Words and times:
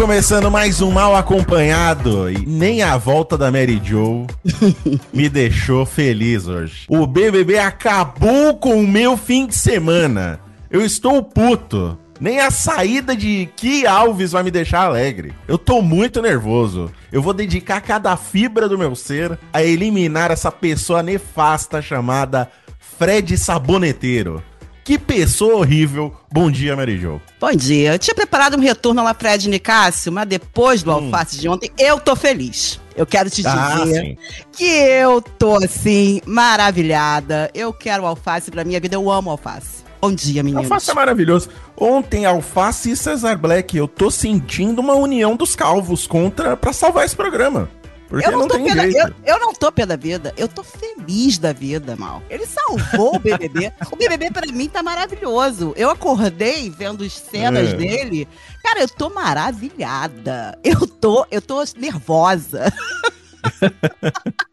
Começando 0.00 0.50
mais 0.50 0.80
um 0.80 0.90
Mal 0.90 1.14
Acompanhado 1.14 2.30
e 2.30 2.46
nem 2.46 2.82
a 2.82 2.96
volta 2.96 3.36
da 3.36 3.50
Mary 3.50 3.78
Joe 3.84 4.26
me 5.12 5.28
deixou 5.28 5.84
feliz 5.84 6.48
hoje. 6.48 6.86
O 6.88 7.06
BBB 7.06 7.58
acabou 7.58 8.56
com 8.56 8.80
o 8.80 8.88
meu 8.88 9.14
fim 9.18 9.46
de 9.46 9.54
semana. 9.54 10.40
Eu 10.70 10.82
estou 10.82 11.22
puto. 11.22 11.98
Nem 12.18 12.40
a 12.40 12.50
saída 12.50 13.14
de 13.14 13.50
Ki 13.54 13.86
Alves 13.86 14.32
vai 14.32 14.42
me 14.42 14.50
deixar 14.50 14.86
alegre. 14.86 15.34
Eu 15.46 15.58
tô 15.58 15.82
muito 15.82 16.22
nervoso. 16.22 16.90
Eu 17.12 17.20
vou 17.20 17.34
dedicar 17.34 17.82
cada 17.82 18.16
fibra 18.16 18.70
do 18.70 18.78
meu 18.78 18.96
ser 18.96 19.38
a 19.52 19.62
eliminar 19.62 20.30
essa 20.30 20.50
pessoa 20.50 21.02
nefasta 21.02 21.82
chamada 21.82 22.50
Fred 22.78 23.36
Saboneteiro. 23.36 24.42
Que 24.84 24.98
pessoa 24.98 25.56
horrível. 25.56 26.14
Bom 26.32 26.50
dia, 26.50 26.74
Mary 26.74 26.98
Jo. 26.98 27.20
Bom 27.38 27.52
dia. 27.52 27.92
Eu 27.94 27.98
tinha 27.98 28.14
preparado 28.14 28.56
um 28.56 28.60
retorno 28.60 29.02
lá 29.04 29.14
Fred 29.14 29.48
Nicásio, 29.48 30.10
mas 30.10 30.26
depois 30.26 30.82
do 30.82 30.90
alface 30.90 31.38
de 31.38 31.48
ontem, 31.48 31.70
eu 31.78 32.00
tô 32.00 32.16
feliz. 32.16 32.80
Eu 32.96 33.06
quero 33.06 33.30
te 33.30 33.46
Ah, 33.46 33.80
dizer 33.84 34.00
sim. 34.02 34.16
que 34.52 34.64
eu 34.64 35.20
tô, 35.22 35.56
assim, 35.56 36.20
maravilhada. 36.26 37.50
Eu 37.54 37.72
quero 37.72 38.04
alface 38.06 38.50
pra 38.50 38.64
minha 38.64 38.80
vida. 38.80 38.96
Eu 38.96 39.10
amo 39.10 39.30
alface. 39.30 39.80
Bom 40.00 40.12
dia, 40.12 40.42
meninos. 40.42 40.64
Alface 40.64 40.90
é 40.90 40.94
maravilhoso. 40.94 41.50
Ontem, 41.76 42.24
Alface 42.24 42.90
e 42.90 42.96
Cesar 42.96 43.36
Black, 43.38 43.76
eu 43.76 43.86
tô 43.86 44.10
sentindo 44.10 44.80
uma 44.80 44.94
união 44.94 45.36
dos 45.36 45.54
calvos 45.54 46.06
contra 46.06 46.56
pra 46.56 46.72
salvar 46.72 47.04
esse 47.04 47.14
programa. 47.14 47.68
Porque 48.10 48.26
Eu 48.26 48.32
não, 48.32 48.40
não, 48.40 48.48
tô 48.48 48.58
pé 48.64 48.74
da, 48.74 48.86
eu, 48.88 49.14
eu 49.24 49.38
não 49.38 49.54
tô 49.54 49.70
pé 49.72 49.86
da 49.86 49.94
vida, 49.94 50.34
eu 50.36 50.48
tô 50.48 50.64
feliz 50.64 51.38
da 51.38 51.52
vida, 51.52 51.94
mal. 51.94 52.20
Ele 52.28 52.44
salvou 52.44 53.14
o 53.14 53.18
BBB. 53.22 53.72
o 53.90 53.94
BBB 53.96 54.32
pra 54.32 54.46
mim 54.48 54.68
tá 54.68 54.82
maravilhoso. 54.82 55.72
Eu 55.76 55.88
acordei 55.88 56.68
vendo 56.68 57.04
as 57.04 57.12
cenas 57.12 57.68
É. 57.68 57.74
dele. 57.76 58.26
Cara, 58.64 58.80
eu 58.80 58.88
tô 58.88 59.10
maravilhada. 59.10 60.58
Eu 60.64 60.88
tô, 60.88 61.24
eu 61.30 61.40
tô 61.40 61.62
nervosa. 61.78 62.72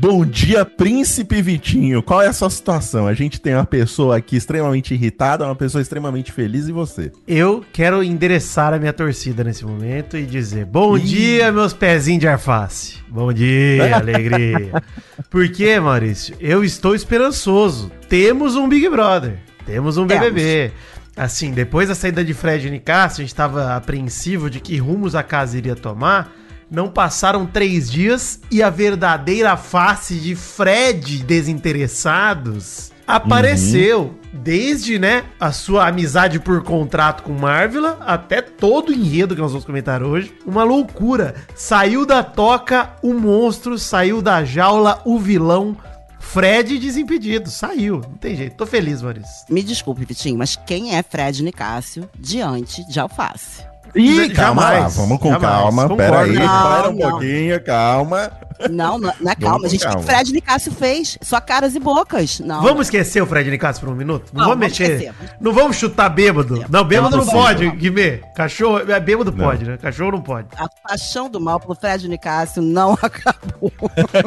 Bom 0.00 0.24
dia, 0.24 0.64
Príncipe 0.64 1.42
Vitinho. 1.42 2.02
Qual 2.02 2.22
é 2.22 2.26
a 2.26 2.32
sua 2.32 2.48
situação? 2.48 3.06
A 3.06 3.14
gente 3.14 3.40
tem 3.40 3.54
uma 3.54 3.66
pessoa 3.66 4.16
aqui 4.16 4.36
extremamente 4.36 4.94
irritada, 4.94 5.44
uma 5.44 5.54
pessoa 5.54 5.82
extremamente 5.82 6.32
feliz 6.32 6.66
e 6.66 6.72
você? 6.72 7.12
Eu 7.28 7.62
quero 7.72 8.02
endereçar 8.02 8.72
a 8.72 8.78
minha 8.78 8.92
torcida 8.92 9.44
nesse 9.44 9.64
momento 9.64 10.16
e 10.16 10.24
dizer: 10.24 10.64
Bom 10.64 10.96
Ih. 10.96 11.02
dia, 11.02 11.52
meus 11.52 11.74
pezinhos 11.74 12.20
de 12.20 12.26
arface. 12.26 12.98
Bom 13.06 13.32
dia, 13.32 13.94
alegria. 13.94 14.82
Porque, 15.28 15.78
Maurício, 15.78 16.34
eu 16.40 16.64
estou 16.64 16.94
esperançoso. 16.94 17.92
Temos 18.08 18.56
um 18.56 18.68
Big 18.68 18.88
Brother. 18.88 19.38
Temos 19.66 19.98
um 19.98 20.06
Temos. 20.06 20.28
BBB. 20.28 20.72
Assim, 21.14 21.52
depois 21.52 21.88
da 21.88 21.94
saída 21.94 22.24
de 22.24 22.32
Fred 22.32 22.66
e 22.66 22.70
Nicasso, 22.70 23.20
a 23.20 23.22
gente 23.22 23.32
estava 23.32 23.76
apreensivo 23.76 24.48
de 24.48 24.58
que 24.58 24.78
rumos 24.78 25.14
a 25.14 25.22
casa 25.22 25.58
iria 25.58 25.76
tomar. 25.76 26.32
Não 26.72 26.88
passaram 26.88 27.44
três 27.44 27.90
dias 27.90 28.40
e 28.50 28.62
a 28.62 28.70
verdadeira 28.70 29.58
face 29.58 30.14
de 30.14 30.34
Fred 30.34 31.22
desinteressados 31.22 32.90
apareceu. 33.06 34.18
Desde, 34.32 34.98
né, 34.98 35.24
a 35.38 35.52
sua 35.52 35.86
amizade 35.86 36.40
por 36.40 36.62
contrato 36.62 37.22
com 37.24 37.34
Marvel 37.34 37.98
até 38.00 38.40
todo 38.40 38.88
o 38.88 38.94
enredo 38.94 39.34
que 39.34 39.40
nós 39.42 39.50
vamos 39.52 39.66
comentar 39.66 40.02
hoje. 40.02 40.34
Uma 40.46 40.64
loucura. 40.64 41.34
Saiu 41.54 42.06
da 42.06 42.24
toca 42.24 42.96
o 43.02 43.12
monstro, 43.12 43.78
saiu 43.78 44.22
da 44.22 44.42
jaula 44.42 45.02
o 45.04 45.18
vilão. 45.18 45.76
Fred 46.18 46.78
desimpedido, 46.78 47.50
saiu. 47.50 48.00
Não 48.00 48.16
tem 48.16 48.34
jeito. 48.34 48.56
Tô 48.56 48.64
feliz, 48.64 49.02
Maurício. 49.02 49.44
Me 49.50 49.62
desculpe, 49.62 50.06
Vitinho, 50.06 50.38
mas 50.38 50.56
quem 50.56 50.96
é 50.96 51.02
Fred 51.02 51.42
Nicásio 51.42 52.08
diante 52.18 52.82
de 52.88 52.98
alface? 52.98 53.71
Ih, 53.94 54.32
Jamais, 54.34 54.36
calma 54.36 54.70
lá, 54.70 54.88
vamos 54.88 55.18
com 55.18 55.30
jamais, 55.32 55.50
calma. 55.52 55.82
concordo. 55.82 55.96
Pera 55.96 56.20
aí, 56.22 56.36
para 56.38 56.88
um 56.90 56.96
pouquinho, 56.96 57.62
calma. 57.64 58.30
Não, 58.70 58.98
na, 58.98 59.14
na 59.20 59.34
Vamos 59.34 59.40
calma, 59.40 59.60
com 59.60 59.68
gente. 59.68 59.84
O 59.84 59.88
que 59.88 59.94
calma. 59.94 60.02
Fred 60.02 60.32
Nicásio 60.32 60.72
fez? 60.72 61.18
Só 61.22 61.40
caras 61.40 61.74
e 61.74 61.80
bocas. 61.80 62.40
Não. 62.40 62.62
Vamos 62.62 62.86
esquecer 62.86 63.22
o 63.22 63.26
Fred 63.26 63.50
Nicasso 63.50 63.80
por 63.80 63.88
um 63.88 63.94
minuto? 63.94 64.30
Não, 64.32 64.40
Não, 64.42 64.48
vamos 64.50 64.60
vamos 64.68 64.78
mexer. 64.78 65.02
esquecer. 65.04 65.36
Não 65.40 65.52
vamos 65.52 65.76
chutar 65.76 66.08
bêbado. 66.08 66.64
Não, 66.68 66.84
bêbado 66.84 67.16
não, 67.16 67.24
Não, 67.24 67.32
pode, 67.32 67.64
não. 67.66 67.76
Guimê. 67.76 68.20
Cachorro, 68.36 68.78
é, 68.90 69.00
bêbado 69.00 69.32
Não. 69.32 69.44
pode, 69.44 69.64
né? 69.64 69.76
Cachorro 69.76 70.12
não 70.12 70.20
pode. 70.22 70.48
A 70.56 70.66
paixão 70.88 71.28
do 71.28 71.40
mal 71.40 71.58
pelo 71.60 71.74
Fred 71.74 72.08
Nicásio 72.08 72.62
não 72.62 72.92
acabou. 73.02 73.72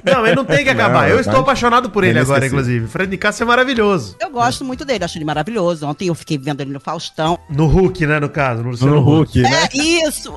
Não, 0.03 0.25
ele 0.25 0.35
não 0.35 0.45
tem 0.45 0.63
que 0.63 0.69
acabar. 0.69 1.03
Não, 1.03 1.09
Eu 1.09 1.19
estou 1.19 1.39
apaixonado 1.39 1.89
por 1.89 2.03
ele 2.03 2.19
agora, 2.19 2.45
inclusive. 2.45 2.87
Fred 2.87 3.09
Nicasso 3.09 3.43
é 3.43 3.45
maravilhoso. 3.45 4.15
Eu 4.19 4.29
gosto 4.29 4.63
muito 4.63 4.83
dele, 4.85 5.03
acho 5.03 5.17
ele 5.17 5.25
maravilhoso. 5.25 5.85
Ontem 5.87 6.07
eu 6.07 6.15
fiquei 6.15 6.37
vendo 6.37 6.61
ele 6.61 6.71
no 6.71 6.79
Faustão. 6.79 7.37
No 7.49 7.65
Hulk, 7.67 8.05
né, 8.05 8.19
no 8.19 8.29
caso. 8.29 8.63
No 8.63 8.69
Luciano 8.69 8.95
No 8.95 9.01
Huck. 9.01 9.39
Hulk, 9.39 9.41
né? 9.41 9.69
É 9.73 9.77
isso! 10.07 10.35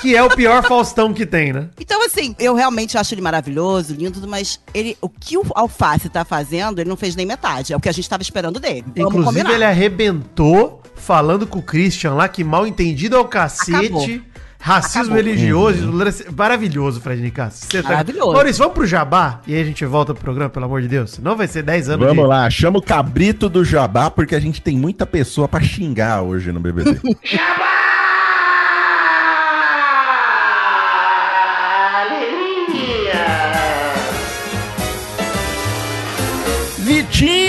Que 0.00 0.16
é 0.16 0.22
o 0.22 0.30
pior 0.30 0.62
Faustão 0.64 1.12
que 1.12 1.24
tem, 1.24 1.52
né? 1.52 1.68
Então, 1.80 2.04
assim, 2.04 2.34
eu 2.38 2.54
realmente 2.54 2.98
acho 2.98 3.14
ele 3.14 3.20
maravilhoso, 3.20 3.31
lindo, 3.40 4.26
mas 4.28 4.60
ele, 4.74 4.96
o 5.00 5.08
que 5.08 5.36
o 5.38 5.44
Alface 5.54 6.08
tá 6.08 6.24
fazendo, 6.24 6.80
ele 6.80 6.88
não 6.90 6.96
fez 6.96 7.16
nem 7.16 7.24
metade. 7.26 7.72
É 7.72 7.76
o 7.76 7.80
que 7.80 7.88
a 7.88 7.92
gente 7.92 8.08
tava 8.08 8.22
esperando 8.22 8.60
dele. 8.60 8.84
Vamos 8.96 9.12
Inclusive, 9.12 9.24
combinar. 9.24 9.54
ele 9.54 9.64
arrebentou 9.64 10.82
falando 10.94 11.46
com 11.46 11.58
o 11.58 11.62
Christian 11.62 12.14
lá, 12.14 12.28
que 12.28 12.44
mal 12.44 12.66
entendido 12.66 13.16
é 13.16 13.18
o 13.18 13.24
cacete. 13.24 13.86
Acabou. 13.86 14.20
Racismo 14.64 15.00
Acabou. 15.14 15.16
religioso. 15.16 15.92
Maravilhoso, 16.36 17.00
Fred 17.00 17.20
Nicasso. 17.20 17.66
Você 17.68 17.82
tá- 17.82 17.88
Maravilhoso. 17.88 18.32
Maurício, 18.32 18.58
vamos 18.60 18.74
pro 18.74 18.86
Jabá 18.86 19.40
e 19.44 19.54
aí 19.56 19.60
a 19.60 19.64
gente 19.64 19.84
volta 19.84 20.14
pro 20.14 20.22
programa, 20.22 20.50
pelo 20.50 20.66
amor 20.66 20.80
de 20.80 20.86
Deus. 20.86 21.10
Senão 21.10 21.34
vai 21.36 21.48
ser 21.48 21.64
10 21.64 21.88
anos 21.88 22.06
Vamos 22.06 22.22
de... 22.22 22.28
lá, 22.28 22.48
chama 22.48 22.78
o 22.78 22.82
cabrito 22.82 23.48
do 23.48 23.64
jabá, 23.64 24.08
porque 24.08 24.36
a 24.36 24.40
gente 24.40 24.62
tem 24.62 24.76
muita 24.76 25.04
pessoa 25.04 25.48
pra 25.48 25.60
xingar 25.60 26.22
hoje 26.22 26.52
no 26.52 26.60
BBB. 26.60 27.00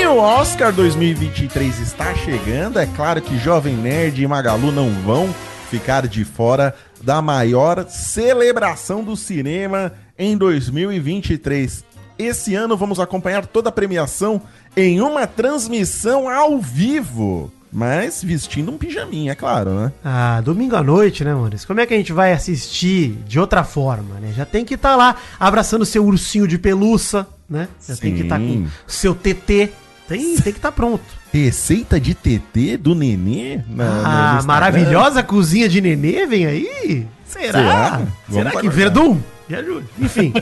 Vitinho, 0.04 0.18
Oscar 0.18 0.74
2023 0.74 1.80
está 1.80 2.14
chegando. 2.14 2.78
É 2.78 2.86
claro 2.86 3.22
que 3.22 3.38
Jovem 3.38 3.74
Nerd 3.74 4.22
e 4.22 4.28
Magalu 4.28 4.70
não 4.70 4.90
vão 4.90 5.34
ficar 5.70 6.08
de 6.08 6.26
fora 6.26 6.76
da 7.02 7.22
maior 7.22 7.88
celebração 7.88 9.02
do 9.02 9.16
cinema 9.16 9.94
em 10.20 10.38
2023. 10.38 11.86
Esse 12.20 12.54
ano 12.54 12.76
vamos 12.76 13.00
acompanhar 13.00 13.46
toda 13.46 13.70
a 13.70 13.72
premiação 13.72 14.42
em 14.76 15.00
uma 15.00 15.26
transmissão 15.26 16.28
ao 16.28 16.60
vivo, 16.60 17.50
mas 17.72 18.22
vestindo 18.22 18.74
um 18.74 18.78
pijaminha, 18.78 19.32
é 19.32 19.36
claro, 19.36 19.74
né? 19.74 19.92
Ah, 20.04 20.42
domingo 20.44 20.76
à 20.76 20.84
noite, 20.84 21.24
né, 21.24 21.34
Maurício? 21.34 21.66
Como 21.66 21.80
é 21.80 21.86
que 21.86 21.94
a 21.94 21.98
gente 21.98 22.12
vai 22.12 22.34
assistir 22.34 23.18
de 23.26 23.40
outra 23.40 23.64
forma, 23.64 24.20
né? 24.20 24.34
Já 24.36 24.46
tem 24.46 24.66
que 24.66 24.74
estar 24.74 24.98
lá 24.98 25.16
abraçando 25.40 25.86
seu 25.86 26.06
ursinho 26.06 26.46
de 26.46 26.58
pelúcia, 26.58 27.26
né? 27.50 27.70
Já 27.88 27.96
tem 27.96 28.14
que 28.14 28.24
estar 28.24 28.38
com 28.38 28.46
Sim. 28.46 28.68
seu 28.86 29.16
TT. 29.16 29.72
Tem, 30.08 30.36
tem 30.36 30.52
que 30.54 30.60
estar 30.60 30.72
pronto. 30.72 31.04
Receita 31.32 32.00
de 32.00 32.14
TT 32.14 32.78
do 32.78 32.94
Nenê? 32.94 33.62
na- 33.68 34.38
Ah, 34.40 34.44
maravilhosa 34.44 35.24
cozinha 35.24 35.68
de 35.70 35.80
nenê 35.82 36.26
vem 36.28 36.46
aí? 36.46 37.08
Será? 37.26 37.52
Será? 37.52 38.02
Será, 38.30 38.52
que. 38.62 38.70
Verdun? 38.70 39.20
Me 39.50 39.56
ajude. 39.56 39.86
Enfim, 40.00 40.34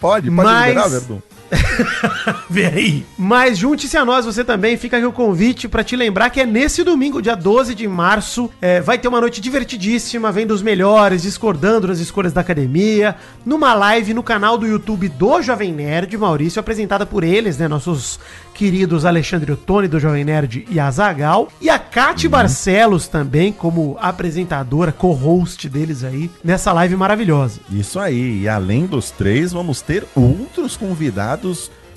Pode, 0.00 0.30
pode 0.30 0.30
Mas- 0.30 0.68
liberar, 0.68 0.88
Verdun. 0.88 1.18
vem 2.48 2.66
aí. 2.66 3.06
Mas 3.18 3.58
junte-se 3.58 3.96
a 3.96 4.04
nós, 4.04 4.24
você 4.24 4.44
também. 4.44 4.76
Fica 4.76 4.96
aqui 4.96 5.06
o 5.06 5.12
convite 5.12 5.68
pra 5.68 5.84
te 5.84 5.96
lembrar 5.96 6.30
que 6.30 6.40
é 6.40 6.46
nesse 6.46 6.82
domingo, 6.84 7.20
dia 7.20 7.34
12 7.34 7.74
de 7.74 7.86
março, 7.86 8.50
é, 8.60 8.80
vai 8.80 8.98
ter 8.98 9.08
uma 9.08 9.20
noite 9.20 9.40
divertidíssima, 9.40 10.32
vendo 10.32 10.52
os 10.52 10.62
melhores, 10.62 11.22
discordando 11.22 11.88
das 11.88 11.98
escolhas 11.98 12.32
da 12.32 12.40
academia, 12.40 13.16
numa 13.44 13.74
live 13.74 14.14
no 14.14 14.22
canal 14.22 14.56
do 14.56 14.66
YouTube 14.66 15.08
do 15.08 15.42
Jovem 15.42 15.72
Nerd, 15.72 16.16
Maurício, 16.16 16.60
apresentada 16.60 17.04
por 17.04 17.24
eles, 17.24 17.58
né, 17.58 17.68
nossos 17.68 18.18
queridos 18.54 19.04
Alexandre 19.04 19.52
Ottoni 19.52 19.88
do 19.88 19.98
Jovem 19.98 20.24
Nerd 20.24 20.66
e 20.70 20.78
Azagal, 20.78 21.48
e 21.60 21.70
a 21.70 21.78
Kate 21.78 22.28
Barcelos 22.28 23.08
também 23.08 23.52
como 23.52 23.96
apresentadora, 24.00 24.92
co-host 24.92 25.68
deles 25.68 26.04
aí, 26.04 26.30
nessa 26.44 26.72
live 26.72 26.96
maravilhosa. 26.96 27.60
Isso 27.70 27.98
aí. 27.98 28.42
E 28.42 28.48
além 28.48 28.86
dos 28.86 29.10
três, 29.10 29.52
vamos 29.52 29.80
ter 29.80 30.04
outros 30.14 30.76
convidados 30.76 31.39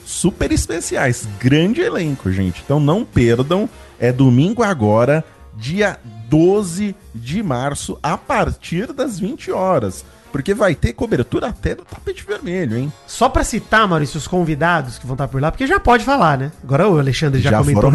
super 0.05 0.51
especiais. 0.51 1.27
Grande 1.39 1.81
elenco, 1.81 2.31
gente. 2.31 2.61
Então 2.63 2.79
não 2.79 3.03
perdam. 3.05 3.69
É 3.99 4.11
domingo 4.11 4.63
agora, 4.63 5.23
dia 5.55 5.97
12 6.29 6.95
de 7.13 7.43
março, 7.43 7.97
a 8.01 8.17
partir 8.17 8.91
das 8.91 9.19
20 9.19 9.51
horas. 9.51 10.03
Porque 10.33 10.53
vai 10.53 10.73
ter 10.73 10.91
cobertura 10.93 11.47
até 11.47 11.75
do 11.75 11.85
tapete 11.85 12.25
vermelho, 12.27 12.75
hein? 12.75 12.91
Só 13.05 13.29
pra 13.29 13.43
citar, 13.43 13.87
Maurício, 13.87 14.17
os 14.17 14.27
convidados 14.27 14.97
que 14.97 15.05
vão 15.05 15.13
estar 15.13 15.27
por 15.27 15.39
lá, 15.39 15.51
porque 15.51 15.67
já 15.67 15.79
pode 15.79 16.03
falar, 16.03 16.37
né? 16.39 16.51
Agora 16.63 16.89
o 16.89 16.97
Alexandre 16.99 17.39
já, 17.39 17.51
Já 17.51 17.59
comentou 17.59 17.83
no 17.83 17.91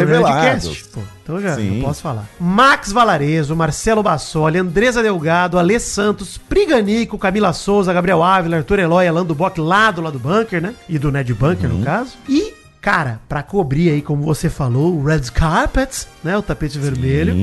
pô. 0.94 1.00
Então 1.25 1.40
já, 1.40 1.56
Sim. 1.56 1.79
eu 1.81 1.85
posso 1.85 2.00
falar. 2.00 2.25
Max 2.40 2.93
Valarezo, 2.93 3.56
Marcelo 3.56 4.02
Bassoli, 4.02 4.56
Andresa 4.58 5.02
Delgado, 5.02 5.58
Alê 5.58 5.81
Santos, 5.81 6.38
Priganico, 6.38 7.19
Camila 7.19 7.52
Souza, 7.52 7.93
Gabriel 7.93 8.23
Ávila, 8.23 8.58
Arthur 8.58 8.79
Eloy, 8.79 9.08
Alan 9.08 9.26
Duboc, 9.26 9.58
lá 9.58 9.90
do 9.90 10.00
lado 10.00 10.12
do 10.17 10.20
Bunker, 10.20 10.62
né? 10.62 10.75
E 10.88 10.96
do 10.99 11.11
Ned 11.11 11.35
Bunker, 11.35 11.69
Uhum. 11.69 11.79
no 11.79 11.85
caso. 11.85 12.12
E, 12.29 12.55
cara, 12.81 13.20
pra 13.29 13.43
cobrir 13.43 13.90
aí, 13.90 14.00
como 14.00 14.23
você 14.23 14.49
falou, 14.49 14.94
o 14.94 15.05
Red 15.05 15.23
Carpet, 15.35 16.06
né? 16.23 16.38
O 16.38 16.43
tapete 16.43 16.79
vermelho. 16.79 17.35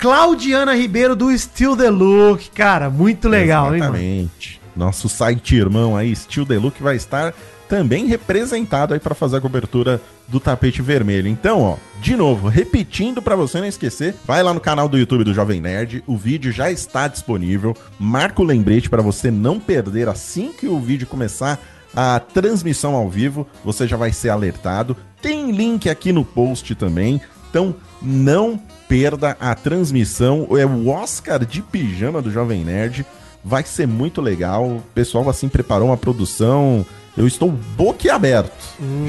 Claudiana 0.00 0.74
Ribeiro 0.74 1.14
do 1.14 1.36
Still 1.36 1.76
the 1.76 1.90
Look. 1.90 2.50
Cara, 2.54 2.88
muito 2.88 3.28
legal, 3.28 3.74
hein, 3.74 3.80
mano? 3.80 3.96
exatamente. 3.96 4.58
Nosso 4.74 5.10
site 5.10 5.54
irmão 5.54 5.94
aí, 5.94 6.16
Steel 6.16 6.46
The 6.46 6.56
Look, 6.56 6.82
vai 6.82 6.96
estar 6.96 7.34
também 7.68 8.06
representado 8.06 8.94
aí 8.94 9.00
para 9.00 9.14
fazer 9.14 9.36
a 9.36 9.40
cobertura 9.42 10.00
do 10.26 10.40
tapete 10.40 10.80
vermelho. 10.80 11.28
Então, 11.28 11.60
ó, 11.60 11.76
de 12.00 12.16
novo, 12.16 12.48
repetindo 12.48 13.20
para 13.20 13.36
você 13.36 13.60
não 13.60 13.66
esquecer, 13.66 14.14
vai 14.24 14.42
lá 14.42 14.54
no 14.54 14.60
canal 14.60 14.88
do 14.88 14.96
YouTube 14.96 15.22
do 15.22 15.34
Jovem 15.34 15.60
Nerd, 15.60 16.02
o 16.06 16.16
vídeo 16.16 16.50
já 16.50 16.70
está 16.70 17.06
disponível. 17.06 17.76
Marca 17.98 18.40
o 18.40 18.44
lembrete 18.44 18.88
para 18.88 19.02
você 19.02 19.30
não 19.30 19.60
perder 19.60 20.08
assim 20.08 20.50
que 20.50 20.66
o 20.66 20.80
vídeo 20.80 21.06
começar 21.06 21.60
a 21.94 22.18
transmissão 22.18 22.94
ao 22.94 23.10
vivo, 23.10 23.46
você 23.62 23.86
já 23.86 23.98
vai 23.98 24.14
ser 24.14 24.30
alertado. 24.30 24.96
Tem 25.20 25.50
link 25.50 25.90
aqui 25.90 26.10
no 26.10 26.24
post 26.24 26.74
também. 26.74 27.20
Então, 27.50 27.74
não 28.00 28.58
perda 28.90 29.36
a 29.38 29.54
transmissão. 29.54 30.48
É 30.58 30.66
o 30.66 30.88
Oscar 30.88 31.44
de 31.46 31.62
pijama 31.62 32.20
do 32.20 32.28
Jovem 32.28 32.64
Nerd. 32.64 33.06
Vai 33.44 33.62
ser 33.62 33.86
muito 33.86 34.20
legal. 34.20 34.66
O 34.66 34.82
pessoal 34.92 35.30
assim 35.30 35.48
preparou 35.48 35.90
uma 35.90 35.96
produção. 35.96 36.84
Eu 37.16 37.24
estou 37.24 37.52
boquiaberto. 37.52 38.50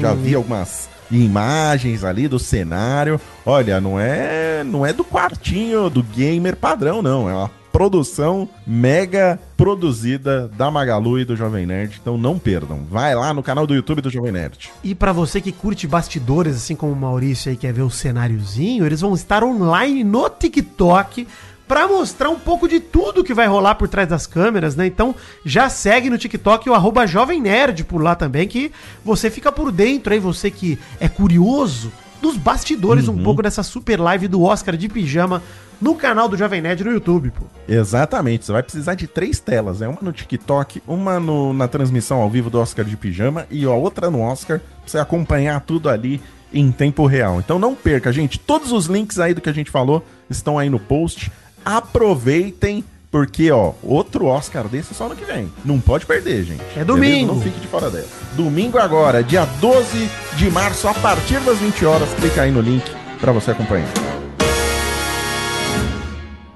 Já 0.00 0.14
vi 0.14 0.36
algumas 0.36 0.88
imagens 1.10 2.04
ali 2.04 2.28
do 2.28 2.38
cenário. 2.38 3.20
Olha, 3.44 3.80
não 3.80 3.98
é, 3.98 4.62
não 4.62 4.86
é 4.86 4.92
do 4.92 5.02
quartinho 5.02 5.90
do 5.90 6.00
gamer 6.00 6.54
padrão, 6.54 7.02
não. 7.02 7.28
É 7.28 7.34
uma 7.34 7.50
produção 7.72 8.48
mega 8.66 9.40
produzida 9.56 10.48
da 10.48 10.70
Magalu 10.70 11.20
e 11.20 11.24
do 11.24 11.34
Jovem 11.34 11.66
Nerd. 11.66 11.98
Então 12.00 12.18
não 12.18 12.38
perdam. 12.38 12.84
Vai 12.88 13.14
lá 13.14 13.32
no 13.32 13.42
canal 13.42 13.66
do 13.66 13.74
YouTube 13.74 14.02
do 14.02 14.10
Jovem 14.10 14.30
Nerd. 14.30 14.70
E 14.84 14.94
pra 14.94 15.12
você 15.12 15.40
que 15.40 15.50
curte 15.50 15.86
bastidores, 15.86 16.56
assim 16.56 16.76
como 16.76 16.92
o 16.92 16.96
Maurício 16.96 17.50
aí 17.50 17.56
quer 17.56 17.72
ver 17.72 17.82
o 17.82 17.90
cenáriozinho, 17.90 18.84
eles 18.84 19.00
vão 19.00 19.14
estar 19.14 19.42
online 19.42 20.04
no 20.04 20.28
TikTok 20.28 21.26
pra 21.66 21.88
mostrar 21.88 22.28
um 22.28 22.38
pouco 22.38 22.68
de 22.68 22.78
tudo 22.80 23.24
que 23.24 23.32
vai 23.32 23.46
rolar 23.46 23.76
por 23.76 23.88
trás 23.88 24.06
das 24.06 24.26
câmeras, 24.26 24.76
né? 24.76 24.86
Então 24.86 25.14
já 25.42 25.70
segue 25.70 26.10
no 26.10 26.18
TikTok 26.18 26.68
o 26.68 26.74
arroba 26.74 27.06
Jovem 27.06 27.40
Nerd 27.40 27.84
por 27.84 28.02
lá 28.02 28.14
também, 28.14 28.46
que 28.46 28.70
você 29.02 29.30
fica 29.30 29.50
por 29.50 29.72
dentro 29.72 30.12
aí, 30.12 30.18
você 30.18 30.50
que 30.50 30.78
é 31.00 31.08
curioso 31.08 31.90
dos 32.22 32.36
bastidores 32.36 33.08
um 33.08 33.22
pouco 33.22 33.42
dessa 33.42 33.62
super 33.62 34.00
live 34.00 34.28
do 34.28 34.42
Oscar 34.42 34.76
de 34.76 34.88
pijama 34.88 35.42
no 35.80 35.94
canal 35.96 36.28
do 36.28 36.36
Jovem 36.36 36.62
Nerd 36.62 36.84
no 36.84 36.92
YouTube, 36.92 37.32
pô. 37.32 37.44
Exatamente, 37.68 38.44
você 38.46 38.52
vai 38.52 38.62
precisar 38.62 38.94
de 38.94 39.06
três 39.08 39.40
telas, 39.40 39.80
né? 39.80 39.88
Uma 39.88 39.98
no 40.00 40.12
TikTok, 40.12 40.80
uma 40.86 41.18
no- 41.18 41.52
na 41.52 41.66
transmissão 41.66 42.20
ao 42.22 42.30
vivo 42.30 42.48
do 42.48 42.60
Oscar 42.60 42.84
de 42.84 42.96
Pijama 42.96 43.46
e 43.50 43.64
a 43.64 43.70
outra 43.72 44.08
no 44.10 44.20
Oscar, 44.20 44.60
pra 44.60 44.68
você 44.86 44.98
acompanhar 44.98 45.60
tudo 45.60 45.88
ali 45.88 46.20
em 46.54 46.70
tempo 46.70 47.04
real. 47.06 47.40
Então 47.40 47.58
não 47.58 47.74
perca, 47.74 48.12
gente. 48.12 48.38
Todos 48.38 48.70
os 48.72 48.86
links 48.86 49.18
aí 49.18 49.34
do 49.34 49.40
que 49.40 49.48
a 49.48 49.54
gente 49.54 49.70
falou 49.70 50.04
estão 50.30 50.56
aí 50.58 50.70
no 50.70 50.78
post. 50.78 51.32
Aproveitem, 51.64 52.84
porque, 53.12 53.52
ó, 53.52 53.72
outro 53.82 54.24
Oscar 54.24 54.66
desse 54.66 54.92
é 54.92 54.94
só 54.94 55.06
no 55.06 55.14
que 55.14 55.26
vem. 55.26 55.52
Não 55.62 55.78
pode 55.78 56.06
perder, 56.06 56.44
gente. 56.44 56.62
É 56.74 56.82
domingo. 56.82 57.34
Não 57.34 57.42
fique 57.42 57.60
de 57.60 57.66
fora 57.66 57.90
dessa. 57.90 58.08
Domingo 58.32 58.78
agora, 58.78 59.22
dia 59.22 59.44
12 59.60 60.08
de 60.34 60.50
março, 60.50 60.88
a 60.88 60.94
partir 60.94 61.38
das 61.40 61.58
20 61.58 61.84
horas. 61.84 62.08
Clica 62.14 62.40
aí 62.40 62.50
no 62.50 62.62
link 62.62 62.90
pra 63.20 63.30
você 63.30 63.50
acompanhar. 63.50 63.86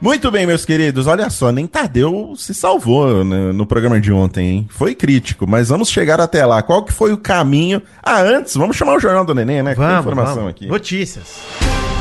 Muito 0.00 0.30
bem, 0.30 0.46
meus 0.46 0.64
queridos. 0.64 1.06
Olha 1.06 1.28
só, 1.28 1.52
nem 1.52 1.66
Tadeu 1.66 2.32
se 2.38 2.54
salvou 2.54 3.22
né, 3.22 3.52
no 3.52 3.66
programa 3.66 4.00
de 4.00 4.10
ontem, 4.10 4.48
hein? 4.48 4.68
Foi 4.70 4.94
crítico, 4.94 5.46
mas 5.46 5.68
vamos 5.68 5.90
chegar 5.90 6.22
até 6.22 6.46
lá. 6.46 6.62
Qual 6.62 6.82
que 6.84 6.92
foi 6.92 7.12
o 7.12 7.18
caminho? 7.18 7.82
Ah, 8.02 8.22
antes, 8.22 8.54
vamos 8.54 8.76
chamar 8.76 8.94
o 8.94 9.00
Jornal 9.00 9.26
do 9.26 9.34
Neném, 9.34 9.62
né? 9.62 9.74
Vamos, 9.74 10.00
informação 10.00 10.36
vamos. 10.36 10.50
aqui. 10.52 10.66
Notícias. 10.66 11.36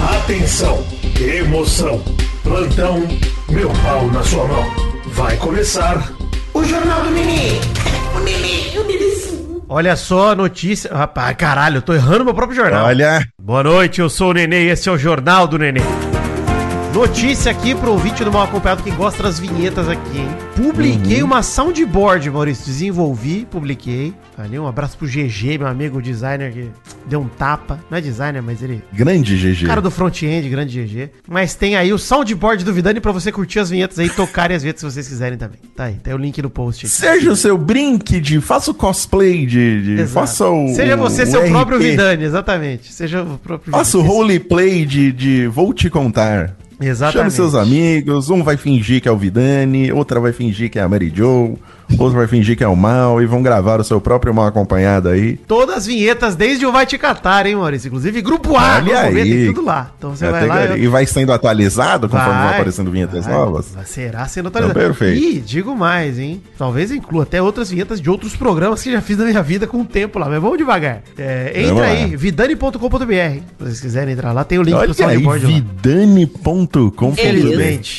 Atenção, 0.03 0.83
emoção, 1.19 2.03
plantão, 2.43 3.07
meu 3.49 3.69
pau 3.83 4.07
na 4.11 4.21
sua 4.23 4.45
mão. 4.47 4.63
Vai 5.07 5.37
começar 5.37 6.11
o 6.53 6.63
Jornal 6.63 7.03
do 7.03 7.11
Neném. 7.11 7.59
O 8.15 8.19
Neném, 8.19 8.77
o 8.77 8.83
Nenenzinho. 8.83 9.63
Olha 9.69 9.95
só, 9.95 10.35
notícia. 10.35 10.93
Rapaz, 10.93 11.35
caralho, 11.37 11.77
eu 11.77 11.81
tô 11.81 11.93
errando 11.93 12.25
meu 12.25 12.33
próprio 12.33 12.55
jornal. 12.55 12.85
Olha, 12.85 13.25
Boa 13.41 13.63
noite, 13.63 14.01
eu 14.01 14.09
sou 14.09 14.29
o 14.31 14.33
Nenê 14.33 14.65
e 14.65 14.69
esse 14.69 14.89
é 14.89 14.91
o 14.91 14.97
Jornal 14.97 15.47
do 15.47 15.57
Nenê. 15.57 15.81
Notícia 16.95 17.51
aqui 17.51 17.75
pro 17.75 17.91
ouvinte 17.91 18.23
do 18.23 18.31
Mal 18.31 18.43
Acompanhado 18.43 18.81
que 18.81 18.89
gosta 18.89 19.21
das 19.21 19.37
vinhetas 19.37 19.89
aqui, 19.89 20.17
hein? 20.17 20.29
Publiquei 20.55 21.21
uma 21.21 21.43
soundboard, 21.43 22.31
Maurício. 22.31 22.65
Desenvolvi, 22.65 23.45
publiquei. 23.51 24.13
Ali, 24.37 24.57
um 24.57 24.65
abraço 24.65 24.97
pro 24.97 25.05
GG, 25.05 25.57
meu 25.57 25.67
amigo 25.67 26.01
designer 26.01 26.53
que 26.53 26.69
deu 27.05 27.19
um 27.19 27.27
tapa. 27.27 27.81
Não 27.91 27.97
é 27.97 28.01
designer, 28.01 28.41
mas 28.41 28.63
ele. 28.63 28.81
grande 28.93 29.35
GG. 29.35 29.65
Cara 29.65 29.81
do 29.81 29.91
front-end, 29.91 30.47
grande 30.47 30.81
GG. 30.81 31.09
Mas 31.27 31.53
tem 31.53 31.75
aí 31.75 31.91
o 31.91 31.97
soundboard 31.97 32.63
do 32.63 32.73
Vidani 32.73 33.01
pra 33.01 33.11
você 33.11 33.29
curtir 33.29 33.59
as 33.59 33.69
vinhetas 33.69 33.99
aí, 33.99 34.09
tocarem 34.09 34.55
as 34.55 34.63
vinhetas 34.63 34.79
se 34.79 34.85
vocês 34.89 35.05
quiserem 35.05 35.37
também. 35.37 35.59
Tá 35.75 35.85
aí, 35.85 35.95
tem 35.95 36.13
o 36.13 36.17
link 36.17 36.41
no 36.41 36.49
post. 36.49 36.87
Seja 36.87 37.29
o 37.29 37.35
seu 37.35 37.57
brinque 37.57 38.21
de. 38.21 38.39
Faça 38.39 38.71
o 38.71 38.73
cosplay 38.73 39.45
de. 39.45 39.97
de 39.97 40.07
faça 40.07 40.47
o. 40.47 40.73
Seja 40.73 40.95
você 40.95 41.23
o 41.23 41.27
seu 41.27 41.41
RP, 41.41 41.49
próprio 41.49 41.77
Vidani, 41.77 42.23
exatamente. 42.23 42.93
Seja 42.93 43.21
o 43.21 43.37
próprio 43.37 43.73
Faça 43.73 43.97
o 43.97 44.01
roleplay 44.01 44.85
de, 44.85 45.11
de 45.11 45.47
Vou 45.47 45.73
Te 45.73 45.89
Contar. 45.89 46.55
Exatamente. 46.79 47.17
Chame 47.17 47.31
seus 47.31 47.55
amigos, 47.55 48.29
um 48.29 48.43
vai 48.43 48.57
fingir 48.57 49.01
que 49.01 49.07
é 49.07 49.11
o 49.11 49.17
Vidani, 49.17 49.91
outra 49.91 50.19
vai 50.19 50.33
fingir 50.33 50.69
que 50.69 50.79
é 50.79 50.81
a 50.81 50.89
Mary 50.89 51.11
Joe, 51.13 51.55
outro 51.97 52.17
vai 52.17 52.27
fingir 52.27 52.57
que 52.57 52.63
é 52.63 52.67
o 52.67 52.75
Mal 52.75 53.21
e 53.21 53.25
vão 53.25 53.41
gravar 53.41 53.79
o 53.79 53.83
seu 53.83 53.99
próprio 54.01 54.33
mal 54.33 54.47
acompanhado 54.47 55.09
aí. 55.09 55.37
Todas 55.47 55.77
as 55.77 55.85
vinhetas, 55.85 56.35
desde 56.35 56.65
o 56.65 56.71
Vai 56.71 56.85
Te 56.85 56.97
Catar, 56.97 57.45
hein, 57.45 57.55
Maurício? 57.55 57.87
Inclusive, 57.87 58.21
Grupo 58.21 58.55
A, 58.57 58.81
B, 58.81 58.93
aí. 58.93 59.13
tem 59.13 59.45
tudo 59.53 59.65
lá. 59.65 59.91
Então 59.97 60.15
você 60.15 60.29
vai 60.29 60.47
lá... 60.47 60.55
Categoria. 60.55 60.83
E 60.83 60.87
vai 60.87 61.05
sendo 61.05 61.31
atualizado 61.31 62.07
conforme 62.09 62.33
vão 62.33 62.43
Vai, 62.43 62.53
aparecendo 62.55 62.91
vinhetas 62.91 63.25
vai, 63.25 63.33
novas? 63.33 63.73
Será 63.85 64.27
sendo 64.27 64.47
atualizado. 64.49 64.79
Então, 64.79 64.93
perfeito. 64.95 65.23
E 65.23 65.39
digo 65.39 65.75
mais, 65.75 66.17
hein? 66.19 66.41
Talvez 66.57 66.91
eu 66.91 66.97
inclua 66.97 67.23
até 67.23 67.41
outras 67.41 67.69
vinhetas 67.69 68.01
de 68.01 68.09
outros 68.09 68.35
programas 68.35 68.81
que 68.81 68.91
já 68.91 69.01
fiz 69.01 69.17
na 69.17 69.25
minha 69.25 69.41
vida 69.43 69.65
com 69.67 69.81
o 69.81 69.85
tempo 69.85 70.19
lá. 70.19 70.27
Mas 70.29 70.41
vamos 70.41 70.57
devagar. 70.57 71.01
É, 71.17 71.51
Vamos 71.55 71.69
entra 71.69 71.83
lá. 71.85 71.91
aí, 71.91 72.15
vidani.com.br. 72.15 73.05
Se 73.05 73.43
vocês 73.59 73.79
quiserem 73.81 74.13
entrar 74.13 74.31
lá, 74.31 74.43
tem 74.43 74.59
o 74.59 74.63
link 74.63 74.75
Olha 74.75 74.93
pro 74.93 75.05
aí, 75.05 75.13
soundboard 75.13 75.45
lá. 75.45 75.51
vidani.com.br. 75.51 77.15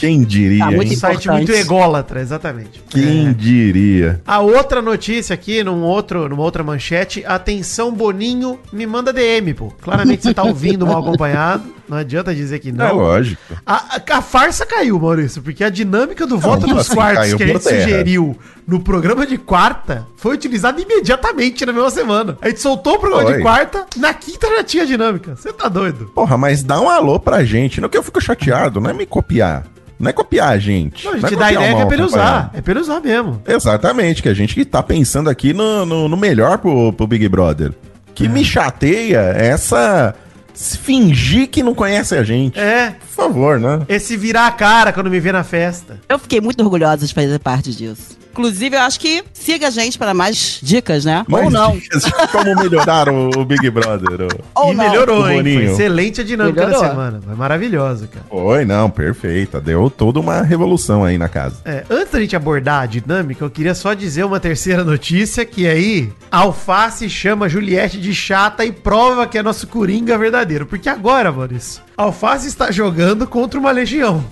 Quem 0.01 0.25
diria, 0.25 0.59
Tá 0.65 0.71
hein? 0.71 0.77
muito 0.77 0.93
Um 0.93 0.97
site 0.97 1.29
muito 1.31 1.53
ególatra, 1.53 2.21
exatamente. 2.21 2.83
Quem 2.89 3.29
É. 3.29 3.33
diria? 3.33 3.86
A 4.27 4.41
outra 4.41 4.81
notícia 4.83 5.35
aqui, 5.35 5.63
num 5.65 5.83
outro, 5.83 6.29
numa 6.29 6.43
outra 6.43 6.63
manchete, 6.63 7.25
atenção 7.27 7.93
Boninho, 7.93 8.59
me 8.73 8.87
manda 8.87 9.13
DM, 9.13 9.55
pô. 9.55 9.73
Claramente 9.81 10.23
você 10.23 10.35
tá 10.35 10.43
ouvindo 10.43 10.87
mal 10.87 10.99
acompanhado, 11.01 11.65
não 11.89 11.97
adianta 11.99 12.35
dizer 12.35 12.59
que 12.59 12.71
É 12.71 12.73
não. 12.73 12.97
lógico. 12.97 13.41
A, 13.65 13.97
a- 14.11 14.23
farsa 14.23 14.65
caiu, 14.67 14.99
Maurício, 14.99 15.41
porque 15.43 15.63
a 15.63 15.69
dinâmica 15.71 16.27
do 16.27 16.39
voto 16.39 16.67
nos 16.67 16.81
assim 16.81 16.95
quartos 16.95 17.35
que 17.35 17.43
a 17.43 17.47
gente 17.47 17.61
terra? 17.63 17.81
sugeriu 17.83 18.37
no 18.67 18.81
programa 18.81 19.27
de 19.27 19.39
quarta 19.39 20.07
foi 20.17 20.35
utilizada 20.35 20.81
imediatamente 20.81 21.65
na 21.65 21.73
mesma 21.73 21.91
semana. 21.91 22.37
A 22.41 22.49
gente 22.49 22.61
soltou 22.61 22.95
o 22.95 22.99
programa 22.99 23.25
de 23.27 23.33
Foi. 23.35 23.43
quarta, 23.43 23.87
na 23.97 24.13
quinta 24.13 24.49
já 24.49 24.65
tinha 24.65 24.85
dinâmica. 24.87 25.37
Você 25.37 25.53
tá 25.53 25.69
doido? 25.69 26.07
Porra, 26.15 26.37
mas 26.37 26.63
dá 26.63 26.81
um 26.81 26.89
alô 26.89 27.21
pra 27.21 27.45
gente. 27.45 27.81
Não 27.81 27.89
que 27.89 27.97
eu 27.97 28.03
fico 28.03 28.21
chateado, 28.21 28.81
não 28.81 28.91
é 28.91 28.93
me 28.93 29.07
copiar. 29.07 29.65
Não 29.99 30.11
é 30.11 30.13
copiar 30.13 30.51
a 30.51 30.59
gente. 30.59 31.05
Não, 31.05 31.13
a 31.13 31.15
Não 31.17 31.21
gente 31.23 31.35
é 31.35 31.37
dá 31.39 31.47
a 31.47 31.53
ideia 31.53 31.75
que 31.75 31.81
é 31.83 31.87
pra 31.87 31.95
ele 31.95 32.03
usar. 32.05 32.51
É 32.55 32.61
pra 32.61 32.73
ele 32.73 32.81
usar 32.81 33.01
mesmo. 33.01 33.43
Exatamente, 33.47 34.23
que 34.23 34.29
a 34.29 34.35
gente 34.35 34.55
que 34.55 34.65
tá 34.65 34.83
pensando 34.83 35.31
aqui 35.31 35.53
no, 35.55 35.87
no, 35.87 36.09
no 36.09 36.17
melhor 36.17 36.59
pro, 36.59 36.93
pro 36.93 37.07
Big 37.07 37.29
Brother. 37.29 37.73
Que 38.15 38.27
É. 38.27 38.29
me 38.29 38.45
chateia 38.45 39.35
é 39.37 39.49
essa. 39.49 40.15
se 40.55 40.79
fingir 40.79 41.49
que 41.49 41.63
não 41.63 41.75
conhece 41.75 42.15
a 42.15 42.23
gente. 42.25 42.59
É, 42.59 42.91
Por 42.93 43.09
favor, 43.25 43.61
né? 43.61 43.81
esse 43.89 44.17
virar 44.17 44.47
a 44.47 44.51
cara 44.51 44.91
quando 44.93 45.11
me 45.11 45.21
vê 45.21 45.31
na 45.33 45.45
festa. 45.45 45.99
Eu 46.09 46.19
fiquei 46.19 46.41
muito 46.41 46.63
orgulhosa 46.63 47.07
de 47.07 47.13
fazer 47.13 47.39
parte 47.39 47.75
disso. 47.75 48.16
Inclusive, 48.37 48.77
eu 48.77 48.81
acho 48.83 49.01
que 49.01 49.25
siga 49.33 49.69
a 49.69 49.71
gente 49.71 49.97
para 49.99 50.13
mais 50.13 50.59
dicas, 50.63 51.07
né? 51.07 51.25
Ou 51.31 51.43
Mas 51.45 51.53
não. 51.53 51.73
dicas 51.79 52.03
de 52.05 52.13
como 52.31 52.55
melhorar 52.57 53.09
o, 53.09 53.31
o 53.39 53.45
Big 53.47 53.71
Brother. 53.71 54.29
o- 54.55 54.61
Ou 54.67 54.73
e 54.73 54.75
não. 54.77 54.85
melhorou, 54.85 55.23
O 55.23 55.29
hein? 55.31 55.35
Foi 55.37 55.37
Boninho. 55.43 55.73
excelente 55.73 56.21
a 56.21 56.25
dinâmica 56.25 56.61
Melhorou. 56.67 56.83
da 56.83 56.89
semana. 56.91 57.21
Foi 57.25 57.35
maravilhoso, 57.35 58.09
cara. 58.09 58.27
Foi, 58.29 58.65
não, 58.67 58.91
perfeita. 58.91 59.59
Deu 59.61 59.89
toda 59.89 60.21
uma 60.21 60.43
revolução 60.43 61.03
aí 61.03 61.17
na 61.17 61.29
casa. 61.31 61.57
É, 61.65 61.85
antes 61.89 62.13
da 62.13 62.21
gente 62.21 62.37
abordar 62.37 62.83
a 62.83 62.87
dinâmica, 62.87 63.43
eu 63.45 63.49
queria 63.51 63.75
só 63.75 63.95
dizer 63.95 64.25
uma 64.25 64.39
terceira 64.39 64.85
notícia, 64.85 65.45
que 65.47 65.67
aí 65.67 66.13
Alface 66.31 67.09
chama 67.09 67.49
Juliette 67.49 67.99
de 67.99 68.15
chata 68.15 68.65
e 68.67 68.71
prova 68.73 69.27
que 69.27 69.39
é 69.39 69.43
nosso 69.43 69.67
Coringa 69.67 70.19
verdadeiro. 70.19 70.67
Porque 70.67 70.89
agora, 70.91 71.33
Maurício, 71.33 71.81
Alface 71.97 72.49
está 72.49 72.71
jogando 72.71 73.27
contra 73.27 73.59
uma 73.59 73.71
legião. 73.71 74.23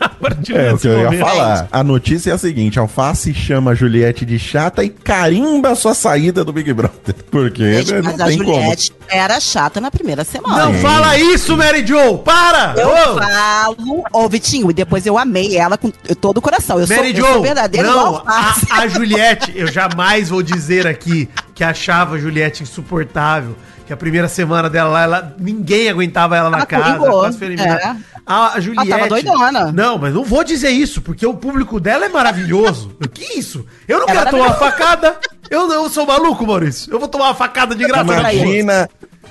A 0.00 0.08
partir 0.08 0.56
É 0.56 0.72
o 0.72 0.78
que 0.78 0.86
eu 0.86 0.98
ia 0.98 1.04
momento. 1.06 1.20
falar. 1.20 1.68
A 1.72 1.82
notícia 1.82 2.30
é 2.30 2.34
a 2.34 2.38
seguinte: 2.38 2.78
Alface 2.78 3.32
chama 3.34 3.72
a 3.72 3.74
Juliette 3.74 4.24
de 4.24 4.38
chata 4.38 4.84
e 4.84 4.88
carimba 4.88 5.74
sua 5.74 5.94
saída 5.94 6.44
do 6.44 6.52
Big 6.52 6.72
Brother. 6.72 7.14
Porque 7.30 7.82
Gente, 7.82 7.92
né, 7.94 8.00
mas 8.04 8.16
não 8.16 8.24
a 8.24 8.28
tem 8.28 8.38
como. 8.38 8.54
Juliette 8.54 8.92
era 9.08 9.40
chata 9.40 9.80
na 9.80 9.90
primeira 9.90 10.24
semana. 10.24 10.66
Não 10.66 10.74
Sim. 10.74 10.80
fala 10.80 11.18
isso, 11.18 11.56
Mary 11.56 11.84
Jo! 11.86 12.18
Para! 12.18 12.74
Eu 12.80 12.88
Ô! 12.88 13.18
falo, 13.18 14.04
ô 14.12 14.28
Vitinho, 14.28 14.70
e 14.70 14.74
depois 14.74 15.04
eu 15.06 15.18
amei 15.18 15.56
ela 15.56 15.76
com 15.76 15.90
todo 16.20 16.38
o 16.38 16.42
coração. 16.42 16.78
Eu 16.78 16.86
sou, 16.86 16.96
Mary 16.96 17.16
eu 17.16 17.24
sou 17.24 17.34
Jo, 17.34 17.42
verdadeiro 17.42 17.88
não, 17.88 18.22
a, 18.26 18.54
a 18.70 18.86
Juliette, 18.88 19.52
eu 19.56 19.66
jamais 19.70 20.28
vou 20.28 20.42
dizer 20.42 20.86
aqui 20.86 21.28
que 21.54 21.64
achava 21.64 22.16
a 22.16 22.18
Juliette 22.18 22.62
insuportável, 22.62 23.56
que 23.88 23.92
a 23.94 23.96
primeira 23.96 24.28
semana 24.28 24.68
dela 24.68 24.90
lá, 24.90 25.02
ela, 25.02 25.36
ninguém 25.38 25.88
aguentava 25.88 26.36
ela 26.36 26.50
na 26.50 26.58
Ela 26.58 26.66
casa, 26.66 26.98
coringou, 26.98 27.20
quase 27.20 27.38
foi 27.38 27.54
é. 27.54 27.96
A, 28.26 28.52
a 28.52 28.60
Juliette... 28.60 28.90
tava 28.90 29.08
doidona. 29.08 29.72
Não, 29.72 29.96
mas 29.96 30.12
não 30.12 30.24
vou 30.24 30.44
dizer 30.44 30.68
isso, 30.68 31.00
porque 31.00 31.24
o 31.24 31.32
público 31.32 31.80
dela 31.80 32.04
é 32.04 32.08
maravilhoso. 32.10 32.94
que 33.14 33.38
isso? 33.38 33.64
Eu 33.88 34.00
não 34.00 34.06
É 34.06 34.12
quero 34.12 34.30
tomar 34.30 34.42
uma 34.42 34.48
maravilhoso. 34.50 34.76
facada. 34.76 35.16
Eu 35.48 35.66
não 35.66 35.88
sou 35.88 36.04
maluco, 36.06 36.46
Maurício. 36.46 36.92
Eu 36.92 36.98
vou 36.98 37.08
tomar 37.08 37.28
uma 37.28 37.34
facada 37.34 37.74
de 37.74 37.82
graça. 37.86 38.04
Imagina, 38.12 38.90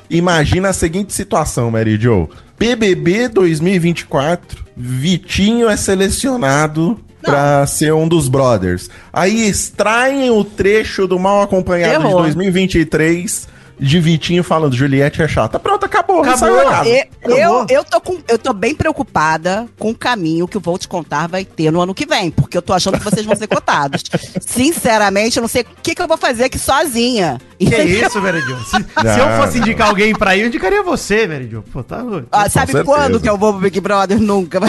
imagina 0.09 0.69
a 0.69 0.73
seguinte 0.73 1.13
situação, 1.13 1.69
Mary 1.69 1.95
Jo. 2.01 2.27
BBB 2.57 3.27
2024, 3.27 4.65
Vitinho 4.75 5.69
é 5.69 5.77
selecionado 5.77 6.99
pra 7.21 7.67
ser 7.67 7.93
um 7.93 8.07
dos 8.07 8.27
brothers. 8.27 8.89
Aí 9.13 9.47
extraem 9.47 10.31
o 10.31 10.43
trecho 10.43 11.05
do 11.05 11.19
Mal 11.19 11.43
Acompanhado 11.43 11.93
Errou. 12.07 12.25
de 12.25 12.33
2023 12.33 13.55
de 13.79 13.99
Vitinho 13.99 14.43
falando 14.43 14.75
Juliette 14.75 15.21
é 15.21 15.27
chata. 15.27 15.59
Pronto, 15.59 15.85
acabou. 15.85 16.21
Acabou. 16.21 16.37
saiu 16.37 16.59
a 16.59 16.65
casa. 16.65 16.89
E- 16.89 17.01
Acabou. 17.23 17.37
Eu, 17.37 17.65
eu, 17.69 17.83
tô 17.83 18.01
com, 18.01 18.17
eu 18.27 18.37
tô 18.37 18.53
bem 18.53 18.73
preocupada 18.73 19.67
com 19.77 19.91
o 19.91 19.95
caminho 19.95 20.47
que 20.47 20.57
o 20.57 20.61
Vou 20.61 20.77
Te 20.77 20.87
Contar 20.87 21.27
vai 21.27 21.43
ter 21.45 21.71
no 21.71 21.81
ano 21.81 21.93
que 21.93 22.05
vem, 22.05 22.31
porque 22.31 22.57
eu 22.57 22.61
tô 22.61 22.73
achando 22.73 22.97
que 22.97 23.03
vocês 23.03 23.25
vão 23.25 23.35
ser 23.35 23.47
cotados. 23.47 24.03
Sinceramente, 24.41 25.37
eu 25.37 25.41
não 25.41 25.47
sei 25.47 25.61
o 25.63 25.65
que, 25.81 25.93
que 25.93 26.01
eu 26.01 26.07
vou 26.07 26.17
fazer 26.17 26.45
aqui 26.45 26.57
sozinha. 26.57 27.39
Que 27.59 27.73
é 27.73 27.83
isso, 27.85 28.19
Jo? 28.19 28.57
Se, 28.65 28.71
se 28.71 29.19
eu 29.19 29.37
fosse 29.37 29.59
não. 29.59 29.67
indicar 29.67 29.87
alguém 29.87 30.13
pra 30.13 30.35
ir, 30.35 30.41
eu 30.41 30.47
indicaria 30.47 30.83
você, 30.83 31.27
Jo. 31.49 31.63
Pô, 31.71 31.83
tá 31.83 32.01
louco. 32.01 32.27
Ah, 32.31 32.49
sabe 32.49 32.71
certeza. 32.71 32.83
quando 32.83 33.19
que 33.19 33.27
eu 33.29 33.37
vou 33.37 33.51
pro 33.53 33.61
Big 33.61 33.79
Brother? 33.79 34.19
Nunca. 34.21 34.59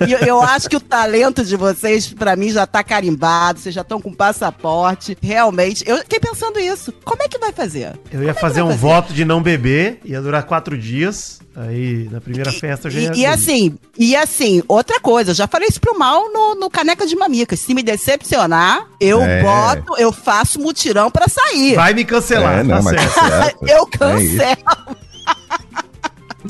Eu, 0.00 0.18
eu 0.26 0.42
acho 0.42 0.68
que 0.68 0.76
o 0.76 0.80
talento 0.80 1.44
de 1.44 1.56
vocês, 1.56 2.12
pra 2.12 2.34
mim, 2.34 2.50
já 2.50 2.66
tá 2.66 2.82
carimbado. 2.82 3.58
Vocês 3.60 3.74
já 3.74 3.82
estão 3.82 4.00
com 4.00 4.12
passaporte. 4.12 5.16
Realmente. 5.20 5.84
Eu 5.86 5.98
fiquei 5.98 6.18
pensando 6.18 6.58
isso. 6.58 6.92
Como 7.04 7.22
é 7.22 7.28
que 7.28 7.38
vai 7.38 7.52
fazer? 7.52 7.98
Eu 8.10 8.17
ia 8.24 8.34
que 8.34 8.40
fazer 8.40 8.62
um 8.62 8.66
fazer? 8.68 8.78
voto 8.78 9.12
de 9.12 9.24
não 9.24 9.42
beber, 9.42 10.00
ia 10.04 10.20
durar 10.20 10.42
quatro 10.44 10.76
dias. 10.76 11.40
Aí, 11.56 12.08
na 12.12 12.20
primeira 12.20 12.52
festa, 12.52 12.86
eu 12.86 12.92
já 12.92 13.00
ia 13.00 13.12
E, 13.14 13.20
e 13.20 13.26
assim, 13.26 13.74
e 13.98 14.14
assim, 14.16 14.62
outra 14.68 15.00
coisa, 15.00 15.32
eu 15.32 15.34
já 15.34 15.48
falei 15.48 15.66
isso 15.68 15.80
pro 15.80 15.98
mal 15.98 16.32
no, 16.32 16.54
no 16.54 16.70
Caneca 16.70 17.04
de 17.06 17.16
Mamicas. 17.16 17.58
Se 17.58 17.74
me 17.74 17.82
decepcionar, 17.82 18.86
eu 19.00 19.20
É. 19.20 19.42
boto, 19.42 19.94
eu 19.98 20.12
faço 20.12 20.60
mutirão 20.60 21.10
pra 21.10 21.26
sair. 21.28 21.74
Vai 21.74 21.94
me 21.94 22.04
cancelar, 22.04 22.60
É, 22.60 22.62
não, 22.62 22.76
tá 22.76 22.90
certo. 22.90 23.14
tá 23.14 23.52
eu 23.66 23.88
É 23.90 23.98
cancelo. 23.98 24.98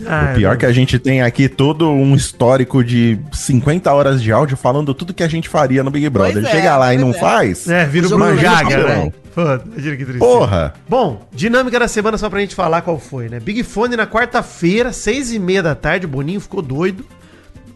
Ah, 0.06 0.30
O 0.32 0.36
pior 0.36 0.54
é 0.54 0.56
que 0.58 0.66
a 0.66 0.72
gente 0.72 0.98
tem 0.98 1.22
aqui 1.22 1.48
todo 1.48 1.88
um 1.90 2.14
histórico 2.14 2.84
de 2.84 3.18
50 3.32 3.92
horas 3.92 4.22
de 4.22 4.30
áudio 4.30 4.56
falando 4.56 4.94
tudo 4.94 5.12
que 5.14 5.22
a 5.22 5.28
gente 5.28 5.48
faria 5.48 5.82
no 5.82 5.90
Big 5.90 6.08
Brother. 6.08 6.34
Pois 6.34 6.44
Ele 6.44 6.52
é, 6.54 6.56
chega 6.56 6.76
lá 6.76 6.94
e 6.94 6.98
não 6.98 7.10
é. 7.10 7.14
faz. 7.14 7.68
É, 7.68 7.84
vira 7.86 8.06
o 8.06 8.10
Bruno 8.10 8.24
Brasil 8.36 8.86
né? 8.86 9.12
Pô, 9.38 9.44
imagina 9.44 9.96
que 9.96 10.04
tristeza. 10.04 10.18
Porra! 10.18 10.74
Bom, 10.88 11.28
dinâmica 11.30 11.78
da 11.78 11.86
semana 11.86 12.18
só 12.18 12.28
pra 12.28 12.40
gente 12.40 12.56
falar 12.56 12.82
qual 12.82 12.98
foi, 12.98 13.28
né? 13.28 13.38
Big 13.38 13.62
Fone 13.62 13.94
na 13.94 14.04
quarta-feira, 14.04 14.92
seis 14.92 15.32
e 15.32 15.38
meia 15.38 15.62
da 15.62 15.76
tarde, 15.76 16.06
o 16.06 16.08
Boninho 16.08 16.40
ficou 16.40 16.60
doido. 16.60 17.04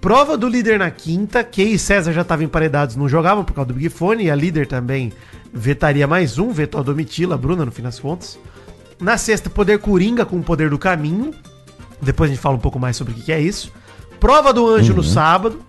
Prova 0.00 0.36
do 0.36 0.48
líder 0.48 0.80
na 0.80 0.90
quinta, 0.90 1.44
Key 1.44 1.74
e 1.74 1.78
César 1.78 2.12
já 2.12 2.22
estavam 2.22 2.44
emparedados, 2.44 2.96
não 2.96 3.08
jogavam 3.08 3.44
por 3.44 3.52
causa 3.52 3.68
do 3.68 3.74
Big 3.74 3.90
Fone, 3.90 4.24
e 4.24 4.30
a 4.30 4.34
líder 4.34 4.66
também 4.66 5.12
vetaria 5.54 6.04
mais 6.04 6.36
um, 6.36 6.50
vetou 6.50 6.80
a 6.80 6.82
Domitila, 6.82 7.36
a 7.36 7.38
Bruna, 7.38 7.64
no 7.64 7.70
fim 7.70 7.82
das 7.82 8.00
contas. 8.00 8.36
Na 9.00 9.16
sexta, 9.16 9.48
Poder 9.48 9.78
Coringa 9.78 10.26
com 10.26 10.38
o 10.38 10.42
Poder 10.42 10.68
do 10.68 10.78
Caminho. 10.80 11.32
Depois 12.00 12.28
a 12.28 12.34
gente 12.34 12.42
fala 12.42 12.56
um 12.56 12.60
pouco 12.60 12.80
mais 12.80 12.96
sobre 12.96 13.12
o 13.12 13.16
que 13.16 13.22
que 13.22 13.32
é 13.32 13.40
isso. 13.40 13.70
Prova 14.18 14.52
do 14.52 14.68
Anjo 14.68 14.94
no 14.94 15.04
sábado. 15.04 15.60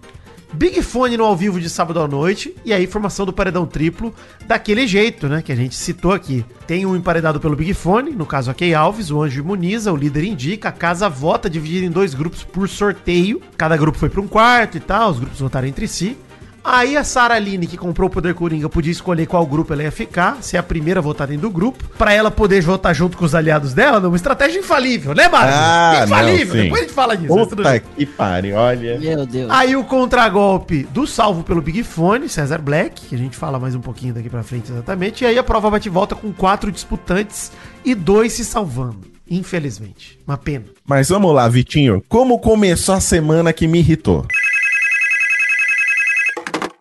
Big 0.53 0.81
Fone 0.83 1.17
no 1.17 1.25
ao 1.25 1.35
vivo 1.35 1.59
de 1.59 1.69
sábado 1.69 1.99
à 1.99 2.07
noite. 2.07 2.55
E 2.63 2.71
aí, 2.71 2.85
formação 2.85 3.25
do 3.25 3.33
paredão 3.33 3.65
triplo 3.65 4.13
daquele 4.45 4.87
jeito, 4.87 5.27
né? 5.27 5.41
Que 5.41 5.51
a 5.51 5.55
gente 5.55 5.75
citou 5.75 6.11
aqui. 6.11 6.45
Tem 6.67 6.85
um 6.85 6.95
emparedado 6.95 7.39
pelo 7.39 7.55
Big 7.55 7.73
Fone, 7.73 8.11
no 8.11 8.25
caso 8.25 8.51
a 8.51 8.53
Key 8.53 8.73
Alves, 8.73 9.09
o 9.09 9.21
Anjo 9.21 9.39
imuniza, 9.39 9.91
o 9.91 9.95
líder 9.95 10.23
indica, 10.23 10.69
a 10.69 10.71
casa 10.71 11.09
vota 11.09 11.49
dividida 11.49 11.85
em 11.85 11.91
dois 11.91 12.13
grupos 12.13 12.43
por 12.43 12.69
sorteio. 12.69 13.41
Cada 13.57 13.75
grupo 13.75 13.97
foi 13.97 14.09
para 14.09 14.21
um 14.21 14.27
quarto 14.27 14.77
e 14.77 14.79
tal, 14.79 15.11
os 15.11 15.19
grupos 15.19 15.39
votaram 15.39 15.67
entre 15.67 15.87
si. 15.87 16.15
Aí 16.63 16.95
a 16.95 17.03
Sara 17.03 17.35
Aline, 17.35 17.67
que 17.67 17.75
comprou 17.75 18.07
o 18.07 18.09
Poder 18.09 18.33
Coringa, 18.33 18.69
podia 18.69 18.91
escolher 18.91 19.25
qual 19.25 19.45
grupo 19.45 19.73
ela 19.73 19.83
ia 19.83 19.91
ficar, 19.91 20.41
ser 20.41 20.57
a 20.57 20.63
primeira 20.63 21.01
a 21.01 21.03
votar 21.03 21.27
dentro 21.27 21.43
do 21.43 21.51
grupo, 21.51 21.83
pra 21.97 22.13
ela 22.13 22.31
poder 22.31 22.61
votar 22.61 22.95
junto 22.95 23.17
com 23.17 23.25
os 23.25 23.35
aliados 23.35 23.73
dela, 23.73 23.99
numa 23.99 24.15
estratégia 24.15 24.59
infalível, 24.59 25.13
né, 25.13 25.27
Mário? 25.27 25.53
Ah, 25.53 26.03
infalível, 26.05 26.55
não, 26.55 26.63
depois 26.63 26.81
a 26.81 26.83
gente 26.85 26.93
fala 26.93 27.17
disso. 27.17 27.33
Puta 27.35 27.79
que 27.79 28.05
pariu, 28.05 28.55
olha. 28.55 28.97
Meu 28.97 29.25
Deus. 29.25 29.51
Aí 29.51 29.75
o 29.75 29.83
contragolpe 29.83 30.83
do 30.83 31.05
salvo 31.05 31.43
pelo 31.43 31.61
Big 31.61 31.83
Fone, 31.83 32.29
César 32.29 32.59
Black, 32.59 33.07
que 33.07 33.15
a 33.15 33.17
gente 33.17 33.35
fala 33.35 33.59
mais 33.59 33.75
um 33.75 33.81
pouquinho 33.81 34.13
daqui 34.13 34.29
pra 34.29 34.43
frente 34.43 34.71
exatamente. 34.71 35.23
E 35.23 35.27
aí 35.27 35.37
a 35.37 35.43
prova 35.43 35.69
bate 35.69 35.89
e 35.89 35.91
volta 35.91 36.15
com 36.15 36.31
quatro 36.31 36.71
disputantes 36.71 37.51
e 37.83 37.93
dois 37.93 38.33
se 38.33 38.45
salvando. 38.45 39.11
Infelizmente. 39.29 40.19
Uma 40.27 40.37
pena. 40.37 40.65
Mas 40.85 41.09
vamos 41.09 41.33
lá, 41.33 41.47
Vitinho. 41.47 42.03
Como 42.07 42.39
começou 42.39 42.95
a 42.95 42.99
semana 42.99 43.51
que 43.51 43.67
me 43.67 43.79
irritou? 43.79 44.25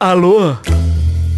Alô? 0.02 0.56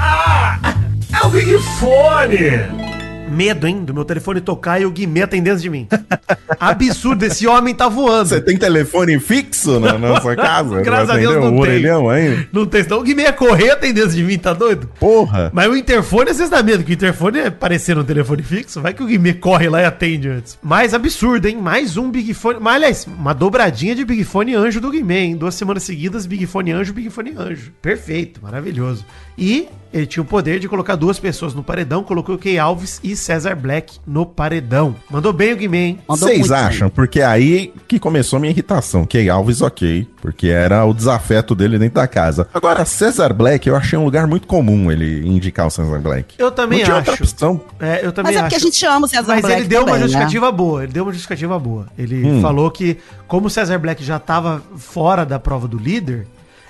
É 0.00 1.26
o 1.26 1.28
Big 1.28 1.58
Fone! 1.78 2.83
Medo, 3.28 3.66
hein? 3.66 3.84
Do 3.84 3.92
meu 3.92 4.04
telefone 4.04 4.40
tocar 4.40 4.80
e 4.80 4.86
o 4.86 4.90
Guimê 4.90 5.22
atendendo 5.22 5.60
de 5.60 5.68
mim. 5.68 5.88
Absurdo, 6.60 7.24
esse 7.24 7.46
homem 7.46 7.74
tá 7.74 7.88
voando. 7.88 8.28
Você 8.28 8.40
tem 8.40 8.56
telefone 8.56 9.18
fixo 9.18 9.80
na 9.80 9.98
nossa 9.98 10.36
casa? 10.36 10.80
Graças 10.82 11.10
a 11.10 11.16
Deus 11.16 11.34
não 11.36 11.48
um 11.48 11.50
tem. 11.50 11.60
orelhão 11.60 12.08
ainda? 12.08 12.46
Não 12.52 12.64
tem, 12.64 12.82
senão 12.84 13.00
o 13.00 13.02
Guimê 13.02 13.24
ia 13.24 13.32
correr 13.32 13.70
atendendo 13.70 14.10
de 14.12 14.22
mim, 14.22 14.38
tá 14.38 14.52
doido? 14.52 14.88
Porra! 15.00 15.50
Mas 15.52 15.68
o 15.68 15.76
interfone, 15.76 16.30
às 16.30 16.36
vezes 16.36 16.50
dá 16.50 16.62
medo, 16.62 16.84
que 16.84 16.92
o 16.92 16.94
interfone 16.94 17.38
é 17.40 17.50
parecendo 17.50 18.02
um 18.02 18.04
telefone 18.04 18.42
fixo. 18.42 18.80
Vai 18.80 18.94
que 18.94 19.02
o 19.02 19.06
Guimê 19.06 19.32
corre 19.34 19.68
lá 19.68 19.82
e 19.82 19.84
atende 19.84 20.28
antes. 20.28 20.56
Mais 20.62 20.94
absurdo, 20.94 21.46
hein? 21.48 21.56
Mais 21.56 21.96
um 21.96 22.10
Big 22.10 22.32
Fone. 22.34 22.58
Mas, 22.60 22.74
aliás, 22.76 23.06
uma 23.06 23.32
dobradinha 23.34 23.94
de 23.96 24.04
Big 24.04 24.22
Fone 24.24 24.54
Anjo 24.54 24.80
do 24.80 24.90
Guimê, 24.90 25.20
hein? 25.24 25.36
Duas 25.36 25.54
semanas 25.56 25.82
seguidas, 25.82 26.24
Big 26.24 26.46
Fone 26.46 26.70
Anjo, 26.70 26.92
Big 26.92 27.10
Fone 27.10 27.34
Anjo. 27.36 27.72
Perfeito, 27.82 28.40
maravilhoso. 28.42 29.04
E 29.36 29.68
ele 29.92 30.06
tinha 30.06 30.22
o 30.22 30.26
poder 30.26 30.58
de 30.58 30.68
colocar 30.68 30.96
duas 30.96 31.20
pessoas 31.20 31.54
no 31.54 31.62
paredão, 31.62 32.02
colocou 32.02 32.34
o 32.34 32.38
Key 32.38 32.58
Alves 32.58 32.98
e 33.02 33.14
César 33.14 33.54
Black 33.54 33.98
no 34.04 34.26
paredão. 34.26 34.96
Mandou 35.08 35.32
bem 35.32 35.52
o 35.52 35.56
Guimê, 35.56 35.78
hein? 35.86 35.98
Vocês 36.08 36.50
acham? 36.50 36.88
Porque 36.90 37.20
aí 37.22 37.72
que 37.86 38.00
começou 38.00 38.40
minha 38.40 38.50
irritação. 38.50 39.04
Key 39.06 39.28
Alves, 39.30 39.60
ok. 39.62 40.08
Porque 40.20 40.48
era 40.48 40.84
o 40.84 40.92
desafeto 40.92 41.54
dele 41.54 41.78
dentro 41.78 41.94
da 41.94 42.08
casa. 42.08 42.48
Agora, 42.52 42.84
Cesar 42.84 43.32
Black, 43.32 43.68
eu 43.68 43.76
achei 43.76 43.96
um 43.96 44.04
lugar 44.04 44.26
muito 44.26 44.48
comum 44.48 44.90
ele 44.90 45.24
indicar 45.28 45.66
o 45.66 45.70
Cesar 45.70 46.00
Black. 46.00 46.34
Eu 46.38 46.50
também 46.50 46.78
Não 46.80 46.84
tinha 46.86 46.96
outra 46.96 47.12
acho. 47.12 47.22
opção. 47.22 47.60
É, 47.78 48.04
eu 48.04 48.10
também 48.12 48.32
Mas 48.32 48.36
é 48.36 48.38
acho. 48.40 48.50
porque 48.50 48.56
a 48.56 48.70
gente 48.70 48.86
ama 48.86 49.06
o 49.06 49.08
César 49.08 49.28
Mas 49.34 49.42
Black 49.42 49.60
ele 49.60 49.68
deu 49.68 49.80
uma 49.82 49.86
também, 49.86 50.00
né? 50.00 50.06
justificativa 50.08 50.50
boa. 50.52 50.82
Ele 50.82 50.92
deu 50.92 51.04
uma 51.04 51.12
justificativa 51.12 51.58
boa. 51.58 51.86
Ele 51.96 52.24
Hum. 52.24 52.40
falou 52.42 52.68
que, 52.70 52.96
como 53.28 53.46
o 53.46 53.50
Cesar 53.50 53.78
Black 53.78 54.02
já 54.02 54.18
tava 54.18 54.60
fora 54.76 55.24
da 55.24 55.38
prova 55.38 55.68
do 55.68 55.78
líder, 55.78 56.26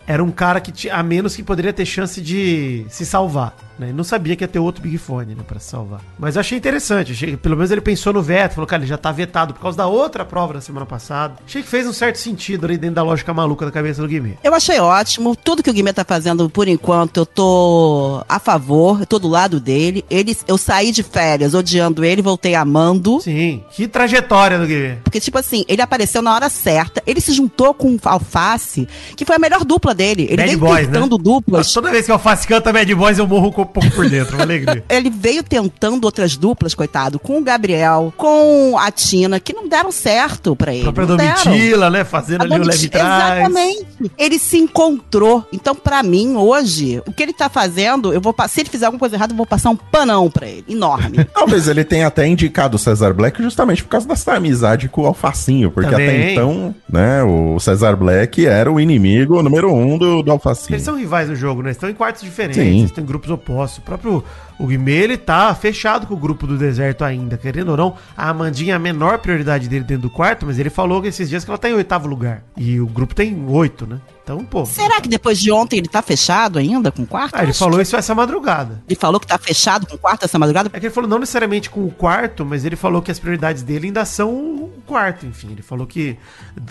era 0.06 0.22
um 0.22 0.30
cara 0.30 0.60
que 0.60 0.72
tinha, 0.72 0.94
a 0.94 1.02
menos 1.02 1.34
que 1.36 1.42
poderia 1.42 1.72
ter 1.72 1.86
chance 1.86 2.20
de 2.20 2.86
se 2.88 3.06
salvar. 3.06 3.56
Né? 3.78 3.86
Ele 3.86 3.96
não 3.96 4.04
sabia 4.04 4.36
que 4.36 4.44
ia 4.44 4.48
ter 4.48 4.58
outro 4.58 4.82
Big 4.82 4.98
Fone 4.98 5.34
né, 5.34 5.42
pra 5.46 5.58
se 5.58 5.70
salvar. 5.70 6.00
Mas 6.18 6.36
eu 6.36 6.40
achei 6.40 6.56
interessante. 6.56 7.12
Achei, 7.12 7.36
pelo 7.36 7.56
menos 7.56 7.70
ele 7.70 7.80
pensou 7.80 8.12
no 8.12 8.22
veto. 8.22 8.54
Falou, 8.54 8.66
cara, 8.66 8.82
ele 8.82 8.88
já 8.88 8.96
tá 8.96 9.10
vetado 9.10 9.54
por 9.54 9.60
causa 9.60 9.76
da 9.76 9.86
outra 9.86 10.24
prova 10.24 10.54
da 10.54 10.60
semana 10.60 10.86
passada. 10.86 11.34
Achei 11.44 11.62
que 11.62 11.68
fez 11.68 11.86
um 11.86 11.92
certo 11.92 12.16
sentido 12.16 12.66
ali 12.66 12.76
dentro 12.76 12.96
da 12.96 13.02
lógica 13.02 13.32
maluca 13.34 13.64
da 13.66 13.72
cabeça 13.72 14.00
do 14.00 14.08
Guimê. 14.08 14.34
Eu 14.42 14.54
achei 14.54 14.78
ótimo. 14.78 15.34
Tudo 15.36 15.62
que 15.62 15.70
o 15.70 15.72
Guimê 15.72 15.92
tá 15.92 16.04
fazendo, 16.04 16.48
por 16.48 16.68
enquanto, 16.68 17.18
eu 17.18 17.26
tô 17.26 18.24
a 18.28 18.38
favor. 18.38 19.00
Eu 19.00 19.06
tô 19.06 19.18
do 19.18 19.28
lado 19.28 19.58
dele. 19.58 20.04
Ele, 20.08 20.36
eu 20.46 20.56
saí 20.56 20.92
de 20.92 21.02
férias 21.02 21.54
odiando 21.54 22.04
ele, 22.04 22.22
voltei 22.22 22.54
amando. 22.54 23.20
Sim. 23.20 23.64
Que 23.70 23.88
trajetória 23.88 24.58
do 24.58 24.66
Guimê. 24.66 24.98
Porque, 25.02 25.20
tipo 25.20 25.38
assim, 25.38 25.64
ele 25.68 25.82
apareceu 25.82 26.22
na 26.22 26.32
hora 26.34 26.48
certa. 26.48 27.02
Ele 27.06 27.20
se 27.20 27.32
juntou 27.32 27.74
com 27.74 27.94
o 27.94 28.00
Alface, 28.04 28.86
que 29.16 29.24
foi 29.24 29.36
a 29.36 29.38
melhor 29.38 29.64
dupla 29.64 29.93
dele. 29.94 30.24
Ele 30.24 30.36
Bad 30.36 30.48
veio 30.48 30.58
Boys, 30.58 30.86
né? 30.88 30.94
tentando 30.94 31.18
duplas. 31.18 31.72
Toda 31.72 31.90
vez 31.90 32.06
que 32.06 32.12
eu 32.12 32.18
faço 32.18 32.46
canta 32.46 32.72
Bad 32.72 32.94
Boys, 32.94 33.18
eu 33.18 33.26
morro 33.26 33.48
um 33.48 33.52
pouco 33.52 33.90
por 33.90 34.08
dentro. 34.08 34.36
Uma 34.36 34.44
alegria. 34.44 34.84
Ele 34.88 35.10
veio 35.10 35.42
tentando 35.42 36.04
outras 36.04 36.36
duplas, 36.36 36.74
coitado, 36.74 37.18
com 37.18 37.38
o 37.38 37.42
Gabriel, 37.42 38.12
com 38.16 38.76
a 38.78 38.90
Tina, 38.90 39.38
que 39.40 39.52
não 39.52 39.68
deram 39.68 39.90
certo 39.92 40.54
pra 40.56 40.74
ele. 40.74 40.88
A 40.88 40.92
própria. 40.92 41.16
Domitila, 41.16 41.90
né? 41.90 42.04
Fazendo 42.04 42.42
A 42.42 42.44
ali 42.44 42.60
o 42.60 42.64
leve 42.64 42.88
trás. 42.88 43.38
Exatamente. 43.38 43.86
Ele 44.18 44.38
se 44.38 44.58
encontrou. 44.58 45.46
Então, 45.52 45.74
pra 45.74 46.02
mim, 46.02 46.36
hoje, 46.36 47.02
o 47.06 47.12
que 47.12 47.22
ele 47.22 47.32
tá 47.32 47.48
fazendo, 47.48 48.12
eu 48.12 48.20
vou 48.20 48.34
se 48.48 48.60
ele 48.60 48.68
fizer 48.68 48.86
alguma 48.86 48.98
coisa 48.98 49.16
errada, 49.16 49.32
eu 49.32 49.36
vou 49.36 49.46
passar 49.46 49.70
um 49.70 49.76
panão 49.76 50.30
pra 50.30 50.46
ele. 50.46 50.64
Enorme. 50.68 51.24
Talvez 51.34 51.68
ele 51.68 51.84
tenha 51.84 52.06
até 52.06 52.26
indicado 52.26 52.76
o 52.76 52.78
Cesar 52.78 53.14
Black 53.14 53.42
justamente 53.42 53.82
por 53.82 53.90
causa 53.90 54.06
dessa 54.08 54.34
amizade 54.34 54.88
com 54.88 55.02
o 55.02 55.06
Alfacinho. 55.06 55.70
Porque 55.70 55.90
Também. 55.90 56.08
até 56.08 56.32
então, 56.32 56.74
né, 56.90 57.22
o 57.22 57.58
Cesar 57.60 57.96
Black 57.96 58.46
era 58.46 58.70
o 58.70 58.80
inimigo 58.80 59.42
número 59.42 59.72
um 59.72 59.83
um 59.84 59.98
do, 59.98 60.30
Alfacinho. 60.30 60.74
Eles 60.74 60.82
são 60.82 60.96
rivais 60.96 61.28
no 61.28 61.36
jogo, 61.36 61.62
né? 61.62 61.70
Estão 61.70 61.88
em 61.88 61.94
quartos 61.94 62.22
diferentes, 62.22 62.56
Sim. 62.56 62.84
estão 62.84 63.04
em 63.04 63.06
grupos 63.06 63.30
opostos. 63.30 63.78
O 63.78 63.82
próprio 63.82 64.24
o 64.58 64.66
Guimê, 64.66 64.92
ele 64.92 65.16
tá 65.16 65.54
fechado 65.54 66.06
com 66.06 66.14
o 66.14 66.16
grupo 66.16 66.46
do 66.46 66.56
deserto 66.56 67.04
ainda. 67.04 67.36
Querendo 67.36 67.70
ou 67.70 67.76
não, 67.76 67.96
a 68.16 68.28
Amandinha 68.28 68.74
é 68.74 68.76
a 68.76 68.78
menor 68.78 69.18
prioridade 69.18 69.68
dele 69.68 69.84
dentro 69.84 70.02
do 70.02 70.10
quarto, 70.10 70.46
mas 70.46 70.58
ele 70.58 70.70
falou 70.70 71.02
que 71.02 71.08
esses 71.08 71.28
dias 71.28 71.44
que 71.44 71.50
ela 71.50 71.58
tá 71.58 71.68
em 71.68 71.74
oitavo 71.74 72.06
lugar. 72.06 72.44
E 72.56 72.80
o 72.80 72.86
grupo 72.86 73.14
tem 73.14 73.44
oito, 73.48 73.86
né? 73.86 74.00
Então, 74.24 74.42
pô. 74.42 74.64
Será 74.64 75.02
que 75.02 75.08
depois 75.08 75.38
de 75.38 75.52
ontem 75.52 75.76
ele 75.76 75.86
tá 75.86 76.00
fechado 76.00 76.58
ainda 76.58 76.90
com 76.90 77.02
o 77.02 77.06
quarto? 77.06 77.34
Ah, 77.36 77.42
ele 77.42 77.50
Acho 77.50 77.58
falou 77.58 77.78
isso 77.78 77.94
essa 77.94 78.14
madrugada. 78.14 78.82
Ele 78.88 78.98
falou 78.98 79.20
que 79.20 79.26
tá 79.26 79.36
fechado 79.36 79.86
com 79.86 79.96
o 79.96 79.98
quarto 79.98 80.24
essa 80.24 80.38
madrugada? 80.38 80.70
É 80.72 80.80
que 80.80 80.86
ele 80.86 80.94
falou 80.94 81.08
não 81.08 81.18
necessariamente 81.18 81.68
com 81.68 81.84
o 81.84 81.90
quarto, 81.90 82.42
mas 82.44 82.64
ele 82.64 82.74
falou 82.74 83.02
que 83.02 83.10
as 83.10 83.18
prioridades 83.18 83.62
dele 83.62 83.88
ainda 83.88 84.02
são 84.06 84.30
o 84.30 84.82
quarto, 84.86 85.26
enfim. 85.26 85.48
Ele 85.52 85.60
falou 85.60 85.86
que 85.86 86.16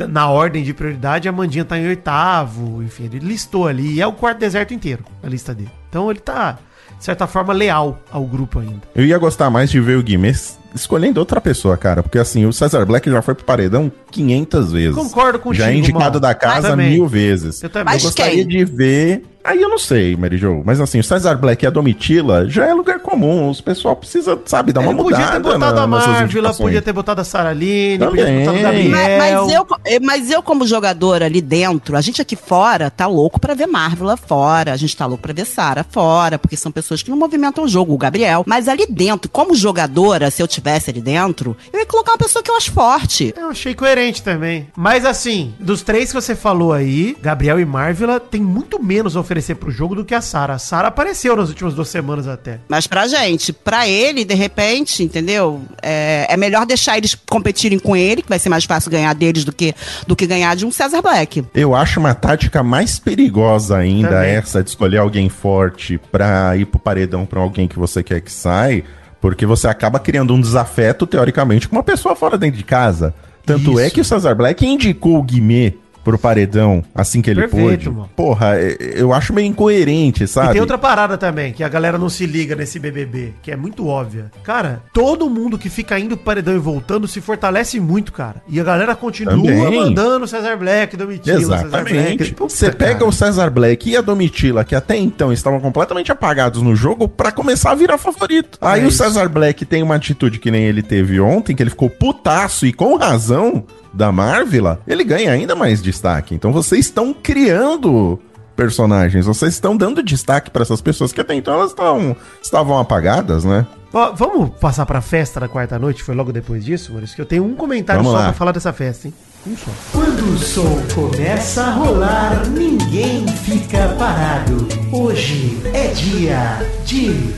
na 0.10 0.28
ordem 0.30 0.64
de 0.64 0.74
prioridade 0.74 1.30
a 1.30 1.32
Mandinha 1.32 1.64
tá 1.64 1.78
em 1.78 1.88
oitavo, 1.88 2.82
enfim, 2.82 3.04
ele 3.06 3.20
listou 3.20 3.68
ali. 3.68 3.94
E 3.94 4.02
é 4.02 4.08
o 4.08 4.14
quarto 4.14 4.40
deserto 4.40 4.74
inteiro, 4.74 5.06
a 5.22 5.28
lista 5.28 5.54
dele. 5.54 5.72
Então 5.90 6.10
ele 6.10 6.22
tá, 6.22 6.58
de 6.98 7.06
certa 7.06 7.28
forma, 7.28 7.54
leal 7.54 8.00
ao 8.12 8.26
grupo 8.26 8.60
ainda. 8.60 8.82
Eu 8.96 9.06
ia 9.06 9.18
gostar 9.20 9.52
mais 9.52 9.70
de 9.70 9.80
ver 9.80 9.96
o 9.96 10.02
Guimê 10.02 10.34
escolhendo 10.74 11.20
outra 11.20 11.40
pessoa, 11.42 11.78
cara. 11.78 12.02
Porque 12.04 12.18
assim, 12.18 12.46
o 12.46 12.54
Cesar 12.54 12.86
Black 12.86 13.10
já 13.10 13.22
foi 13.22 13.36
pro 13.36 13.46
paredão 13.46 13.92
500 14.12 14.72
vezes. 14.72 14.96
Concordo 14.96 15.40
contigo, 15.40 15.64
Já 15.64 15.72
é 15.72 15.76
indicado 15.76 16.00
Mal. 16.14 16.20
da 16.20 16.34
casa 16.34 16.70
Também. 16.70 16.92
mil 16.92 17.08
vezes. 17.08 17.62
Eu 17.64 17.70
também. 17.70 17.92
Eu 17.92 17.96
Mas 17.96 18.04
gostaria 18.04 18.46
quem? 18.46 18.48
de 18.48 18.66
ver. 18.66 19.24
Aí 19.44 19.62
eu 19.62 19.68
não 19.70 19.78
sei, 19.78 20.16
Mary 20.16 20.38
Jo. 20.38 20.62
Mas 20.66 20.80
assim, 20.80 21.00
o 21.00 21.04
Cesar 21.04 21.38
Black 21.38 21.64
e 21.64 21.68
a 21.68 21.70
Domitila 21.70 22.48
já 22.50 22.66
é 22.66 22.74
lugar 22.74 23.00
comum. 23.00 23.50
Os 23.50 23.60
pessoal 23.60 23.96
precisa, 23.96 24.40
sabe, 24.46 24.72
dar 24.72 24.80
uma 24.82 24.92
Ele 24.92 25.02
podia 25.04 25.18
mudada. 25.18 25.34
ter 25.34 25.40
botado 25.44 25.88
na- 25.88 25.98
a 25.98 26.24
indicações. 26.24 26.58
podia 26.58 26.82
ter 26.82 26.94
botado 26.94 27.22
a 27.22 27.24
Saraline, 27.24 28.06
podia 28.06 28.26
ter 28.26 28.32
Também. 28.32 28.46
botado 28.46 28.58
o 28.58 28.62
Gabriel. 28.62 28.92
Mas, 28.92 29.18
mas 29.18 29.54
eu, 29.54 29.68
eh, 29.86 30.00
mas 30.00 30.32
eu, 30.32 30.42
como 30.42 30.66
jogadora 30.66 31.26
ali 31.26 31.42
dentro, 31.42 31.98
a 31.98 32.02
gente 32.02 32.22
aqui 32.22 32.36
fora 32.36 32.90
tá 32.90 33.06
louco 33.06 33.40
pra 33.40 33.54
ver 33.54 33.68
Marvel 33.68 34.08
lá 34.08 34.16
fora. 34.18 34.72
A 34.72 34.78
gente 34.78 34.96
tá 34.96 35.06
louco 35.06 35.22
pra 35.22 35.34
ver 35.34 35.46
Sara 35.46 35.86
fora, 35.90 36.40
porque 36.40 36.56
são 36.56 36.72
pessoas 36.72 37.04
que 37.04 37.10
não 37.10 37.18
movimentam 37.18 37.66
o 37.66 37.68
jogo, 37.68 37.94
o 37.94 37.98
Gabriel. 37.98 38.44
Mas 38.48 38.68
ali 38.70 38.86
dentro, 38.90 39.30
como 39.30 39.54
jogadora, 39.56 40.32
se 40.32 40.42
eu 40.42 40.48
tivesse 40.48 40.90
ali 40.90 41.02
dentro, 41.02 41.56
eu 41.72 41.80
ia 41.80 41.86
colocar 41.86 42.12
uma 42.14 42.18
pessoa 42.18 42.42
que 42.42 42.50
eu 42.50 42.56
acho 42.56 42.72
forte. 42.72 43.34
Eu 43.38 43.50
achei 43.50 43.74
coerente 43.76 44.24
também. 44.24 44.68
Mas 44.76 45.06
assim, 45.06 45.54
dos 45.60 45.82
três 45.82 46.10
que 46.10 46.16
você 46.22 46.34
falou 46.36 46.72
aí, 46.72 47.18
Gabriel 47.22 47.60
e 47.60 47.66
Marvila 47.66 48.20
tem 48.22 48.42
muito 48.42 48.82
menos 48.82 49.18
a 49.18 49.20
oferecer 49.34 49.56
pro 49.56 49.72
jogo 49.72 49.96
do 49.96 50.06
que 50.06 50.14
a 50.14 50.22
Sara. 50.22 50.54
A 50.54 50.60
Sara 50.60 50.88
apareceu 50.90 51.36
nas 51.36 51.50
últimas 51.50 51.74
duas 51.74 51.90
semanas 51.90 52.28
até. 52.28 52.60
Mas 52.70 52.86
pra 52.86 53.08
gente, 53.08 53.52
pra 53.52 53.88
ele, 53.88 54.24
de 54.24 54.36
repente, 54.36 55.04
entendeu? 55.04 55.62
É, 55.82 56.28
é 56.30 56.38
melhor 56.38 56.66
deixar 56.66 56.98
eles 56.98 57.16
competirem 57.16 57.80
com 57.80 57.96
ele, 57.96 58.22
que 58.22 58.30
vai 58.30 58.38
ser 58.38 58.50
mais 58.50 58.64
fácil 58.64 58.92
ganhar 58.92 59.14
deles 59.14 59.44
do 59.44 59.52
que, 59.52 59.74
do 60.06 60.16
que 60.16 60.28
ganhar 60.28 60.56
de 60.56 60.66
um 60.66 60.72
César 60.72 61.02
Black. 61.02 61.44
Eu 61.54 61.74
acho 61.74 62.00
uma 62.00 62.14
tática 62.14 62.62
mais 62.62 63.00
perigosa 63.00 63.78
ainda 63.78 64.10
Também. 64.10 64.30
essa 64.30 64.64
de 64.64 64.70
escolher 64.70 65.00
alguém 65.00 65.28
forte 65.30 66.00
pra 66.12 66.56
ir 66.56 66.66
pro 66.66 66.80
paredão 66.80 67.26
pra 67.26 67.40
alguém 67.40 67.68
que 67.68 67.80
você 67.80 68.04
quer 68.04 68.22
que 68.22 68.32
sai, 68.32 68.84
porque 69.20 69.46
você 69.46 69.68
acaba 69.68 70.00
criando 70.00 70.34
um 70.34 70.40
desafeto, 70.40 71.08
teoricamente, 71.08 71.68
com 71.68 71.76
uma 71.76 71.84
pessoa 71.84 72.16
fora 72.16 72.38
dentro 72.38 72.58
de 72.58 72.64
casa. 72.64 73.16
Tanto 73.46 73.72
Isso. 73.72 73.80
é 73.80 73.90
que 73.90 74.00
o 74.00 74.06
Cesar 74.06 74.36
Black 74.36 74.66
indicou 74.66 75.18
o 75.18 75.24
Guimê 75.24 75.74
pro 76.04 76.18
paredão 76.18 76.84
assim 76.94 77.22
que 77.22 77.30
ele 77.30 77.42
Perfeito, 77.42 77.68
pôde. 77.70 77.90
mano. 77.90 78.10
Porra, 78.16 78.56
é- 78.60 78.78
eu 78.96 79.14
acho 79.14 79.34
meio 79.34 79.48
incoerente, 79.48 80.28
sabe? 80.28 80.50
E 80.50 80.52
tem 80.54 80.62
outra 80.62 80.78
parada 80.78 81.18
também, 81.18 81.54
que 81.54 81.64
a 81.64 81.70
galera 81.70 81.98
não 81.98 82.10
se 82.10 82.26
liga 82.26 82.56
nesse 82.56 82.80
BBB, 82.80 83.34
que 83.42 83.52
é 83.52 83.56
muito 83.56 83.88
óbvia. 83.88 84.32
Cara, 84.44 84.82
todo 84.94 85.30
mundo 85.30 85.58
que 85.58 85.70
fica 85.70 85.98
indo 86.00 86.16
pro 86.18 86.26
paredão 86.26 86.56
e 86.56 86.60
voltando 86.60 87.08
se 87.08 87.22
fortalece 87.22 87.80
muito, 87.80 88.12
cara. 88.12 88.42
E 88.48 88.60
a 88.60 88.64
galera 88.64 88.96
continua 88.96 89.36
Também. 89.36 89.80
mandando 89.80 90.28
Cesar 90.28 90.58
Black, 90.58 90.96
Domitila, 90.98 91.40
Cesar 91.40 91.60
Exatamente. 91.66 92.36
Você 92.38 92.72
pega 92.72 92.94
cara. 92.96 93.06
o 93.06 93.12
Cesar 93.12 93.50
Black 93.52 93.90
e 93.90 93.98
a 93.98 94.02
Domitila, 94.02 94.64
que 94.64 94.76
até 94.76 94.98
então 94.98 95.32
estavam 95.32 95.60
completamente 95.60 96.12
apagados 96.12 96.62
no 96.62 96.76
jogo, 96.76 97.08
pra 97.08 97.32
começar 97.32 97.72
a 97.72 97.76
virar 97.76 97.98
favorito. 97.98 98.58
Aí 98.62 98.84
É 98.84 98.86
o. 98.86 98.92
Cesar 98.92 99.28
Black 99.30 99.66
tem 99.66 99.82
uma 99.84 99.96
atitude 99.96 100.40
que 100.40 100.52
nem 100.52 100.64
ele 100.66 100.82
teve 100.82 101.20
ontem, 101.20 101.56
que 101.56 101.64
ele 101.64 101.70
ficou 101.70 101.90
putaço 101.90 102.66
e 102.66 102.74
com 102.74 102.96
razão 102.96 103.64
da 103.94 104.12
Marvila, 104.12 104.80
ele 104.88 105.04
ganha 105.04 105.32
ainda 105.32 105.56
mais 105.56 105.82
destaque. 105.82 106.34
Então 106.36 106.52
vocês 106.52 106.86
estão 106.86 107.14
criando 107.14 108.20
personagens, 108.56 109.26
vocês 109.26 109.54
estão 109.54 109.76
dando 109.76 110.02
destaque 110.04 110.50
pra 110.52 110.62
essas 110.62 110.82
pessoas 110.82 111.12
que 111.12 111.22
até 111.22 111.34
então 111.34 111.54
elas 111.56 111.72
estavam 111.72 112.16
estavam 112.42 112.78
apagadas, 112.80 113.44
né? 113.44 113.66
Ó, 113.94 114.12
vamos 114.12 114.50
passar 114.60 114.86
pra 114.88 115.02
festa 115.02 115.40
da 115.40 115.48
quarta 115.48 115.78
noite? 115.78 116.02
Foi 116.02 116.16
logo 116.16 116.32
depois 116.32 116.66
disso, 116.66 116.92
Maurício? 116.92 117.16
Que 117.16 117.22
eu 117.22 117.26
tenho 117.28 117.46
um 117.46 117.54
comentário 117.54 118.02
Vamos 118.02 118.18
só 118.18 118.24
lá. 118.24 118.30
pra 118.30 118.34
falar 118.38 118.52
dessa 118.52 118.74
festa, 118.74 119.08
hein? 119.08 119.14
Um 119.46 119.56
só. 119.56 119.70
Quando 119.92 120.34
o 120.34 120.38
som 120.38 120.82
começa 120.96 121.64
a 121.64 121.72
rolar, 121.72 122.48
ninguém 122.48 123.28
fica 123.28 123.90
parado. 124.00 124.68
Hoje 124.92 125.60
é 125.74 125.88
dia 125.90 126.66
de 126.86 127.34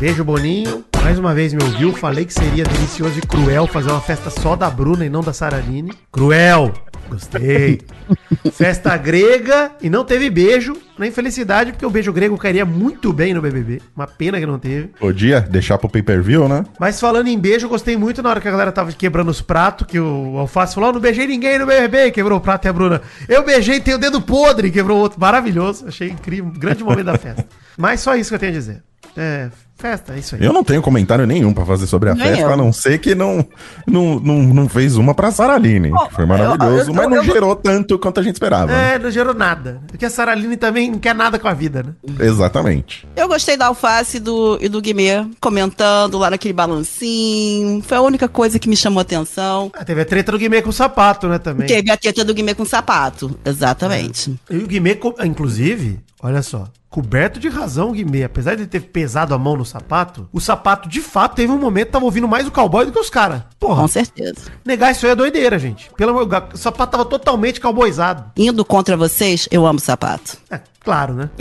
Beijo, 0.00 0.24
Boninho. 0.24 0.84
Mais 1.08 1.18
uma 1.18 1.34
vez 1.34 1.54
me 1.54 1.64
ouviu. 1.64 1.90
Falei 1.94 2.26
que 2.26 2.34
seria 2.34 2.64
delicioso 2.64 3.18
e 3.18 3.22
cruel 3.22 3.66
fazer 3.66 3.90
uma 3.90 4.00
festa 4.00 4.28
só 4.28 4.54
da 4.54 4.68
Bruna 4.68 5.06
e 5.06 5.08
não 5.08 5.22
da 5.22 5.32
Saraline. 5.32 5.90
Cruel! 6.12 6.70
Gostei. 7.08 7.80
festa 8.52 8.94
grega 8.94 9.72
e 9.80 9.88
não 9.88 10.04
teve 10.04 10.28
beijo. 10.28 10.76
Na 10.98 11.06
infelicidade, 11.06 11.72
porque 11.72 11.86
o 11.86 11.88
beijo 11.88 12.12
grego 12.12 12.36
cairia 12.36 12.66
muito 12.66 13.10
bem 13.10 13.32
no 13.32 13.40
BBB. 13.40 13.80
Uma 13.96 14.06
pena 14.06 14.38
que 14.38 14.44
não 14.44 14.58
teve. 14.58 14.88
Podia 15.00 15.40
deixar 15.40 15.78
pro 15.78 15.88
pay-per-view, 15.88 16.46
né? 16.46 16.62
Mas 16.78 17.00
falando 17.00 17.28
em 17.28 17.38
beijo, 17.38 17.64
eu 17.64 17.70
gostei 17.70 17.96
muito 17.96 18.22
na 18.22 18.28
hora 18.28 18.40
que 18.42 18.48
a 18.48 18.50
galera 18.50 18.70
tava 18.70 18.92
quebrando 18.92 19.30
os 19.30 19.40
pratos, 19.40 19.86
que 19.86 19.98
o 19.98 20.36
Alface 20.36 20.74
falou, 20.74 20.90
"Eu 20.90 20.94
não 20.94 21.00
beijei 21.00 21.26
ninguém 21.26 21.58
no 21.58 21.64
BBB, 21.64 22.10
quebrou 22.10 22.36
o 22.36 22.40
prato 22.42 22.66
e 22.66 22.68
a 22.68 22.72
Bruna. 22.72 23.00
Eu 23.26 23.42
beijei, 23.46 23.80
tenho 23.80 23.96
o 23.96 24.00
dedo 24.00 24.20
podre, 24.20 24.70
quebrou 24.70 24.98
outro. 24.98 25.18
Maravilhoso, 25.18 25.86
achei 25.88 26.10
incrível, 26.10 26.52
grande 26.54 26.84
momento 26.84 27.06
da 27.06 27.16
festa. 27.16 27.46
Mas 27.78 28.00
só 28.00 28.14
isso 28.14 28.28
que 28.28 28.34
eu 28.34 28.38
tenho 28.38 28.52
a 28.52 28.56
dizer. 28.56 28.82
É, 29.16 29.48
festa, 29.78 30.14
é 30.14 30.18
isso 30.18 30.34
aí. 30.34 30.44
Eu 30.44 30.52
não 30.52 30.64
tenho 30.64 30.82
comentário 30.82 31.24
nenhum 31.26 31.54
pra 31.54 31.64
fazer 31.64 31.86
sobre 31.86 32.10
a 32.10 32.14
Nem 32.14 32.24
festa, 32.26 32.42
eu. 32.42 32.52
a 32.52 32.56
não 32.56 32.72
ser 32.72 32.98
que 32.98 33.14
não, 33.14 33.46
não, 33.86 34.18
não, 34.20 34.38
não 34.42 34.68
fez 34.68 34.96
uma 34.96 35.14
pra 35.14 35.30
Saraline. 35.30 35.92
que 36.08 36.14
foi 36.14 36.26
maravilhoso, 36.26 36.76
eu- 36.82 36.86
eu- 36.88 36.94
mas 36.94 37.08
não 37.08 37.16
eu- 37.18 37.24
gerou 37.24 37.54
tanto 37.56 37.98
quanto 37.98 38.18
a 38.20 38.22
gente 38.22 38.34
esperava. 38.34 38.72
É, 38.72 38.98
não 38.98 39.10
gerou 39.10 39.32
nada. 39.34 39.80
Porque 39.86 40.04
a 40.04 40.10
Saraline 40.10 40.56
também 40.56 40.90
não 40.90 40.98
quer 40.98 41.14
nada 41.14 41.38
com 41.38 41.46
a 41.48 41.54
vida, 41.54 41.82
né? 41.82 41.92
Exatamente. 42.20 43.06
Eu 43.16 43.28
gostei 43.28 43.56
da 43.56 43.66
alface 43.66 44.16
e 44.16 44.20
do, 44.20 44.58
e 44.60 44.68
do 44.68 44.80
Guimê 44.80 45.24
comentando 45.40 46.18
lá 46.18 46.28
naquele 46.30 46.52
balancinho. 46.54 47.82
Foi 47.82 47.96
a 47.96 48.02
única 48.02 48.28
coisa 48.28 48.58
que 48.58 48.68
me 48.68 48.76
chamou 48.76 49.00
atenção. 49.00 49.70
Ah, 49.74 49.84
teve 49.84 50.00
a 50.00 50.04
treta 50.04 50.32
do 50.32 50.38
Guimê 50.38 50.60
com 50.62 50.70
o 50.70 50.72
sapato, 50.72 51.28
né, 51.28 51.38
também. 51.38 51.66
Teve 51.66 51.90
a 51.90 51.96
teta 51.96 52.24
do 52.24 52.34
Guimê 52.34 52.54
com 52.54 52.64
sapato. 52.64 53.38
Exatamente. 53.44 54.34
E 54.50 54.56
o 54.58 54.66
Guimê, 54.66 54.98
inclusive, 55.24 56.00
olha 56.22 56.42
só, 56.42 56.64
coberto 56.90 57.38
de 57.38 57.48
razão 57.48 57.92
Guimê, 57.92 58.24
apesar 58.24 58.54
de 58.54 58.62
ele 58.62 58.68
ter 58.68 58.80
pesado 58.80 59.34
a 59.34 59.38
mão 59.38 59.56
no 59.56 59.64
sapato, 59.64 60.28
o 60.32 60.40
sapato, 60.40 60.88
de 60.88 61.00
fato, 61.02 61.34
teve 61.36 61.52
um 61.52 61.58
momento 61.58 61.86
que 61.86 61.92
tava 61.92 62.04
ouvindo 62.06 62.26
mais 62.26 62.46
o 62.46 62.50
cowboy 62.50 62.86
do 62.86 62.92
que 62.92 62.98
os 62.98 63.10
caras. 63.10 63.42
Porra, 63.60 63.82
Com 63.82 63.88
certeza. 63.88 64.42
negar 64.64 64.90
isso 64.92 65.04
aí 65.06 65.12
é 65.12 65.16
doideira, 65.16 65.58
gente. 65.58 65.90
Pelo 65.96 66.12
amor 66.12 66.24
de 66.24 66.30
Deus, 66.30 66.54
o 66.54 66.56
sapato 66.58 66.92
tava 66.92 67.04
totalmente 67.04 67.60
cowboyzado. 67.60 68.24
Indo 68.36 68.64
contra 68.64 68.96
vocês, 68.96 69.46
eu 69.50 69.66
amo 69.66 69.78
sapato. 69.80 70.38
É, 70.50 70.60
claro, 70.82 71.12
né? 71.14 71.28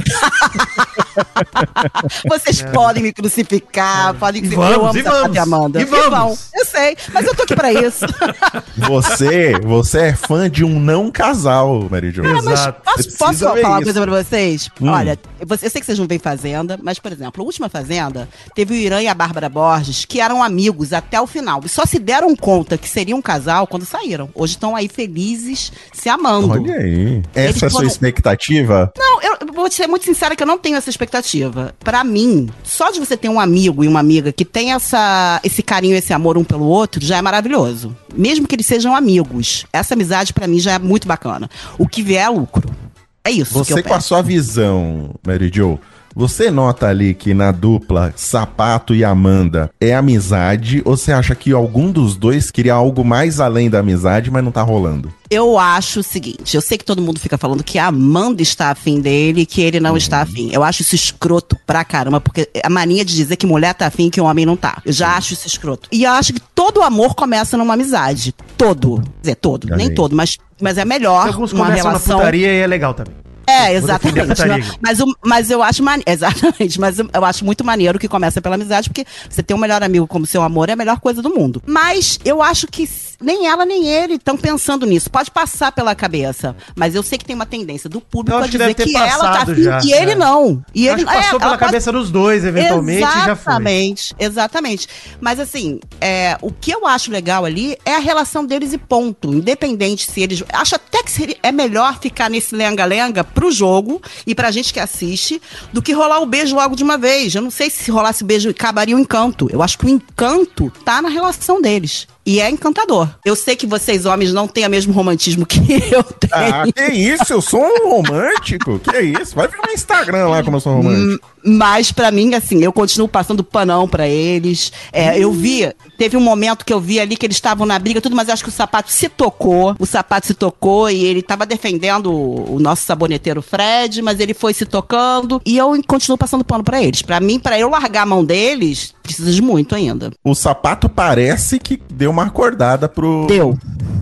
Vocês 2.30 2.62
podem 2.62 3.02
me 3.04 3.14
crucificar, 3.14 4.14
podem 4.16 4.42
É. 4.44 4.46
E 4.46 4.50
crucificar. 4.50 4.72
eu 4.74 4.80
vamos, 4.82 4.90
amo 4.96 5.00
e 5.00 5.04
sapato 5.04 5.22
vamos, 5.22 5.34
de 5.34 5.40
Amanda. 5.40 5.82
e 5.82 5.86
vamos. 5.86 6.50
Eu 6.54 6.66
sei, 6.66 6.98
mas 7.14 7.26
eu 7.26 7.36
tô 7.36 7.44
aqui 7.44 7.56
pra 7.56 7.72
isso. 7.74 8.06
Você, 8.78 9.54
você 9.64 10.00
é 10.00 10.14
fã 10.16 10.50
de 10.50 10.64
um 10.64 10.80
não 10.80 11.10
casal, 11.12 11.88
Mary 11.90 12.12
Jo. 12.12 12.22
Ah, 12.26 12.34
mas 12.34 12.46
Exato. 12.46 12.82
posso, 12.84 13.18
posso 13.18 13.40
falar 13.40 13.54
uma 13.70 13.76
isso. 13.78 13.84
coisa 13.86 14.02
pra 14.02 14.24
vocês? 14.24 14.70
Hum. 14.80 14.90
Olha, 14.92 15.18
eu, 15.40 15.58
sei 15.58 15.70
que 15.80 15.86
vocês 15.86 16.00
não 16.00 16.08
veem 16.08 16.20
Fazenda, 16.20 16.80
mas, 16.82 17.00
por 17.00 17.12
exemplo, 17.12 17.42
a 17.42 17.46
última 17.46 17.70
Fazenda 17.70 18.28
teve 18.56 18.74
o 18.74 18.78
Irã 18.78 19.02
e 19.02 19.08
a 19.08 19.14
Bárbara 19.14 19.50
Borges, 19.50 20.06
que 20.06 20.20
eram 20.20 20.44
amigos 20.44 20.94
até 20.94 21.20
o 21.20 21.28
final. 21.28 21.62
E 21.64 21.70
só 21.70 21.86
se 21.86 22.00
deram 22.00 22.36
conta 22.36 22.78
que 22.78 22.90
seriam 22.90 23.20
um 23.20 23.22
casal 23.22 23.68
quando 23.68 23.86
saíram. 23.86 24.30
Hoje 24.34 24.54
estão 24.54 24.76
aí 24.76 24.88
felizes, 24.88 25.72
se 25.94 26.10
amando. 26.10 26.52
Olha 26.52 26.76
aí. 26.76 27.24
Essa 27.34 27.50
Eles 27.50 27.64
é 27.64 27.66
a 27.66 27.70
sua 27.70 27.86
expectativa? 27.86 28.92
Não, 28.98 29.22
eu 29.22 29.38
vou 29.54 29.70
ser 29.72 29.88
muito 29.88 30.06
sincera 30.06 30.36
que 30.36 30.44
eu 30.44 30.48
não 30.48 30.58
tenho 30.58 30.78
essa 30.78 30.90
expectativa. 30.90 31.74
Pra 31.80 32.04
mim, 32.04 32.50
só 32.64 32.92
de 32.92 33.00
você 33.00 33.16
ter 33.16 33.30
um 33.30 33.40
amigo 33.40 33.84
e 33.84 33.88
uma 33.88 34.00
amiga 34.00 34.32
que 34.32 34.46
tem 34.46 34.74
essa, 34.74 35.40
esse 35.44 35.62
carinho, 35.62 35.96
esse 35.96 36.14
amor 36.14 36.38
um 36.38 36.44
pelo 36.44 36.66
outro, 36.66 37.04
já 37.04 37.18
é 37.18 37.22
maravilhoso. 37.22 37.96
Mesmo 38.16 38.48
que 38.48 38.56
eles 38.56 38.66
sejam 38.66 38.96
amigos. 38.96 39.66
Essa 39.72 39.94
amizade 39.94 40.34
pra 40.34 40.48
mim 40.48 40.60
já 40.60 40.74
é 40.74 40.80
muito 40.80 41.08
bacana. 41.08 41.50
O 41.78 41.88
que 41.88 42.02
vier 42.02 42.26
é 42.26 42.30
lucro. 42.30 42.87
É 43.28 43.32
isso 43.32 43.52
que 43.52 43.74
Você 43.74 43.84
com 43.84 43.94
a 43.94 44.00
sua 44.00 44.22
visão, 44.22 45.14
Mary 45.26 45.52
Jo, 45.54 45.78
você 46.18 46.50
nota 46.50 46.88
ali 46.88 47.14
que 47.14 47.32
na 47.32 47.52
dupla 47.52 48.12
Sapato 48.16 48.96
e 48.96 49.04
Amanda 49.04 49.70
é 49.80 49.94
amizade 49.94 50.82
ou 50.84 50.98
você 50.98 51.12
acha 51.12 51.36
que 51.36 51.52
algum 51.52 51.92
dos 51.92 52.16
dois 52.16 52.50
queria 52.50 52.74
algo 52.74 53.06
mais 53.06 53.40
além 53.40 53.70
da 53.70 53.80
amizade, 53.80 54.32
mas 54.32 54.44
não 54.44 54.52
tá 54.52 54.64
rolando? 54.64 55.14
Eu 55.30 55.60
acho 55.60 56.00
o 56.00 56.04
seguinte, 56.04 56.56
eu 56.56 56.62
sei 56.62 56.76
que 56.76 56.86
todo 56.86 57.04
mundo 57.04 57.20
fica 57.20 57.38
falando 57.38 57.64
que 57.64 57.78
a 57.78 57.86
Amanda 57.86 58.42
está 58.42 58.72
afim 58.72 59.00
dele 59.00 59.42
e 59.42 59.46
que 59.46 59.62
ele 59.62 59.80
não 59.80 59.96
está 59.96 60.22
afim. 60.22 60.50
Eu 60.52 60.64
acho 60.64 60.82
isso 60.82 60.96
escroto 60.96 61.56
pra 61.68 61.86
caramba, 61.86 62.20
porque 62.20 62.50
a 62.64 62.70
mania 62.70 63.06
de 63.06 63.16
dizer 63.16 63.36
que 63.36 63.46
mulher 63.46 63.76
tá 63.76 63.86
afim 63.86 64.08
e 64.08 64.10
que 64.10 64.20
o 64.20 64.26
homem 64.26 64.46
não 64.46 64.58
tá. 64.58 64.82
Eu 64.84 64.94
já 64.94 65.16
acho 65.18 65.34
isso 65.34 65.46
escroto. 65.46 65.88
E 65.92 66.04
eu 66.04 66.12
acho 66.12 66.34
que 66.34 66.40
todo 66.56 66.82
amor 66.82 67.14
começa 67.14 67.58
numa 67.58 67.76
amizade. 67.76 68.34
todo. 68.58 69.02
Quer 69.02 69.22
dizer, 69.22 69.36
todo, 69.36 69.68
nem 69.76 69.94
todo, 69.94 70.16
mas, 70.16 70.38
mas 70.60 70.80
é 70.80 70.86
melhor 70.86 71.28
Alguns 71.28 71.52
uma 71.54 71.66
começam 71.66 71.88
relação. 71.90 72.16
na 72.16 72.20
putaria 72.22 72.54
e 72.54 72.60
é 72.60 72.66
legal 72.66 72.96
também. 72.96 73.27
É, 73.48 73.74
exatamente. 73.74 74.46
né? 74.46 74.60
Mas, 74.82 75.00
mas 75.24 75.50
eu 75.50 75.64
acho. 75.64 75.78
Exatamente, 76.06 76.80
mas 76.80 76.98
eu 77.00 77.24
acho 77.24 77.46
muito 77.46 77.64
maneiro 77.64 77.98
que 77.98 78.08
começa 78.08 78.42
pela 78.42 78.56
amizade, 78.56 78.90
porque 78.90 79.06
você 79.30 79.42
ter 79.42 79.54
um 79.54 79.58
melhor 79.58 79.82
amigo 79.84 80.06
como 80.08 80.26
seu 80.26 80.42
amor 80.42 80.70
é 80.70 80.74
a 80.74 80.76
melhor 80.76 81.00
coisa 81.00 81.22
do 81.22 81.30
mundo. 81.30 81.62
Mas 81.66 82.20
eu 82.26 82.42
acho 82.42 82.68
que 82.68 82.90
nem 83.22 83.48
ela 83.48 83.66
nem 83.66 83.88
ele 83.88 84.16
estão 84.16 84.38
pensando 84.38 84.86
nisso. 84.86 85.10
Pode 85.10 85.32
passar 85.32 85.72
pela 85.72 85.96
cabeça. 85.96 86.56
Mas 86.76 86.94
eu 86.94 87.02
sei 87.02 87.18
que 87.18 87.26
tem 87.26 87.36
uma 87.36 87.46
tendência 87.46 87.90
do 87.90 88.00
público 88.02 88.38
a 88.38 88.44
que 88.44 88.58
dizer 88.58 88.74
que, 88.74 88.96
ela 88.96 89.32
tá 89.32 89.42
afim 89.44 89.64
já, 89.64 89.80
e 89.84 89.92
ele 89.94 90.12
é. 90.12 90.16
não. 90.16 90.64
E 90.74 90.86
Eu 90.86 90.94
ele 90.94 91.06
que 91.06 91.12
passou 91.14 91.38
é, 91.38 91.40
pela 91.40 91.44
ela 91.52 91.58
pode- 91.58 91.72
cabeça 91.72 91.92
dos 91.92 92.12
dois, 92.12 92.44
eventualmente, 92.46 93.00
e 93.00 93.02
já 93.02 93.36
foi. 93.36 93.54
Exatamente, 93.54 94.16
exatamente. 94.20 94.88
Mas 95.22 95.40
assim, 95.40 95.80
é, 96.02 96.38
o 96.42 96.52
que 96.52 96.72
eu 96.72 96.86
acho 96.86 97.12
legal 97.12 97.46
ali 97.46 97.78
é 97.86 97.96
a 97.96 98.00
relação 98.00 98.46
deles 98.46 98.74
e 98.74 98.78
ponto. 98.78 99.34
Independente 99.34 100.10
se 100.12 100.22
eles. 100.22 100.44
Acho 100.54 100.76
até 100.76 101.02
que 101.04 101.12
seria, 101.12 101.38
é 101.42 101.52
melhor 101.52 102.00
ficar 102.00 102.30
nesse 102.30 102.56
lenga-lenga 102.56 103.24
pro 103.38 103.52
jogo 103.52 104.02
e 104.26 104.34
pra 104.34 104.50
gente 104.50 104.74
que 104.74 104.80
assiste 104.80 105.40
do 105.72 105.80
que 105.80 105.94
rolar 105.94 106.22
o 106.22 106.26
beijo 106.26 106.56
logo 106.56 106.76
de 106.76 106.84
uma 106.84 106.98
vez. 106.98 107.36
Eu 107.36 107.44
não 107.44 107.52
sei 107.52 107.70
se 107.70 107.92
rolasse 107.92 108.24
beijo 108.24 108.50
acabaria 108.50 108.96
o 108.96 109.00
encanto. 109.00 109.48
Eu 109.52 109.62
acho 109.62 109.78
que 109.78 109.86
o 109.86 109.90
encanto 109.90 110.72
tá 110.84 111.04
na 111.04 111.10
relação 111.10 111.62
deles. 111.62 112.08
E 112.28 112.42
é 112.42 112.50
encantador. 112.50 113.08
Eu 113.24 113.38
sei 113.38 113.56
que 113.56 113.66
vocês, 113.66 114.06
homens, 114.06 114.34
não 114.34 114.50
têm 114.50 114.68
o 114.68 114.70
mesmo 114.70 114.92
romantismo 114.92 115.46
que 115.46 115.60
eu 115.90 116.04
tenho. 116.04 116.34
Ah, 116.34 116.64
que 116.70 116.94
isso? 116.94 117.32
Eu 117.32 117.42
sou 117.42 117.62
um 117.64 117.90
romântico? 117.90 118.78
Que 118.80 119.00
isso? 119.00 119.34
Vai 119.34 119.48
ver 119.48 119.56
no 119.66 119.72
Instagram 119.72 120.28
lá 120.28 120.44
como 120.44 120.58
eu 120.58 120.62
sou 120.62 120.74
romântico. 120.74 121.26
Mas 121.46 121.94
pra 121.94 122.12
mim, 122.12 122.34
assim, 122.34 122.62
eu 122.62 122.74
continuo 122.74 123.08
passando 123.08 123.46
panão 123.46 123.88
pra 123.88 124.10
eles. 124.10 124.74
É, 124.92 125.18
Eu 125.18 125.32
vi, 125.32 125.72
teve 125.98 126.18
um 126.18 126.20
momento 126.20 126.66
que 126.66 126.74
eu 126.74 126.82
vi 126.82 127.00
ali 127.00 127.16
que 127.16 127.26
eles 127.26 127.38
estavam 127.38 127.66
na 127.66 127.80
briga, 127.80 128.02
tudo, 128.02 128.18
mas 128.18 128.28
eu 128.28 128.34
acho 128.34 128.44
que 128.44 128.50
o 128.50 128.52
sapato 128.52 128.92
se 128.92 129.08
tocou. 129.08 129.74
O 129.80 129.86
sapato 129.86 130.28
se 130.28 130.34
tocou 130.34 130.90
e 130.90 131.06
ele 131.06 131.22
tava 131.22 131.46
defendendo 131.46 132.12
o, 132.12 132.56
o 132.56 132.60
nosso 132.60 132.84
saboneteiro 132.86 133.42
Fred, 133.42 134.02
mas 134.02 134.20
ele 134.20 134.34
foi 134.34 134.54
se 134.54 134.66
tocando 134.66 135.42
e 135.46 135.58
eu 135.58 135.72
continuo 135.88 136.18
passando 136.18 136.44
pano 136.44 136.64
pra 136.66 136.84
eles. 136.84 137.02
Pra 137.02 137.22
mim, 137.22 137.40
pra 137.40 137.58
eu 137.58 137.70
largar 137.70 138.02
a 138.02 138.06
mão 138.06 138.26
deles, 138.26 138.94
precisa 139.08 139.32
de 139.32 139.42
muito 139.42 139.76
ainda. 139.76 140.12
O 140.24 140.36
sapato 140.36 140.88
parece 140.88 141.60
que 141.60 141.82
deu 141.92 142.12
uma 142.12 142.26
acordada 142.26 142.88
pro 142.88 143.26
Deu. 143.28 143.58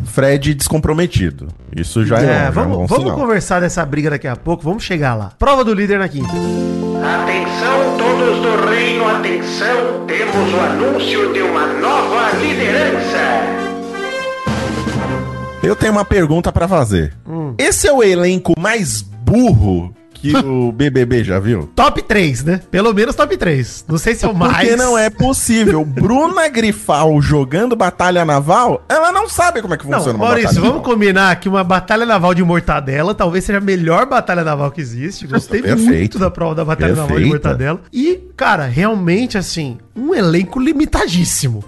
Fred 0.06 0.54
descomprometido. 0.54 1.48
Isso 1.76 2.06
já 2.06 2.20
é, 2.20 2.24
É, 2.24 2.28
já 2.28 2.46
é 2.46 2.50
um 2.50 2.52
vamos, 2.52 2.78
bom 2.78 2.86
vamos 2.88 3.12
conversar 3.14 3.60
dessa 3.60 3.86
briga 3.86 4.10
daqui 4.10 4.28
a 4.28 4.36
pouco, 4.36 4.64
vamos 4.64 4.84
chegar 4.84 5.14
lá. 5.16 5.32
Prova 5.38 5.64
do 5.64 5.74
líder 5.74 6.00
na 6.00 6.08
quinta. 6.08 6.30
Atenção 6.30 7.98
todos 7.98 8.42
do 8.42 8.68
reino, 8.70 9.08
atenção, 9.08 10.06
temos 10.08 10.54
o 10.54 10.60
anúncio 10.60 11.34
de 11.34 11.42
uma 11.42 11.68
nova 11.74 12.32
liderança. 12.38 13.66
Eu 15.62 15.76
tenho 15.76 15.92
uma 15.94 16.06
pergunta 16.06 16.52
pra 16.52 16.68
fazer. 16.68 17.14
Esse 17.58 17.88
é 17.88 17.92
o 17.92 18.04
elenco 18.04 18.54
mais 18.60 19.02
burro 19.02 19.94
que 20.34 20.46
o 20.46 20.72
BBB 20.72 21.24
já 21.24 21.40
viu? 21.40 21.70
Top 21.76 22.02
3, 22.02 22.44
né? 22.44 22.62
Pelo 22.72 22.94
menos 22.94 23.16
top 23.16 23.36
3. 23.38 23.86
Não 23.88 23.98
sei 23.98 24.16
se 24.16 24.26
é 24.26 24.28
o 24.28 24.34
mais. 24.36 24.56
Porque 24.58 24.76
não 24.76 24.98
é 24.98 25.10
possível. 25.10 25.84
Bruna 25.86 26.48
Grifal 26.48 27.22
jogando 27.22 27.76
batalha 27.76 28.24
naval, 28.26 28.84
ela 28.90 29.12
não 29.12 29.28
sabe 29.30 29.62
como 29.62 29.74
é 29.74 29.78
que 29.78 29.88
Não, 29.88 29.98
funciona 29.98 30.18
uma 30.18 30.26
Maurício, 30.28 30.50
batalha 30.56 30.68
vamos 30.70 30.84
combinar 30.86 31.36
que 31.40 31.50
uma 31.50 31.64
batalha 31.64 32.06
naval 32.06 32.34
de 32.34 32.44
mortadela 32.44 33.14
talvez 33.14 33.44
seja 33.44 33.58
a 33.60 33.62
melhor 33.62 34.06
batalha 34.06 34.44
naval 34.44 34.72
que 34.72 34.82
existe. 34.82 35.28
Gostei 35.28 35.62
Perfeito. 35.62 35.90
muito 35.92 36.20
da 36.20 36.30
prova 36.32 36.56
da 36.56 36.66
batalha 36.66 36.96
naval 36.96 37.08
de 37.08 37.14
Perfeita. 37.24 37.48
mortadela. 37.50 37.82
E, 37.92 38.20
cara, 38.36 38.66
realmente, 38.66 39.38
assim, 39.38 39.78
um 39.96 40.14
elenco 40.14 40.60
limitadíssimo. 40.60 41.64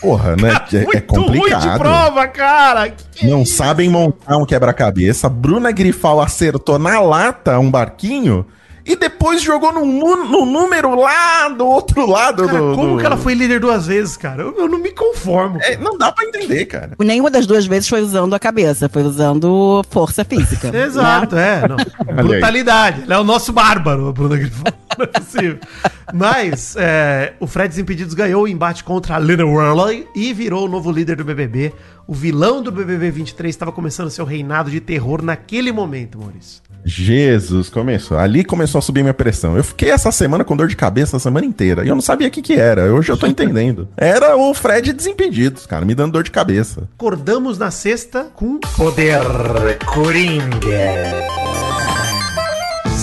Porra, 0.00 0.36
né? 0.36 0.50
É, 0.72 0.76
é 0.76 0.80
ruim 0.80 0.90
de 0.92 1.02
complicado. 1.02 1.78
prova, 1.78 2.26
cara. 2.26 2.90
Que 2.90 3.26
é 3.26 3.30
Não 3.30 3.42
isso? 3.42 3.54
sabem 3.56 3.88
montar 3.88 4.36
um 4.36 4.44
quebra-cabeça. 4.44 5.28
Bruna 5.28 5.70
Grifal 5.70 6.20
acertou 6.20 6.78
na 6.78 6.98
lata 7.00 7.58
um 7.58 7.70
barquinho 7.70 8.44
e 8.86 8.96
depois 8.96 9.40
jogou 9.42 9.72
no, 9.72 9.84
no 9.84 10.44
número 10.46 10.94
lá 10.94 11.48
do 11.48 11.66
outro 11.66 12.06
lado 12.08 12.44
Cara, 12.46 12.58
do. 12.58 12.74
como 12.74 12.94
do- 12.94 13.00
que 13.00 13.06
ela 13.06 13.16
foi 13.16 13.34
líder 13.34 13.58
duas 13.60 13.86
vezes, 13.86 14.16
cara? 14.16 14.42
Eu, 14.42 14.54
eu 14.58 14.68
não 14.68 14.78
me 14.78 14.90
conformo. 14.90 15.58
É, 15.62 15.76
não 15.76 15.96
dá 15.96 16.12
pra 16.12 16.24
entender, 16.26 16.66
cara. 16.66 16.92
Nenhuma 16.98 17.30
das 17.30 17.46
duas 17.46 17.64
vezes 17.66 17.88
foi 17.88 18.00
usando 18.02 18.34
a 18.34 18.38
cabeça, 18.38 18.88
foi 18.88 19.02
usando 19.02 19.82
força 19.90 20.24
física. 20.24 20.70
né? 20.70 20.84
Exato, 20.84 21.36
é. 21.36 21.66
Não. 21.66 21.76
aí. 22.18 22.24
Brutalidade. 22.24 23.02
Ele 23.02 23.12
é 23.12 23.18
o 23.18 23.24
nosso 23.24 23.52
bárbaro, 23.52 24.12
Bruno 24.12 24.36
Grifal. 24.36 24.72
Não 24.96 25.04
é 25.04 25.08
possível. 25.08 25.58
Mas 26.12 26.76
é, 26.78 27.32
o 27.40 27.46
Fred 27.48 27.68
Desimpedidos 27.70 28.14
ganhou 28.14 28.44
o 28.44 28.48
embate 28.48 28.84
contra 28.84 29.16
a 29.16 29.18
Little 29.18 29.48
Worley 29.50 30.06
e 30.14 30.32
virou 30.32 30.66
o 30.66 30.68
novo 30.68 30.92
líder 30.92 31.16
do 31.16 31.24
BBB. 31.24 31.72
O 32.06 32.12
vilão 32.12 32.62
do 32.62 32.70
BBB 32.70 33.10
23 33.10 33.54
estava 33.54 33.72
começando 33.72 34.10
seu 34.10 34.24
reinado 34.24 34.70
de 34.70 34.78
terror 34.80 35.22
naquele 35.22 35.72
momento, 35.72 36.18
Maurício. 36.18 36.62
Jesus, 36.84 37.70
começou. 37.70 38.18
Ali 38.18 38.44
começou 38.44 38.78
a 38.78 38.82
subir 38.82 39.02
minha 39.02 39.14
pressão. 39.14 39.56
Eu 39.56 39.64
fiquei 39.64 39.90
essa 39.90 40.12
semana 40.12 40.44
com 40.44 40.54
dor 40.54 40.68
de 40.68 40.76
cabeça 40.76 41.16
a 41.16 41.20
semana 41.20 41.46
inteira. 41.46 41.82
E 41.82 41.88
eu 41.88 41.94
não 41.94 42.02
sabia 42.02 42.28
o 42.28 42.30
que, 42.30 42.42
que 42.42 42.52
era. 42.52 42.92
Hoje 42.92 43.10
eu 43.10 43.16
tô 43.16 43.26
entendendo. 43.26 43.88
Era 43.96 44.36
o 44.36 44.52
Fred 44.52 44.92
Desimpedidos, 44.92 45.64
cara, 45.64 45.86
me 45.86 45.94
dando 45.94 46.12
dor 46.12 46.22
de 46.22 46.30
cabeça. 46.30 46.86
Acordamos 46.94 47.56
na 47.56 47.70
sexta 47.70 48.24
com 48.34 48.58
Poder 48.58 49.78
Coringa. 49.86 51.63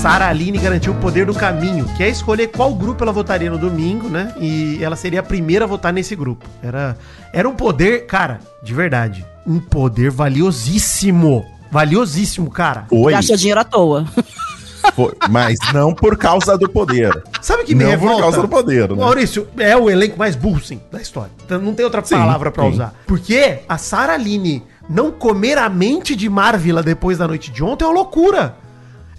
Sara 0.01 0.27
Aline 0.29 0.57
garantiu 0.57 0.93
o 0.93 0.95
poder 0.95 1.27
do 1.27 1.33
caminho, 1.33 1.85
que 1.95 2.01
é 2.03 2.09
escolher 2.09 2.47
qual 2.47 2.73
grupo 2.73 3.03
ela 3.03 3.11
votaria 3.13 3.51
no 3.51 3.57
domingo, 3.57 4.09
né? 4.09 4.33
E 4.39 4.79
ela 4.83 4.95
seria 4.95 5.19
a 5.19 5.23
primeira 5.23 5.65
a 5.65 5.67
votar 5.67 5.93
nesse 5.93 6.15
grupo. 6.15 6.43
Era, 6.63 6.97
era 7.31 7.47
um 7.47 7.53
poder, 7.53 8.07
cara, 8.07 8.39
de 8.63 8.73
verdade, 8.73 9.23
um 9.45 9.59
poder 9.59 10.09
valiosíssimo. 10.09 11.45
Valiosíssimo, 11.71 12.49
cara. 12.49 12.85
Oi, 12.89 13.13
Gastou 13.13 13.37
dinheiro 13.37 13.59
à 13.59 13.63
toa. 13.63 14.05
foi- 14.95 15.13
mas 15.29 15.59
não 15.71 15.93
por 15.93 16.17
causa 16.17 16.57
do 16.57 16.67
poder. 16.67 17.21
Sabe 17.39 17.61
o 17.61 17.65
que 17.65 17.75
me 17.75 17.83
Não 17.83 17.91
revolta? 17.91 18.15
por 18.15 18.21
causa 18.21 18.41
do 18.41 18.47
poder, 18.47 18.89
né? 18.89 18.95
Maurício, 18.95 19.47
é 19.59 19.77
o 19.77 19.87
elenco 19.87 20.17
mais 20.17 20.35
burro, 20.35 20.59
sim, 20.61 20.81
da 20.91 20.99
história. 20.99 21.31
Então 21.45 21.61
não 21.61 21.75
tem 21.75 21.85
outra 21.85 22.03
Sim, 22.03 22.15
palavra 22.15 22.49
pra 22.51 22.63
sim. 22.63 22.71
usar. 22.71 22.93
Porque 23.05 23.59
a 23.69 23.77
Sara 23.77 24.13
Aline 24.13 24.63
não 24.89 25.11
comer 25.11 25.59
a 25.59 25.69
mente 25.69 26.15
de 26.15 26.27
Marvila 26.27 26.81
depois 26.81 27.19
da 27.19 27.27
noite 27.27 27.51
de 27.51 27.63
ontem 27.63 27.85
é 27.85 27.87
uma 27.87 27.93
loucura. 27.93 28.55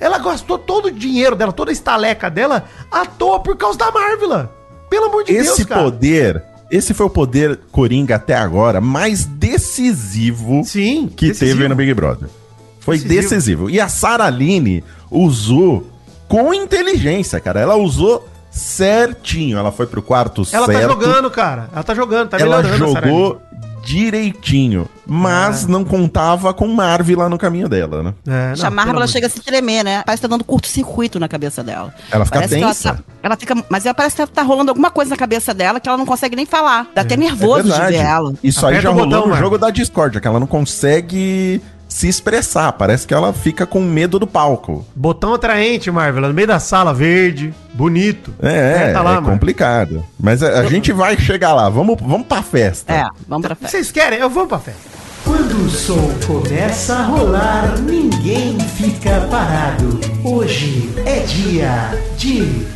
Ela 0.03 0.19
gastou 0.19 0.59
todo 0.59 0.87
o 0.87 0.91
dinheiro 0.91 1.37
dela, 1.37 1.53
toda 1.53 1.71
a 1.71 1.73
estaleca 1.73 2.29
dela, 2.29 2.65
à 2.91 3.07
toa 3.07 3.39
por 3.41 3.57
causa 3.57 3.79
da 3.79 3.91
Marvila. 3.91 4.53
Pelo 4.91 5.07
amor 5.07 5.25
de 5.25 5.33
Esse 5.33 5.59
Deus, 5.59 5.69
cara. 5.69 5.83
poder, 5.85 6.43
esse 6.71 6.93
foi 6.93 7.07
o 7.07 7.11
poder 7.11 7.59
Coringa 7.71 8.17
até 8.17 8.35
agora 8.35 8.81
mais 8.81 9.25
decisivo 9.25 10.63
Sim, 10.65 11.09
que 11.15 11.29
decisivo. 11.29 11.57
teve 11.57 11.69
no 11.69 11.75
Big 11.77 11.95
Brother. 11.95 12.29
Foi 12.81 12.97
Decisivo. 12.99 13.21
decisivo. 13.23 13.71
E 13.71 13.81
a 13.81 13.89
Sara 13.89 14.25
Aline 14.25 14.83
usou 15.11 15.87
com 16.27 16.53
inteligência, 16.53 17.39
cara. 17.39 17.61
Ela 17.61 17.77
usou 17.77 18.27
certinho. 18.51 19.57
Ela 19.57 19.71
foi 19.71 19.87
pro 19.87 20.03
quarto 20.03 20.43
Ela 20.53 20.67
certo. 20.67 20.81
tá 20.81 20.89
jogando, 20.89 21.31
cara. 21.31 21.69
Ela 21.73 21.83
tá 21.85 21.95
jogando, 21.95 22.29
tá 22.29 22.39
ela 22.39 22.63
jogou. 22.65 23.41
Direitinho. 23.85 24.89
Mas 25.07 25.65
Ah. 25.65 25.69
não 25.69 25.85
contava 25.85 26.55
com 26.55 26.69
Marvel 26.69 27.19
lá 27.19 27.29
no 27.29 27.37
caminho 27.37 27.69
dela, 27.69 28.03
né? 28.03 28.15
É, 28.27 28.49
não, 28.51 28.57
Já 28.57 28.71
Marvel 28.71 29.05
de 29.05 29.11
chega 29.11 29.27
a 29.27 29.31
se 29.31 29.41
tremer, 29.41 29.85
né? 29.85 30.03
Parece 30.07 30.21
que 30.23 30.29
tá 30.29 30.33
dando 30.33 30.45
curto-circuito 30.45 31.19
na 31.19 31.29
cabeça 31.29 31.63
dela. 31.63 31.93
Ela 32.11 32.25
fica 32.25 32.39
Parece 32.39 32.55
tensa. 32.55 32.89
Ela, 32.91 32.97
tá, 32.99 33.05
ela 33.23 33.37
fica. 33.37 33.55
Mas 33.69 33.85
ela 33.85 33.95
parece 33.95 34.17
que 34.17 34.27
tá 34.27 34.43
rolando 34.43 34.71
alguma 34.71 34.91
coisa 34.91 35.11
na 35.11 35.17
cabeça 35.17 35.53
dela 35.53 35.81
que 35.81 35.89
ela 35.89 35.99
não 35.99 36.07
consegue 36.07 36.37
nem 36.37 36.47
falar. 36.47 36.87
Dá 36.95 37.03
até 37.03 37.17
nervoso 37.17 37.65
de 37.65 37.81
ver 37.87 37.95
ela. 37.97 38.33
Isso 38.43 38.65
aí 38.65 38.75
Aperta 38.79 38.83
já 38.83 38.91
o 38.91 38.93
rolou 38.93 39.07
botão, 39.09 39.21
no 39.23 39.27
Marvel. 39.29 39.45
jogo 39.45 39.59
da 39.59 39.71
Discord, 39.71 40.21
que 40.21 40.27
ela 40.29 40.39
não 40.41 40.47
consegue 40.47 41.61
se 41.93 42.09
expressar. 42.09 42.73
Parece 42.73 43.07
que 43.07 43.15
ela 43.15 43.33
fica 43.33 43.67
com 43.67 43.81
medo 43.81 44.19
do 44.19 44.27
palco. 44.27 44.85
Botão 44.95 45.35
atraente, 45.35 45.91
Marvel, 45.91 46.23
no 46.23 46.35
meio 46.35 46.49
da 46.49 46.59
sala, 46.59 46.93
verde, 46.95 47.55
bonito. 47.75 48.33
É, 48.43 48.91
é, 48.91 48.93
lá, 48.95 49.05
Marvel. 49.05 49.33
complicado. 49.33 50.05
Mas 50.19 50.43
a, 50.43 50.61
a 50.61 50.67
gente 50.67 50.93
vai 50.93 51.17
chegar 51.17 51.53
lá. 51.53 51.69
Vamos, 51.69 51.97
vamos 52.01 52.27
pra 52.27 52.43
festa. 52.43 52.93
É, 52.93 53.05
vamos 53.29 53.47
pra 53.47 53.55
festa. 53.55 53.77
Vocês 53.77 53.93
querem? 53.93 54.19
Eu 54.19 54.31
vou 54.31 54.47
pra 54.47 54.59
festa. 54.59 54.81
Quando 55.25 55.67
o 55.67 55.71
som 55.71 56.11
começa 56.27 56.95
a 56.97 57.03
rolar, 57.05 57.79
ninguém 57.79 58.59
fica 58.59 59.21
parado. 59.31 60.01
Hoje 60.25 60.91
é 61.07 61.21
dia 61.21 61.97
de 62.17 62.67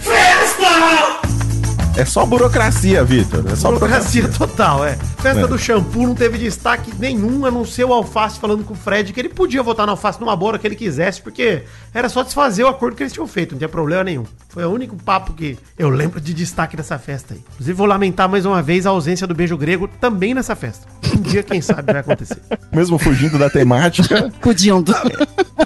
É 1.96 2.04
só 2.04 2.26
burocracia, 2.26 3.02
Vitor. 3.02 3.42
É 3.50 3.56
só 3.56 3.70
burocracia. 3.70 4.22
Burocracia 4.22 4.46
total, 4.46 4.85
é. 4.85 4.96
Festa 5.18 5.40
É. 5.40 5.46
do 5.46 5.59
shampoo 5.59 6.06
não 6.06 6.14
teve 6.14 6.37
destaque 6.37 6.92
nenhum, 6.98 7.46
a 7.46 7.50
não 7.50 7.64
ser 7.64 7.85
o 7.85 7.92
Alface 7.92 8.38
falando 8.38 8.64
com 8.64 8.74
o 8.74 8.76
Fred 8.76 9.12
que 9.14 9.20
ele 9.20 9.30
podia 9.30 9.62
votar 9.62 9.87
no 9.87 9.92
Alface 9.92 10.20
numa 10.20 10.37
boa 10.37 10.50
hora 10.52 10.59
que 10.59 10.66
ele 10.66 10.76
quisesse, 10.76 11.22
porque 11.22 11.62
era 11.94 12.09
só 12.11 12.22
desfazer 12.22 12.64
o 12.64 12.68
acordo 12.68 12.96
que 12.96 13.02
eles 13.02 13.12
tinham 13.14 13.26
feito, 13.26 13.52
não 13.52 13.59
tinha 13.59 13.68
problema 13.68 14.04
nenhum. 14.04 14.24
Foi 14.50 14.64
o 14.64 14.70
único 14.70 14.94
papo 14.96 15.32
que 15.32 15.59
eu 15.78 15.88
lembro 15.88 16.20
de 16.20 16.35
destaque 16.35 16.76
dessa 16.76 16.98
festa 16.98 17.32
aí. 17.35 17.40
Inclusive, 17.54 17.76
vou 17.76 17.87
lamentar 17.87 18.28
mais 18.28 18.44
uma 18.44 18.61
vez 18.62 18.87
a 18.87 18.90
ausência 18.90 19.26
do 19.26 19.35
beijo 19.35 19.56
grego 19.56 19.88
também 20.00 20.35
nessa 20.35 20.54
festa. 20.54 20.87
Um 21.14 21.20
dia, 21.20 21.42
quem 21.42 21.61
sabe, 21.62 21.92
vai 21.92 22.00
acontecer. 22.02 22.38
Mesmo 22.72 22.98
fugindo 22.98 23.38
da 23.38 23.48
temática, 23.48 24.30
Pudindo. 24.40 24.94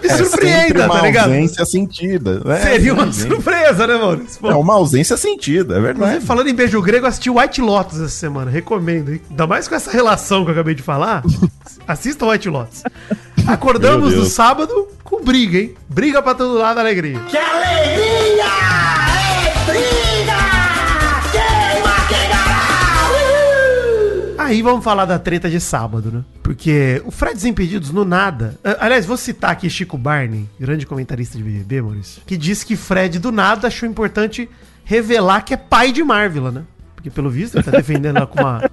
Me 0.01 0.09
é 0.09 0.17
surpreenda, 0.17 0.87
uma 0.87 0.95
tá 1.01 1.03
ligado? 1.03 1.27
ausência 1.31 1.65
sentida. 1.65 2.41
né? 2.45 2.61
Seria 2.61 2.95
uma 2.95 3.13
surpresa, 3.13 3.87
né? 3.87 4.21
Pô, 4.41 4.51
É 4.51 4.55
uma 4.55 4.75
ausência 4.75 5.17
sentida, 5.17 5.75
é 5.77 5.91
Inclusive, 5.91 6.20
falando 6.21 6.49
em 6.49 6.55
beijo 6.55 6.81
grego, 6.83 7.05
eu 7.05 7.09
assisti 7.09 7.31
White 7.31 7.61
Lotus 7.61 7.99
essa 7.99 8.09
semana. 8.09 8.51
Recomendo, 8.51 9.13
hein? 9.13 9.21
Ainda 9.31 9.47
mais 9.47 9.69
com 9.69 9.75
essa 9.75 9.91
relação 9.91 10.45
que 10.45 10.51
eu 10.51 10.55
acabei 10.55 10.75
de 10.75 10.83
falar. 10.83 11.23
Assista 11.87 12.27
White 12.27 12.49
Lotus. 12.49 12.83
Acordamos 13.47 14.15
no 14.15 14.25
sábado 14.25 14.89
com 15.03 15.23
briga, 15.23 15.59
hein? 15.59 15.75
Briga 15.89 16.23
pra 16.23 16.35
todo 16.35 16.55
lado, 16.55 16.79
alegria. 16.79 17.19
Que 17.29 17.37
alegria! 17.37 18.45
É 18.45 19.65
briga! 19.67 20.61
Aí 24.51 24.63
vamos 24.63 24.83
falar 24.83 25.05
da 25.05 25.17
treta 25.17 25.49
de 25.49 25.61
sábado, 25.61 26.11
né? 26.11 26.25
Porque 26.43 27.01
o 27.05 27.13
Fred 27.13 27.35
Desimpedidos, 27.35 27.93
no 27.93 28.05
nada. 28.05 28.59
Ah, 28.65 28.79
Aliás, 28.81 29.07
vou 29.07 29.17
citar 29.17 29.53
aqui 29.53 29.71
Chico 29.71 29.97
Barney, 29.97 30.49
grande 30.59 30.85
comentarista 30.87 31.39
de 31.39 31.45
BBB, 31.45 31.81
Maurício, 31.83 32.21
que 32.27 32.37
disse 32.37 32.67
que 32.67 32.75
Fred, 32.75 33.21
do 33.21 33.31
nada, 33.31 33.69
achou 33.69 33.89
importante 33.89 34.51
revelar 34.91 35.43
que 35.45 35.55
é 35.55 35.57
pai 35.57 35.93
de 35.93 36.03
Marvila, 36.03 36.51
né? 36.51 36.63
Porque, 36.97 37.09
pelo 37.09 37.31
visto, 37.31 37.55
ele 37.55 37.63
tá 37.63 37.71
defendendo 37.71 38.17
ela 38.17 38.27
com 38.27 38.41
uma, 38.41 38.69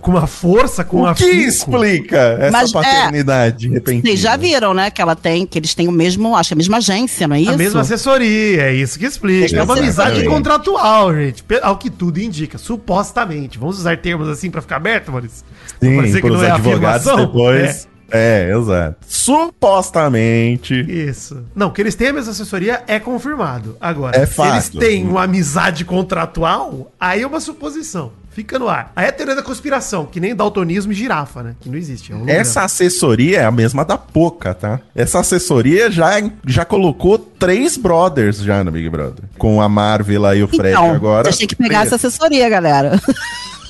com 0.00 0.12
uma 0.12 0.26
força, 0.28 0.84
com 0.84 0.98
uma 0.98 1.10
O 1.10 1.14
que 1.16 1.24
explica 1.24 2.16
essa 2.38 2.52
Mas, 2.52 2.70
é, 2.70 2.72
paternidade 2.72 3.68
repentina? 3.68 4.02
Vocês 4.02 4.20
já 4.20 4.36
viram, 4.36 4.72
né? 4.72 4.88
Que 4.88 5.02
ela 5.02 5.16
tem, 5.16 5.44
que 5.44 5.58
eles 5.58 5.74
têm 5.74 5.88
o 5.88 5.92
mesmo, 5.92 6.36
acho 6.36 6.50
que 6.50 6.54
a 6.54 6.56
mesma 6.56 6.76
agência, 6.76 7.26
não 7.26 7.34
é 7.34 7.40
isso? 7.40 7.50
A 7.50 7.56
mesma 7.56 7.80
assessoria, 7.80 8.62
é 8.62 8.72
isso 8.72 8.96
que 9.00 9.04
explica. 9.04 9.46
É 9.56 9.62
uma 9.62 9.74
Exatamente. 9.74 9.80
amizade 9.80 10.24
contratual, 10.26 11.12
gente. 11.12 11.44
Ao 11.60 11.76
que 11.76 11.90
tudo 11.90 12.20
indica, 12.20 12.56
supostamente. 12.56 13.58
Vamos 13.58 13.80
usar 13.80 13.98
termos 13.98 14.28
assim 14.28 14.52
pra 14.52 14.62
ficar 14.62 14.76
aberto, 14.76 15.10
Maurício? 15.10 15.44
Pra 15.80 15.88
Sim, 15.88 16.20
para 16.20 16.32
os 16.32 16.42
advogados 16.42 17.06
afirmação? 17.06 17.16
depois. 17.26 17.88
É. 17.94 17.97
exato. 18.10 18.96
Supostamente. 19.06 20.74
Isso. 20.88 21.44
Não, 21.54 21.70
que 21.70 21.80
eles 21.80 21.94
têm 21.94 22.08
a 22.08 22.12
mesma 22.12 22.32
assessoria 22.32 22.82
é 22.86 22.98
confirmado. 22.98 23.76
Agora, 23.80 24.16
É 24.16 24.24
se 24.26 24.34
fato. 24.34 24.52
eles 24.54 24.68
têm 24.70 25.06
uma 25.06 25.24
amizade 25.24 25.84
contratual, 25.84 26.90
aí 26.98 27.22
é 27.22 27.26
uma 27.26 27.40
suposição. 27.40 28.12
Fica 28.30 28.56
no 28.58 28.68
ar. 28.68 28.92
Aí 28.94 29.06
é 29.06 29.08
a 29.08 29.12
teoria 29.12 29.34
da 29.34 29.42
conspiração, 29.42 30.06
que 30.06 30.20
nem 30.20 30.32
daltonismo 30.34 30.92
e 30.92 30.94
girafa, 30.94 31.42
né? 31.42 31.56
Que 31.60 31.68
não 31.68 31.76
existe. 31.76 32.12
É 32.12 32.14
um. 32.14 32.28
Essa 32.28 32.62
assessoria 32.62 33.40
é 33.40 33.44
a 33.44 33.50
mesma 33.50 33.84
da 33.84 33.98
Poca, 33.98 34.54
tá? 34.54 34.80
Essa 34.94 35.18
assessoria 35.18 35.90
já, 35.90 36.10
já 36.46 36.64
colocou 36.64 37.18
três 37.18 37.76
brothers 37.76 38.38
já 38.38 38.62
no 38.62 38.70
Big 38.70 38.88
Brother. 38.88 39.24
Com 39.36 39.60
a 39.60 39.68
Marvel 39.68 40.32
e 40.36 40.42
o 40.44 40.48
Fred 40.48 40.70
Então, 40.70 40.92
agora. 40.94 41.32
têm 41.32 41.48
que 41.48 41.56
pegar 41.56 41.84
essa 41.84 41.96
assessoria, 41.96 42.48
galera. 42.48 43.00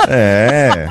É. 0.06 0.88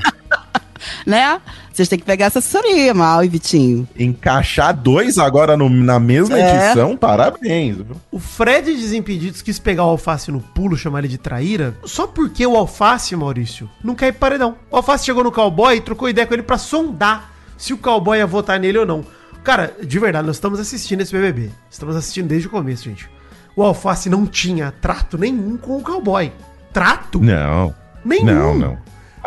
né? 1.06 1.40
Vocês 1.78 1.88
têm 1.88 2.00
que 2.00 2.06
pegar 2.06 2.26
essa 2.26 2.40
assessoria, 2.40 2.92
Mal 2.92 3.24
e 3.24 3.28
Vitinho. 3.28 3.88
Encaixar 4.00 4.76
dois 4.76 5.20
agora 5.20 5.56
no- 5.56 5.70
na 5.70 6.00
mesma 6.00 6.36
É. 6.40 6.66
edição, 6.66 6.98
parabéns. 6.98 7.76
viu? 7.76 7.96
O 8.12 8.18
Fred 8.18 8.74
Desimpedidos 8.76 9.44
quis 9.44 9.60
pegar 9.60 9.86
o 9.86 9.90
Alface 9.90 10.32
no 10.32 10.40
pulo, 10.42 10.76
chamar 10.76 11.00
ele 11.00 11.08
de 11.08 11.20
traíra, 11.20 11.76
só 11.86 12.08
porque 12.08 12.44
o 12.48 12.56
Alface, 12.58 13.16
Maurício, 13.16 13.70
não 13.84 13.94
quer 13.94 14.08
ir 14.08 14.12
pro 14.14 14.22
paredão. 14.22 14.56
O 14.72 14.78
Alface 14.78 15.06
chegou 15.06 15.24
no 15.24 15.32
cowboy 15.32 15.76
e 15.78 15.82
trocou 15.82 16.10
ideia 16.10 16.26
com 16.26 16.34
ele 16.34 16.42
pra 16.42 16.58
sondar 16.58 17.32
se 17.56 17.74
o 17.74 17.78
cowboy 17.78 18.18
ia 18.18 18.26
votar 18.26 18.60
nele 18.60 18.80
ou 18.80 18.86
não. 18.88 19.06
Cara, 19.44 19.76
de 19.84 20.00
verdade, 20.00 20.26
nós 20.26 20.38
estamos 20.38 20.60
assistindo 20.60 21.02
esse 21.02 21.12
BBB. 21.12 21.52
Estamos 21.70 21.96
assistindo 21.96 22.28
desde 22.28 22.48
o 22.48 22.50
começo, 22.50 22.86
gente. 22.86 23.08
O 23.56 23.62
Alface 23.62 24.10
não 24.10 24.26
tinha 24.26 24.74
trato 24.82 25.16
nenhum 25.16 25.56
com 25.58 25.78
o 25.78 25.82
cowboy. 25.84 26.32
Trato? 26.74 27.20
Não. 27.22 27.72
Nenhum. 28.04 28.26
Não, 28.26 28.58
não. 28.58 28.78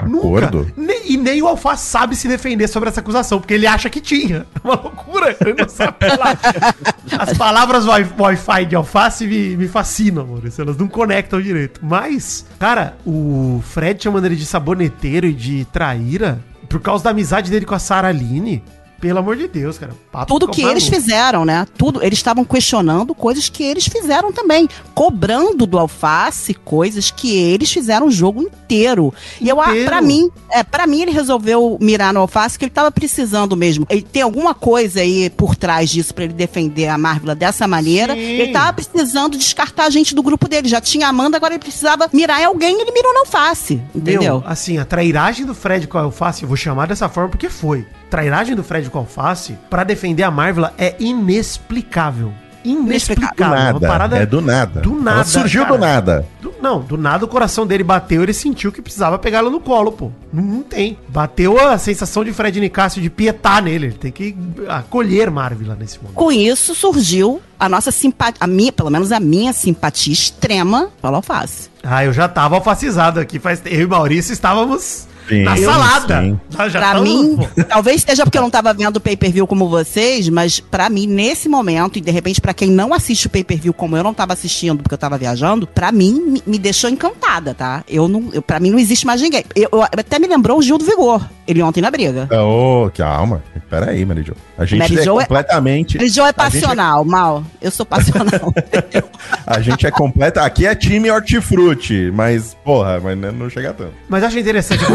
Acordo? 0.06 0.58
Nunca. 0.58 0.72
Ne- 0.76 1.00
e 1.06 1.16
nem 1.16 1.42
o 1.42 1.46
Alface 1.48 1.86
sabe 1.86 2.14
se 2.16 2.28
defender 2.28 2.68
sobre 2.68 2.88
essa 2.88 3.00
acusação, 3.00 3.38
porque 3.40 3.54
ele 3.54 3.66
acha 3.66 3.88
que 3.90 4.00
tinha. 4.00 4.46
É 4.62 4.66
uma 4.66 4.74
loucura. 4.74 5.36
Ele 5.40 5.54
não 5.54 5.68
sabe 5.68 5.96
falar. 6.08 6.38
As 7.18 7.36
palavras 7.36 7.86
wi- 7.86 8.08
Wi-Fi 8.18 8.66
de 8.66 8.76
Alface 8.76 9.26
me, 9.26 9.56
me 9.56 9.68
fascinam, 9.68 10.26
Maurício. 10.26 10.62
Elas 10.62 10.76
não 10.76 10.86
conectam 10.88 11.40
direito. 11.40 11.80
Mas, 11.82 12.44
cara, 12.58 12.96
o 13.06 13.62
Fred 13.68 14.02
chamando 14.02 14.26
ele 14.26 14.36
de 14.36 14.46
saboneteiro 14.46 15.26
e 15.26 15.32
de 15.32 15.64
traíra 15.72 16.38
por 16.68 16.80
causa 16.80 17.04
da 17.04 17.10
amizade 17.10 17.50
dele 17.50 17.66
com 17.66 17.74
a 17.74 17.78
Sara 17.78 18.08
Aline. 18.08 18.62
Pelo 19.00 19.18
amor 19.18 19.34
de 19.36 19.48
Deus, 19.48 19.78
cara. 19.78 19.92
Papo 20.12 20.26
Tudo 20.26 20.48
que 20.48 20.62
maluco. 20.62 20.78
eles 20.78 20.88
fizeram, 20.88 21.44
né? 21.44 21.66
Tudo, 21.78 22.02
eles 22.02 22.18
estavam 22.18 22.44
questionando 22.44 23.14
coisas 23.14 23.48
que 23.48 23.62
eles 23.62 23.86
fizeram 23.86 24.30
também, 24.30 24.68
cobrando 24.94 25.66
do 25.66 25.78
Alface 25.78 26.52
coisas 26.52 27.10
que 27.10 27.34
eles 27.34 27.72
fizeram 27.72 28.08
o 28.08 28.10
jogo 28.10 28.42
inteiro. 28.42 29.12
E 29.40 29.48
eu, 29.48 29.56
para 29.86 30.02
mim, 30.02 30.30
é, 30.50 30.62
para 30.62 30.86
mim 30.86 31.00
ele 31.02 31.12
resolveu 31.12 31.78
mirar 31.80 32.12
no 32.12 32.20
Alface 32.20 32.58
que 32.58 32.66
ele 32.66 32.70
tava 32.70 32.90
precisando 32.90 33.56
mesmo. 33.56 33.86
Ele 33.88 34.02
tem 34.02 34.20
alguma 34.20 34.54
coisa 34.54 35.00
aí 35.00 35.30
por 35.30 35.56
trás 35.56 35.88
disso 35.88 36.14
pra 36.14 36.24
ele 36.24 36.34
defender 36.34 36.88
a 36.88 36.98
Marvel 36.98 37.34
dessa 37.34 37.66
maneira. 37.66 38.14
Sim. 38.14 38.20
Ele 38.20 38.52
tava 38.52 38.74
precisando 38.74 39.38
descartar 39.38 39.84
a 39.84 39.90
gente 39.90 40.14
do 40.14 40.22
grupo 40.22 40.46
dele. 40.46 40.68
Já 40.68 40.80
tinha 40.80 41.06
a 41.06 41.10
Amanda, 41.10 41.38
agora 41.38 41.54
ele 41.54 41.62
precisava 41.62 42.08
mirar 42.12 42.40
em 42.42 42.44
alguém, 42.44 42.78
ele 42.80 42.92
mirou 42.92 43.14
no 43.14 43.20
Alface, 43.20 43.80
entendeu? 43.94 44.20
Meu, 44.20 44.44
assim, 44.46 44.76
a 44.76 44.84
trairagem 44.84 45.46
do 45.46 45.54
Fred 45.54 45.86
com 45.86 45.96
a 45.96 46.02
Alface, 46.02 46.42
eu 46.42 46.48
vou 46.48 46.56
chamar 46.56 46.86
dessa 46.86 47.08
forma 47.08 47.30
porque 47.30 47.48
foi. 47.48 47.86
Trairagem 48.10 48.56
do 48.56 48.64
Fred 48.64 48.90
com 48.90 48.98
a 48.98 49.02
Alface 49.02 49.56
pra 49.70 49.84
defender 49.84 50.24
a 50.24 50.30
Marvel 50.30 50.68
é 50.76 50.96
inexplicável. 50.98 52.32
Inexplicável. 52.62 53.36
Do 53.38 53.44
Uma 53.44 53.56
nada. 53.72 53.88
parada 53.88 54.18
É 54.18 54.26
do 54.26 54.40
nada. 54.42 54.80
Do 54.80 54.94
nada, 54.94 55.16
Ela 55.18 55.24
surgiu 55.24 55.62
cara. 55.62 55.74
do 55.74 55.80
nada. 55.80 56.26
do- 56.42 56.54
não, 56.60 56.80
do 56.82 56.98
nada 56.98 57.24
o 57.24 57.28
coração 57.28 57.66
dele 57.66 57.82
bateu, 57.82 58.22
ele 58.22 58.34
sentiu 58.34 58.70
que 58.70 58.82
precisava 58.82 59.18
pegar 59.18 59.38
ela 59.38 59.48
no 59.48 59.60
colo, 59.60 59.90
pô. 59.92 60.10
Não, 60.30 60.42
não 60.42 60.62
tem. 60.62 60.98
Bateu 61.08 61.58
a 61.58 61.78
sensação 61.78 62.22
de 62.22 62.34
Fred 62.34 62.60
Nicásio 62.60 63.00
de 63.00 63.08
pietar 63.08 63.62
nele. 63.62 63.86
Ele 63.86 63.94
tem 63.94 64.12
que 64.12 64.36
acolher 64.68 65.30
Marvel 65.30 65.74
nesse 65.74 65.96
momento. 65.98 66.14
Com 66.16 66.30
isso 66.30 66.74
surgiu 66.74 67.40
a 67.58 67.66
nossa 67.66 67.90
simpatia, 67.90 68.36
a 68.40 68.46
minha, 68.46 68.72
pelo 68.72 68.90
menos 68.90 69.10
a 69.10 69.18
minha 69.20 69.54
simpatia 69.54 70.12
extrema 70.12 70.90
pelo 71.00 71.16
Alface. 71.16 71.70
Ah, 71.82 72.04
eu 72.04 72.12
já 72.12 72.28
tava 72.28 72.56
alfacizado 72.56 73.18
aqui. 73.20 73.38
Faz... 73.38 73.62
Eu 73.64 73.80
e 73.82 73.86
Maurício 73.86 74.34
estávamos 74.34 75.08
Sim, 75.30 75.42
na 75.44 75.56
salada. 75.56 76.20
sim. 76.22 76.38
Nós 76.58 76.72
já 76.72 76.78
Pra 76.80 76.92
tamo- 76.92 77.02
mim, 77.04 77.38
talvez 77.68 78.02
seja 78.02 78.24
porque 78.24 78.36
eu 78.36 78.42
não 78.42 78.50
tava 78.50 78.74
vendo 78.74 78.96
o 78.96 79.00
pay-per-view 79.00 79.46
como 79.46 79.68
vocês, 79.68 80.28
mas 80.28 80.60
pra 80.60 80.90
mim, 80.90 81.06
nesse 81.06 81.48
momento, 81.48 81.96
e 81.98 82.00
de 82.02 82.10
repente 82.10 82.40
pra 82.40 82.52
quem 82.52 82.68
não 82.70 82.92
assiste 82.92 83.26
o 83.26 83.30
pay-per-view 83.30 83.72
como 83.72 83.96
eu 83.96 84.02
não 84.02 84.12
tava 84.12 84.32
assistindo 84.34 84.82
porque 84.82 84.94
eu 84.94 84.98
tava 84.98 85.16
viajando, 85.16 85.66
pra 85.66 85.90
mim, 85.92 86.20
me, 86.20 86.42
me 86.46 86.58
deixou 86.58 86.90
encantada, 86.90 87.54
tá? 87.54 87.82
Eu 87.88 88.08
não, 88.08 88.28
eu, 88.32 88.42
pra 88.42 88.60
mim 88.60 88.70
não 88.70 88.78
existe 88.78 89.06
mais 89.06 89.20
ninguém. 89.22 89.44
Eu, 89.54 89.68
eu- 89.72 89.82
até 89.84 90.18
me 90.18 90.26
lembrou 90.26 90.58
o 90.58 90.62
Gil 90.62 90.76
do 90.78 90.84
Vigor, 90.84 91.24
ele 91.46 91.62
ontem 91.62 91.80
na 91.80 91.90
briga. 91.90 92.28
Ô, 92.42 92.90
calma. 92.90 93.42
Peraí, 93.70 94.04
Mary 94.04 94.24
Jo. 94.24 94.34
A 94.58 94.64
gente 94.64 94.80
Mary 94.80 94.98
é 94.98 95.02
Jo 95.04 95.20
é- 95.20 95.22
completamente. 95.22 95.96
Ele 95.96 96.08
já 96.08 96.22
é 96.22 96.24
a 96.24 96.26
gente 96.28 96.34
passional, 96.60 97.04
mal. 97.04 97.44
Eu 97.62 97.70
sou 97.70 97.86
passional. 97.86 98.52
A 99.46 99.60
gente 99.60 99.86
é 99.86 99.90
completa. 99.90 100.42
Aqui 100.42 100.66
é 100.66 100.74
time 100.74 101.10
hortifruti, 101.10 102.10
mas, 102.14 102.56
porra, 102.64 103.00
mas 103.00 103.16
não 103.34 103.48
chega 103.50 103.72
tanto. 103.72 103.92
Mas 104.08 104.22
eu 104.22 104.28
acho 104.28 104.38
interessante 104.38 104.84
a 104.84 104.88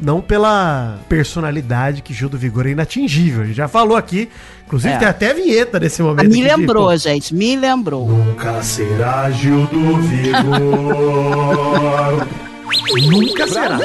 não 0.00 0.20
pela 0.20 0.98
personalidade 1.08 2.02
que 2.02 2.12
Gil 2.14 2.28
do 2.28 2.38
Vigor 2.38 2.66
é 2.66 2.70
inatingível. 2.70 3.42
A 3.42 3.46
gente 3.46 3.56
já 3.56 3.68
falou 3.68 3.96
aqui. 3.96 4.28
Inclusive, 4.66 4.94
É. 4.94 4.98
tem 4.98 5.08
até 5.08 5.34
vinheta 5.34 5.78
nesse 5.78 6.02
momento. 6.02 6.28
me 6.30 6.36
de, 6.36 6.42
lembrou, 6.42 6.96
gente, 6.96 7.34
me 7.34 7.54
lembrou. 7.56 8.08
Nunca 8.08 8.62
será 8.62 9.30
Gil 9.30 9.66
do 9.66 9.96
Vigor. 9.98 10.32
Nunca 13.10 13.46
será. 13.46 13.78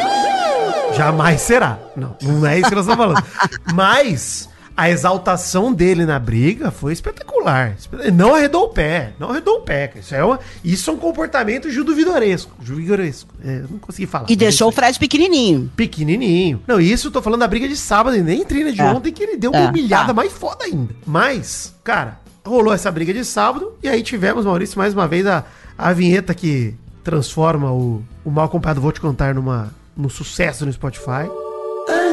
Jamais 0.96 1.42
será. 1.42 1.78
Não, 1.96 2.16
não 2.22 2.46
é 2.48 2.60
isso 2.60 2.70
que 2.70 2.76
nós 2.76 2.88
estamos 2.88 3.06
falando. 3.06 3.24
Mas 3.74 4.50
a 4.78 4.90
exaltação 4.92 5.74
dele 5.74 6.06
na 6.06 6.20
briga 6.20 6.70
foi 6.70 6.94
espetacular. 6.94 7.74
Espe- 7.78 8.12
Não 8.12 8.36
arredou 8.36 8.66
o 8.66 8.70
pé. 8.70 9.14
Não 9.20 9.32
arredou 9.32 9.58
o 9.58 9.62
pé. 9.62 9.92
Isso 10.00 10.14
é, 10.14 10.24
uma, 10.24 10.40
isso 10.64 10.90
é 10.90 10.94
um 10.94 10.98
comportamento 10.98 11.68
judovidoresco. 11.72 12.52
Judovidoresco. 12.64 13.34
É, 13.44 13.58
eu 13.64 13.68
não 13.72 13.80
consegui 13.80 14.06
falar. 14.06 14.28
E 14.30 14.36
deixou 14.36 14.70
o. 14.70 14.72
Fred 14.72 15.00
pequenininho. 15.00 15.72
pequenininho. 15.76 16.62
Não, 16.68 16.80
isso 16.80 17.08
eu 17.08 17.12
tô 17.12 17.22
falando 17.24 17.40
da 17.40 17.48
briga 17.48 17.68
de 17.68 17.76
sábado 17.76 18.16
e 18.16 18.22
nem 18.22 18.46
treina 18.46 18.72
de 18.72 18.80
É. 18.80 18.86
ontem 18.86 19.12
que 19.12 19.24
ele 19.24 19.36
deu 19.38 19.50
uma 19.50 19.60
É, 19.62 19.68
humilhada 19.70 20.08
tá. 20.08 20.14
mais 20.14 20.32
foda 20.32 20.66
ainda. 20.66 20.94
Mas, 21.06 21.74
cara, 21.84 22.20
rolou 22.46 22.72
essa 22.72 22.92
briga 22.92 23.12
de 23.12 23.26
sábado 23.26 23.74
e 23.82 23.90
aí 23.90 24.04
tivemos, 24.04 24.46
Maurício, 24.46 24.78
mais 24.78 24.94
uma 24.94 25.08
vez 25.08 25.26
a, 25.26 25.44
a 25.76 25.92
vinheta 25.92 26.36
que 26.36 26.76
transforma 27.04 27.72
o, 27.72 28.04
o 28.24 28.30
Mal 28.30 28.46
Acompanhado 28.46 28.80
Vou 28.82 28.92
Te 28.92 29.02
Contar 29.02 29.34
numa, 29.34 29.74
num 29.96 30.10
sucesso 30.10 30.66
no 30.68 30.72
Spotify. 30.72 31.28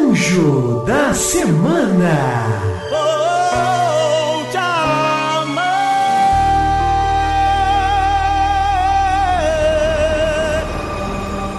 Anjo 0.05 0.85
da 0.87 1.14
semana. 1.14 2.12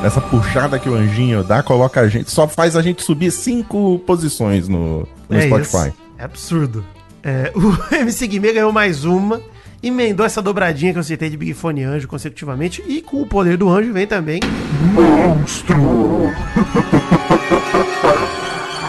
Essa 0.03 0.21
puxada 0.21 0.77
que 0.77 0.87
o 0.87 0.93
anjinho 0.93 1.43
dá, 1.43 1.63
coloca 1.63 2.01
a 2.01 2.07
gente. 2.07 2.29
Só 2.29 2.47
faz 2.47 2.75
a 2.75 2.83
gente 2.83 3.01
subir 3.01 3.31
cinco 3.31 3.97
posições 4.05 4.67
no, 4.67 5.07
no 5.27 5.35
é 5.35 5.47
Spotify. 5.47 5.87
isso. 5.87 5.93
É 6.19 6.23
absurdo. 6.23 6.85
É, 7.23 7.51
o 7.57 7.95
MC 7.95 8.27
Guimê 8.27 8.53
ganhou 8.53 8.71
mais 8.71 9.05
uma, 9.05 9.41
emendou 9.81 10.23
essa 10.23 10.39
dobradinha 10.39 10.93
que 10.93 10.99
eu 10.99 11.03
citei 11.03 11.31
de 11.31 11.37
Big 11.37 11.55
Fone 11.55 11.83
Anjo 11.83 12.07
consecutivamente 12.07 12.83
e 12.87 13.01
com 13.01 13.23
o 13.23 13.25
poder 13.25 13.57
do 13.57 13.67
anjo 13.67 13.91
vem 13.91 14.05
também 14.05 14.39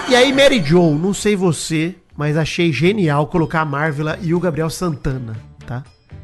E 0.09 0.15
aí, 0.15 0.33
Mary 0.33 0.63
Jo, 0.65 0.95
não 0.95 1.13
sei 1.13 1.35
você, 1.35 1.95
mas 2.17 2.37
achei 2.37 2.73
genial 2.73 3.27
colocar 3.27 3.63
a 3.63 3.65
Marvela 3.65 4.17
e 4.23 4.33
o 4.33 4.39
Gabriel 4.41 4.71
Santana, 4.71 5.37
tá? 5.67 5.83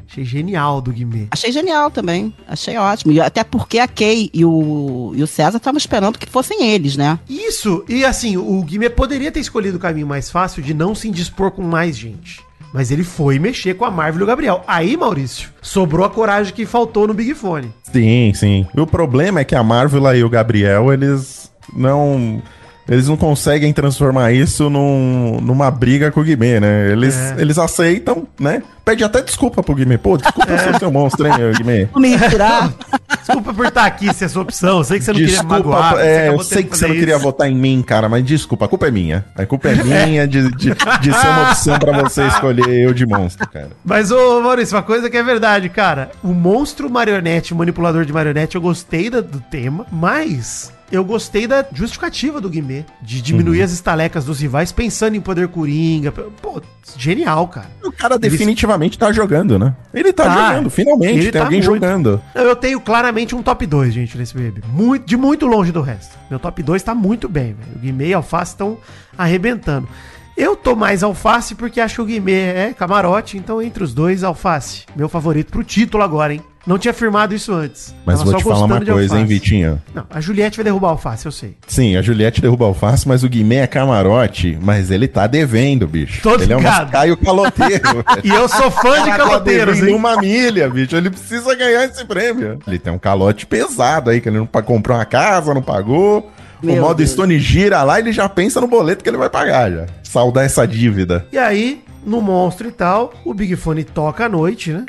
Achei 0.09 0.23
genial 0.23 0.79
do 0.79 0.91
Guimê. 0.91 1.27
Achei 1.31 1.51
genial 1.51 1.91
também. 1.91 2.33
Achei 2.47 2.77
ótimo. 2.77 3.11
E 3.11 3.19
até 3.19 3.43
porque 3.43 3.79
a 3.79 3.87
Kay 3.87 4.29
e 4.33 4.45
o, 4.45 5.11
e 5.15 5.21
o 5.21 5.27
César 5.27 5.57
estavam 5.57 5.77
esperando 5.77 6.17
que 6.17 6.29
fossem 6.29 6.67
eles, 6.67 6.95
né? 6.95 7.19
Isso, 7.27 7.83
e 7.89 8.05
assim, 8.05 8.37
o 8.37 8.61
Guimê 8.63 8.89
poderia 8.89 9.31
ter 9.31 9.39
escolhido 9.41 9.77
o 9.77 9.79
caminho 9.79 10.07
mais 10.07 10.29
fácil 10.31 10.63
de 10.63 10.73
não 10.73 10.95
se 10.95 11.09
indispor 11.09 11.51
com 11.51 11.61
mais 11.61 11.97
gente. 11.97 12.41
Mas 12.73 12.89
ele 12.89 13.03
foi 13.03 13.37
mexer 13.37 13.75
com 13.75 13.85
a 13.85 13.91
Marvel 13.91 14.21
e 14.21 14.23
o 14.23 14.27
Gabriel. 14.27 14.63
Aí, 14.65 14.95
Maurício, 14.95 15.49
sobrou 15.61 16.05
a 16.05 16.09
coragem 16.09 16.53
que 16.53 16.65
faltou 16.65 17.05
no 17.05 17.13
Big 17.13 17.35
Fone. 17.35 17.71
Sim, 17.91 18.31
sim. 18.33 18.65
E 18.75 18.79
o 18.79 18.87
problema 18.87 19.41
é 19.41 19.43
que 19.43 19.55
a 19.55 19.61
Marvel 19.61 20.15
e 20.15 20.23
o 20.23 20.29
Gabriel, 20.29 20.91
eles 20.91 21.51
não. 21.75 22.41
Eles 22.87 23.07
não 23.07 23.15
conseguem 23.15 23.71
transformar 23.71 24.31
isso 24.33 24.69
num, 24.69 25.39
numa 25.41 25.71
briga 25.71 26.11
com 26.11 26.19
o 26.19 26.23
Guimê, 26.23 26.59
né? 26.59 26.91
Eles, 26.91 27.15
É. 27.15 27.35
eles 27.39 27.57
aceitam, 27.57 28.27
né? 28.39 28.61
Pede 28.83 29.03
até 29.03 29.21
desculpa 29.21 29.63
pro 29.63 29.73
Guimê. 29.75 29.97
Pô, 29.97 30.17
desculpa 30.17 30.51
eu 30.51 30.59
sou 30.59 30.79
seu 30.79 30.91
monstro, 30.91 31.25
hein, 31.25 31.33
Guimê? 31.57 31.85
Vou 31.85 32.01
me 32.01 32.15
retirar. 32.15 32.73
Desculpa 33.23 33.53
por 33.53 33.65
estar 33.67 33.85
aqui, 33.85 34.13
se 34.13 34.25
é 34.25 34.27
sua 34.27 34.41
opção. 34.41 34.79
Eu 34.79 34.83
sei 34.83 34.99
que 34.99 35.05
você 35.05 35.13
não 35.13 35.19
Desculpa, 35.21 35.55
queria 35.55 35.63
magoar. 35.71 35.97
é, 35.99 36.27
eu 36.27 36.43
sei 36.43 36.61
que 36.63 36.77
você 36.77 36.87
não 36.87 36.93
queria 36.95 37.13
isso. 37.15 37.23
votar 37.23 37.49
em 37.49 37.55
mim, 37.55 37.81
cara, 37.81 38.09
mas 38.09 38.21
desculpa, 38.25 38.65
a 38.65 38.67
culpa 38.67 38.87
é 38.89 38.91
minha. 38.91 39.23
A 39.33 39.45
culpa 39.45 39.69
é 39.69 39.75
minha 39.81 40.27
de, 40.27 40.49
de, 40.51 40.71
de 40.99 41.13
ser 41.13 41.27
uma 41.29 41.43
opção 41.51 41.79
pra 41.79 42.01
você 42.01 42.27
escolher 42.27 42.67
eu 42.67 42.93
de 42.93 43.05
monstro, 43.05 43.47
cara. 43.49 43.69
Mas, 43.85 44.11
ô 44.11 44.41
Maurício, 44.41 44.75
uma 44.75 44.83
coisa 44.83 45.09
que 45.09 45.15
é 45.15 45.23
verdade, 45.23 45.69
cara. 45.69 46.11
O 46.21 46.33
monstro 46.33 46.89
marionete, 46.89 47.53
o 47.53 47.55
manipulador 47.55 48.03
de 48.03 48.11
marionete, 48.11 48.55
eu 48.57 48.61
gostei 48.61 49.09
do 49.09 49.23
tema, 49.49 49.85
mas 49.89 50.73
eu 50.93 51.03
gostei 51.03 51.47
da 51.47 51.65
justificativa 51.73 52.39
do 52.39 52.49
Guimê. 52.49 52.85
De 53.01 53.21
diminuir 53.21 53.59
Uhum. 53.59 53.65
as 53.65 53.71
estalecas 53.71 54.25
dos 54.25 54.39
rivais 54.39 54.71
pensando 54.71 55.15
em 55.15 55.21
poder 55.21 55.47
coringa. 55.47 56.11
Pô, 56.11 56.61
genial, 56.97 57.47
cara. 57.47 57.67
O 57.83 57.91
cara 57.91 58.17
definitivamente 58.19 58.97
tá 58.97 59.11
jogando, 59.11 59.57
né? 59.57 59.75
Ele 59.93 60.13
tá, 60.13 60.23
Tá. 60.25 60.49
jogando, 60.49 60.69
finalmente, 60.69 61.13
Ele 61.19 61.23
tem 61.23 61.31
tá 61.33 61.43
alguém 61.43 61.59
muito. 61.61 61.73
jogando. 61.73 62.21
Eu 62.35 62.55
tenho 62.55 62.79
claramente 62.79 63.35
um 63.35 63.41
top 63.41 63.65
2, 63.65 63.93
gente, 63.93 64.17
nesse 64.17 64.35
BB. 64.37 64.61
Muito, 64.71 65.05
de 65.05 65.17
muito 65.17 65.45
longe 65.47 65.71
do 65.71 65.81
resto. 65.81 66.17
Meu 66.29 66.39
top 66.39 66.61
2 66.61 66.83
tá 66.83 66.93
muito 66.93 67.27
bem, 67.27 67.53
velho. 67.53 67.75
O 67.75 67.79
Guimê 67.79 68.09
e 68.09 68.13
Alface 68.13 68.51
estão 68.53 68.77
arrebentando. 69.17 69.87
Eu 70.35 70.55
tô 70.55 70.75
mais 70.75 71.03
Alface 71.03 71.53
porque 71.53 71.79
acho 71.79 71.95
que 71.95 72.01
o 72.01 72.05
Guimê 72.05 72.33
é 72.33 72.73
camarote, 72.77 73.37
então 73.37 73.61
entre 73.61 73.83
os 73.83 73.93
dois, 73.93 74.23
Alface. 74.23 74.83
Meu 74.95 75.07
favorito 75.07 75.51
pro 75.51 75.63
título 75.63 76.03
agora, 76.03 76.33
hein? 76.33 76.41
Não 76.65 76.77
tinha 76.77 76.91
afirmado 76.91 77.35
isso 77.35 77.51
antes. 77.51 77.93
Mas 78.05 78.23
vou 78.23 78.35
te 78.35 78.43
falar 78.43 78.65
uma 78.65 78.83
coisa, 78.83 79.19
hein. 79.19 79.25
Vitinho? 79.25 79.81
Não, 79.93 80.05
a 80.09 80.21
Juliette 80.21 80.57
vai 80.57 80.63
derrubar 80.63 80.89
a 80.89 80.91
Alface, 80.91 81.25
eu 81.25 81.31
sei. 81.31 81.57
Sim, 81.67 81.97
a 81.97 82.01
Juliette 82.01 82.41
derruba 82.41 82.63
o 82.63 82.67
alface, 82.69 83.05
mas 83.07 83.23
o 83.23 83.29
Guimê 83.29 83.57
é 83.57 83.67
camarote, 83.67 84.57
mas 84.61 84.89
ele 84.89 85.07
tá 85.07 85.27
devendo, 85.27 85.85
bicho. 85.87 86.21
Tô 86.21 86.35
ele 86.35 86.53
é 86.53 86.57
um. 86.57 86.63
Caio 86.89 87.17
caloteiro. 87.17 88.03
E 88.23 88.29
eu 88.29 88.47
sou 88.47 88.71
fã 88.71 89.03
de 89.03 89.09
tá 89.09 89.17
caloteiros, 89.17 89.81
hein? 89.81 89.93
uma 89.93 90.15
milha, 90.17 90.69
bicho. 90.69 90.95
Ele 90.95 91.09
precisa 91.09 91.53
ganhar 91.55 91.83
esse 91.85 92.05
prêmio. 92.05 92.59
Ele 92.65 92.79
tem 92.79 92.93
um 92.93 92.97
calote 92.97 93.45
pesado 93.45 94.09
aí, 94.09 94.21
que 94.21 94.29
ele 94.29 94.37
não 94.37 94.45
comprou 94.45 94.97
uma 94.97 95.05
casa, 95.05 95.53
não 95.53 95.61
pagou. 95.61 96.31
Meu 96.61 96.75
o 96.75 96.81
modo 96.81 96.97
Deus. 96.97 97.09
Stone 97.09 97.37
gira 97.39 97.83
lá, 97.83 97.99
ele 97.99 98.13
já 98.13 98.29
pensa 98.29 98.61
no 98.61 98.67
boleto 98.67 99.03
que 99.03 99.09
ele 99.09 99.17
vai 99.17 99.29
pagar 99.29 99.69
já. 99.69 99.85
Saldar 100.03 100.45
essa 100.45 100.65
dívida. 100.65 101.25
E 101.31 101.37
aí, 101.37 101.83
no 102.05 102.21
monstro 102.21 102.69
e 102.69 102.71
tal, 102.71 103.13
o 103.25 103.33
Big 103.33 103.55
Fone 103.55 103.83
toca 103.83 104.25
à 104.25 104.29
noite, 104.29 104.71
né? 104.71 104.85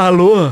Alô? 0.00 0.46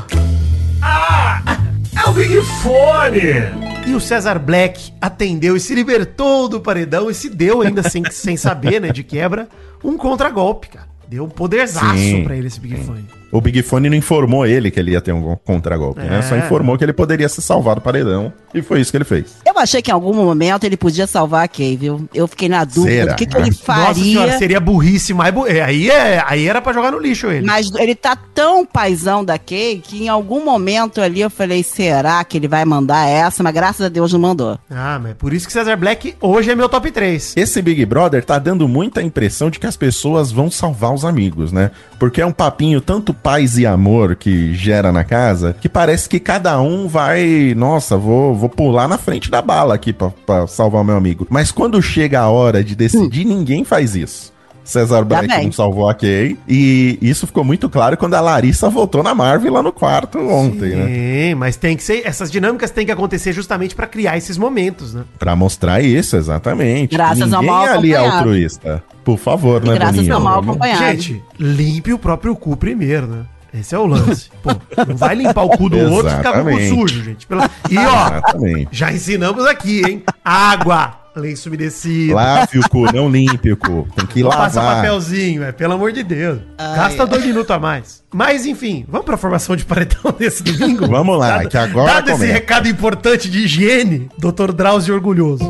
É 1.97 2.07
o 2.07 2.13
Big 2.13 2.39
Fone! 2.61 3.87
E 3.87 3.95
o 3.95 3.99
Cesar 3.99 4.37
Black 4.37 4.93
atendeu 5.01 5.57
e 5.57 5.59
se 5.59 5.73
libertou 5.73 6.47
do 6.47 6.61
paredão 6.61 7.09
e 7.09 7.15
se 7.15 7.31
deu 7.31 7.63
ainda 7.63 7.81
sem, 7.81 8.03
sem 8.13 8.37
saber, 8.37 8.79
né, 8.79 8.89
de 8.89 9.03
quebra, 9.03 9.49
um 9.83 9.97
contragolpe, 9.97 10.69
cara. 10.69 10.87
Deu 11.07 11.23
um 11.23 11.29
poderzaço 11.29 11.97
Sim, 11.97 12.23
pra 12.23 12.35
ele 12.35 12.45
esse 12.45 12.59
Big 12.59 12.75
Fone. 12.83 13.07
O 13.31 13.39
Big 13.41 13.61
Fone 13.61 13.89
não 13.89 13.95
informou 13.97 14.45
ele 14.45 14.71
que 14.71 14.79
ele 14.79 14.91
ia 14.91 15.01
ter 15.01 15.13
um 15.13 15.35
contragolpe, 15.45 16.01
né? 16.01 16.19
É. 16.19 16.21
Só 16.21 16.35
informou 16.35 16.77
que 16.77 16.83
ele 16.83 16.93
poderia 16.93 17.29
se 17.29 17.41
salvar 17.41 17.75
do 17.75 17.81
paredão. 17.81 18.33
E 18.53 18.61
foi 18.61 18.81
isso 18.81 18.89
que 18.91 18.97
ele 18.97 19.03
fez. 19.03 19.35
Eu 19.45 19.57
achei 19.57 19.81
que 19.81 19.91
em 19.91 19.93
algum 19.93 20.13
momento 20.13 20.63
ele 20.63 20.75
podia 20.75 21.05
salvar 21.05 21.45
a 21.45 21.47
Kay, 21.47 21.77
viu? 21.77 22.09
Eu 22.13 22.27
fiquei 22.27 22.49
na 22.49 22.63
dúvida 22.63 23.01
Será? 23.01 23.13
do 23.13 23.17
que, 23.17 23.25
que 23.25 23.37
ele 23.37 23.49
Nossa 23.49 23.93
senhora, 23.93 24.25
faria. 24.25 24.39
seria 24.39 24.59
burrice 24.59 25.13
mais 25.13 25.33
bu... 25.33 25.45
é, 25.47 25.61
aí, 25.61 25.89
é, 25.89 26.23
aí 26.25 26.47
era 26.47 26.61
pra 26.61 26.73
jogar 26.73 26.91
no 26.91 26.97
lixo 26.99 27.27
ele. 27.27 27.45
Mas 27.45 27.71
ele 27.75 27.93
tá 27.93 28.15
tão 28.15 28.65
paizão 28.65 29.23
da 29.23 29.37
Kay 29.37 29.79
que 29.83 30.03
em 30.03 30.09
algum 30.09 30.43
momento 30.43 30.99
ali 30.99 31.21
eu 31.21 31.29
falei, 31.29 31.61
será 31.61 32.23
que 32.23 32.37
ele 32.37 32.47
vai 32.47 32.65
mandar 32.65 33.07
essa? 33.07 33.43
Mas 33.43 33.53
graças 33.53 33.85
a 33.85 33.89
Deus 33.89 34.11
não 34.11 34.19
mandou. 34.19 34.57
Ah, 34.69 34.99
mas 35.01 35.13
por 35.13 35.33
isso 35.33 35.45
que 35.45 35.53
Cesar 35.53 35.77
Black 35.77 36.15
hoje 36.19 36.49
é 36.49 36.55
meu 36.55 36.67
top 36.67 36.89
3. 36.89 37.33
Esse 37.37 37.61
Big 37.61 37.85
Brother 37.85 38.23
tá 38.25 38.39
dando 38.39 38.67
muita 38.67 39.01
impressão 39.01 39.49
de 39.49 39.59
que 39.59 39.67
as 39.67 39.77
pessoas 39.77 40.31
vão 40.31 40.49
salvar 40.49 40.93
os 40.93 41.05
amigos, 41.05 41.51
né? 41.51 41.71
Porque 41.99 42.21
é 42.21 42.25
um 42.25 42.31
papinho 42.31 42.81
tanto 42.81 43.13
paz 43.21 43.57
e 43.57 43.65
amor 43.65 44.15
que 44.15 44.53
gera 44.53 44.91
na 44.91 45.03
casa, 45.03 45.55
que 45.59 45.69
parece 45.69 46.07
que 46.09 46.19
cada 46.19 46.59
um 46.61 46.87
vai, 46.87 47.53
nossa, 47.55 47.97
vou, 47.97 48.35
vou 48.35 48.49
pular 48.49 48.87
na 48.87 48.97
frente 48.97 49.29
da 49.29 49.41
bala 49.41 49.75
aqui 49.75 49.93
pra, 49.93 50.09
pra 50.25 50.47
salvar 50.47 50.81
o 50.81 50.85
meu 50.85 50.95
amigo. 50.95 51.27
Mas 51.29 51.51
quando 51.51 51.81
chega 51.81 52.19
a 52.19 52.29
hora 52.29 52.63
de 52.63 52.75
decidir, 52.75 53.25
ninguém 53.25 53.63
faz 53.63 53.95
isso. 53.95 54.33
César 54.69 55.03
Black 55.03 55.27
bem. 55.27 55.45
não 55.45 55.51
salvou 55.51 55.89
a 55.89 55.93
Kay. 55.93 56.37
E 56.47 56.97
isso 57.01 57.25
ficou 57.25 57.43
muito 57.43 57.67
claro 57.69 57.97
quando 57.97 58.13
a 58.13 58.21
Larissa 58.21 58.69
voltou 58.69 59.01
na 59.01 59.15
Marvel 59.15 59.51
lá 59.53 59.63
no 59.63 59.71
quarto 59.71 60.19
ontem, 60.19 60.75
né? 60.75 60.85
Sim, 60.85 61.35
mas 61.35 61.55
tem 61.55 61.75
que 61.75 61.83
ser. 61.83 62.01
Essas 62.05 62.31
dinâmicas 62.31 62.69
têm 62.71 62.85
que 62.85 62.91
acontecer 62.91 63.33
justamente 63.33 63.73
pra 63.75 63.87
criar 63.87 64.17
esses 64.17 64.37
momentos, 64.37 64.93
né? 64.93 65.03
Pra 65.17 65.35
mostrar 65.35 65.81
isso, 65.81 66.15
exatamente. 66.15 66.95
Graças 66.95 67.33
ao 67.33 67.41
Ninguém 67.41 67.55
mal 67.55 67.65
ali 67.65 67.93
é 67.93 67.97
altruísta. 67.97 68.83
Por 69.03 69.17
favor, 69.17 69.63
né, 69.63 69.73
graças 69.73 69.95
Boninho? 69.95 70.13
ao 70.13 70.21
mal 70.21 70.39
acompanhado. 70.39 70.85
Gente, 71.01 71.23
limpe 71.39 71.91
o 71.93 71.97
próprio 71.97 72.35
cu 72.35 72.55
primeiro, 72.55 73.07
né? 73.07 73.21
Esse 73.51 73.73
é 73.73 73.79
o 73.79 73.87
lance. 73.87 74.29
Pô, 74.43 74.51
não 74.87 74.95
vai 74.95 75.15
limpar 75.15 75.41
o 75.43 75.49
cu 75.49 75.67
do 75.69 75.79
outro 75.79 76.11
e 76.11 76.15
ficar 76.15 76.33
com 76.43 76.49
o 76.49 76.51
cu 76.51 76.59
sujo, 76.87 77.03
gente. 77.03 77.25
Pela- 77.25 77.49
E 77.67 77.77
ó, 77.79 77.81
Exatamente. 78.07 78.67
já 78.71 78.91
ensinamos 78.91 79.43
aqui, 79.47 79.81
hein? 79.83 80.03
Água, 80.23 80.98
lenço 81.15 81.49
umedecido. 81.49 82.13
Lave 82.15 82.59
o 82.59 82.69
cu, 82.69 82.85
não 82.93 83.09
limpe 83.09 83.51
o 83.51 83.57
cu. 83.57 83.87
Tem 83.95 84.05
que 84.05 84.23
Não 84.23 84.29
passa 84.29 84.61
lavar. 84.61 84.75
papelzinho, 84.77 85.43
é, 85.43 85.51
pelo 85.51 85.73
amor 85.73 85.91
de 85.91 86.03
Deus. 86.03 86.39
Ai, 86.57 86.75
Gasta 86.77 87.03
ai. 87.03 87.09
dois 87.09 87.25
minutos 87.25 87.51
a 87.51 87.59
mais. 87.59 88.03
Mas, 88.13 88.45
enfim, 88.45 88.85
vamos 88.87 89.05
pra 89.05 89.17
formação 89.17 89.55
de 89.55 89.65
paredão 89.65 90.13
desse 90.17 90.43
domingo? 90.43 90.87
Vamos 90.87 91.17
lá, 91.17 91.45
que 91.45 91.57
agora 91.57 91.93
Dado 91.95 92.11
esse 92.11 92.25
recado 92.25 92.67
importante 92.67 93.29
de 93.29 93.39
higiene, 93.39 94.09
Dr. 94.17 94.51
Drauzio 94.53 94.95
orgulhoso. 94.95 95.49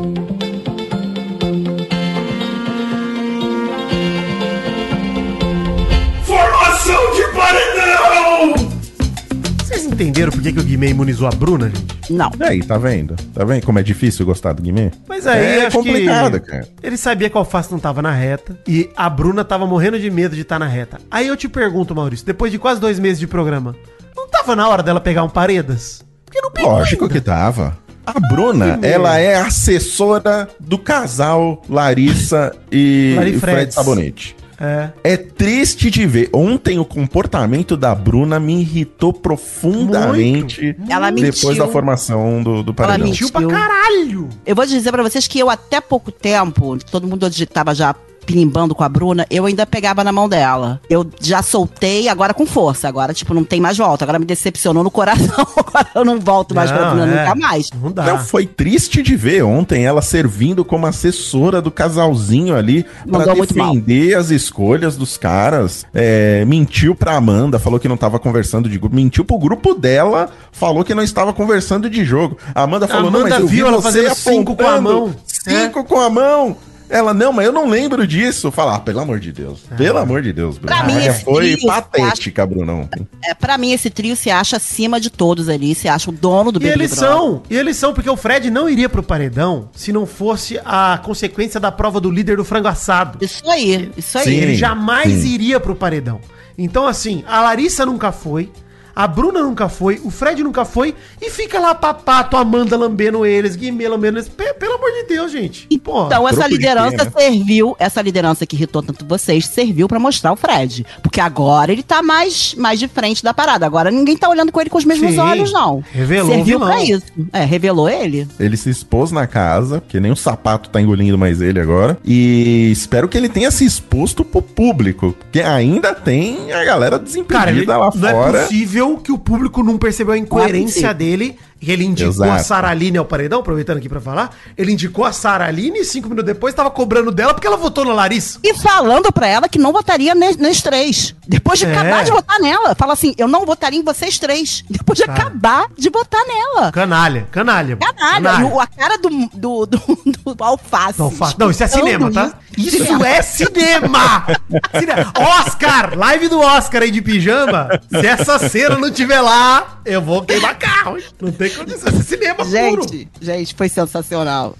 Entenderam 10.00 10.32
por 10.32 10.40
que, 10.40 10.52
que 10.52 10.58
o 10.60 10.62
Guimê 10.64 10.88
imunizou 10.88 11.28
a 11.28 11.30
Bruna, 11.30 11.66
gente? 11.68 12.12
Não. 12.12 12.30
Aí, 12.40 12.62
tá 12.62 12.78
vendo? 12.78 13.14
Tá 13.34 13.44
vendo 13.44 13.64
como 13.66 13.78
é 13.78 13.82
difícil 13.82 14.24
gostar 14.24 14.54
do 14.54 14.62
Guimê? 14.62 14.90
Mas 15.06 15.26
aí 15.26 15.58
é 15.58 15.66
acho 15.66 15.76
complicado, 15.76 16.40
que 16.40 16.46
cara. 16.46 16.68
ele 16.82 16.96
sabia 16.96 17.28
que 17.28 17.36
o 17.36 17.38
Alface 17.38 17.70
não 17.70 17.78
tava 17.78 18.00
na 18.00 18.10
reta 18.10 18.58
e 18.66 18.88
a 18.96 19.10
Bruna 19.10 19.44
tava 19.44 19.66
morrendo 19.66 19.98
de 19.98 20.10
medo 20.10 20.34
de 20.34 20.40
estar 20.42 20.58
na 20.58 20.66
reta. 20.66 20.98
Aí 21.10 21.26
eu 21.26 21.36
te 21.36 21.48
pergunto, 21.48 21.94
Maurício, 21.94 22.24
depois 22.24 22.50
de 22.50 22.58
quase 22.58 22.80
dois 22.80 22.98
meses 22.98 23.18
de 23.18 23.26
programa, 23.26 23.76
não 24.16 24.26
tava 24.28 24.56
na 24.56 24.66
hora 24.68 24.82
dela 24.82 25.00
pegar 25.00 25.22
um 25.22 25.28
paredas? 25.28 26.02
Porque 26.24 26.40
não 26.40 26.50
pegou 26.50 26.70
Lógico 26.72 27.04
ainda. 27.04 27.14
que 27.14 27.20
tava. 27.20 27.76
A 28.06 28.18
Bruna, 28.18 28.78
Que 28.78 28.86
ela 28.86 29.18
é 29.18 29.36
assessora 29.36 30.48
do 30.58 30.78
casal 30.78 31.62
Larissa 31.68 32.52
e, 32.72 33.12
Lari 33.16 33.34
e 33.34 33.38
Fred. 33.38 33.74
Sabonete. 33.74 34.34
É. 34.60 34.90
É 35.02 35.16
triste 35.16 35.90
de 35.90 36.06
ver. 36.06 36.28
Ontem 36.34 36.78
o 36.78 36.84
comportamento 36.84 37.76
da 37.78 37.94
Bruna 37.94 38.38
me 38.38 38.60
irritou 38.60 39.10
profundamente 39.12 40.76
Ela 40.88 41.10
depois 41.10 41.44
mentiu. 41.44 41.66
da 41.66 41.72
formação 41.72 42.42
do, 42.42 42.62
do 42.62 42.74
paredão. 42.74 43.06
mentiu. 43.06 43.28
Mentiu 43.32 43.48
pra 43.48 43.58
caralho. 43.58 44.28
Eu 44.44 44.54
vou 44.54 44.66
dizer 44.66 44.90
pra 44.92 45.02
vocês 45.02 45.26
que 45.26 45.38
eu 45.38 45.48
até 45.48 45.80
pouco 45.80 46.12
tempo, 46.12 46.76
todo 46.90 47.06
mundo 47.06 47.24
hoje 47.24 47.46
tava 47.46 47.74
já 47.74 47.94
pinimbando 48.30 48.76
com 48.76 48.84
a 48.84 48.88
Bruna, 48.88 49.26
eu 49.28 49.44
ainda 49.44 49.66
pegava 49.66 50.04
na 50.04 50.12
mão 50.12 50.28
dela. 50.28 50.80
Eu 50.88 51.04
já 51.20 51.42
soltei, 51.42 52.08
agora 52.08 52.32
com 52.32 52.46
força. 52.46 52.86
Agora, 52.86 53.12
tipo, 53.12 53.34
não 53.34 53.42
tem 53.42 53.60
mais 53.60 53.76
volta. 53.76 54.04
Agora 54.04 54.20
me 54.20 54.24
decepcionou 54.24 54.84
no 54.84 54.90
coração. 54.90 55.46
Agora 55.56 55.88
eu 55.96 56.04
não 56.04 56.20
volto 56.20 56.54
mais 56.54 56.70
pra 56.70 56.80
Não, 56.80 56.96
Bruna 56.96 57.12
é. 57.12 57.18
nunca 57.18 57.34
mais. 57.34 57.70
Não 57.72 57.90
dá. 57.90 58.04
Não, 58.04 58.18
foi 58.20 58.46
triste 58.46 59.02
de 59.02 59.16
ver 59.16 59.42
ontem 59.42 59.84
ela 59.84 60.00
servindo 60.00 60.64
como 60.64 60.86
assessora 60.86 61.60
do 61.60 61.72
casalzinho 61.72 62.54
ali 62.54 62.86
pra 63.10 63.26
mal. 63.26 63.34
defender 63.34 64.14
as 64.14 64.30
escolhas 64.30 64.96
dos 64.96 65.16
caras. 65.16 65.84
É, 65.92 66.44
mentiu 66.44 66.94
pra 66.94 67.16
Amanda, 67.16 67.58
falou 67.58 67.80
que 67.80 67.88
não 67.88 67.96
tava 67.96 68.20
conversando 68.20 68.68
de 68.68 68.78
grupo. 68.78 68.94
Mentiu 68.94 69.24
pro 69.24 69.38
grupo 69.38 69.74
dela, 69.74 70.30
falou 70.52 70.84
que 70.84 70.94
não 70.94 71.02
estava 71.02 71.32
conversando 71.32 71.90
de 71.90 72.04
jogo. 72.04 72.38
A 72.54 72.62
Amanda 72.62 72.86
falou, 72.86 73.10
não, 73.10 73.20
Amanda 73.20 73.30
mas 73.30 73.40
eu 73.40 73.48
vi 73.48 73.56
viu 73.56 73.66
ela 73.66 73.78
você 73.78 74.08
fazendo 74.08 74.14
cinco 74.14 74.54
com 74.54 74.66
a 74.66 74.80
mão. 74.80 75.14
É. 75.46 75.64
Cinco 75.64 75.84
com 75.84 75.98
a 75.98 76.08
mão. 76.08 76.56
Ela, 76.90 77.14
não, 77.14 77.32
mas 77.32 77.46
eu 77.46 77.52
não 77.52 77.68
lembro 77.68 78.04
disso. 78.06 78.50
Falar, 78.50 78.74
ah, 78.74 78.80
pelo 78.80 78.98
amor 79.00 79.20
de 79.20 79.32
Deus. 79.32 79.60
Pelo 79.76 79.98
amor 79.98 80.22
de 80.22 80.32
Deus, 80.32 80.58
Bruno. 80.58 80.76
Pra 80.76 80.84
mim, 80.84 80.96
Ah, 80.98 81.06
esse 81.06 81.24
foi 81.24 81.54
trio, 81.54 81.66
patética, 81.68 82.44
Brunão. 82.44 82.88
É, 83.24 83.32
pra 83.32 83.56
mim, 83.56 83.72
esse 83.72 83.88
trio 83.88 84.16
se 84.16 84.28
acha 84.28 84.56
acima 84.56 85.00
de 85.00 85.08
todos 85.08 85.48
ali, 85.48 85.74
se 85.74 85.88
acha 85.88 86.10
o 86.10 86.12
dono 86.12 86.50
do 86.50 86.60
E 86.60 86.68
eles 86.68 86.90
Brother. 86.90 87.08
são, 87.08 87.42
e 87.48 87.56
eles 87.56 87.76
são, 87.76 87.94
porque 87.94 88.10
o 88.10 88.16
Fred 88.16 88.50
não 88.50 88.68
iria 88.68 88.88
pro 88.88 89.02
paredão 89.02 89.70
se 89.72 89.92
não 89.92 90.04
fosse 90.04 90.60
a 90.64 90.98
consequência 91.02 91.60
da 91.60 91.70
prova 91.70 92.00
do 92.00 92.10
líder 92.10 92.36
do 92.36 92.44
frango 92.44 92.66
assado. 92.68 93.24
Isso 93.24 93.48
aí, 93.48 93.90
isso 93.96 94.18
aí. 94.18 94.24
Sim. 94.24 94.34
Ele 94.34 94.54
jamais 94.56 95.22
sim. 95.22 95.28
iria 95.28 95.60
pro 95.60 95.76
paredão. 95.76 96.20
Então, 96.58 96.86
assim, 96.88 97.24
a 97.26 97.40
Larissa 97.40 97.86
nunca 97.86 98.10
foi, 98.12 98.50
a 98.94 99.06
Bruna 99.06 99.42
nunca 99.42 99.68
foi, 99.68 100.00
o 100.04 100.10
Fred 100.10 100.42
nunca 100.42 100.64
foi, 100.64 100.94
e 101.20 101.30
fica 101.30 101.58
lá 101.58 101.74
papato, 101.74 102.36
Amanda 102.36 102.76
lambendo 102.76 103.24
eles, 103.26 103.56
Guimê 103.56 103.88
lambendo 103.88 104.18
eles. 104.18 104.28
Pe- 104.28 104.54
Pelo 104.54 104.74
amor 104.74 104.90
de 104.90 105.04
Deus, 105.08 105.32
gente. 105.32 105.66
Pô, 105.78 106.06
Então, 106.06 106.28
essa 106.28 106.46
liderança 106.46 107.04
né? 107.04 107.10
serviu, 107.16 107.74
essa 107.78 108.02
liderança 108.02 108.44
que 108.46 108.54
irritou 108.54 108.82
tanto 108.82 109.04
vocês, 109.06 109.46
serviu 109.46 109.88
pra 109.88 109.98
mostrar 109.98 110.32
o 110.32 110.36
Fred. 110.36 110.84
Porque 111.02 111.20
agora 111.20 111.72
ele 111.72 111.82
tá 111.82 112.02
mais, 112.02 112.54
mais 112.54 112.78
de 112.78 112.86
frente 112.88 113.22
da 113.22 113.32
parada. 113.32 113.64
Agora 113.66 113.90
ninguém 113.90 114.16
tá 114.16 114.28
olhando 114.28 114.52
com 114.52 114.60
ele 114.60 114.68
com 114.70 114.78
os 114.78 114.84
mesmos 114.84 115.12
Sim. 115.12 115.18
olhos, 115.18 115.52
não. 115.52 115.82
Revelou 115.92 116.34
Serviu 116.34 116.58
vilão. 116.58 116.68
pra 116.68 116.82
isso. 116.84 117.04
É, 117.32 117.44
revelou 117.44 117.88
ele. 117.88 118.28
Ele 118.38 118.56
se 118.56 118.68
expôs 118.70 119.10
na 119.10 119.26
casa, 119.26 119.80
porque 119.80 119.98
nem 119.98 120.12
o 120.12 120.16
sapato 120.16 120.68
tá 120.68 120.80
engolindo 120.80 121.16
mais 121.16 121.40
ele 121.40 121.58
agora. 121.60 121.98
E 122.04 122.70
espero 122.70 123.08
que 123.08 123.16
ele 123.16 123.28
tenha 123.28 123.50
se 123.50 123.64
exposto 123.64 124.24
pro 124.24 124.42
público. 124.42 125.14
Porque 125.18 125.40
ainda 125.40 125.94
tem 125.94 126.52
a 126.52 126.64
galera 126.64 127.02
Cara, 127.26 127.50
ele, 127.50 127.64
lá 127.64 127.90
não 127.94 128.08
é 128.08 128.12
fora. 128.12 128.46
Possível 128.80 128.96
que 128.98 129.12
o 129.12 129.18
público 129.18 129.62
não 129.62 129.76
percebeu 129.76 130.14
a 130.14 130.18
incoerência 130.18 130.92
dele. 130.94 131.38
E 131.60 131.70
ele 131.70 131.84
indicou 131.84 132.10
Exato. 132.24 132.30
a 132.32 132.38
Saraline 132.38 132.96
ao 132.96 133.04
paredão, 133.04 133.40
aproveitando 133.40 133.76
aqui 133.78 133.88
pra 133.88 134.00
falar. 134.00 134.34
Ele 134.56 134.72
indicou 134.72 135.04
a 135.04 135.12
Saraline 135.12 135.80
e 135.80 135.84
cinco 135.84 136.08
minutos 136.08 136.26
depois 136.32 136.54
tava 136.54 136.70
cobrando 136.70 137.10
dela 137.12 137.34
porque 137.34 137.46
ela 137.46 137.56
votou 137.56 137.84
na 137.84 137.92
Larissa. 137.92 138.38
E 138.42 138.54
falando 138.54 139.12
pra 139.12 139.26
ela 139.26 139.48
que 139.48 139.58
não 139.58 139.72
votaria 139.72 140.14
nas 140.14 140.62
três. 140.62 141.14
Depois 141.28 141.58
de 141.58 141.66
É. 141.66 141.72
acabar 141.72 142.02
de 142.04 142.10
votar 142.10 142.38
nela. 142.40 142.74
Fala 142.74 142.94
assim, 142.94 143.14
eu 143.18 143.28
não 143.28 143.44
votaria 143.44 143.78
em 143.78 143.84
vocês 143.84 144.18
três. 144.18 144.64
Depois 144.70 144.98
de 144.98 145.04
Cara. 145.04 145.20
acabar 145.20 145.66
de 145.76 145.90
votar 145.90 146.22
nela. 146.26 146.72
Canalha, 146.72 147.28
canalha. 147.30 147.76
Canalha. 147.76 148.40
E 148.40 148.44
o- 148.44 148.58
a 148.60 148.66
cara 148.66 148.96
do, 148.98 149.08
do, 149.34 149.66
do, 149.66 149.78
do 150.34 150.44
alface. 150.44 150.98
Não, 150.98 151.10
fa- 151.10 151.34
não, 151.38 151.50
isso 151.50 151.62
é 151.62 151.66
cinema, 151.68 152.10
tá? 152.10 152.32
Isso 152.56 152.70
Cinema. 152.84 153.08
é 153.08 153.22
cinema! 153.22 154.26
Cinema. 154.78 155.12
Oscar! 155.16 155.96
Live 155.96 156.28
do 156.28 156.40
Oscar 156.40 156.82
aí 156.82 156.90
de 156.90 157.00
pijama. 157.00 157.68
Se 157.88 158.06
essa 158.06 158.38
cena 158.38 158.76
não 158.76 158.90
tiver 158.90 159.20
lá, 159.20 159.80
eu 159.84 160.00
vou 160.02 160.22
queimar 160.22 160.58
carro. 160.58 160.96
Não 161.20 161.30
tem 161.30 161.49
Isso 161.66 161.88
é 161.88 161.92
cinema 162.02 162.36
puro. 162.36 162.82
Gente, 162.88 163.08
gente, 163.20 163.54
foi 163.54 163.68
sensacional. 163.68 164.56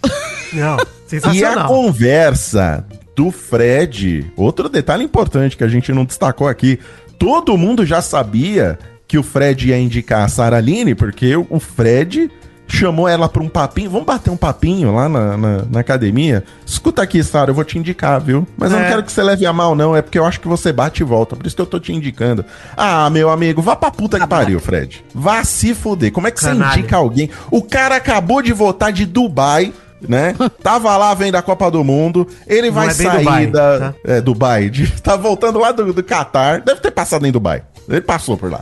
Não, 0.53 0.77
E 1.13 1.17
a 1.17 1.21
sensacional. 1.21 1.67
conversa 1.69 2.85
do 3.17 3.31
Fred, 3.31 4.31
outro 4.37 4.69
detalhe 4.69 5.03
importante 5.05 5.57
que 5.57 5.65
a 5.65 5.69
gente 5.69 5.93
não 5.93 6.05
destacou 6.05 6.47
aqui. 6.49 6.79
Todo 7.19 7.57
mundo 7.59 7.85
já 7.85 8.01
sabia 8.01 8.79
que 9.07 9.19
o 9.19 9.23
Fred 9.23 9.69
ia 9.69 9.79
indicar 9.79 10.23
a 10.23 10.29
Saraline, 10.29 10.95
porque 10.95 11.35
o 11.37 11.59
Fred 11.59 12.31
chamou 12.71 13.09
ela 13.09 13.29
pra 13.29 13.43
um 13.43 13.49
papinho. 13.49 13.91
Vamos 13.91 14.07
bater 14.07 14.31
um 14.31 14.37
papinho 14.37 14.95
lá 14.95 15.09
na, 15.09 15.37
na, 15.37 15.63
na 15.71 15.81
academia? 15.81 16.45
Escuta 16.65 17.03
aqui, 17.03 17.23
Sara, 17.23 17.51
eu 17.51 17.55
vou 17.55 17.65
te 17.65 17.79
indicar, 17.79 18.21
viu? 18.21 18.47
Mas 18.57 18.71
eu 18.73 18.79
não 18.79 18.85
É. 18.85 18.89
quero 18.89 19.03
que 19.03 19.11
você 19.13 19.23
leve 19.23 19.45
a 19.47 19.53
mal, 19.53 19.75
não. 19.75 19.95
É 19.97 20.03
porque 20.03 20.19
eu 20.19 20.25
acho 20.25 20.41
que 20.41 20.49
você 20.49 20.73
bate 20.73 21.03
e 21.03 21.05
volta. 21.05 21.35
Por 21.37 21.47
isso 21.47 21.57
que 21.57 21.63
eu 21.63 21.67
tô 21.67 21.79
te 21.81 21.93
indicando. 21.93 22.45
Ah, 22.77 23.11
meu 23.11 23.29
amigo, 23.31 23.61
vá 23.61 23.75
pra 23.77 23.91
puta 23.91 24.19
que 24.19 24.27
pariu, 24.27 24.61
Fred. 24.61 25.05
Vá 25.15 25.43
se 25.45 25.75
fuder. 25.75 26.13
Como 26.13 26.27
é 26.27 26.31
que 26.31 26.41
Canalha. 26.41 26.73
você 26.73 26.79
indica 26.81 26.97
alguém? 26.97 27.29
O 27.51 27.63
cara 27.63 27.97
acabou 27.97 28.41
de 28.43 28.53
voltar 28.53 28.91
de 28.91 29.05
Dubai. 29.07 29.73
Né? 30.09 30.35
Tava 30.63 30.97
lá 30.97 31.13
vendo 31.13 31.35
a 31.35 31.43
Copa 31.43 31.71
do 31.71 31.85
Mundo. 31.85 32.27
Ele 32.47 32.69
Não 32.69 32.75
vai 32.75 32.87
é 32.89 32.91
sair 32.91 33.19
Dubai, 33.19 33.47
da. 33.49 33.79
tá? 33.79 33.95
É, 34.03 34.21
Dubai. 34.21 34.71
de- 34.71 34.91
tá 35.03 35.15
voltando 35.15 35.59
lá 35.59 35.73
do, 35.73 35.93
do 35.93 36.03
Catar. 36.03 36.63
Deve 36.63 36.81
ter 36.81 36.91
passado 36.91 37.27
em 37.27 37.31
Dubai. 37.33 37.63
Ele 37.87 38.01
passou 38.01 38.35
por 38.37 38.51
lá. 38.51 38.61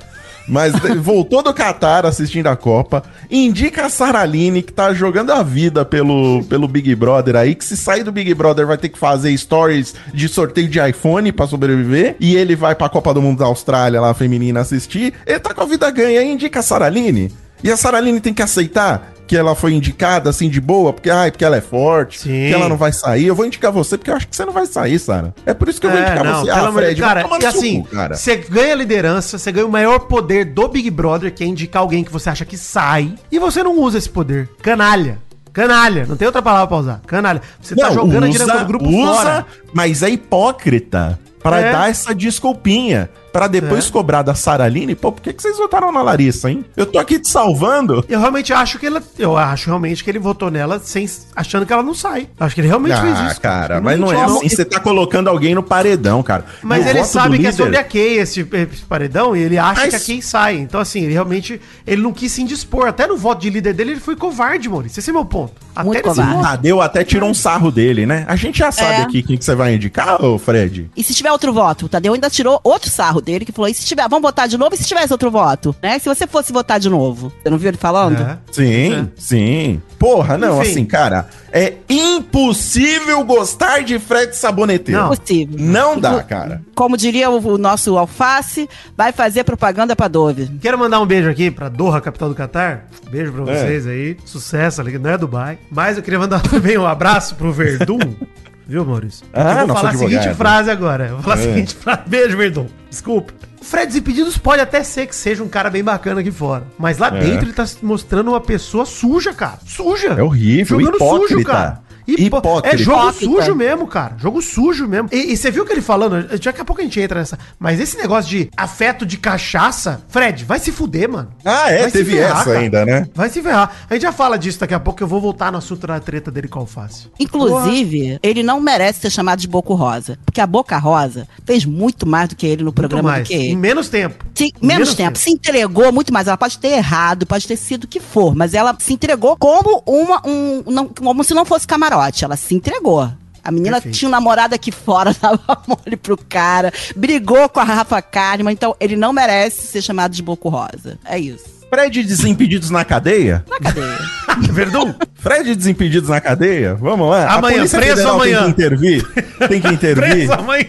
Mas 0.48 0.72
voltou 1.02 1.42
do 1.42 1.52
Catar 1.52 2.06
assistindo 2.06 2.46
a 2.46 2.56
Copa. 2.56 3.02
Indica 3.30 3.86
a 3.86 3.88
Saraline, 3.90 4.62
que 4.62 4.72
tá 4.72 4.92
jogando 4.94 5.30
a 5.30 5.42
vida 5.42 5.84
pelo, 5.84 6.42
pelo 6.44 6.66
Big 6.66 6.94
Brother 6.94 7.36
aí. 7.36 7.54
Que 7.54 7.64
se 7.64 7.76
sair 7.76 8.02
do 8.02 8.10
Big 8.10 8.32
Brother 8.34 8.66
vai 8.66 8.78
ter 8.78 8.88
que 8.88 8.98
fazer 8.98 9.36
stories 9.36 9.94
de 10.12 10.28
sorteio 10.28 10.68
de 10.68 10.80
iPhone 10.80 11.30
pra 11.32 11.46
sobreviver. 11.46 12.16
E 12.18 12.34
ele 12.34 12.56
vai 12.56 12.74
pra 12.74 12.88
Copa 12.88 13.12
do 13.12 13.22
Mundo 13.22 13.38
da 13.38 13.46
Austrália 13.46 14.00
lá, 14.00 14.14
feminina, 14.14 14.60
assistir. 14.60 15.14
Ele 15.26 15.38
tá 15.38 15.52
com 15.52 15.62
a 15.62 15.66
vida 15.66 15.90
ganha. 15.90 16.22
Indica 16.22 16.60
a 16.60 16.62
Saraline. 16.62 17.30
E 17.62 17.70
a 17.70 17.76
Saraline 17.76 18.20
tem 18.20 18.32
que 18.34 18.42
aceitar 18.42 19.12
que 19.26 19.36
ela 19.36 19.54
foi 19.54 19.74
indicada 19.74 20.30
assim 20.30 20.48
de 20.48 20.58
boa, 20.58 20.90
porque, 20.90 21.10
ai, 21.10 21.30
porque 21.30 21.44
ela 21.44 21.56
é 21.58 21.60
forte, 21.60 22.18
Sim. 22.20 22.28
que 22.48 22.52
ela 22.54 22.66
não 22.66 22.78
vai 22.78 22.90
sair. 22.92 23.26
Eu 23.26 23.34
vou 23.34 23.44
indicar 23.44 23.70
você 23.70 23.98
porque 23.98 24.10
eu 24.10 24.16
acho 24.16 24.26
que 24.26 24.34
você 24.34 24.42
não 24.46 24.54
vai 24.54 24.64
sair, 24.64 24.98
Sara. 24.98 25.34
É 25.44 25.52
por 25.52 25.68
isso 25.68 25.78
que 25.78 25.86
eu 25.86 25.90
vou 25.90 25.98
É, 26.00 26.02
indicar 26.02 26.24
não, 26.24 26.40
você. 26.46 26.50
de 26.52 26.72
Fred, 26.72 27.00
cara, 27.02 27.26
e 27.38 27.44
assim, 27.44 27.82
cu, 27.82 27.88
cara. 27.88 28.14
você 28.16 28.36
ganha 28.36 28.74
liderança, 28.74 29.36
você 29.36 29.52
ganha 29.52 29.66
o 29.66 29.70
maior 29.70 29.98
poder 30.00 30.46
do 30.46 30.66
Big 30.66 30.88
Brother, 30.90 31.30
que 31.34 31.44
é 31.44 31.46
indicar 31.46 31.82
alguém 31.82 32.02
que 32.04 32.10
você 32.10 32.30
acha 32.30 32.46
que 32.46 32.56
sai, 32.56 33.12
e 33.30 33.38
você 33.38 33.62
não 33.62 33.78
usa 33.78 33.98
esse 33.98 34.08
poder. 34.08 34.48
Canalha. 34.62 35.18
Canalha. 35.52 36.06
Não 36.06 36.16
tem 36.16 36.24
outra 36.24 36.40
palavra 36.40 36.66
pra 36.68 36.76
usar. 36.78 37.00
Canalha. 37.06 37.42
Você 37.60 37.74
tá 37.76 37.90
jogando 37.90 38.24
a 38.24 38.28
direção 38.28 38.58
do 38.60 38.64
grupo 38.64 38.88
usa, 38.88 39.12
fora. 39.14 39.46
mas 39.74 40.02
é 40.02 40.08
hipócrita 40.08 41.18
pra 41.42 41.60
É. 41.60 41.72
dar 41.72 41.90
essa 41.90 42.14
desculpinha. 42.14 43.10
Pra 43.32 43.46
depois 43.46 43.86
É. 43.86 43.90
cobrar 43.90 44.22
da 44.22 44.34
Saraline. 44.34 44.94
Pô, 44.94 45.12
por 45.12 45.20
que, 45.22 45.32
que 45.32 45.42
vocês 45.42 45.56
votaram 45.56 45.92
na 45.92 46.02
Larissa, 46.02 46.50
hein? 46.50 46.64
Eu 46.76 46.86
tô 46.86 46.98
aqui 46.98 47.18
te 47.18 47.28
salvando. 47.28 48.04
Eu 48.08 48.18
realmente 48.20 48.52
acho 48.52 48.78
que 48.78 48.86
ele. 48.86 48.98
Eu 49.18 49.36
acho 49.36 49.66
realmente 49.66 50.02
que 50.02 50.10
ele 50.10 50.18
votou 50.18 50.50
nela 50.50 50.78
sem, 50.82 51.08
achando 51.36 51.66
que 51.66 51.72
ela 51.72 51.82
não 51.82 51.94
sai. 51.94 52.28
Acho 52.38 52.54
que 52.54 52.60
ele 52.60 52.68
realmente 52.68 53.00
fez 53.00 53.18
Ah, 53.18 53.26
isso. 53.30 53.40
cara, 53.40 53.80
mas 53.80 53.98
não 53.98 54.12
é 54.12 54.22
assim. 54.24 54.48
Você 54.48 54.64
tá 54.64 54.80
colocando 54.80 55.28
alguém 55.28 55.54
no 55.54 55.62
paredão, 55.62 56.22
cara. 56.22 56.44
Mas 56.62 56.86
E 56.86 56.88
ele 56.88 57.04
sabe 57.04 57.38
que 57.38 57.46
é 57.46 57.50
líder- 57.50 57.52
sobre 57.62 57.76
a 57.76 57.84
Kay 57.84 58.18
esse, 58.18 58.40
esse 58.40 58.82
paredão 58.88 59.36
e 59.36 59.40
ele 59.42 59.58
acha 59.58 59.82
Mas- 59.82 59.90
que 59.90 59.96
a 59.96 60.00
Kay 60.14 60.22
sai. 60.22 60.56
Então, 60.56 60.80
assim, 60.80 61.02
ele 61.04 61.12
realmente 61.12 61.60
ele 61.86 62.02
não 62.02 62.12
quis 62.12 62.32
se 62.32 62.42
indispor. 62.42 62.86
Até 62.88 63.06
no 63.06 63.16
voto 63.16 63.40
de 63.42 63.50
líder 63.50 63.72
dele, 63.74 63.92
ele 63.92 64.00
foi 64.00 64.16
covarde, 64.16 64.68
Maurício. 64.68 65.00
Esse 65.00 65.10
é 65.10 65.12
meu 65.12 65.24
ponto. 65.24 65.52
Até 65.76 65.84
Muito 65.86 66.02
covarde. 66.02 66.32
voto. 66.32 66.42
Tadeu 66.42 66.80
até 66.82 67.04
tirou 67.04 67.28
um 67.30 67.34
sarro 67.34 67.70
dele, 67.70 68.04
né? 68.06 68.24
A 68.26 68.34
gente 68.36 68.58
já 68.58 68.72
sabe 68.72 68.92
É. 68.94 69.02
aqui 69.02 69.22
quem 69.22 69.36
que 69.38 69.44
você 69.44 69.54
vai 69.54 69.74
indicar, 69.74 70.24
ô 70.24 70.38
Fred. 70.38 70.90
E 70.96 71.02
se 71.04 71.14
tiver 71.14 71.30
outro 71.30 71.52
voto? 71.52 71.86
O 71.86 71.88
Tadeu 71.88 72.14
ainda 72.14 72.28
tirou 72.30 72.58
outro 72.64 72.90
sarro 72.90 73.17
dele, 73.20 73.44
que 73.44 73.52
falou: 73.52 73.68
e 73.68 73.74
se 73.74 73.84
tiver, 73.84 74.08
vamos 74.08 74.22
votar 74.22 74.48
de 74.48 74.56
novo? 74.58 74.74
E 74.74 74.78
se 74.78 74.84
tivesse 74.84 75.12
outro 75.12 75.30
voto? 75.30 75.74
Né? 75.82 75.98
Se 75.98 76.08
você 76.08 76.26
fosse 76.26 76.52
votar 76.52 76.78
de 76.80 76.88
novo. 76.88 77.32
Você 77.42 77.50
não 77.50 77.58
viu 77.58 77.68
ele 77.68 77.76
falando? 77.76 78.20
É. 78.22 78.38
Sim, 78.52 79.08
sim. 79.16 79.82
Porra, 79.98 80.38
não, 80.38 80.60
Enfim. 80.62 80.70
assim, 80.70 80.84
cara, 80.84 81.28
é 81.52 81.74
impossível 81.88 83.24
gostar 83.24 83.82
de 83.82 83.98
Fred 83.98 84.36
Saboneteiro. 84.36 85.00
Não. 85.00 85.12
Impossível. 85.12 85.56
Não 85.58 85.98
dá, 86.00 86.22
cara. 86.22 86.62
Como 86.74 86.96
diria 86.96 87.28
o, 87.30 87.54
o 87.54 87.58
nosso 87.58 87.98
alface, 87.98 88.68
vai 88.96 89.10
fazer 89.12 89.42
propaganda 89.44 89.96
pra 89.96 90.06
Dove. 90.08 90.48
Quero 90.60 90.78
mandar 90.78 91.00
um 91.00 91.06
beijo 91.06 91.28
aqui 91.28 91.50
pra 91.50 91.68
Doha, 91.68 92.00
capital 92.00 92.28
do 92.28 92.34
Catar. 92.34 92.86
Beijo 93.10 93.32
pra 93.32 93.52
É. 93.52 93.58
vocês 93.64 93.86
aí. 93.86 94.16
Sucesso 94.24 94.80
ali, 94.80 94.98
não 94.98 95.10
é 95.10 95.18
Dubai. 95.18 95.58
Mas 95.70 95.96
eu 95.96 96.02
queria 96.02 96.18
mandar 96.18 96.40
também 96.48 96.78
um 96.78 96.86
abraço 96.86 97.34
pro 97.34 97.52
Verdun. 97.52 97.98
Viu, 98.68 98.84
Maurício? 98.84 99.24
Ah, 99.32 99.62
eu 99.62 99.66
vou 99.66 99.76
falar 99.76 99.88
a 99.88 99.92
advogado. 99.92 100.20
seguinte 100.20 100.36
frase 100.36 100.70
agora. 100.70 101.06
Eu 101.06 101.14
vou 101.14 101.22
falar 101.22 101.36
a 101.36 101.38
É. 101.38 101.42
seguinte 101.42 101.74
frase. 101.74 102.00
Beijo, 102.06 102.36
Verdun. 102.36 102.66
Desculpa. 102.90 103.32
O 103.60 103.64
Fred 103.64 103.86
Desimpedidos 103.86 104.36
pode 104.36 104.60
até 104.60 104.82
ser 104.84 105.06
que 105.06 105.16
seja 105.16 105.42
um 105.42 105.48
cara 105.48 105.70
bem 105.70 105.82
bacana 105.82 106.20
aqui 106.20 106.30
fora. 106.30 106.64
Mas 106.78 106.98
lá 106.98 107.08
É. 107.08 107.18
dentro 107.18 107.46
ele 107.46 107.52
tá 107.54 107.66
se 107.66 107.82
mostrando 107.84 108.28
uma 108.28 108.40
pessoa 108.40 108.84
suja, 108.84 109.32
cara. 109.32 109.58
Suja. 109.66 110.08
É 110.08 110.22
horrível, 110.22 110.80
hipócrita. 110.80 111.40
Hipo- 111.40 111.87
Hipócrita. 112.08 112.74
É 112.74 112.78
jogo 112.78 112.98
Hipócrita. 113.10 113.24
sujo 113.42 113.54
mesmo, 113.54 113.86
cara. 113.86 114.16
Jogo 114.18 114.40
sujo 114.42 114.86
mesmo. 114.88 115.08
E, 115.12 115.32
e 115.32 115.36
você 115.36 115.50
viu 115.50 115.62
o 115.62 115.66
que 115.66 115.72
ele 115.72 115.82
falando? 115.82 116.26
Daqui 116.38 116.60
a 116.60 116.64
pouco 116.64 116.80
a 116.80 116.84
gente 116.84 117.00
entra 117.00 117.18
nessa. 117.20 117.38
Mas 117.58 117.78
esse 117.80 117.96
negócio 117.98 118.30
de 118.30 118.50
afeto 118.56 119.04
de 119.04 119.16
cachaça, 119.18 120.02
Fred, 120.08 120.44
vai 120.44 120.58
se 120.58 120.72
fuder, 120.72 121.08
mano. 121.10 121.30
Ah, 121.44 121.70
é, 121.70 121.80
Vai 121.82 121.90
se 121.90 121.98
teve 121.98 122.12
ferrar, 122.16 122.36
essa 122.36 122.44
cara. 122.44 122.58
ainda, 122.58 122.84
né? 122.86 123.08
Vai 123.14 123.28
se 123.28 123.42
ferrar. 123.42 123.70
A 123.88 123.94
gente 123.94 124.02
já 124.02 124.12
fala 124.12 124.38
disso 124.38 124.58
daqui 124.60 124.74
a 124.74 124.80
pouco, 124.80 125.02
eu 125.02 125.06
vou 125.06 125.20
voltar 125.20 125.52
no 125.52 125.58
assunto 125.58 125.86
da 125.86 126.00
treta 126.00 126.30
dele 126.30 126.48
com 126.48 126.60
alface. 126.60 127.08
Inclusive, 127.18 128.18
ele 128.22 128.42
não 128.42 128.60
merece 128.60 129.00
ser 129.00 129.10
chamado 129.10 129.38
de 129.40 129.48
Boca 129.48 129.74
Rosa. 129.74 130.18
Porque 130.24 130.40
a 130.40 130.46
Boca 130.46 130.76
Rosa 130.78 131.26
fez 131.46 131.64
muito 131.64 132.06
mais 132.06 132.28
do 132.28 132.36
que 132.36 132.46
ele 132.46 132.62
no 132.62 132.66
Muito 132.66 132.74
programa 132.76 133.10
mais. 133.10 133.24
do 133.24 133.28
que 133.28 133.34
Em 133.34 133.44
ele. 133.46 133.56
menos 133.56 133.88
tempo. 133.88 134.24
Sim, 134.34 134.50
Em 134.62 134.66
menos, 134.66 134.94
tempo. 134.94 135.18
Se 135.18 135.30
entregou 135.30 135.92
muito 135.92 136.12
mais. 136.12 136.26
Ela 136.26 136.36
pode 136.36 136.58
ter 136.58 136.68
errado, 136.68 137.26
pode 137.26 137.46
ter 137.46 137.56
sido 137.56 137.84
o 137.84 137.88
que 137.88 138.00
for, 138.00 138.34
mas 138.34 138.54
ela 138.54 138.76
se 138.78 138.92
entregou 138.92 139.36
como 139.36 139.82
uma. 139.86 140.22
Um, 140.26 140.62
não, 140.70 140.86
como 140.88 141.22
se 141.24 141.34
não 141.34 141.44
fosse 141.44 141.66
camarote. 141.66 141.97
Ela 142.24 142.36
se 142.36 142.54
entregou. 142.54 143.10
A 143.42 143.50
menina 143.50 143.76
Perfeito. 143.76 143.96
tinha 143.96 144.08
um 144.08 144.12
namorado 144.12 144.54
aqui 144.54 144.70
fora, 144.70 145.14
dava 145.20 145.62
mole 145.66 145.96
pro 145.96 146.18
cara, 146.18 146.72
brigou 146.94 147.48
com 147.48 147.60
a 147.60 147.64
Rafa 147.64 148.02
Kalimann, 148.02 148.52
então 148.52 148.76
ele 148.78 148.94
não 148.94 149.12
merece 149.12 149.66
ser 149.66 149.80
chamado 149.80 150.12
de 150.12 150.22
Boco 150.22 150.48
Rosa. 150.48 150.98
É 151.04 151.18
isso. 151.18 151.58
Fred 151.70 152.02
Desimpedidos 152.02 152.70
na 152.70 152.84
cadeia? 152.84 153.44
Na 153.48 153.58
cadeia. 153.58 153.98
Verdun, 154.52 154.94
Fred 155.14 155.54
Desimpedidos 155.54 156.08
na 156.08 156.20
cadeia? 156.20 156.74
Vamos 156.74 157.10
lá. 157.10 157.32
Amanhã, 157.34 157.66
preso 157.66 158.08
amanhã. 158.08 158.38
Tem 158.38 158.44
que 158.44 158.50
intervir. 158.50 159.06
Tem 159.48 159.60
que 159.60 159.68
intervir 159.72 160.10
preso 160.10 160.32
amanhã. 160.32 160.66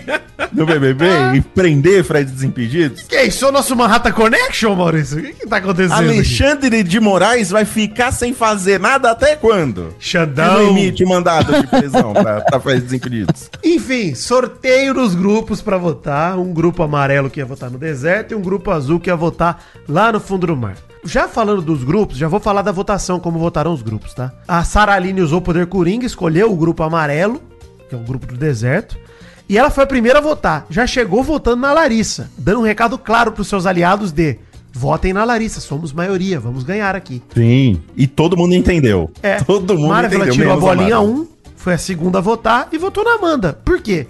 no 0.52 0.66
BBB 0.66 1.06
e 1.36 1.42
prender 1.42 2.04
Fred 2.04 2.30
Desimpedidos. 2.32 3.04
Que 3.04 3.16
é 3.16 3.26
isso? 3.26 3.46
É 3.46 3.50
o 3.50 3.52
nosso 3.52 3.76
Manhattan 3.76 4.12
Connection, 4.12 4.76
Maurício? 4.76 5.20
O 5.20 5.22
que 5.24 5.34
que 5.34 5.48
tá 5.48 5.58
acontecendo 5.58 5.94
aqui? 5.94 6.10
Alexandre 6.10 6.84
de 6.84 7.00
Moraes 7.00 7.50
vai 7.50 7.66
ficar 7.66 8.12
sem 8.12 8.34
fazer 8.34 8.80
nada 8.80 9.12
até 9.12 9.36
quando? 9.36 9.94
Xandão. 10.00 10.68
limite 10.68 11.06
mandado 11.06 11.62
de 11.62 11.68
prisão 11.68 12.14
pra, 12.14 12.42
pra 12.42 12.60
Fred 12.60 12.82
Desimpedidos. 12.82 13.50
Enfim, 13.64 14.16
sorteio 14.16 14.94
nos 14.94 15.16
grupos 15.16 15.62
pra 15.62 15.78
votar. 15.78 16.38
Um 16.38 16.54
grupo 16.54 16.84
amarelo 16.84 17.30
que 17.30 17.40
ia 17.40 17.46
votar 17.46 17.70
no 17.70 17.78
deserto 17.78 18.32
e 18.32 18.36
um 18.36 18.42
grupo 18.42 18.72
azul 18.72 19.00
que 19.00 19.10
ia 19.10 19.16
votar 19.16 19.64
lá 19.88 20.12
no 20.12 20.20
fundo 20.20 20.48
do 20.48 20.56
mar. 20.56 20.76
Já 21.04 21.28
falando 21.28 21.62
dos 21.62 21.84
grupos, 21.84 22.18
já 22.18 22.28
vou 22.28 22.40
falar 22.40 22.62
da 22.62 22.72
votação, 22.72 23.20
como 23.20 23.40
votaram 23.40 23.74
os 23.74 23.82
grupos, 23.82 24.14
tá? 24.14 24.34
A 24.48 24.64
Sara 24.64 24.94
Aline 24.94 25.22
usou 25.22 25.40
o 25.40 25.42
poder 25.42 25.68
coringa, 25.68 26.06
escolheu 26.06 26.52
o 26.52 26.56
grupo 26.56 26.84
amarelo, 26.84 27.42
que 27.88 27.96
é 27.96 27.98
o 27.98 28.02
grupo 28.02 28.26
do 28.28 28.36
deserto. 28.36 28.98
E 29.48 29.58
ela 29.58 29.70
foi 29.70 29.84
a 29.84 29.88
primeira 29.88 30.20
a 30.20 30.22
votar. 30.22 30.66
Já 30.70 30.86
chegou 30.86 31.24
votando 31.24 31.58
na 31.62 31.72
Larissa, 31.74 32.30
dando 32.38 32.60
um 32.60 32.64
recado 32.64 32.98
claro 32.98 33.32
pros 33.32 33.48
seus 33.48 33.66
aliados 33.66 34.12
de 34.12 34.38
votem 34.72 35.12
na 35.14 35.24
Larissa, 35.24 35.60
somos 35.60 35.92
maioria, 35.92 36.40
vamos 36.40 36.64
ganhar 36.64 36.96
aqui. 36.96 37.24
Sim. 37.34 37.82
E 37.96 38.06
todo 38.06 38.38
mundo 38.38 38.54
entendeu. 38.54 39.10
É, 39.24 39.38
Todo 39.42 39.76
mundo 39.76 39.88
Marvel 39.90 40.20
entendeu. 40.20 40.34
tirou 40.34 40.54
a 40.54 40.58
bolinha 40.58 40.98
Marvel. 40.98 41.16
1, 41.24 41.28
foi 41.56 41.74
a 41.74 41.78
segunda 41.78 42.20
a 42.20 42.22
votar 42.22 42.68
e 42.72 42.78
votou 42.78 43.04
na 43.04 43.16
Amanda. 43.16 43.54
Por 43.66 43.82
quê? 43.82 44.06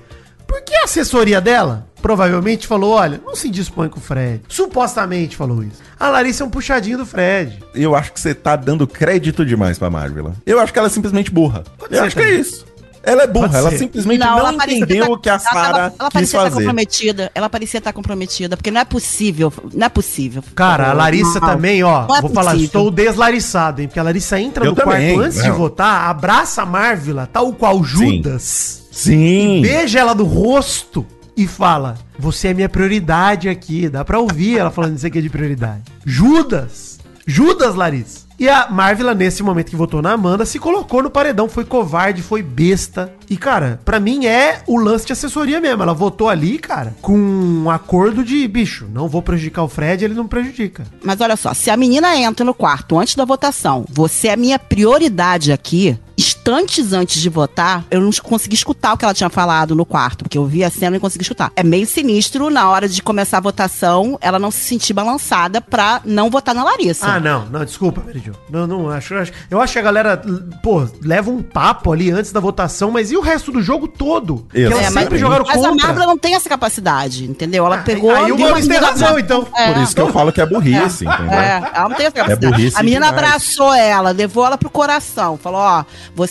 Porque 0.46 0.74
a 0.76 0.84
assessoria 0.84 1.40
dela 1.40 1.88
provavelmente 2.02 2.66
falou: 2.68 2.91
olha, 2.93 3.22
não 3.26 3.36
se 3.36 3.50
dispõe 3.50 3.89
com 3.89 4.00
o 4.00 4.02
Fred. 4.02 4.41
Supostamente 4.47 5.36
falou 5.36 5.64
isso. 5.64 5.82
A 6.00 6.10
Larissa 6.10 6.43
é 6.43 6.45
um 6.45 6.50
puxadinho 6.50 6.97
do 6.97 7.06
Fred. 7.06 7.60
Eu 7.76 7.95
acho 7.95 8.12
que 8.14 8.20
você 8.20 8.34
tá 8.34 8.56
dando 8.56 8.88
crédito 8.88 9.45
demais 9.45 9.78
pra 9.78 9.89
Marvel. 9.89 10.34
Eu 10.45 10.60
acho 10.60 10.72
que 10.74 10.80
ela 10.80 10.88
é 10.88 10.91
simplesmente 10.91 11.32
burra. 11.32 11.64
Pode 11.78 11.93
eu 11.93 12.00
ser 12.02 12.06
acho 12.08 12.16
que 12.16 12.22
é 12.22 12.26
também. 12.26 12.39
isso. 12.41 12.70
Ela 13.02 13.24
é 13.24 13.28
burra, 13.28 13.58
ela 13.58 13.72
simplesmente 13.72 14.20
não, 14.20 14.58
parecia 14.58 14.84
entendeu 14.84 15.06
tá- 15.06 15.12
o 15.14 15.18
que 15.18 15.30
a 15.30 15.34
ela 15.34 15.39
tava- 15.41 15.60
Sarah 15.66 15.80
Ela 15.80 15.89
quis 15.89 15.97
parecia 16.14 16.24
estar 16.38 16.39
fazer. 16.43 16.56
comprometida. 16.56 17.32
Ela 17.34 17.50
parecia 17.50 17.78
estar 17.78 17.93
comprometida, 17.93 18.58
porque 18.58 18.70
não 18.72 18.82
é 18.82 18.86
possível. 18.86 19.54
Não 19.74 19.86
é 19.86 19.89
possível. 19.89 20.43
Cara, 20.54 20.89
a 20.89 20.93
Larissa 20.93 21.39
Não. 21.39 21.47
também, 21.47 21.82
ó, 21.82 22.06
Não 22.08 22.16
é 22.18 22.22
vou 22.22 22.30
falar, 22.32 22.58
estou 22.58 22.91
deslarissado, 22.91 23.82
hein? 23.82 23.88
Porque 23.88 24.00
a 24.02 24.04
Larissa 24.04 24.38
entra 24.39 24.66
Eu 24.66 24.72
no 24.72 24.76
também, 24.76 25.14
quarto 25.14 25.26
antes 25.28 25.41
de 25.41 25.47
não. 25.47 25.56
votar, 25.56 26.10
abraça 26.10 26.62
a 26.62 26.66
Marvel, 26.66 27.26
tal 27.32 27.54
qual 27.54 27.82
Judas. 27.84 28.86
Sim. 28.91 29.62
beija 29.62 29.97
ela 30.00 30.14
no 30.14 30.26
rosto 30.26 31.06
e 31.40 31.48
fala: 31.48 31.98
Você 32.20 32.50
é 32.50 32.54
minha 32.54 32.68
prioridade 32.68 33.48
aqui. 33.48 33.88
Dá 33.88 34.04
pra 34.04 34.20
ouvir 34.20 34.58
ela 34.58 34.70
falando 34.70 34.98
isso 34.98 35.08
aqui 35.08 35.22
de 35.22 35.30
prioridade. 35.30 35.84
Judas! 36.06 37.00
Judas, 37.26 37.76
Larissa! 37.76 38.28
E 38.38 38.48
a 38.48 38.70
Marvel, 38.70 39.14
nesse 39.14 39.44
momento 39.44 39.70
que 39.70 39.76
votou 39.76 40.02
na 40.02 40.14
Amanda, 40.14 40.46
se 40.46 40.60
colocou 40.60 41.04
no 41.04 41.10
paredão, 41.10 41.50
foi 41.50 41.66
covarde, 41.66 42.22
foi 42.22 42.42
besta. 42.42 43.14
E, 43.30 43.36
cara, 43.36 43.82
pra 43.84 44.00
mim 44.00 44.26
é 44.26 44.62
o 44.66 44.78
lance 44.78 45.06
de 45.06 45.12
assessoria 45.12 45.60
mesmo. 45.60 45.84
Ela 45.84 45.94
votou 45.94 46.30
ali, 46.30 46.58
cara, 46.58 46.96
com 47.02 47.18
um 47.18 47.70
acordo 47.70 48.24
de 48.24 48.48
bicho. 48.48 48.88
Não 48.94 49.10
vou 49.10 49.22
prejudicar 49.22 49.64
o 49.64 49.68
Fred, 49.68 50.06
ele 50.06 50.14
não 50.14 50.26
prejudica. 50.26 50.86
Mas 51.04 51.20
olha 51.20 51.36
só, 51.36 51.54
se 51.54 51.70
a 51.70 51.76
menina 51.76 52.16
entra 52.16 52.46
no 52.46 52.54
quarto 52.54 52.98
antes 52.98 53.16
da 53.16 53.26
votação, 53.26 53.86
você 53.90 54.30
é 54.30 54.38
minha 54.38 54.58
prioridade 54.58 55.52
aqui. 55.52 56.00
Instantes 56.40 56.94
antes 56.94 57.22
de 57.22 57.30
votar, 57.30 57.84
eu 57.92 58.00
não 58.00 58.10
consegui 58.24 58.56
escutar 58.56 58.94
o 58.94 58.98
que 58.98 59.04
ela 59.04 59.14
tinha 59.14 59.30
falado 59.30 59.76
no 59.76 59.86
quarto, 59.86 60.24
porque 60.24 60.38
eu 60.38 60.46
vi 60.46 60.64
a 60.64 60.70
cena 60.70 60.88
e 60.88 60.94
não 60.94 61.00
consegui 61.00 61.24
escutar. 61.24 61.52
É 61.56 61.64
meio 61.64 61.86
sinistro, 61.86 62.50
na 62.50 62.70
hora 62.70 62.88
de 62.88 63.04
começar 63.04 63.38
a 63.38 63.42
votação, 63.42 64.18
ela 64.22 64.40
não 64.40 64.50
se 64.50 64.62
sentir 64.62 64.94
balançada 64.94 65.60
pra 65.60 66.02
não 66.06 66.30
votar 66.30 66.56
na 66.56 66.64
Larissa. 66.64 67.06
Ah, 67.06 67.20
não, 67.20 67.46
não, 67.48 67.66
desculpa, 67.66 68.02
Meridio. 68.06 68.36
Não, 68.50 68.66
não, 68.66 68.90
acho, 68.90 69.16
acho. 69.16 69.34
Eu 69.52 69.62
acho 69.62 69.74
que 69.74 69.80
a 69.80 69.82
galera, 69.82 70.22
pô, 70.64 70.88
leva 71.04 71.30
um 71.30 71.42
papo 71.42 71.92
ali 71.92 72.10
antes 72.10 72.32
da 72.32 72.40
votação, 72.40 72.90
mas 72.90 73.12
e 73.12 73.18
o 73.18 73.22
resto 73.22 73.52
do 73.52 73.62
jogo 73.62 73.88
todo? 73.88 74.48
Que 74.50 74.62
elas 74.62 74.80
Exatamente. 74.80 75.04
sempre 75.04 75.18
jogaram 75.20 75.46
mas 75.46 75.56
contra. 75.58 75.72
a 75.72 75.88
Marvel 75.88 76.08
não 76.08 76.18
tem 76.18 76.36
essa 76.36 76.48
capacidade, 76.48 77.26
entendeu? 77.26 77.66
Ela 77.66 77.80
pegou. 77.80 78.16
aí 78.16 78.32
o 78.32 78.36
a 78.36 78.62
tem 78.62 78.78
razão, 78.78 79.20
então. 79.20 79.46
É. 79.56 79.74
Por 79.74 79.84
isso 79.84 79.94
que 79.94 80.02
eu 80.02 80.12
falo 80.12 80.32
que 80.32 80.40
é 80.40 80.46
burrice, 80.46 81.06
entendeu? 81.06 81.34
É, 81.34 81.72
ela 81.74 81.90
não 81.90 81.96
tem 81.96 82.06
essa 82.06 82.16
capacidade. 82.16 82.54
burrice 82.54 82.78
a 82.78 82.84
menina 82.84 83.08
demais. 83.08 83.24
abraçou 83.26 83.74
ela, 83.74 84.12
levou 84.12 84.46
ela 84.46 84.58
pro 84.58 84.70
coração. 84.70 85.38
Falou: 85.38 85.60
Ó, 85.60 85.84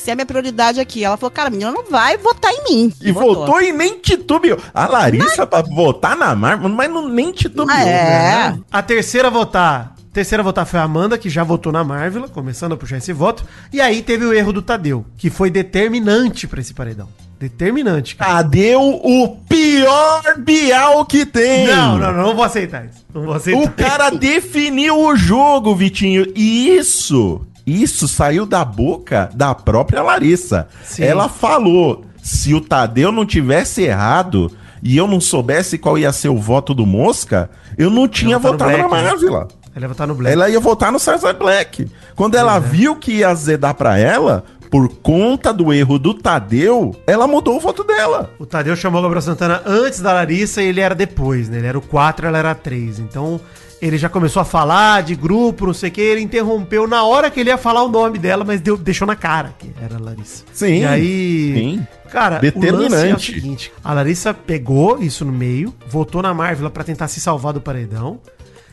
você 0.08 0.12
é 0.12 0.14
minha 0.14 0.26
prioridade 0.26 0.80
aqui. 0.80 1.04
Ela 1.04 1.16
falou: 1.16 1.30
Cara, 1.30 1.48
a 1.48 1.50
menina 1.50 1.70
não 1.70 1.84
vai 1.84 2.16
votar 2.16 2.50
em 2.52 2.64
mim. 2.64 2.92
E 3.00 3.12
votou 3.12 3.60
e 3.60 3.72
nem 3.72 3.98
titubeou. 3.98 4.58
A 4.72 4.86
Larissa 4.86 5.46
pra 5.46 5.62
votar 5.62 6.16
na 6.16 6.34
Marvel, 6.34 6.68
mas 6.68 6.90
não, 6.90 7.08
nem 7.08 7.30
titubeou. 7.30 7.78
É. 7.78 8.52
né? 8.52 8.60
A 8.70 8.82
terceira 8.82 9.28
a 9.28 9.30
votar. 9.30 9.94
a 9.96 10.14
Terceira 10.14 10.42
a 10.42 10.44
votar 10.44 10.66
foi 10.66 10.80
a 10.80 10.82
Amanda, 10.82 11.18
que 11.18 11.28
já 11.28 11.44
votou 11.44 11.70
na 11.70 11.84
Marvel, 11.84 12.28
começando 12.30 12.72
a 12.72 12.76
puxar 12.76 12.96
esse 12.96 13.12
voto. 13.12 13.44
E 13.72 13.80
aí 13.80 14.02
teve 14.02 14.24
o 14.24 14.32
erro 14.32 14.52
do 14.52 14.62
Tadeu, 14.62 15.04
que 15.16 15.28
foi 15.28 15.50
determinante 15.50 16.46
pra 16.46 16.60
esse 16.60 16.72
paredão. 16.72 17.08
Determinante, 17.38 18.16
cara. 18.16 18.48
O, 18.78 19.22
o 19.22 19.36
pior 19.48 20.38
Bial 20.38 21.04
que 21.04 21.24
tem? 21.24 21.68
Não, 21.68 21.96
não, 21.96 22.12
não, 22.12 22.26
não 22.28 22.34
vou 22.34 22.44
aceitar 22.44 22.86
isso. 22.86 23.04
Não 23.14 23.22
vou 23.22 23.34
aceitar. 23.34 23.62
O 23.62 23.70
cara 23.70 24.10
definiu 24.10 24.98
o 24.98 25.14
jogo, 25.14 25.76
Vitinho. 25.76 26.26
E 26.34 26.76
isso, 26.76 27.46
isso 27.68 28.08
saiu 28.08 28.46
da 28.46 28.64
boca 28.64 29.28
da 29.34 29.54
própria 29.54 30.02
Larissa. 30.02 30.68
Sim. 30.82 31.04
Ela 31.04 31.28
falou: 31.28 32.04
se 32.22 32.54
o 32.54 32.60
Tadeu 32.60 33.12
não 33.12 33.26
tivesse 33.26 33.82
errado 33.82 34.50
e 34.82 34.96
eu 34.96 35.06
não 35.06 35.20
soubesse 35.20 35.78
qual 35.78 35.98
ia 35.98 36.12
ser 36.12 36.28
o 36.28 36.38
voto 36.38 36.74
do 36.74 36.86
Mosca, 36.86 37.50
eu 37.76 37.90
não 37.90 38.08
tinha 38.08 38.38
votado 38.38 38.70
na 38.70 38.88
Black, 38.88 38.94
né? 38.94 39.02
Marvel. 39.02 39.48
Ele 39.74 39.86
vai 39.86 39.88
votar 39.88 40.06
no 40.06 40.14
Black. 40.14 40.32
Ela 40.32 40.50
ia 40.50 40.60
votar 40.60 40.90
no 40.90 40.98
Cesar 40.98 41.34
Black. 41.36 41.88
Quando 42.16 42.36
ela 42.36 42.56
é. 42.56 42.60
viu 42.60 42.96
que 42.96 43.12
ia 43.12 43.28
azedar 43.28 43.74
pra 43.74 43.96
ela, 43.96 44.44
por 44.70 44.88
conta 44.88 45.52
do 45.52 45.72
erro 45.72 45.98
do 45.98 46.14
Tadeu, 46.14 46.94
ela 47.06 47.26
mudou 47.26 47.56
o 47.56 47.60
voto 47.60 47.84
dela. 47.84 48.30
O 48.38 48.46
Tadeu 48.46 48.74
chamou 48.76 49.00
o 49.00 49.02
Gabriel 49.02 49.22
Santana 49.22 49.62
antes 49.64 50.00
da 50.00 50.12
Larissa 50.12 50.62
e 50.62 50.66
ele 50.66 50.80
era 50.80 50.94
depois, 50.94 51.48
né? 51.48 51.58
Ele 51.58 51.66
era 51.66 51.78
o 51.78 51.82
4, 51.82 52.26
ela 52.26 52.38
era 52.38 52.50
a 52.50 52.54
3. 52.54 52.98
Então, 52.98 53.40
ele 53.80 53.96
já 53.98 54.08
começou 54.08 54.40
a 54.42 54.44
falar 54.44 55.02
de 55.02 55.14
grupo, 55.14 55.66
não 55.66 55.74
sei 55.74 55.88
o 55.88 55.92
que, 55.92 56.00
ele 56.00 56.20
interrompeu 56.20 56.86
na 56.88 57.04
hora 57.04 57.30
que 57.30 57.38
ele 57.40 57.50
ia 57.50 57.56
falar 57.58 57.82
o 57.84 57.88
nome 57.88 58.18
dela, 58.18 58.44
mas 58.44 58.60
deu- 58.60 58.76
deixou 58.76 59.06
na 59.06 59.14
cara 59.16 59.54
que 59.58 59.70
era 59.80 59.96
a 59.96 60.00
Larissa. 60.00 60.44
Sim, 60.52 60.80
E 60.80 60.84
aí... 60.84 61.54
sim. 61.54 61.86
Cara, 62.10 62.38
o 62.38 62.40
Determinante. 62.40 62.90
lance 62.94 63.06
é 63.08 63.14
o 63.14 63.20
seguinte, 63.20 63.72
a 63.84 63.92
Larissa 63.92 64.32
pegou 64.32 64.98
isso 65.02 65.24
no 65.26 65.32
meio, 65.32 65.74
votou 65.88 66.22
na 66.22 66.32
Marvel 66.32 66.70
pra 66.70 66.82
tentar 66.82 67.06
se 67.08 67.20
salvar 67.20 67.52
do 67.52 67.60
paredão, 67.60 68.18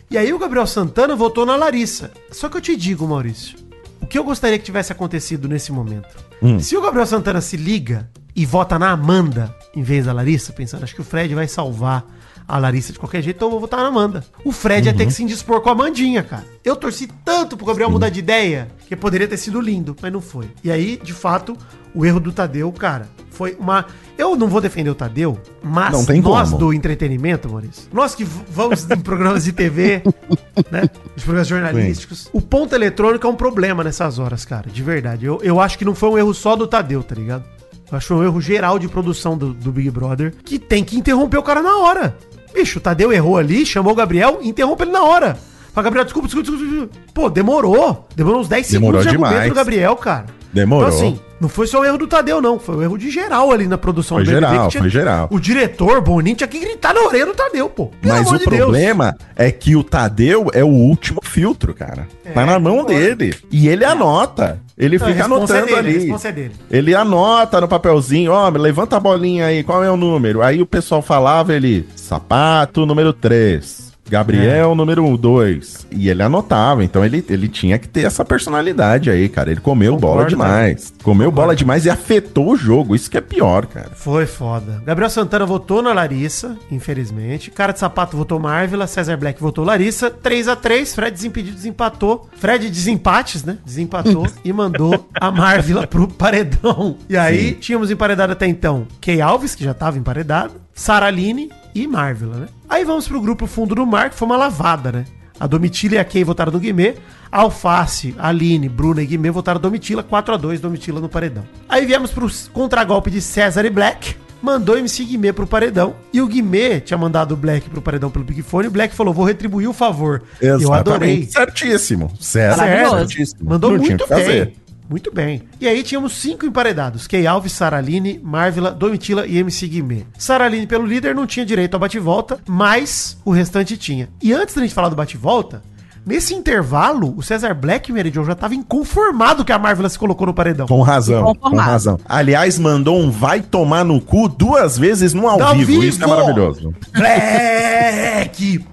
e 0.10 0.18
aí 0.18 0.32
o 0.34 0.40
Gabriel 0.40 0.66
Santana 0.66 1.16
votou 1.18 1.46
na 1.46 1.56
Larissa. 1.58 2.12
Só 2.32 2.48
que 2.48 2.56
eu 2.56 2.62
te 2.62 2.78
digo, 2.78 3.06
Maurício, 3.08 3.58
o 4.02 4.06
que 4.08 4.18
eu 4.18 4.24
gostaria 4.24 4.58
que 4.58 4.64
tivesse 4.64 4.92
acontecido 4.94 5.50
nesse 5.50 5.72
momento? 5.72 6.08
Hum. 6.42 6.60
Se 6.60 6.78
o 6.78 6.82
Gabriel 6.82 7.06
Santana 7.06 7.42
se 7.42 7.58
liga 7.58 8.10
e 8.36 8.46
vota 8.46 8.80
na 8.80 8.92
Amanda 8.92 9.54
em 9.76 9.84
vez 9.84 10.06
da 10.06 10.14
Larissa, 10.14 10.54
pensando, 10.54 10.84
acho 10.84 10.96
que 10.96 11.02
o 11.02 11.04
Fred 11.04 11.34
vai 11.36 11.48
salvar 11.48 12.06
a 12.48 12.58
Larissa 12.58 12.94
de 12.94 13.00
qualquer 13.00 13.22
jeito, 13.22 13.38
então 13.38 13.48
eu 13.48 13.52
vou 13.52 13.60
votar 13.60 13.80
na 13.80 13.88
Amanda. 13.88 14.24
O 14.44 14.52
Fred 14.52 14.88
ia 14.88 14.94
ter 14.94 15.06
que 15.06 15.12
se 15.12 15.24
indispor 15.24 15.62
com 15.62 15.70
a 15.70 15.72
Amandinha, 15.72 16.22
cara. 16.24 16.46
Eu 16.64 16.76
torci 16.76 17.08
tanto 17.24 17.58
pro 17.58 17.66
Gabriel 17.66 17.90
mudar 17.90 18.10
de 18.10 18.20
ideia 18.20 18.68
que 18.88 18.96
poderia 18.96 19.28
ter 19.28 19.38
sido 19.38 19.60
lindo, 19.60 19.96
mas 20.02 20.14
não 20.14 20.22
foi. 20.22 20.50
E 20.64 20.72
aí, 20.72 21.00
de 21.04 21.14
fato, 21.14 21.58
o 21.94 22.06
erro 22.06 22.20
do 22.20 22.32
Tadeu, 22.32 22.72
cara, 22.72 23.10
foi 23.32 23.58
uma. 23.60 23.86
Eu 24.18 24.36
não 24.36 24.48
vou 24.48 24.62
defender 24.62 24.90
o 24.90 24.96
Tadeu, 24.96 25.40
mas 25.62 25.92
nós 26.22 26.50
como. 26.50 26.60
do 26.60 26.74
entretenimento, 26.74 27.50
Maurício, 27.50 27.90
nós 27.92 28.14
que 28.14 28.24
vamos 28.24 28.90
em 28.90 28.98
programas 29.00 29.44
de 29.44 29.52
TV, 29.52 30.04
né? 30.72 30.84
Os 31.16 31.24
programas 31.24 31.48
jornalísticos. 31.48 32.30
O 32.32 32.42
ponto 32.42 32.76
eletrônico 32.76 33.26
é 33.26 33.30
um 33.30 33.36
problema 33.36 33.84
nessas 33.84 34.20
horas, 34.20 34.46
cara, 34.46 34.70
de 34.70 34.84
verdade. 34.84 35.26
Eu, 35.26 35.40
eu 35.42 35.60
acho 35.60 35.78
que 35.78 35.84
não 35.86 35.96
foi 35.96 36.10
um 36.10 36.18
erro 36.18 36.34
só 36.34 36.56
do 36.56 36.68
Tadeu, 36.68 37.02
tá 37.02 37.16
ligado? 37.16 37.44
Eu 37.92 37.98
acho 37.98 38.14
um 38.16 38.24
erro 38.24 38.42
geral 38.42 38.80
de 38.80 38.88
produção 38.88 39.38
do, 39.38 39.54
do 39.54 39.72
Big 39.72 39.90
Brother 39.92 40.34
que 40.44 40.58
tem 40.58 40.84
que 40.84 40.98
interromper 40.98 41.38
o 41.38 41.44
cara 41.44 41.62
na 41.62 41.78
hora. 41.78 42.16
Bicho, 42.54 42.80
o 42.80 42.82
Tadeu 42.82 43.12
errou 43.12 43.38
ali, 43.38 43.66
chamou 43.66 43.94
o 43.94 43.96
Gabriel, 43.96 44.40
interrompe 44.42 44.84
ele 44.84 44.92
na 44.92 45.04
hora. 45.04 45.38
Fala, 45.74 45.84
Gabriel, 45.84 46.06
desculpa, 46.06 46.28
desculpa, 46.28 46.50
desculpa. 46.50 46.72
desculpa. 46.72 47.12
Pô, 47.14 47.30
demorou. 47.30 48.08
Demorou 48.16 48.40
uns 48.40 48.48
10 48.48 48.72
Demorou 48.72 49.02
segundos 49.04 49.30
demais. 49.30 49.50
do 49.50 49.56
Gabriel, 49.56 49.96
cara. 49.98 50.26
Demorou. 50.56 50.88
Então, 50.88 50.98
assim, 50.98 51.20
não 51.40 51.50
foi 51.50 51.68
só 51.68 51.82
o 51.82 51.86
erro 51.86 51.98
do 51.98 52.08
Tadeu, 52.08 52.42
não. 52.42 52.58
Foi 52.58 52.78
o 52.78 52.82
erro 52.82 52.98
de 52.98 53.12
geral 53.12 53.52
ali 53.52 53.68
na 53.68 53.78
produção 53.78 54.18
Foi 54.18 54.24
BBB, 54.26 54.48
geral, 54.48 54.66
que 54.66 54.72
tinha- 54.72 54.82
foi 54.84 54.90
geral. 54.90 55.28
O 55.30 55.40
diretor, 55.40 56.02
Boninho, 56.02 56.36
tinha 56.38 56.48
que 56.48 56.60
gritar 56.60 56.94
na 56.94 57.02
orelha 57.02 57.26
do 57.26 57.34
Tadeu, 57.34 57.70
pô. 57.70 57.88
Pelo 58.02 58.14
Mas 58.16 58.32
o 58.32 58.38
de 58.40 58.46
Deus. 58.46 58.58
problema 58.58 59.16
é 59.36 59.52
que 59.52 59.76
o 59.76 59.84
Tadeu 59.84 60.48
é 60.54 60.64
o 60.64 60.68
último 60.70 61.20
filtro, 61.24 61.74
cara. 61.74 62.08
tá 62.34 62.46
na 62.46 62.58
mão 62.58 62.84
dele. 62.86 63.36
E 63.52 63.68
ele 63.68 63.86
anota. 63.86 64.60
Ele 64.78 64.98
Não, 64.98 65.06
a 65.06 65.10
fica 65.10 65.22
é 65.22 65.26
anotando 65.26 65.66
dele, 65.68 65.76
a 65.76 65.80
ali. 65.80 66.12
é 66.24 66.32
dele. 66.32 66.52
Ele 66.72 66.96
anota 66.96 67.62
no 67.62 67.68
papelzinho, 67.68 68.32
ó, 68.32 68.50
levanta 68.50 68.98
a 68.98 69.00
bolinha 69.00 69.46
aí, 69.46 69.64
qual 69.64 69.82
é 69.84 69.90
o 69.92 69.96
número? 69.96 70.42
Aí 70.42 70.62
o 70.62 70.66
pessoal 70.66 71.02
falava, 71.02 71.54
ele, 71.54 71.88
sapato 71.96 72.86
número 72.86 73.14
3. 73.14 73.85
Gabriel, 74.10 74.76
número 74.76 75.18
2. 75.18 75.88
E 75.92 76.10
ele 76.10 76.22
anotava, 76.22 76.84
então 76.84 77.04
ele, 77.04 77.26
ele 77.28 77.48
tinha 77.48 77.80
que 77.80 77.88
ter 77.88 78.06
essa 78.06 78.24
personalidade 78.24 79.10
aí, 79.10 79.28
cara. 79.28 79.52
Ele 79.52 79.60
comeu 79.60 79.94
Concordo, 79.94 80.16
bola 80.16 80.30
demais. 80.30 80.94
Comeu 81.02 81.32
bola 81.32 81.56
demais 81.56 81.86
e 81.86 81.90
afetou 81.90 82.52
o 82.52 82.56
jogo. 82.56 82.96
Isso 82.96 83.10
que 83.10 83.18
é 83.18 83.22
pior, 83.22 83.66
cara. 83.66 83.92
Foi 83.96 84.26
foda. 84.26 84.82
Gabriel 84.86 85.10
Santana 85.10 85.46
votou 85.46 85.82
na 85.82 85.92
Larissa, 85.92 86.56
infelizmente. 86.72 87.50
Cara 87.50 87.74
de 87.74 87.80
Sapato 87.80 88.16
votou 88.16 88.40
Marvila. 88.40 88.86
César 88.86 89.18
Black 89.18 89.42
votou 89.42 89.66
Larissa. 89.66 90.12
3 90.12 90.48
a 90.50 90.56
3 90.56 90.94
Fred 90.94 91.12
Desimpedido 91.12 91.56
desempatou. 91.56 92.30
Fred 92.38 92.70
desempates, 92.70 93.44
né? 93.44 93.58
Desempatou 93.66 94.28
e 94.46 94.54
mandou 94.54 95.10
a 95.14 95.32
Marvila 95.32 95.88
pro 95.88 96.08
paredão. 96.08 96.98
E 97.10 97.18
aí, 97.18 97.54
tínhamos 97.54 97.90
emparedado 97.90 98.34
até 98.34 98.46
então 98.48 98.88
Key 99.02 99.22
Alves, 99.22 99.56
que 99.56 99.64
já 99.64 99.74
tava 99.74 99.98
emparedado. 99.98 100.54
Saraline 100.74 101.50
e 101.76 101.86
Marvila, 101.88 102.38
né? 102.38 102.48
Aí 102.70 102.86
vamos 102.86 103.08
pro 103.08 103.20
grupo 103.22 103.46
Fundo 103.46 103.76
do 103.76 103.86
Mar, 103.86 104.10
que 104.10 104.16
foi 104.16 104.26
uma 104.26 104.38
lavada, 104.38 104.92
né? 104.92 105.06
A 105.38 105.46
Domitila 105.46 105.96
e 105.96 105.98
a 105.98 106.06
Kay 106.06 106.24
votaram 106.24 106.52
no 106.54 106.60
Guimê. 106.60 106.96
Alface, 107.30 108.16
Aline, 108.18 108.70
Bruna 108.70 109.02
e 109.02 109.06
Guimê 109.06 109.30
votaram 109.30 109.60
Domitila. 109.60 110.02
4x2, 110.02 110.60
Domitila 110.60 111.02
no 111.02 111.10
paredão. 111.10 111.44
Aí 111.68 111.86
viemos 111.86 112.10
pro 112.12 112.30
contragolpe 112.54 113.12
de 113.12 113.20
César 113.22 113.66
e 113.66 113.70
Black. 113.70 114.16
Mandou 114.42 114.78
MC 114.78 115.04
Guimê 115.04 115.34
pro 115.34 115.46
paredão. 115.46 115.96
E 116.14 116.22
o 116.22 116.28
Guimê 116.28 116.80
tinha 116.80 116.98
mandado 116.98 117.34
o 117.34 117.38
Black 117.38 117.70
pro 117.70 117.82
paredão 117.82 118.10
pelo 118.10 118.24
Big 118.24 118.42
Fone. 118.44 118.66
E 118.66 118.68
o 118.70 118.72
Black 118.72 118.96
falou: 118.96 119.14
vou 119.14 119.26
retribuir 119.26 119.68
o 119.70 119.74
favor. 119.74 120.24
Eu 120.40 120.72
adorei. 120.72 121.26
Certíssimo. 121.26 122.12
Certo. 122.20 122.58
Maravilhoso. 122.58 122.96
Certíssimo. 122.98 123.50
Mandou 123.50 123.72
Não 123.72 123.80
muito 123.80 124.04
o 124.04 124.08
que 124.08 124.14
fazer. 124.14 124.46
bem. 124.46 124.56
Muito 124.90 125.12
bem. 125.12 125.42
E 125.60 125.68
aí 125.68 125.82
tínhamos 125.84 126.14
cinco 126.14 126.46
emparedados: 126.46 127.08
Key 127.08 127.26
Alves, 127.26 127.52
Saraline, 127.54 128.20
Marvila, 128.24 128.72
Domitila 128.72 129.26
e 129.26 129.38
MC 129.38 129.68
Guimê. 129.68 130.04
Saraline, 130.18 130.68
pelo 130.68 130.86
líder, 130.86 131.16
não 131.16 131.26
tinha 131.26 131.46
direito 131.46 131.74
ao 131.74 131.80
bate-volta, 131.80 132.40
mas 132.48 133.18
o 133.26 133.32
restante 133.32 133.76
tinha. 133.78 134.10
E 134.22 134.32
antes 134.34 134.54
da 134.54 134.62
gente 134.62 134.74
falar 134.76 134.90
do 134.90 134.96
bate-volta, 134.96 135.64
nesse 136.06 136.36
intervalo, 136.36 137.16
o 137.18 137.24
Cesar 137.24 137.56
Black, 137.56 137.92
Meridion, 137.92 138.24
já 138.24 138.34
estava 138.34 138.54
inconformado 138.54 139.44
que 139.44 139.52
a 139.52 139.58
Marvila 139.58 139.90
se 139.90 139.98
colocou 139.98 140.28
no 140.28 140.34
paredão. 140.36 140.68
Com 140.68 140.82
razão, 140.84 141.34
com 141.34 141.56
razão. 141.56 142.00
Aliás, 142.08 142.60
mandou 142.60 143.00
um 143.00 143.10
vai 143.10 143.42
tomar 143.42 143.84
no 143.84 144.00
cu 144.00 144.28
duas 144.30 144.78
vezes 144.78 145.16
no 145.16 145.28
ao, 145.28 145.42
Ao 145.42 145.56
vivo. 145.56 145.66
vivo! 145.72 145.84
Isso 145.84 146.04
é 146.04 146.08
maravilhoso. 146.08 146.76
Black! 146.94 148.64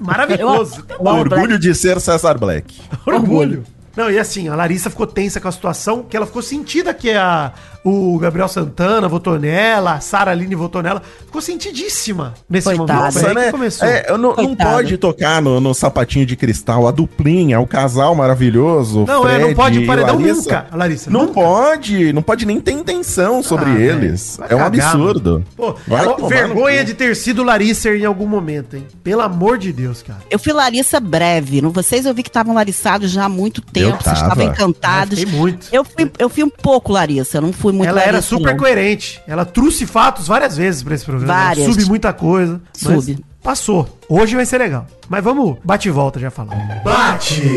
Maravilhoso. 0.00 0.84
Eu 0.88 1.08
amo 1.08 1.20
Orgulho 1.20 1.46
Black. 1.48 1.58
de 1.58 1.74
ser 1.74 2.00
César 2.00 2.38
Black. 2.38 2.80
Orgulho. 3.06 3.64
Não, 3.98 4.08
e 4.08 4.16
assim, 4.16 4.46
a 4.46 4.54
Larissa 4.54 4.88
ficou 4.90 5.08
tensa 5.08 5.40
com 5.40 5.48
a 5.48 5.50
situação, 5.50 6.04
que 6.04 6.16
ela 6.16 6.24
ficou 6.24 6.40
sentida 6.40 6.94
que 6.94 7.10
a, 7.10 7.52
o 7.84 8.18
Gabriel 8.18 8.48
Santana 8.48 9.08
votou 9.08 9.38
nela, 9.38 9.94
a 9.94 10.00
Sara 10.00 10.30
Aline 10.30 10.54
votou 10.54 10.82
nela. 10.82 11.02
Ficou 11.26 11.40
sentidíssima 11.40 12.34
nesse 12.48 12.66
Coitada. 12.66 12.92
momento. 12.94 13.14
Nossa, 13.14 13.34
né? 13.34 13.50
começou. 13.50 13.88
É, 13.88 14.06
eu 14.08 14.18
não, 14.18 14.34
não 14.34 14.54
pode 14.54 14.96
tocar 14.98 15.40
no, 15.40 15.60
no 15.60 15.72
sapatinho 15.74 16.26
de 16.26 16.36
cristal, 16.36 16.86
a 16.86 16.90
duplinha, 16.90 17.60
o 17.60 17.66
casal 17.66 18.14
maravilhoso. 18.14 19.04
Não, 19.06 19.28
é, 19.28 19.38
não 19.38 19.54
pode 19.54 19.78
o 19.78 19.86
paredão 19.86 20.16
Larissa. 20.16 20.34
nunca, 20.42 20.66
Larissa, 20.76 21.10
Não 21.10 21.20
nunca. 21.20 21.34
pode, 21.34 22.12
não 22.12 22.22
pode 22.22 22.46
nem 22.46 22.60
ter 22.60 22.72
intenção 22.72 23.42
sobre 23.42 23.70
Ah, 23.70 23.80
eles. 23.80 24.38
É 24.48 24.54
um 24.54 24.58
cagar, 24.58 24.88
absurdo. 24.94 25.32
mano. 25.32 25.46
Pô, 25.56 25.74
ó, 25.90 26.28
vergonha 26.28 26.84
de 26.84 26.94
ter 26.94 27.14
sido 27.16 27.42
Larissa 27.42 27.88
em 27.94 28.04
algum 28.04 28.26
momento, 28.26 28.76
hein? 28.76 28.86
Pelo 29.02 29.22
amor 29.22 29.58
de 29.58 29.72
Deus, 29.72 30.02
cara. 30.02 30.20
Eu 30.30 30.38
fui 30.38 30.52
Larissa 30.52 31.00
breve. 31.00 31.60
Não, 31.62 31.70
vocês 31.70 32.04
eu 32.06 32.14
vi 32.14 32.22
que 32.22 32.28
estavam 32.28 32.54
lariçados 32.54 33.10
já 33.10 33.24
há 33.24 33.28
muito 33.28 33.60
tempo. 33.62 34.02
Vocês 34.02 34.18
tava. 34.18 34.32
estavam 34.42 34.44
encantados. 34.44 35.18
Eu 35.18 35.24
fiquei 35.26 35.38
muito. 35.40 35.66
Eu 35.72 35.84
fui, 35.84 36.10
eu 36.18 36.28
fui 36.28 36.44
um 36.44 36.50
pouco 36.50 36.92
Larissa. 36.92 37.38
Eu 37.38 37.42
não 37.42 37.52
fui 37.52 37.72
muito 37.78 37.88
ela 37.88 38.02
era 38.02 38.20
super 38.20 38.50
não. 38.52 38.56
coerente. 38.58 39.20
Ela 39.26 39.44
trouxe 39.44 39.86
fatos 39.86 40.26
várias 40.28 40.56
vezes 40.56 40.82
pra 40.82 40.94
esse 40.94 41.04
programa. 41.04 41.32
Várias. 41.32 41.66
Sube 41.66 41.84
muita 41.86 42.12
coisa. 42.12 42.60
Sube. 42.72 43.24
Passou. 43.42 43.98
Hoje 44.08 44.36
vai 44.36 44.44
ser 44.44 44.58
legal. 44.58 44.86
Mas 45.08 45.24
vamos, 45.24 45.56
bate 45.64 45.88
e 45.88 45.90
volta, 45.90 46.18
já 46.20 46.30
falamos. 46.30 46.62
Bate 46.84 47.56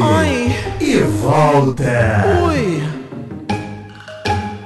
e 0.80 0.99
volta. 1.01 2.24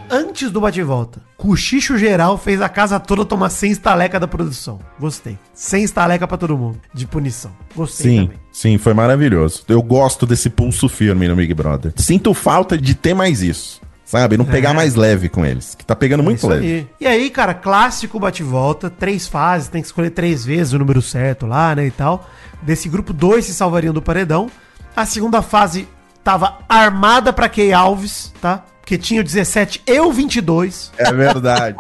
Antes 0.10 0.52
do 0.52 0.62
bate 0.62 0.80
e 0.80 0.84
volta, 0.84 1.20
cochicho 1.36 1.98
geral 1.98 2.38
fez 2.38 2.62
a 2.62 2.70
casa 2.70 3.00
toda 3.00 3.26
tomar 3.26 3.50
100 3.50 3.72
estaleca 3.72 4.20
da 4.20 4.28
produção. 4.28 4.80
Gostei. 5.00 5.38
100 5.54 5.84
estaleca 5.84 6.28
pra 6.28 6.38
todo 6.38 6.58
mundo. 6.58 6.80
De 6.94 7.08
punição. 7.08 7.52
Gostei 7.76 8.12
Sim, 8.12 8.22
também. 8.26 8.40
sim, 8.52 8.78
foi 8.78 8.94
maravilhoso. 8.94 9.64
Eu 9.68 9.82
gosto 9.82 10.26
desse 10.26 10.50
pulso 10.50 10.88
firme 10.88 11.28
no 11.28 11.36
Big 11.36 11.54
Brother. 11.54 11.94
Sinto 11.98 12.34
falta 12.34 12.78
de 12.78 12.94
ter 12.94 13.14
mais 13.14 13.42
isso. 13.42 13.82
Sabe? 14.06 14.38
Não 14.38 14.46
pegar 14.46 14.74
mais 14.74 14.94
leve 14.94 15.28
com 15.28 15.44
eles. 15.44 15.74
Que 15.74 15.84
tá 15.84 15.96
pegando 15.96 16.22
muito 16.22 16.38
É. 16.38 16.40
Isso 16.40 16.48
leve. 16.48 16.66
aí. 16.66 16.88
E 17.02 17.08
aí, 17.08 17.30
cara, 17.32 17.54
clássico 17.56 18.20
bate-volta, 18.20 18.90
três 18.90 19.28
fases, 19.28 19.68
tem 19.68 19.82
que 19.82 19.88
escolher 19.88 20.12
três 20.12 20.46
vezes 20.46 20.74
o 20.74 20.80
número 20.80 21.02
certo 21.02 21.48
lá, 21.48 21.76
né, 21.76 21.88
e 21.88 21.92
tal. 21.92 22.30
Desse 22.62 22.88
grupo, 22.88 23.12
dois 23.12 23.46
se 23.46 23.54
salvariam 23.54 23.94
do 23.94 24.02
paredão. 24.02 24.50
A 24.96 25.06
segunda 25.06 25.42
fase 25.42 25.88
tava 26.24 26.60
armada 26.70 27.34
pra 27.34 27.50
Key 27.50 27.74
Alves, 27.74 28.32
tá? 28.40 28.64
Porque 28.86 29.00
tinha 29.00 29.20
o 29.20 29.24
17 29.24 29.82
e 29.88 30.00
o 30.00 30.12
22. 30.12 30.92
É 30.96 31.12
verdade. 31.12 31.76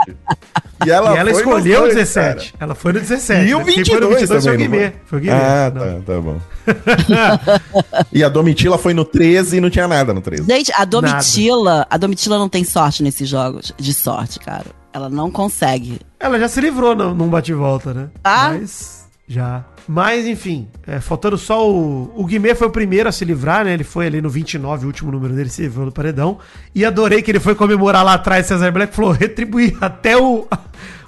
e 0.83 0.89
ela, 0.89 1.13
e 1.13 1.17
ela 1.17 1.29
foi 1.29 1.39
escolheu 1.39 1.81
o 1.81 1.85
nos 1.85 1.93
dois, 1.93 2.07
17. 2.13 2.55
Ela 2.59 2.73
foi 2.73 2.93
no 2.93 2.99
17. 2.99 3.47
E 3.47 3.53
o 3.53 3.59
né? 3.59 3.65
Quem 3.65 3.85
foi 3.85 3.99
no 3.99 4.09
22 4.09 4.27
foi 4.27 4.37
o 4.37 4.41
também, 4.41 4.57
Guimê. 4.57 4.93
foi? 5.05 5.19
O 5.19 5.21
Guimê. 5.21 5.33
Ah, 5.35 5.71
Não. 5.75 6.01
tá, 6.01 6.13
tá 6.13 6.19
bom. 6.21 6.41
e 8.11 8.23
a 8.23 8.27
Domitila 8.29 8.79
foi 8.79 8.95
no 8.95 9.05
13 9.05 9.57
e 9.57 9.61
não 9.61 9.69
tinha 9.69 9.87
nada 9.87 10.15
no 10.15 10.21
13. 10.21 10.45
Gente, 10.47 10.71
a 10.75 10.83
Domitila, 10.83 11.85
a 11.91 11.95
Domitila 11.95 12.39
não 12.39 12.49
tem 12.49 12.63
sorte 12.63 13.03
nesses 13.03 13.29
jogos 13.29 13.71
de 13.77 13.93
sorte, 13.93 14.39
cara. 14.39 14.65
Ela 14.91 15.07
não 15.07 15.29
consegue. 15.29 15.99
Ela 16.19 16.39
já 16.39 16.47
se 16.47 16.59
livrou 16.59 16.95
no- 16.95 17.13
num 17.13 17.27
bate-volta, 17.27 17.93
né? 17.93 18.07
Ah? 18.23 18.49
Mas. 18.49 19.05
Já. 19.27 19.63
Mas, 19.87 20.25
enfim, 20.25 20.67
é, 20.87 20.99
faltando 20.99 21.37
só 21.37 21.69
o. 21.69 22.11
O 22.15 22.25
Guimê 22.25 22.55
foi 22.55 22.67
o 22.67 22.71
primeiro 22.71 23.07
a 23.07 23.11
se 23.11 23.23
livrar, 23.23 23.63
né? 23.65 23.73
Ele 23.73 23.83
foi 23.83 24.07
ali 24.07 24.21
no 24.21 24.29
29, 24.29 24.85
o 24.85 24.87
último 24.87 25.11
número 25.11 25.33
dele, 25.33 25.49
se 25.49 25.61
livrou 25.61 25.85
do 25.85 25.91
paredão. 25.91 26.39
E 26.73 26.83
adorei 26.83 27.21
que 27.21 27.29
ele 27.29 27.39
foi 27.39 27.53
comemorar 27.53 28.03
lá 28.03 28.13
atrás, 28.13 28.47
Cesar 28.47 28.71
Black 28.71 28.95
falou: 28.95 29.11
retribuir 29.11 29.77
até 29.79 30.17
o. 30.17 30.47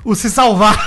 o 0.05 0.15
se 0.15 0.29
salvar. 0.29 0.77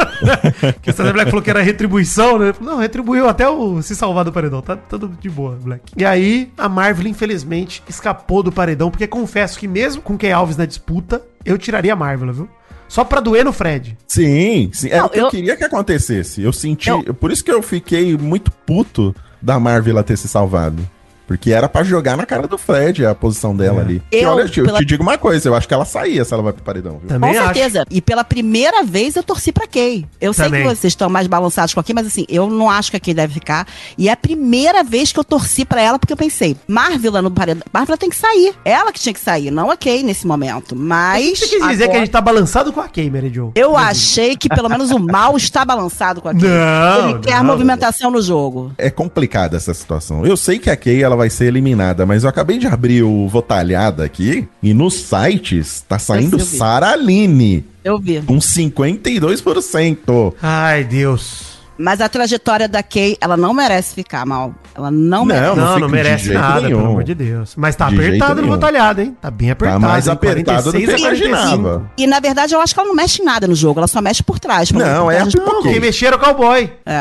que 0.82 0.90
o 0.90 0.92
Cesar 0.92 1.12
Black 1.12 1.30
falou 1.30 1.42
que 1.42 1.50
era 1.50 1.62
retribuição, 1.62 2.38
né? 2.38 2.52
Não, 2.60 2.78
retribuiu 2.78 3.28
até 3.28 3.48
o 3.48 3.80
se 3.80 3.94
salvar 3.94 4.24
do 4.24 4.32
paredão. 4.32 4.60
Tá 4.60 4.76
tudo 4.76 5.08
de 5.20 5.30
boa, 5.30 5.56
Black. 5.60 5.92
E 5.96 6.04
aí, 6.04 6.50
a 6.58 6.68
Marvel, 6.68 7.06
infelizmente, 7.06 7.82
escapou 7.88 8.42
do 8.42 8.50
paredão, 8.50 8.90
porque 8.90 9.06
confesso 9.06 9.58
que 9.58 9.68
mesmo 9.68 10.02
com 10.02 10.18
Key 10.18 10.32
Alves 10.32 10.56
na 10.56 10.66
disputa, 10.66 11.22
eu 11.44 11.56
tiraria 11.56 11.92
a 11.92 11.96
Marvel, 11.96 12.32
viu? 12.32 12.48
Só 12.90 13.04
pra 13.04 13.20
doer 13.20 13.44
no 13.44 13.52
Fred. 13.52 13.96
Sim, 14.08 14.68
sim. 14.72 14.88
Era 14.88 14.98
Não, 15.02 15.06
o 15.06 15.10
que 15.10 15.18
eu... 15.20 15.24
eu- 15.26 15.30
queria 15.30 15.56
que 15.56 15.62
acontecesse. 15.62 16.42
Eu 16.42 16.52
senti. 16.52 16.90
Eu- 16.90 17.14
Por 17.14 17.30
isso 17.30 17.44
que 17.44 17.52
eu 17.52 17.62
fiquei 17.62 18.18
muito 18.18 18.50
puto 18.50 19.14
da 19.40 19.60
Marvel 19.60 19.96
ter 20.02 20.16
se 20.18 20.26
salvado. 20.26 20.82
Porque 21.30 21.52
era 21.52 21.68
pra 21.68 21.84
jogar 21.84 22.16
na 22.16 22.26
cara 22.26 22.48
do 22.48 22.58
Fred 22.58 23.06
a 23.06 23.14
posição 23.14 23.54
dela 23.54 23.82
ali. 23.82 24.02
E 24.10 24.16
Eu, 24.16 24.30
olha, 24.30 24.42
eu 24.52 24.64
pela- 24.64 24.80
te 24.80 24.84
digo 24.84 25.00
uma 25.00 25.16
coisa, 25.16 25.48
eu 25.48 25.54
acho 25.54 25.68
que 25.68 25.72
ela 25.72 25.84
saía 25.84 26.24
se 26.24 26.34
ela 26.34 26.42
vai 26.42 26.52
pro 26.52 26.64
paredão, 26.64 26.98
viu? 26.98 27.06
Também 27.08 27.32
Com 27.34 27.38
acho. 27.38 27.54
certeza. 27.54 27.86
E 27.88 28.00
pela 28.02 28.24
primeira 28.24 28.82
vez 28.82 29.14
eu 29.14 29.22
torci 29.22 29.52
pra 29.52 29.64
Kay. 29.64 30.04
Eu 30.20 30.32
sei 30.32 30.46
Também. 30.46 30.62
que 30.62 30.68
vocês 30.74 30.90
estão 30.90 31.08
mais 31.08 31.28
balançados 31.28 31.72
com 31.72 31.78
a 31.78 31.84
Kay, 31.84 31.94
mas 31.94 32.08
assim, 32.08 32.26
eu 32.28 32.50
não 32.50 32.68
acho 32.68 32.90
que 32.90 32.96
a 32.96 33.00
Kay 33.00 33.14
deve 33.14 33.32
ficar. 33.34 33.64
E 33.96 34.08
é 34.08 34.12
a 34.12 34.16
primeira 34.16 34.82
vez 34.82 35.12
que 35.12 35.20
eu 35.20 35.22
torci 35.24 35.64
pra 35.64 35.80
ela, 35.80 36.00
porque 36.00 36.12
eu 36.12 36.16
pensei, 36.16 36.56
Marvila 36.66 37.22
no 37.22 37.30
paredão. 37.30 37.62
Marvila 37.72 37.96
tem 37.96 38.10
que 38.10 38.16
sair. 38.16 38.52
Ela 38.64 38.90
que 38.92 38.98
tinha 38.98 39.12
que 39.12 39.20
sair, 39.20 39.52
não 39.52 39.70
a 39.70 39.76
Kay 39.76 40.02
nesse 40.02 40.26
momento. 40.26 40.72
O 40.72 40.76
Mas. 40.76 41.38
que 41.38 41.46
você 41.46 41.58
quis 41.58 41.68
dizer 41.68 41.84
agora- 41.84 41.88
que 41.90 41.96
a 41.96 42.00
gente 42.00 42.10
tá 42.10 42.20
balançado 42.20 42.72
com 42.72 42.80
a 42.80 42.88
Kay, 42.88 43.08
Mary 43.08 43.32
Jo? 43.32 43.52
Eu 43.54 43.76
achei 43.76 44.36
que 44.36 44.48
pelo 44.48 44.68
menos 44.68 44.90
o 44.90 44.98
mal 44.98 45.36
está 45.36 45.64
balançado 45.64 46.20
com 46.20 46.28
a 46.28 46.32
Kay. 46.34 46.42
Não, 46.48 47.10
Ele 47.10 47.18
quer 47.20 47.36
não. 47.36 47.44
movimentação 47.44 48.10
no 48.10 48.20
jogo. 48.20 48.72
É 48.76 48.90
complicada 48.90 49.56
essa 49.56 49.72
situação. 49.72 50.26
Eu 50.26 50.36
sei 50.36 50.58
que 50.58 50.68
a 50.68 50.76
Kay 50.76 51.04
ela 51.04 51.19
vai 51.20 51.28
ser 51.28 51.44
eliminada, 51.44 52.06
mas 52.06 52.24
eu 52.24 52.30
acabei 52.30 52.56
de 52.56 52.66
abrir 52.66 53.02
o 53.02 53.28
Votalhada 53.28 54.02
aqui 54.02 54.48
e 54.62 54.72
nos 54.72 54.94
sites 54.94 55.84
tá 55.86 55.98
saindo 55.98 56.36
Eu 56.38 56.44
vi. 56.46 56.56
Sara 56.56 56.92
Aline 56.92 57.64
Eu 57.84 57.98
vi. 57.98 58.22
com 58.22 58.38
52%. 58.38 60.34
Ai, 60.40 60.82
Deus. 60.82 61.59
Mas 61.82 62.00
a 62.00 62.08
trajetória 62.08 62.68
da 62.68 62.82
Kay, 62.82 63.16
ela 63.20 63.36
não 63.36 63.54
merece 63.54 63.94
ficar 63.94 64.26
mal. 64.26 64.54
Ela 64.74 64.90
não, 64.90 65.20
Não, 65.20 65.24
merece. 65.24 65.56
Não, 65.56 65.78
não, 65.78 65.88
merece 65.88 66.32
nada, 66.32 66.60
nenhum. 66.60 66.76
pelo 66.78 66.90
amor 66.90 67.04
de 67.04 67.14
Deus. 67.14 67.54
Mas 67.56 67.74
tá 67.74 67.88
De 67.88 67.94
apertado 67.96 68.42
no 68.42 68.48
botalhado, 68.48 69.00
hein? 69.00 69.16
Tá 69.20 69.30
bem 69.30 69.50
apertado. 69.50 69.80
mais 69.80 70.06
hein? 70.06 70.12
apertado 70.12 70.72
do 70.72 70.78
que 70.78 70.84
46 70.86 70.88
a 70.88 70.92
eu 70.92 71.30
45. 71.30 71.56
imaginava. 71.58 71.90
E 71.96 72.06
na 72.06 72.20
verdade 72.20 72.54
eu 72.54 72.60
acho 72.60 72.74
que 72.74 72.80
ela 72.80 72.88
não 72.88 72.94
mexe 72.94 73.22
em 73.22 73.24
nada 73.24 73.46
no 73.48 73.54
jogo, 73.54 73.80
ela 73.80 73.86
só 73.86 74.00
mexe 74.02 74.22
por 74.22 74.38
trás. 74.38 74.70
por- 74.70 74.78
Não, 74.78 75.04
por 75.04 75.12
é 75.12 75.16
trás 75.20 75.34
a 75.34 75.38
botões. 75.38 75.62
quem 75.72 75.80
mexer 75.80 76.12
o 76.14 76.18
cowboy. 76.18 76.70
É. 76.84 76.92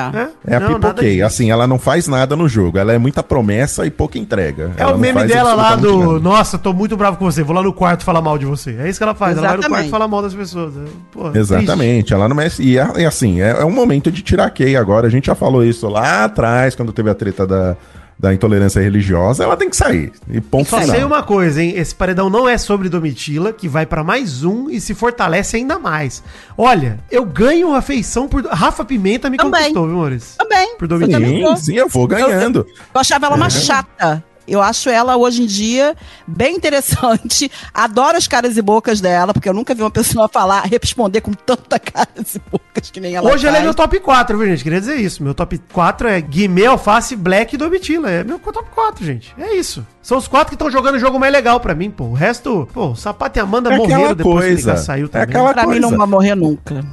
É 0.48 0.56
a 0.56 0.60
Não, 0.62 0.76
pipoquei. 0.76 1.22
Assim, 1.22 1.52
ela 1.52 1.68
não 1.68 1.78
faz 1.78 2.08
nada 2.08 2.36
no 2.36 2.48
jogo. 2.48 2.78
Ela 2.78 2.94
é 2.94 2.98
muita 2.98 3.22
promessa 3.22 3.86
e 3.86 3.92
pouca 3.92 4.18
entrega. 4.18 4.72
É 4.78 4.84
Ela 4.84 4.96
o 4.96 4.98
meme 4.98 5.26
dela 5.26 5.54
lá 5.56 5.76
do. 5.76 6.00
nada. 6.14 6.20
Nossa, 6.20 6.58
tô 6.58 6.72
muito 6.74 6.96
bravo 6.96 7.18
com 7.18 7.26
você. 7.26 7.44
Vou 7.44 7.56
lá 7.56 7.62
no 7.62 7.74
quarto 7.74 8.04
falar 8.06 8.22
mal 8.22 8.38
de 8.38 8.46
você. 8.46 8.78
É 8.80 8.90
isso 8.90 8.98
que 8.98 9.04
ela 9.04 9.14
faz. 9.14 9.38
Ela 9.38 9.48
vai 9.48 9.58
no 9.58 9.60
Exatamente. 9.62 9.82
quarto 9.90 9.92
falar 9.92 10.08
mal 10.08 10.22
das 10.22 10.34
pessoas. 10.34 10.74
É, 10.78 10.80
Pô, 11.12 11.32
Exatamente, 11.38 12.14
ela 12.14 12.30
não 12.30 12.36
mexe. 12.36 12.64
E, 12.64 12.78
é- 12.78 13.06
assim, 13.06 13.42
é, 13.42 13.50
é 13.62 13.66
um 13.66 13.72
momento 13.72 14.10
de 14.12 14.22
tirar 14.22 14.46
a 14.46 14.50
Kay 14.50 14.69
agora. 14.76 15.08
A 15.08 15.10
gente 15.10 15.26
já 15.28 15.36
falou 15.36 15.64
isso 15.64 15.88
lá 15.88 16.26
atrás, 16.26 16.76
quando 16.76 16.92
teve 16.92 17.10
a 17.10 17.16
treta 17.16 17.46
da, 17.48 17.76
da 18.18 18.34
intolerância 18.34 18.82
religiosa, 18.82 19.44
ela 19.44 19.56
tem 19.56 19.70
que 19.70 19.76
sair. 19.78 20.12
E 20.30 20.42
ponto 20.42 20.70
Só 20.70 20.80
final. 20.82 20.96
sei 20.96 21.04
uma 21.06 21.24
coisa, 21.24 21.62
hein? 21.64 21.74
Esse 21.76 21.96
paredão 21.96 22.30
não 22.30 22.48
é 22.50 22.58
sobre 22.58 22.90
Domitila, 22.90 23.54
que 23.54 23.68
vai 23.68 23.86
pra 23.86 24.04
mais 24.04 24.44
um 24.44 24.70
e 24.70 24.82
se 24.82 24.94
fortalece 24.94 25.56
ainda 25.58 25.80
mais. 25.80 26.22
Olha, 26.58 27.00
eu 27.10 27.26
ganho 27.26 27.74
afeição 27.74 28.28
por. 28.28 28.46
Rafa 28.46 28.84
Pimenta 28.84 29.30
me 29.30 29.38
Também. 29.38 29.52
conquistou, 29.62 29.88
viu, 29.88 29.96
Maurício? 29.98 30.38
Também. 30.38 30.76
Por 30.78 30.86
eu 30.86 31.00
Domitila. 31.00 31.56
Sim, 31.56 31.64
sim, 31.64 31.76
eu 31.76 31.88
vou 31.88 32.08
ganhando. 32.08 32.66
Eu 32.94 33.00
achava 33.02 33.28
ela 33.28 33.36
uma 33.36 33.50
chata. 33.50 34.24
Eu 34.50 34.62
acho 34.62 34.90
ela, 34.90 35.16
hoje 35.18 35.44
em 35.44 35.46
dia, 35.46 35.96
bem 36.28 36.56
interessante. 36.56 37.52
Adoro 37.74 38.18
as 38.18 38.28
caras 38.28 38.58
e 38.58 38.62
bocas 38.62 39.00
dela, 39.00 39.34
porque 39.34 39.48
eu 39.48 39.54
nunca 39.54 39.74
vi 39.76 39.82
uma 39.82 39.92
pessoa 39.92 40.28
falar, 40.32 40.62
responder 40.66 41.22
com 41.22 41.32
tanta 41.34 41.78
caras 41.80 42.36
e 42.36 42.42
bocas 42.52 42.90
que 42.92 43.00
nem 43.00 43.16
ela 43.16 43.32
Hoje 43.32 43.46
ela 43.46 43.58
é 43.58 43.60
faz. 43.62 43.66
meu 43.66 43.74
top 43.74 44.00
4, 44.00 44.38
viu, 44.38 44.48
gente? 44.48 44.64
Queria 44.64 44.80
dizer 44.80 44.96
isso. 44.96 45.22
Meu 45.24 45.34
top 45.34 45.58
4 45.72 46.08
é 46.08 46.22
Guimê, 46.22 46.66
Alface, 46.66 47.16
Black 47.16 47.56
e 47.56 47.58
Domitila. 47.58 48.10
É 48.10 48.24
meu 48.24 48.40
top 48.40 48.68
4, 48.74 49.06
gente. 49.06 49.34
É 49.38 49.56
isso. 49.56 49.86
São 50.02 50.18
os 50.18 50.28
quatro 50.28 50.48
que 50.50 50.56
estão 50.56 50.72
jogando 50.72 50.96
o 50.96 51.00
jogo 51.00 51.20
mais 51.20 51.32
legal 51.32 51.60
pra 51.60 51.76
mim, 51.76 51.92
pô. 51.92 52.06
O 52.06 52.14
resto, 52.14 52.68
pô, 52.74 52.88
o 52.92 52.96
Sapato 52.96 53.38
e 53.38 53.42
Amanda 53.42 53.72
É 53.72 53.78
morreram 53.78 54.16
depois 54.16 54.18
que 54.18 54.22
o 54.22 54.32
coisa. 54.56 54.70
Liga 54.72 54.78
saiu 54.78 55.06
É 55.06 55.10
também. 55.10 55.24
aquela 55.28 55.54
Pra 55.54 55.62
mim 55.64 55.68
coisa. 55.74 55.82
não 55.82 55.98
vai 55.98 56.08
morrer 56.08 56.36
nunca. 56.36 56.84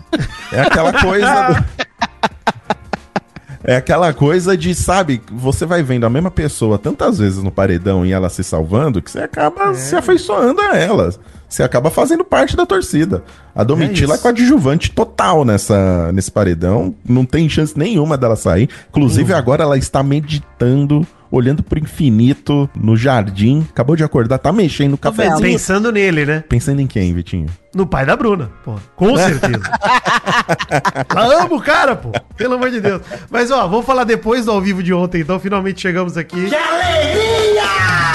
É 0.53 0.61
aquela 0.61 0.93
coisa. 1.01 1.49
do- 1.53 1.86
É 3.69 3.75
aquela 3.75 4.15
coisa 4.15 4.57
de, 4.57 4.73
sabe, 4.77 5.21
você 5.29 5.67
vai 5.67 5.83
vendo 5.83 6.07
a 6.07 6.11
mesma 6.11 6.31
pessoa 6.31 6.79
tantas 6.79 7.19
vezes 7.19 7.43
no 7.43 7.51
paredão 7.51 8.07
e 8.07 8.13
ela 8.13 8.29
se 8.29 8.45
salvando 8.45 9.03
que 9.03 9.11
você 9.11 9.19
acaba 9.19 9.75
se 9.75 9.97
afeiçoando 9.97 10.61
a 10.61 10.77
ela. 10.77 11.13
Você 11.49 11.65
acaba 11.65 11.91
fazendo 11.91 12.25
parte 12.25 12.57
da 12.57 12.65
torcida. 12.65 13.25
A 13.55 13.65
Domitila 13.65 14.13
é, 14.13 14.15
isso. 14.15 14.23
coadjuvante 14.23 14.93
total 14.93 15.45
nessa, 15.45 16.13
nesse 16.13 16.31
paredão. 16.31 16.95
Não 17.05 17.25
tem 17.25 17.49
chance 17.49 17.77
nenhuma 17.77 18.17
dela 18.17 18.37
sair. 18.37 18.69
Inclusive, 18.89 19.33
agora 19.35 19.65
ela 19.65 19.77
está 19.77 20.01
meditando, 20.01 21.05
olhando 21.31 21.63
pro 21.63 21.79
infinito 21.79 22.69
no 22.75 22.97
jardim. 22.97 23.67
Acabou 23.71 23.97
de 23.97 24.05
acordar, 24.05 24.39
tá 24.39 24.53
mexendo 24.53 24.93
no 24.93 24.97
vendo. 24.97 25.01
cafezinho. 25.01 25.41
Pensando 25.41 25.93
nele, 25.93 26.25
né? 26.27 26.45
Pensando 26.49 26.81
em 26.81 26.87
quem, 26.87 27.13
Vitinho? 27.15 27.47
No 27.75 27.87
pai 27.87 28.07
da 28.07 28.17
Bruna, 28.17 28.51
pô. 28.65 28.75
Com 28.95 29.17
certeza. 29.19 29.63
Ama 31.11 31.55
o 31.55 31.61
cara, 31.61 31.95
pô. 31.97 32.11
Pelo 32.37 32.55
amor 32.55 32.71
de 32.71 32.81
Deus. 32.81 33.03
Mas, 33.31 33.51
ó, 33.51 33.67
vamos 33.67 33.85
falar 33.87 34.05
depois 34.05 34.45
do 34.47 34.51
ao 34.51 34.61
vivo 34.61 34.83
de 34.83 34.93
ontem, 34.95 35.21
então. 35.21 35.39
Finalmente 35.39 35.81
chegamos 35.81 36.17
aqui. 36.17 36.49
alegria! 36.55 38.06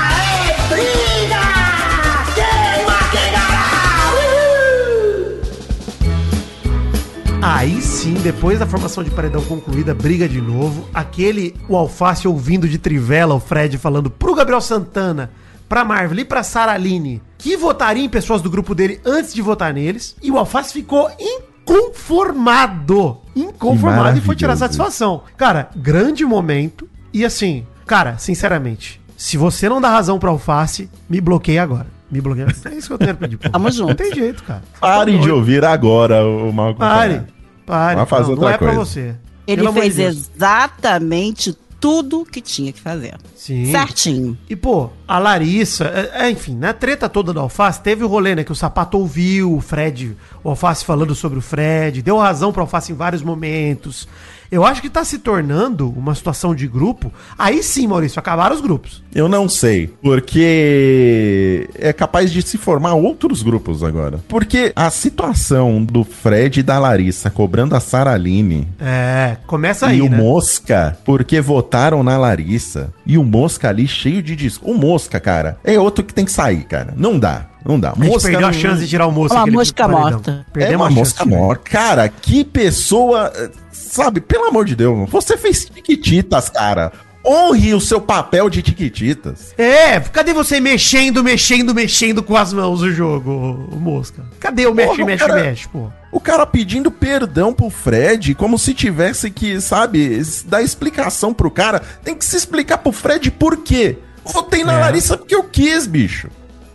Aí 7.42 7.82
sim, 7.82 8.14
depois 8.14 8.60
da 8.60 8.68
formação 8.68 9.04
de 9.04 9.10
paredão 9.10 9.44
concluída, 9.44 9.96
briga 9.96 10.30
de 10.30 10.40
novo. 10.40 10.88
Aquele, 10.94 11.56
o 11.68 11.76
Alface 11.76 12.28
ouvindo 12.28 12.70
de 12.70 12.78
Trivela, 12.78 13.34
o 13.34 13.40
Fred 13.40 13.80
falando 13.80 14.12
pro 14.12 14.36
Gabriel 14.36 14.62
Santana, 14.62 15.32
pra 15.68 15.84
Marvel 15.84 16.20
e 16.20 16.26
pra 16.26 16.44
Sara 16.44 16.74
Aline, 16.74 17.20
que 17.40 17.58
votaria 17.58 18.04
em 18.04 18.10
pessoas 18.10 18.44
do 18.44 18.50
grupo 18.50 18.76
dele 18.76 19.02
antes 19.04 19.34
de 19.34 19.42
votar 19.42 19.74
neles. 19.74 20.16
E 20.22 20.30
o 20.30 20.38
Alface 20.38 20.72
ficou 20.72 21.10
inconformado. 21.20 23.18
Inconformado 23.36 24.20
e 24.20 24.22
foi 24.22 24.36
tirar 24.36 24.56
satisfação. 24.56 25.24
Cara, 25.36 25.72
grande 25.76 26.24
momento. 26.24 26.88
E 27.12 27.26
assim, 27.26 27.66
cara, 27.88 28.20
sinceramente, 28.20 29.02
se 29.18 29.36
você 29.36 29.68
não 29.68 29.82
dá 29.82 29.90
razão 29.90 30.20
pro 30.20 30.30
Alface, 30.30 30.92
me 31.10 31.20
bloqueia 31.20 31.64
agora. 31.64 31.88
Me 32.12 32.20
bloqueia. 32.22 32.48
É 32.66 32.76
isso 32.76 32.88
que 32.88 32.94
eu 32.94 32.98
tenho 32.98 33.16
pra 33.16 33.28
pedir. 33.28 33.38
pô. 33.38 33.50
Tamo 33.50 33.72
junto. 33.72 33.88
Não 33.90 33.96
tem 33.96 34.14
jeito, 34.14 34.44
cara. 34.44 34.62
Pare 34.80 35.18
de 35.18 35.32
ouvir 35.32 35.64
agora 35.64 36.26
o 36.26 36.52
mal 36.52 36.76
Pare. 36.76 37.24
Pare. 37.66 37.96
Vai 37.96 38.06
fazer 38.06 38.24
não, 38.24 38.30
outra 38.32 38.48
não 38.50 38.54
é 38.54 38.58
pra 38.58 38.72
você. 38.74 39.16
Ele 39.48 39.62
Pelo 39.62 39.74
de 39.74 39.80
fez 39.80 39.96
Deus. 39.96 40.30
exatamente 40.36 41.58
tudo 41.80 42.24
que 42.26 42.42
tinha 42.42 42.72
que 42.72 42.80
fazer. 42.80 43.16
Sim. 43.36 43.72
Certinho. 43.72 44.38
E, 44.50 44.56
pô, 44.56 44.90
a 45.12 45.20
Larissa, 45.20 45.92
é, 45.94 46.24
é, 46.24 46.32
enfim, 46.32 46.56
na 46.56 46.72
treta 46.72 47.10
toda 47.10 47.34
do 47.34 47.40
Alface, 47.42 47.82
teve 47.82 48.02
o 48.02 48.08
rolê, 48.08 48.34
né? 48.34 48.46
Que 48.46 48.52
o 48.54 48.56
Sapato 48.56 48.98
ouviu 48.98 49.58
o 49.58 49.60
Fred, 49.60 50.16
o 50.42 50.50
Alface 50.50 50.86
falando 50.86 51.14
sobre 51.14 51.38
o 51.38 51.42
Fred, 51.42 52.02
deu 52.02 52.18
razão 52.18 52.54
pro 52.54 52.62
Alface 52.62 52.94
em 52.94 52.96
vários 52.96 53.22
momentos. 53.22 54.08
Eu 54.52 54.66
acho 54.66 54.82
que 54.82 54.90
tá 54.90 55.06
se 55.06 55.20
tornando 55.20 55.90
uma 55.90 56.14
situação 56.14 56.54
de 56.54 56.68
grupo. 56.68 57.10
Aí 57.40 57.64
sim, 57.64 57.88
Maurício, 57.88 58.20
acabaram 58.20 58.54
os 58.54 58.60
grupos. 58.60 59.02
Eu 59.16 59.30
não 59.30 59.48
sei, 59.48 59.88
porque 60.02 61.70
é 61.74 61.94
capaz 61.94 62.30
de 62.34 62.42
se 62.42 62.58
formar 62.58 62.96
outros 62.96 63.42
grupos 63.42 63.82
agora. 63.82 64.20
Porque 64.28 64.74
a 64.76 64.90
situação 64.90 65.82
do 65.82 66.04
Fred 66.04 66.60
e 66.60 66.64
da 66.64 66.78
Larissa 66.78 67.30
cobrando 67.30 67.78
a 67.78 67.80
Saraline 67.80 68.68
É, 68.78 69.38
começa 69.48 69.88
aí, 69.88 70.00
e 70.00 70.02
o 70.02 70.10
né? 70.10 70.18
Mosca, 70.18 70.98
porque 71.06 71.40
votaram 71.40 72.04
na 72.04 72.18
Larissa, 72.18 72.94
e 73.06 73.18
o 73.18 73.24
Mosca 73.24 73.70
ali 73.70 73.88
cheio 73.88 74.22
de 74.22 74.36
disco. 74.36 74.70
O 74.70 74.74
Mosca, 74.74 75.01
cara, 75.10 75.58
é 75.64 75.80
outro 75.80 76.04
que 76.04 76.14
tem 76.14 76.26
que 76.26 76.32
sair, 76.32 76.64
cara. 76.64 76.94
Não 76.96 77.18
dá, 77.18 77.46
não 77.66 77.80
dá. 77.80 77.94
A 77.98 78.04
gente 78.04 78.22
perdeu 78.22 78.40
a 78.40 78.52
não- 78.52 78.54
chance 78.54 78.82
de 78.82 78.88
tirar 78.88 79.08
o 79.08 79.12
Mosca. 79.12 79.36
Uma 79.38 79.48
mosca 79.48 79.84
paredão. 79.88 80.02
morta. 80.12 80.46
É 80.50 80.52
Perdemos 80.54 80.76
uma 80.82 80.86
a 80.86 80.90
chance, 80.90 81.00
mosca 81.00 81.26
morta. 81.26 81.64
Cara, 81.70 82.10
que 82.10 82.44
pessoa. 82.44 83.32
Sabe, 83.72 84.22
pelo 84.22 84.46
amor 84.46 84.66
de 84.66 84.76
Deus, 84.76 85.10
você 85.10 85.38
fez 85.38 85.66
tiquititas, 85.66 86.50
cara. 86.50 86.92
Honre 87.24 87.76
o 87.76 87.80
seu 87.80 88.02
papel 88.02 88.50
de 88.50 88.64
tiquititas. 88.64 89.54
É, 89.56 90.00
cadê 90.00 90.34
você 90.34 90.60
mexendo, 90.60 91.24
mexendo, 91.24 91.72
mexendo 91.72 92.24
com 92.24 92.36
as 92.36 92.52
mãos 92.52 92.82
o 92.82 92.92
jogo, 92.92 93.30
o, 93.72 93.76
Mosca? 93.76 94.24
Cadê 94.40 94.66
o 94.66 94.74
mexe, 94.74 94.90
Porra, 94.96 95.06
mexe, 95.06 95.28
cara- 95.28 95.36
mexe, 95.44 95.68
pô? 95.68 95.88
O 96.12 96.20
cara 96.20 96.48
pedindo 96.48 96.90
perdão 96.90 97.54
pro 97.54 97.70
Fred, 97.70 98.34
como 98.34 98.58
se 98.58 98.74
tivesse 98.74 99.30
que, 99.30 99.62
sabe, 99.62 100.20
dar 100.48 100.64
explicação 100.64 101.32
pro 101.32 101.52
cara. 101.52 101.80
Tem 102.04 102.16
que 102.16 102.26
se 102.26 102.36
explicar 102.36 102.80
pro 102.80 102.92
Fred 102.92 103.30
por 103.30 103.58
quê. 103.58 104.00
Votei 104.26 104.64
na 104.64 104.74
É. 104.74 104.80
Larissa 104.80 105.18
porque 105.18 105.36
eu 105.36 105.44
quis, 105.44 105.88
bicho. 105.88 106.30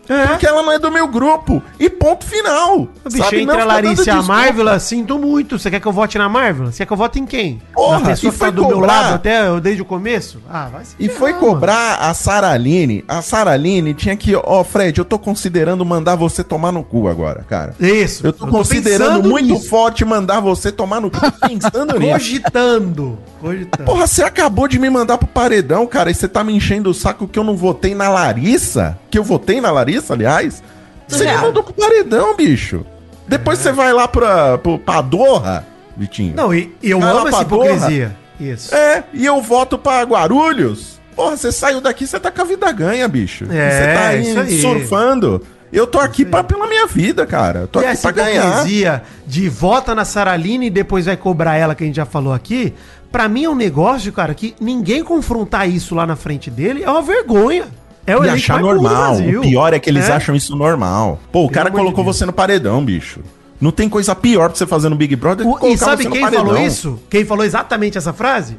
É. 0.09 0.27
Porque 0.29 0.47
ela 0.47 0.63
não 0.63 0.73
é 0.73 0.79
do 0.79 0.91
meu 0.91 1.09
grupo. 1.09 1.63
E 1.79 1.89
ponto 1.91 2.25
final. 2.25 2.89
Bicho, 3.05 3.19
Sabe, 3.25 3.41
entre 3.41 3.47
não 3.47 3.55
a 3.55 3.59
fica 3.61 3.67
dando 3.75 3.85
Larissa 3.85 4.05
e 4.11 4.11
a. 4.11 4.23
Marvel, 4.23 4.81
sinto 4.81 5.19
muito. 5.19 5.59
Você 5.59 5.71
quer 5.71 5.81
que 5.81 5.87
eu 5.87 5.93
vote 5.93 6.17
na 6.19 6.29
Marvel? 6.29 6.67
Você 6.67 6.79
quer 6.79 6.87
que 6.87 6.93
eu 6.93 6.97
vote 6.97 7.19
em 7.19 7.27
quem? 7.27 7.61
Porra, 7.75 7.99
na 8.01 8.07
pessoa 8.07 8.31
e 8.31 8.33
que 8.33 8.39
tá 8.39 8.45
foi 8.47 8.53
do 8.55 8.63
meu 8.67 8.77
cobrar- 8.77 9.01
lado 9.03 9.15
até 9.15 9.61
desde 9.61 9.83
o 9.83 9.85
começo? 9.85 10.39
Ah, 10.51 10.69
vai 10.73 10.85
se 10.85 10.95
E 10.99 11.05
ferrar, 11.05 11.19
foi 11.19 11.33
mano. 11.33 11.45
cobrar 11.47 11.95
a 12.01 12.15
Saraline. 12.15 13.05
A 13.09 13.23
Saraline 13.23 13.95
tinha 13.95 14.17
que, 14.17 14.35
ó, 14.37 14.63
Fred, 14.65 14.99
eu 14.99 15.05
tô 15.05 15.19
considerando 15.19 15.85
mandar 15.85 16.15
você 16.17 16.45
tomar 16.45 16.73
no 16.73 16.83
cu 16.85 17.09
agora, 17.09 17.45
cara. 17.49 17.75
Isso. 17.81 18.27
Eu 18.27 18.33
tô 18.33 18.47
considerando 18.47 19.17
pensando 19.17 19.29
muito 19.31 19.55
nisso. 19.55 19.69
forte 19.69 20.05
mandar 20.05 20.41
você 20.41 20.71
tomar 20.71 21.01
no 21.01 21.11
cu. 21.11 21.19
Tô 21.21 21.49
pensando 21.49 21.99
nisso. 21.99 22.13
Cogitando. 22.13 23.19
Cogitando. 23.41 23.85
Porra, 23.85 24.07
você 24.07 24.23
acabou 24.23 24.67
de 24.69 24.79
me 24.79 24.89
mandar 24.91 25.19
pro 25.19 25.27
paredão, 25.27 25.87
cara, 25.87 26.11
e 26.11 26.15
você 26.15 26.29
tá 26.29 26.43
me 26.45 26.55
enchendo 26.55 26.91
o 26.91 26.95
saco 26.95 27.27
que 27.29 27.39
eu 27.39 27.45
não 27.45 27.57
votei 27.57 27.95
na 27.95 28.09
Larissa? 28.09 28.99
Que 29.17 29.21
eu 29.21 29.25
votei 29.25 29.63
na 29.63 29.71
Larissa, 29.71 30.13
aliás? 30.13 30.63
Você 31.09 31.25
me 31.25 31.35
mandou 31.39 31.63
pro 31.63 31.73
paredão, 31.73 32.37
bicho. 32.37 32.85
Depois 33.27 33.59
você 33.59 33.73
vai 33.73 33.91
lá 33.91 34.07
pra, 34.07 34.59
pro, 34.59 34.79
pra 34.79 35.01
Dorra, 35.01 35.67
Vitinho. 35.97 36.37
Não, 36.37 36.53
e, 36.53 36.77
e 36.83 36.91
eu 36.91 37.01
Vai 37.01 37.11
amo 37.11 37.21
pra 37.23 37.31
essa 37.31 37.41
hipocrisia. 37.41 38.17
Isso. 38.39 38.75
É, 38.75 39.05
e 39.15 39.25
eu 39.25 39.41
voto 39.41 39.79
pra 39.79 40.03
Guarulhos. 40.03 41.01
Porra, 41.15 41.35
você 41.35 41.51
saiu 41.51 41.81
daqui, 41.81 42.07
você 42.07 42.21
tá 42.21 42.31
com 42.31 42.43
a 42.43 42.45
vida 42.45 42.71
ganha, 42.73 43.09
bicho. 43.09 43.47
É, 43.51 43.71
você 43.71 43.95
tá 43.95 44.07
aí, 44.09 44.29
isso 44.29 44.39
aí. 44.39 44.61
surfando. 44.61 45.43
Eu 45.73 45.87
tô 45.87 45.99
aqui 45.99 46.23
pra, 46.23 46.45
pela 46.45 46.67
minha 46.67 46.87
vida, 46.87 47.25
cara. 47.25 47.61
Eu 47.61 47.69
tô 47.69 47.81
e 47.81 47.87
aqui 47.87 47.93
essa 47.93 48.13
pra 48.13 48.23
ganhar. 48.23 48.45
hipocrisia 48.45 49.03
de 49.27 49.49
vota 49.49 49.95
na 49.95 50.05
Saraline 50.05 50.67
e 50.67 50.71
depois 50.71 51.07
vai 51.07 51.17
cobrar 51.17 51.57
ela, 51.57 51.75
que 51.75 51.85
a 51.85 51.87
gente 51.87 51.97
já 51.97 52.05
falou 52.05 52.35
aqui, 52.35 52.75
pra 53.11 53.31
mim 53.31 53.45
é 53.45 53.49
um 53.49 53.55
negócio, 53.55 54.13
cara, 54.13 54.35
que 54.35 54.55
ninguém 54.61 55.03
confrontar 55.03 55.67
isso 55.67 55.95
lá 55.95 56.07
na 56.07 56.17
frente 56.17 56.51
dele 56.51 56.83
é 56.85 56.91
uma 56.91 57.01
vergonha. 57.01 57.65
É 58.07 58.13
E 58.13 58.15
elenco 58.17 58.35
achar 58.35 58.61
normal. 58.61 59.17
O 59.17 59.41
pior 59.41 59.73
é 59.75 59.79
que 59.79 59.91
eles 59.91 60.09
É. 60.09 60.13
acham 60.13 60.35
isso 60.37 60.55
normal. 60.57 61.19
Pô, 61.33 61.45
o 61.45 61.51
cara 61.51 61.69
de 61.71 61.77
colocou 61.77 62.05
Deus. 62.05 62.17
você 62.17 62.25
no 62.27 62.33
paredão, 62.33 62.85
bicho. 62.85 63.21
Não 63.61 63.71
tem 63.71 63.89
coisa 63.89 64.15
pior 64.15 64.49
pra 64.51 64.57
você 64.59 64.67
fazer 64.67 64.89
no 64.89 64.97
Big 64.97 65.17
Brother 65.17 65.47
O- 65.47 65.57
que 65.57 65.67
e 65.69 65.79
sabe 65.79 66.07
quem 66.07 66.21
falou 66.31 66.59
isso? 66.59 67.01
Quem 67.11 67.25
falou 67.25 67.45
exatamente 67.45 67.97
essa 67.99 68.13
frase? 68.13 68.57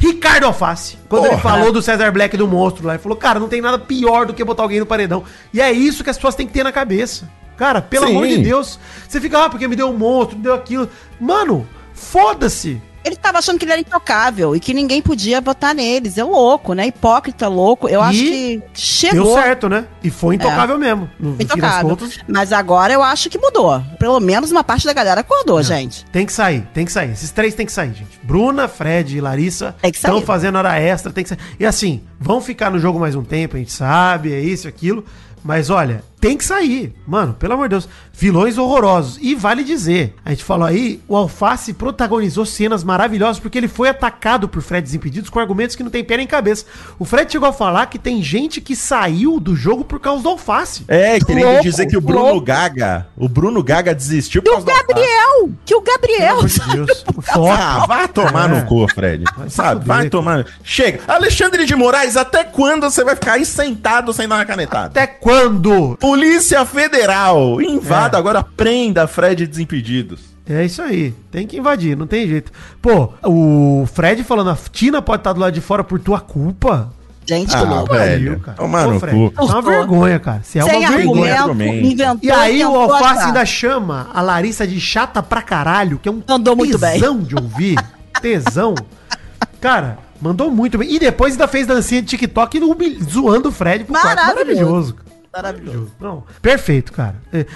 Ricardo 0.00 0.44
Alface. 0.46 0.96
Quando 1.08 1.26
ele 1.26 1.36
Porra. 1.36 1.42
falou 1.42 1.72
do 1.72 1.82
Cesar 1.82 2.10
Black 2.12 2.36
do 2.36 2.46
monstro 2.48 2.86
lá, 2.86 2.94
ele 2.94 3.02
falou, 3.02 3.16
cara, 3.18 3.38
não 3.40 3.48
tem 3.48 3.60
nada 3.60 3.78
pior 3.78 4.26
do 4.26 4.32
que 4.32 4.42
botar 4.44 4.62
alguém 4.62 4.78
no 4.80 4.86
paredão. 4.86 5.22
E 5.52 5.60
é 5.60 5.70
isso 5.72 6.02
que 6.04 6.10
as 6.10 6.16
pessoas 6.16 6.34
têm 6.34 6.46
que 6.46 6.52
ter 6.52 6.62
na 6.64 6.72
cabeça. 6.72 7.28
Cara, 7.56 7.82
pelo 7.82 8.06
Sim. 8.06 8.12
amor 8.16 8.26
de 8.28 8.38
Deus. 8.38 8.78
Você 9.08 9.20
fica, 9.20 9.44
ah, 9.44 9.50
porque 9.50 9.66
me 9.66 9.74
deu 9.74 9.88
um 9.90 9.96
monstro, 9.96 10.36
me 10.36 10.44
deu 10.44 10.54
aquilo. 10.54 10.88
Mano, 11.20 11.66
foda-se. 11.92 12.80
Ele 13.04 13.16
tava 13.16 13.38
achando 13.38 13.58
que 13.58 13.64
ele 13.64 13.72
era 13.72 13.80
intocável 13.80 14.54
e 14.54 14.60
que 14.60 14.74
ninguém 14.74 15.00
podia 15.00 15.40
votar 15.40 15.74
neles. 15.74 16.18
É 16.18 16.24
louco, 16.24 16.72
né? 16.74 16.86
Hipócrita, 16.88 17.48
louco. 17.48 17.88
Eu 17.88 18.00
E 18.00 18.04
acho 18.04 18.18
que 18.18 18.56
Deu 18.58 18.68
chegou. 18.74 19.34
certo, 19.34 19.68
né? 19.68 19.86
E 20.02 20.10
foi 20.10 20.34
intocável 20.34 20.76
mesmo. 20.78 21.08
No 21.18 21.36
Intocável. 21.40 21.90
contas, 21.90 22.18
Mas 22.28 22.52
agora 22.52 22.92
eu 22.92 23.02
acho 23.02 23.30
que 23.30 23.38
mudou. 23.38 23.80
Pelo 23.98 24.20
menos 24.20 24.50
uma 24.50 24.62
parte 24.64 24.84
da 24.84 24.92
galera 24.92 25.20
É. 25.20 25.22
acordou, 25.22 25.62
gente. 25.62 26.04
Tem 26.06 26.26
que 26.26 26.32
sair, 26.32 26.66
tem 26.74 26.84
que 26.84 26.92
sair. 26.92 27.10
Esses 27.12 27.30
três 27.30 27.54
tem 27.54 27.64
que 27.66 27.72
sair, 27.72 27.94
gente. 27.94 28.18
Bruna, 28.22 28.68
Fred 28.68 29.16
e 29.16 29.20
Larissa 29.20 29.74
estão 29.82 30.20
fazendo 30.22 30.56
hora 30.56 30.78
extra, 30.78 31.12
tem 31.12 31.22
que 31.24 31.30
sair. 31.30 31.38
E 31.58 31.64
assim, 31.64 32.02
vão 32.20 32.40
ficar 32.40 32.70
no 32.70 32.78
jogo 32.78 32.98
mais 32.98 33.14
um 33.14 33.22
tempo, 33.24 33.56
a 33.56 33.58
gente 33.58 33.72
sabe, 33.72 34.32
é 34.32 34.40
isso, 34.40 34.66
aquilo. 34.68 35.04
Mas 35.42 35.70
olha, 35.70 36.02
tem 36.20 36.36
que 36.36 36.44
sair. 36.44 36.94
Mano, 37.06 37.34
pelo 37.34 37.54
amor 37.54 37.68
de 37.68 37.74
Deus. 37.74 37.88
Vilões 38.12 38.58
horrorosos. 38.58 39.16
E 39.20 39.34
vale 39.34 39.62
dizer, 39.62 40.14
a 40.24 40.30
gente 40.30 40.42
falou 40.42 40.66
aí, 40.66 41.00
o 41.06 41.16
Alface 41.16 41.72
protagonizou 41.72 42.44
cenas 42.44 42.82
maravilhosas 42.82 43.38
porque 43.38 43.56
ele 43.56 43.68
foi 43.68 43.88
atacado 43.88 44.48
por 44.48 44.60
Fred 44.60 44.82
Desimpedidos 44.84 45.30
com 45.30 45.38
argumentos 45.38 45.76
que 45.76 45.82
não 45.84 45.90
tem 45.90 46.02
pé 46.02 46.16
nem 46.16 46.26
cabeça. 46.26 46.64
O 46.98 47.04
Fred 47.04 47.30
chegou 47.30 47.48
a 47.48 47.52
falar 47.52 47.86
que 47.86 47.98
tem 47.98 48.20
gente 48.22 48.60
que 48.60 48.74
saiu 48.74 49.38
do 49.38 49.54
jogo 49.54 49.84
por 49.84 50.00
causa 50.00 50.22
do 50.22 50.28
Alface. 50.30 50.84
É, 50.88 51.20
querendo 51.20 51.46
Louco, 51.46 51.62
dizer 51.62 51.86
que 51.86 51.96
o 51.96 52.00
Bruno 52.00 52.24
louco. 52.24 52.40
Gaga, 52.40 53.06
o 53.16 53.28
Bruno 53.28 53.62
Gaga 53.62 53.94
desistiu 53.94 54.40
o 54.40 54.44
causa 54.44 54.64
do 54.66 54.70
alface. 54.70 54.86
Gabriel! 54.88 55.50
Que 55.64 55.74
o 55.76 55.80
Gabriel! 55.80 56.44
De 56.44 56.58
Deus. 56.86 57.04
Ah, 57.56 57.84
vai 57.86 58.08
tomar 58.08 58.50
É. 58.50 58.60
no 58.60 58.66
cu, 58.66 58.86
Fred. 58.92 59.24
Sabe? 59.48 59.80
fuder, 59.80 59.86
Vai 59.86 59.98
cara. 59.98 60.10
tomar. 60.10 60.46
Chega. 60.64 61.00
Alexandre 61.06 61.64
de 61.64 61.76
Moraes, 61.76 62.16
até 62.16 62.42
quando 62.42 62.82
você 62.90 63.04
vai 63.04 63.14
ficar 63.14 63.34
aí 63.34 63.44
sentado 63.44 64.12
sem 64.12 64.26
dar 64.26 64.36
uma 64.36 64.44
canetada? 64.44 64.86
Até 64.86 65.06
quando? 65.06 65.96
Polícia 66.08 66.64
Federal, 66.64 67.60
invada 67.60 68.16
É. 68.16 68.18
agora, 68.18 68.42
prenda 68.42 69.06
Fred 69.06 69.46
Desimpedidos. 69.46 70.20
É 70.48 70.64
isso 70.64 70.80
aí. 70.80 71.12
Tem 71.30 71.46
que 71.46 71.58
invadir, 71.58 71.94
não 71.98 72.06
tem 72.06 72.26
jeito. 72.26 72.50
Pô, 72.80 73.12
o 73.22 73.86
Fred 73.92 74.24
falando, 74.24 74.48
a 74.48 74.56
Tina 74.72 75.02
pode 75.02 75.20
estar 75.20 75.34
do 75.34 75.40
lado 75.40 75.52
de 75.52 75.60
fora 75.60 75.84
por 75.84 76.00
tua 76.00 76.18
culpa. 76.18 76.90
Gente, 77.26 77.50
que 77.50 77.56
Ah, 77.56 77.60
louco. 77.60 77.92
velho. 77.92 78.40
cara. 78.40 78.56
Tomar 78.56 78.86
no 78.86 78.98
cu. 78.98 79.34
É 79.36 79.42
uma 79.42 79.60
vergonha, 79.60 80.18
cara. 80.18 80.40
Você 80.42 80.60
é 80.60 80.62
Sem 80.62 80.78
uma 80.78 80.88
vergonha. 80.96 81.36
inventou. 81.82 82.16
E 82.22 82.30
aí 82.30 82.64
o 82.64 82.74
Alface 82.74 83.24
ainda 83.24 83.44
chama 83.44 84.08
a 84.14 84.22
Larissa 84.22 84.66
de 84.66 84.80
chata 84.80 85.22
pra 85.22 85.42
caralho, 85.42 85.98
que 85.98 86.08
é 86.08 86.12
um 86.12 86.22
bem. 86.78 86.92
tesão 86.94 87.18
de 87.18 87.34
ouvir. 87.36 87.78
Tesão. 88.22 88.74
Cara, 89.60 89.98
mandou 90.22 90.50
muito 90.50 90.78
bem. 90.78 90.90
E 90.90 90.98
depois 90.98 91.34
ainda 91.34 91.46
fez 91.46 91.66
dancinha 91.66 92.00
de 92.00 92.08
TikTok 92.08 92.58
zoando 93.12 93.50
o 93.50 93.52
Fred 93.52 93.84
pro 93.84 93.92
quarto. 93.92 94.24
Maravilhoso. 94.24 94.96
Maravilhoso. 95.32 95.92
Não, 96.00 96.24
perfeito, 96.40 96.92
cara. 96.92 97.16
É, 97.32 97.46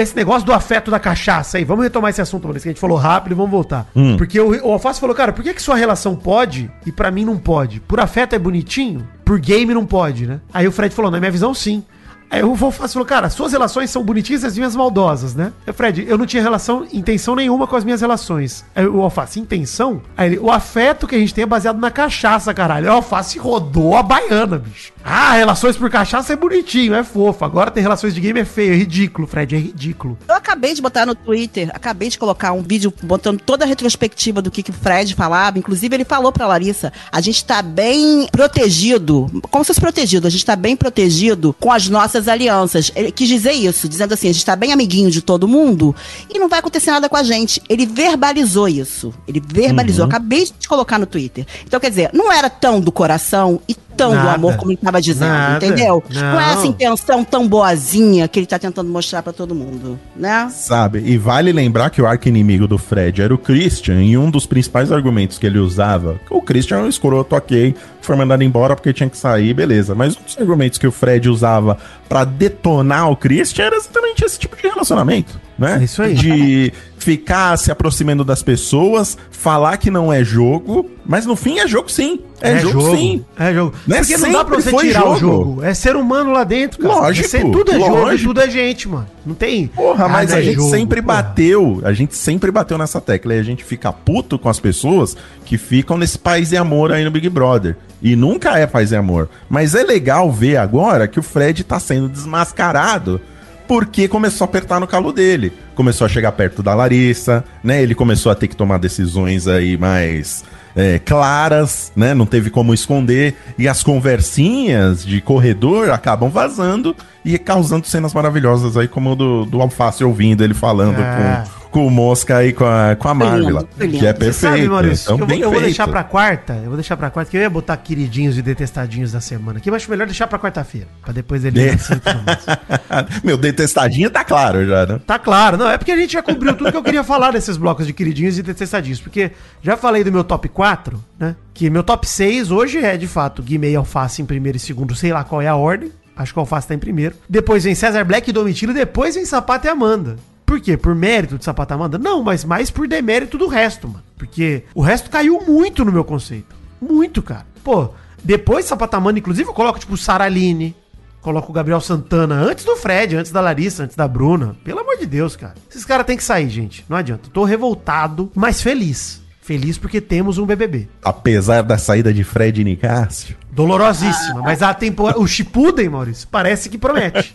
Esse 0.00 0.14
negócio 0.16 0.46
do 0.46 0.52
afeto 0.52 0.90
da 0.90 0.98
cachaça 0.98 1.58
aí, 1.58 1.64
vamos 1.64 1.84
retomar 1.84 2.10
esse 2.10 2.20
assunto, 2.20 2.44
Maurício, 2.44 2.64
que 2.64 2.68
a 2.68 2.72
gente 2.72 2.80
falou 2.80 2.96
rápido 2.96 3.32
e 3.32 3.34
vamos 3.34 3.50
voltar. 3.50 3.86
Hum. 3.94 4.16
Porque 4.16 4.40
o, 4.40 4.50
o 4.66 4.72
Alface 4.72 5.00
falou, 5.00 5.14
cara, 5.14 5.32
por 5.32 5.42
que, 5.42 5.52
que 5.52 5.62
sua 5.62 5.76
relação 5.76 6.14
pode 6.16 6.70
e 6.86 6.92
pra 6.92 7.10
mim 7.10 7.24
não 7.24 7.36
pode? 7.36 7.80
Por 7.80 8.00
afeto 8.00 8.34
é 8.34 8.38
bonitinho, 8.38 9.06
por 9.24 9.38
game 9.38 9.72
não 9.74 9.84
pode, 9.84 10.26
né? 10.26 10.40
Aí 10.52 10.66
o 10.66 10.72
Fred 10.72 10.94
falou, 10.94 11.10
na 11.10 11.18
minha 11.18 11.30
visão, 11.30 11.52
sim. 11.52 11.84
Aí 12.30 12.42
o 12.42 12.50
Alface 12.50 12.92
falou, 12.92 13.06
cara, 13.06 13.30
suas 13.30 13.52
relações 13.52 13.88
são 13.90 14.04
bonitinhas 14.04 14.42
e 14.42 14.46
as 14.46 14.56
minhas 14.56 14.76
maldosas, 14.76 15.34
né? 15.34 15.50
Eu, 15.66 15.72
Fred, 15.72 16.04
eu 16.06 16.18
não 16.18 16.26
tinha 16.26 16.42
relação, 16.42 16.86
intenção 16.92 17.34
nenhuma 17.34 17.66
com 17.66 17.74
as 17.74 17.84
minhas 17.84 18.02
relações. 18.02 18.66
Aí 18.76 18.86
o 18.86 19.00
Alface, 19.00 19.40
intenção? 19.40 20.02
Aí 20.14 20.30
ele, 20.30 20.38
o 20.38 20.50
afeto 20.50 21.06
que 21.06 21.14
a 21.14 21.18
gente 21.18 21.32
tem 21.32 21.44
é 21.44 21.46
baseado 21.46 21.78
na 21.78 21.90
cachaça, 21.90 22.52
caralho. 22.52 22.86
Aí 22.86 22.92
o 22.92 22.96
Alface 22.96 23.38
rodou 23.38 23.96
a 23.96 24.02
baiana, 24.02 24.58
bicho. 24.58 24.92
Ah, 25.10 25.32
relações 25.32 25.74
por 25.74 25.88
cachaça 25.88 26.34
é 26.34 26.36
bonitinho, 26.36 26.94
é 26.94 27.02
fofo. 27.02 27.42
Agora 27.42 27.70
tem 27.70 27.82
relações 27.82 28.14
de 28.14 28.20
game 28.20 28.40
é 28.40 28.44
feio, 28.44 28.74
é 28.74 28.76
ridículo, 28.76 29.26
Fred, 29.26 29.56
é 29.56 29.58
ridículo. 29.58 30.18
Eu 30.28 30.34
acabei 30.34 30.74
de 30.74 30.82
botar 30.82 31.06
no 31.06 31.14
Twitter, 31.14 31.70
acabei 31.72 32.10
de 32.10 32.18
colocar 32.18 32.52
um 32.52 32.62
vídeo 32.62 32.92
botando 33.02 33.40
toda 33.40 33.64
a 33.64 33.66
retrospectiva 33.66 34.42
do 34.42 34.50
que, 34.50 34.62
que 34.62 34.70
o 34.70 34.74
Fred 34.74 35.14
falava. 35.14 35.58
Inclusive, 35.58 35.96
ele 35.96 36.04
falou 36.04 36.30
pra 36.30 36.46
Larissa: 36.46 36.92
a 37.10 37.22
gente 37.22 37.42
tá 37.42 37.62
bem 37.62 38.28
protegido, 38.30 39.30
como 39.50 39.64
se 39.64 39.68
fosse 39.68 39.80
protegido, 39.80 40.26
a 40.26 40.30
gente 40.30 40.44
tá 40.44 40.54
bem 40.54 40.76
protegido 40.76 41.56
com 41.58 41.72
as 41.72 41.88
nossas 41.88 42.28
alianças. 42.28 42.92
Ele 42.94 43.10
quis 43.10 43.28
dizer 43.28 43.52
isso, 43.52 43.88
dizendo 43.88 44.12
assim: 44.12 44.28
a 44.28 44.32
gente 44.32 44.44
tá 44.44 44.54
bem 44.54 44.74
amiguinho 44.74 45.10
de 45.10 45.22
todo 45.22 45.48
mundo 45.48 45.96
e 46.28 46.38
não 46.38 46.50
vai 46.50 46.58
acontecer 46.58 46.90
nada 46.90 47.08
com 47.08 47.16
a 47.16 47.22
gente. 47.22 47.62
Ele 47.66 47.86
verbalizou 47.86 48.68
isso. 48.68 49.14
Ele 49.26 49.42
verbalizou. 49.42 50.04
Uhum. 50.04 50.10
Acabei 50.10 50.44
de 50.44 50.68
colocar 50.68 50.98
no 50.98 51.06
Twitter. 51.06 51.46
Então, 51.66 51.80
quer 51.80 51.88
dizer, 51.88 52.10
não 52.12 52.30
era 52.30 52.50
tão 52.50 52.78
do 52.78 52.92
coração 52.92 53.58
e 53.66 53.74
tão 53.98 54.10
do 54.10 54.16
Nada. 54.16 54.32
amor 54.34 54.56
como 54.56 54.70
ele 54.70 54.78
tava 54.78 55.00
dizendo, 55.02 55.28
Nada. 55.28 55.66
entendeu? 55.66 56.02
Não. 56.08 56.20
é 56.20 56.32
Não. 56.32 56.40
essa 56.40 56.66
intenção 56.66 57.24
tão 57.24 57.46
boazinha 57.46 58.26
que 58.28 58.38
ele 58.38 58.46
tá 58.46 58.58
tentando 58.58 58.88
mostrar 58.90 59.22
pra 59.22 59.32
todo 59.32 59.54
mundo, 59.54 59.98
né? 60.16 60.48
Sabe? 60.50 61.02
E 61.04 61.18
vale 61.18 61.52
lembrar 61.52 61.90
que 61.90 62.00
o 62.00 62.06
arco-inimigo 62.06 62.66
do 62.68 62.78
Fred 62.78 63.20
era 63.20 63.34
o 63.34 63.38
Christian, 63.38 64.02
e 64.02 64.16
um 64.16 64.30
dos 64.30 64.46
principais 64.46 64.92
argumentos 64.92 65.36
que 65.38 65.46
ele 65.46 65.58
usava, 65.58 66.18
o 66.30 66.40
Christian 66.40 66.78
é 66.78 66.82
um 66.82 66.88
escroto, 66.88 67.34
ok, 67.34 67.74
foi 68.08 68.16
mandado 68.16 68.42
embora 68.42 68.74
porque 68.74 68.92
tinha 68.92 69.08
que 69.08 69.16
sair, 69.16 69.54
beleza. 69.54 69.94
Mas 69.94 70.16
um 70.16 70.22
dos 70.22 70.36
argumentos 70.38 70.78
que 70.78 70.86
o 70.86 70.90
Fred 70.92 71.28
usava 71.28 71.78
pra 72.08 72.24
detonar 72.24 73.10
o 73.10 73.16
Christian 73.16 73.66
era 73.66 73.76
exatamente 73.76 74.24
esse 74.24 74.38
tipo 74.38 74.56
de 74.56 74.62
relacionamento, 74.66 75.38
né? 75.58 75.78
É 75.80 75.84
isso 75.84 76.02
aí. 76.02 76.14
De 76.14 76.72
ficar 76.98 77.56
se 77.56 77.70
aproximando 77.70 78.24
das 78.24 78.42
pessoas, 78.42 79.16
falar 79.30 79.76
que 79.76 79.90
não 79.90 80.12
é 80.12 80.24
jogo, 80.24 80.90
mas 81.06 81.24
no 81.24 81.36
fim 81.36 81.58
é 81.58 81.66
jogo 81.68 81.90
sim. 81.90 82.20
É, 82.40 82.58
jogo, 82.58 82.96
sim. 82.96 83.24
É 83.38 83.52
jogo. 83.52 83.74
Né? 83.86 83.98
Porque 83.98 84.16
não 84.16 84.32
dá 84.32 84.44
pra 84.44 84.60
Sempre 84.60 84.78
você 84.80 84.86
tirar 84.88 85.08
o 85.08 85.16
jogo. 85.16 85.44
jogo. 85.44 85.64
É 85.64 85.74
ser 85.74 85.96
humano 85.96 86.32
lá 86.32 86.44
dentro, 86.44 86.78
cara. 86.80 86.94
Lógico, 86.94 87.26
É 87.26 87.28
ser- 87.28 87.50
tudo 87.50 87.70
é 87.72 87.78
jogo 87.78 87.96
e 87.96 88.00
lógico. 88.00 88.28
tudo 88.28 88.40
é 88.40 88.50
gente, 88.50 88.88
mano. 88.88 89.06
Não 89.26 89.34
tem. 89.34 89.66
Porra, 89.68 90.08
mas 90.08 90.32
a 90.32 90.38
é 90.38 90.42
gente 90.42 90.56
jogo, 90.56 90.70
sempre 90.70 91.02
porra. 91.02 91.16
bateu, 91.22 91.80
a 91.84 91.92
gente 91.92 92.14
sempre 92.16 92.50
bateu 92.50 92.78
nessa 92.78 93.00
tecla 93.00 93.34
e 93.34 93.38
a 93.38 93.42
gente 93.42 93.64
fica 93.64 93.92
puto 93.92 94.38
com 94.38 94.48
as 94.48 94.60
pessoas 94.60 95.16
que 95.44 95.56
ficam 95.58 95.96
nesse 95.98 96.18
paz 96.18 96.52
e 96.52 96.56
amor 96.56 96.92
aí 96.92 97.04
no 97.04 97.10
Big 97.10 97.28
Brother. 97.28 97.76
E 98.02 98.14
nunca 98.14 98.58
é 98.58 98.66
paz 98.66 98.92
e 98.92 98.96
amor. 98.96 99.28
Mas 99.48 99.74
é 99.74 99.82
legal 99.82 100.30
ver 100.30 100.56
agora 100.56 101.08
que 101.08 101.18
o 101.18 101.22
Fred 101.22 101.64
tá 101.64 101.80
sendo 101.80 102.08
desmascarado 102.08 103.20
porque 103.68 104.08
começou 104.08 104.46
a 104.46 104.48
apertar 104.48 104.80
no 104.80 104.86
calo 104.86 105.12
dele. 105.12 105.52
Começou 105.74 106.06
a 106.06 106.08
chegar 106.08 106.32
perto 106.32 106.62
da 106.62 106.74
Larissa, 106.74 107.44
né? 107.62 107.82
Ele 107.82 107.94
começou 107.94 108.32
a 108.32 108.34
ter 108.34 108.48
que 108.48 108.56
tomar 108.56 108.78
decisões 108.78 109.46
aí 109.46 109.76
mais 109.76 110.42
é, 110.74 110.98
claras, 110.98 111.92
né? 111.94 112.14
Não 112.14 112.24
teve 112.24 112.48
como 112.48 112.72
esconder. 112.72 113.36
E 113.58 113.68
as 113.68 113.82
conversinhas 113.82 115.04
de 115.04 115.20
corredor 115.20 115.90
acabam 115.90 116.30
vazando 116.30 116.96
e 117.24 117.36
causando 117.38 117.86
cenas 117.86 118.14
maravilhosas 118.14 118.76
aí, 118.76 118.88
como 118.88 119.12
o 119.12 119.16
do, 119.16 119.44
do 119.44 119.60
Alface 119.60 120.02
ouvindo 120.04 120.42
ele 120.44 120.54
falando 120.54 120.98
É. 121.00 121.44
com, 121.44 121.68
com 121.70 121.86
o 121.86 121.90
Mosca 121.90 122.36
aí 122.38 122.52
com 122.52 122.64
a, 122.64 122.96
com 122.96 123.08
a 123.08 123.12
lindo. 123.14 123.68
Que 123.76 123.84
é 124.06 124.12
Você 124.12 124.14
perfeito. 124.14 124.32
sabe, 124.34 124.68
Maurício, 124.68 125.04
então, 125.04 125.14
eu, 125.14 125.18
vou, 125.18 125.26
bem 125.26 125.38
eu 125.40 125.44
vou 125.50 125.52
feito. 125.58 125.64
deixar 125.66 125.88
pra 125.88 126.02
quarta. 126.04 126.54
Eu 126.54 126.66
vou 126.68 126.74
deixar 126.76 126.96
pra 126.96 127.10
quarta, 127.10 127.30
que 127.30 127.36
eu 127.36 127.40
ia 127.42 127.50
botar 127.50 127.76
queridinhos 127.76 128.38
e 128.38 128.42
detestadinhos 128.42 129.12
da 129.12 129.20
semana 129.20 129.58
aqui, 129.58 129.70
mas 129.70 129.82
acho 129.82 129.90
melhor 129.90 130.06
deixar 130.06 130.26
pra 130.26 130.38
quarta-feira. 130.38 130.86
Pra 131.02 131.12
depois 131.12 131.44
ele. 131.44 131.60
Meu 133.22 133.36
detestadinho 133.36 134.10
tá 134.10 134.24
claro 134.24 134.66
já, 134.66 134.86
né? 134.86 135.00
Tá 135.06 135.18
claro, 135.18 135.56
não, 135.56 135.68
é 135.68 135.76
porque 135.76 135.92
a 135.92 135.96
gente 135.96 136.12
já 136.12 136.22
cobriu 136.22 136.54
tudo 136.54 136.70
que 136.70 136.76
eu 136.76 136.82
queria 136.82 137.04
falar 137.04 137.32
desses 137.32 137.56
blocos 137.56 137.86
de 137.86 137.92
queridinhos 137.92 138.38
e 138.38 138.42
detestadinhos, 138.42 139.00
porque 139.00 139.32
já 139.62 139.76
falei 139.76 140.02
do 140.04 140.12
meu 140.12 140.24
top 140.24 140.48
4, 140.48 141.02
né? 141.18 141.36
Que 141.52 141.68
meu 141.68 141.82
top 141.82 142.06
6 142.08 142.50
hoje 142.50 142.78
é, 142.78 142.96
de 142.96 143.06
fato, 143.08 143.42
Guimê 143.42 143.72
e 143.72 143.76
Alface 143.76 144.22
em 144.22 144.26
primeiro 144.26 144.56
e 144.56 144.60
segundo, 144.60 144.94
sei 144.94 145.12
lá 145.12 145.24
qual 145.24 145.42
é 145.42 145.48
a 145.48 145.56
ordem. 145.56 145.90
Acho 146.18 146.32
que 146.32 146.38
o 146.38 146.40
Alface 146.40 146.66
tá 146.66 146.74
em 146.74 146.78
primeiro. 146.78 147.14
Depois 147.28 147.62
vem 147.64 147.74
César 147.74 148.04
Black 148.04 148.28
e 148.28 148.32
Domitilo, 148.32 148.74
depois 148.74 149.14
vem 149.14 149.24
Sapata 149.24 149.68
e 149.68 149.70
Amanda. 149.70 150.16
Por 150.44 150.60
quê? 150.60 150.76
Por 150.76 150.94
mérito 150.94 151.38
de 151.38 151.44
Sapata 151.44 151.74
e 151.74 151.76
Amanda? 151.76 151.96
Não, 151.96 152.22
mas 152.22 152.44
mais 152.44 152.70
por 152.70 152.88
demérito 152.88 153.38
do 153.38 153.46
resto, 153.46 153.86
mano. 153.86 154.02
Porque 154.16 154.64
o 154.74 154.82
resto 154.82 155.08
caiu 155.08 155.40
muito 155.46 155.84
no 155.84 155.92
meu 155.92 156.04
conceito. 156.04 156.56
Muito, 156.80 157.22
cara. 157.22 157.46
Pô, 157.62 157.90
depois 158.22 158.64
Sapata 158.64 158.96
e 158.96 158.98
Amanda, 158.98 159.18
inclusive, 159.18 159.48
eu 159.48 159.54
coloco, 159.54 159.78
tipo, 159.78 159.96
Saraline, 159.96 160.74
Coloca 161.20 161.50
o 161.50 161.52
Gabriel 161.52 161.80
Santana 161.80 162.36
antes 162.36 162.64
do 162.64 162.76
Fred, 162.76 163.16
antes 163.16 163.32
da 163.32 163.40
Larissa, 163.40 163.82
antes 163.82 163.96
da 163.96 164.06
Bruna. 164.06 164.56
Pelo 164.64 164.80
amor 164.80 164.96
de 164.96 165.04
Deus, 165.04 165.34
cara. 165.34 165.54
Esses 165.68 165.84
caras 165.84 166.06
têm 166.06 166.16
que 166.16 166.22
sair, 166.22 166.48
gente. 166.48 166.84
Não 166.88 166.96
adianta. 166.96 167.28
Eu 167.28 167.32
tô 167.32 167.44
revoltado, 167.44 168.30
mas 168.34 168.62
feliz. 168.62 169.20
Feliz 169.48 169.78
porque 169.78 169.98
temos 169.98 170.36
um 170.36 170.44
BBB. 170.44 170.88
Apesar 171.02 171.62
da 171.62 171.78
saída 171.78 172.12
de 172.12 172.22
Fred 172.22 172.60
e 172.60 172.64
Nicásio. 172.64 173.34
Dolorosíssima. 173.50 174.42
Mas 174.42 174.60
a 174.62 174.74
temporada. 174.74 175.18
O 175.18 175.26
Shippuden, 175.26 175.88
Maurício, 175.88 176.28
parece 176.30 176.68
que 176.68 176.76
promete. 176.76 177.34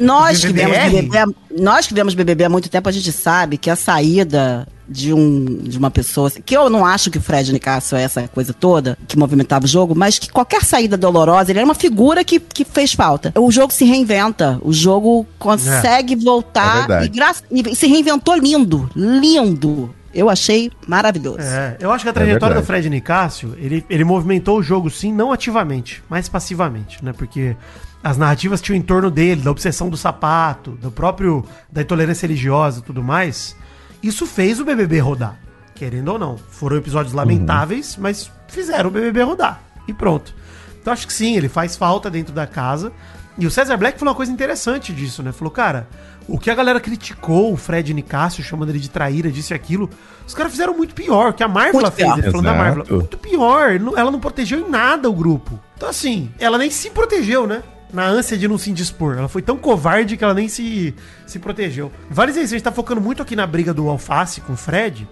Nós 0.00 0.44
que 0.44 0.52
vemos? 0.52 0.76
BBB, 0.76 1.16
há- 1.18 1.26
nós 1.58 1.86
que 1.86 1.94
vemos 1.94 2.12
BBB 2.14 2.42
há 2.44 2.48
muito 2.48 2.68
tempo, 2.68 2.88
a 2.88 2.92
gente 2.92 3.12
sabe 3.12 3.56
que 3.56 3.70
a 3.70 3.76
saída 3.76 4.66
de, 4.88 5.12
um, 5.12 5.44
de 5.44 5.78
uma 5.78 5.92
pessoa, 5.92 6.28
que 6.44 6.56
eu 6.56 6.68
não 6.68 6.84
acho 6.84 7.08
que 7.08 7.18
o 7.18 7.22
Fred 7.22 7.52
Nicasso 7.52 7.94
é 7.94 8.02
essa 8.02 8.26
coisa 8.26 8.52
toda 8.52 8.98
que 9.06 9.16
movimentava 9.16 9.64
o 9.64 9.68
jogo, 9.68 9.94
mas 9.94 10.18
que 10.18 10.28
qualquer 10.28 10.64
saída 10.64 10.96
dolorosa, 10.96 11.52
ele 11.52 11.60
era 11.60 11.64
uma 11.66 11.74
figura 11.74 12.24
que, 12.24 12.40
que 12.40 12.64
fez 12.64 12.92
falta. 12.92 13.32
O 13.38 13.50
jogo 13.52 13.72
se 13.72 13.84
reinventa, 13.84 14.58
o 14.60 14.72
jogo 14.72 15.24
consegue 15.38 16.14
É 16.14 16.16
voltar 16.16 16.78
verdade. 16.88 17.06
e, 17.06 17.08
gra- 17.10 17.70
e 17.70 17.76
se 17.76 17.86
reinventou 17.86 18.34
lindo, 18.36 18.90
lindo. 18.96 19.94
Eu 20.16 20.30
achei 20.30 20.72
maravilhoso. 20.88 21.40
É, 21.40 21.76
eu 21.78 21.92
acho 21.92 22.02
que 22.02 22.08
a 22.08 22.12
trajetória 22.12 22.54
do 22.54 22.62
verdade. 22.62 22.66
Fred 22.66 22.88
Nicásio, 22.88 23.54
ele, 23.58 23.84
ele 23.90 24.02
movimentou 24.02 24.58
o 24.58 24.62
jogo, 24.62 24.88
sim, 24.88 25.12
não 25.12 25.30
ativamente, 25.30 26.02
mas 26.08 26.26
passivamente, 26.26 27.04
né? 27.04 27.12
Porque 27.12 27.54
as 28.02 28.16
narrativas 28.16 28.62
tinham 28.62 28.78
em 28.78 28.82
torno 28.82 29.10
dele, 29.10 29.42
da 29.42 29.50
obsessão 29.50 29.90
do 29.90 29.96
sapato, 29.96 30.70
do 30.70 30.90
próprio, 30.90 31.44
da 31.70 31.82
intolerância 31.82 32.26
religiosa 32.26 32.80
e 32.80 32.82
tudo 32.82 33.02
mais. 33.02 33.54
Isso 34.02 34.24
fez 34.26 34.58
o 34.58 34.64
BBB 34.64 35.00
rodar, 35.00 35.38
querendo 35.74 36.08
ou 36.08 36.18
não. 36.18 36.38
Foram 36.38 36.78
episódios 36.78 37.12
lamentáveis, 37.12 37.98
mas 38.00 38.30
fizeram 38.48 38.88
o 38.88 38.92
BBB 38.92 39.22
rodar. 39.22 39.60
E 39.86 39.92
pronto. 39.92 40.34
Então 40.80 40.94
acho 40.94 41.06
que 41.06 41.12
sim, 41.12 41.36
ele 41.36 41.48
faz 41.48 41.76
falta 41.76 42.08
dentro 42.08 42.32
da 42.32 42.46
casa. 42.46 42.90
E 43.38 43.46
o 43.46 43.50
Cesar 43.50 43.76
Black 43.76 43.98
falou 43.98 44.12
uma 44.12 44.16
coisa 44.16 44.32
interessante 44.32 44.94
disso, 44.94 45.22
né? 45.22 45.30
Falou, 45.30 45.50
cara, 45.50 45.86
o 46.28 46.38
que 46.38 46.50
a 46.50 46.54
galera 46.54 46.80
criticou 46.80 47.52
o 47.52 47.56
Fred 47.56 47.92
Nicásio, 47.94 48.42
chamando 48.42 48.70
ele 48.70 48.78
de 48.78 48.90
traíra, 48.90 49.30
disse 49.30 49.54
aquilo, 49.54 49.88
os 50.26 50.34
caras 50.34 50.52
fizeram 50.52 50.76
muito 50.76 50.94
pior, 50.94 51.30
o 51.30 51.32
que 51.32 51.42
a 51.42 51.48
Marvel 51.48 51.80
Muito 51.80 51.92
fez, 51.92 52.08
pior. 52.08 52.18
ele 52.18 52.30
falando 52.30 52.46
da. 52.46 52.54
Marvel. 52.54 52.84
Muito 52.90 53.18
pior, 53.18 53.70
ela 53.96 54.10
não 54.10 54.20
protegeu 54.20 54.60
em 54.60 54.68
nada 54.68 55.08
o 55.08 55.12
grupo. 55.12 55.58
Então 55.76 55.88
assim, 55.88 56.30
ela 56.38 56.58
nem 56.58 56.70
se 56.70 56.90
protegeu, 56.90 57.46
né? 57.46 57.62
na 57.92 58.04
ânsia 58.04 58.36
de 58.36 58.48
não 58.48 58.58
se 58.58 58.70
indispor. 58.70 59.16
Ela 59.16 59.28
foi 59.28 59.40
tão 59.42 59.56
covarde 59.56 60.16
que 60.16 60.24
ela 60.24 60.34
nem 60.34 60.48
se, 60.48 60.94
se 61.26 61.38
protegeu. 61.38 61.90
Vale 62.10 62.32
dizer 62.32 62.44
isso, 62.44 62.54
a 62.54 62.58
gente 62.58 62.64
tá 62.64 62.72
focando 62.72 63.00
muito 63.00 63.22
aqui 63.22 63.36
na 63.36 63.46
briga 63.46 63.72
do 63.72 63.88
Alface 63.88 64.40
com 64.40 64.52
o 64.52 64.56
Fred, 64.56 65.08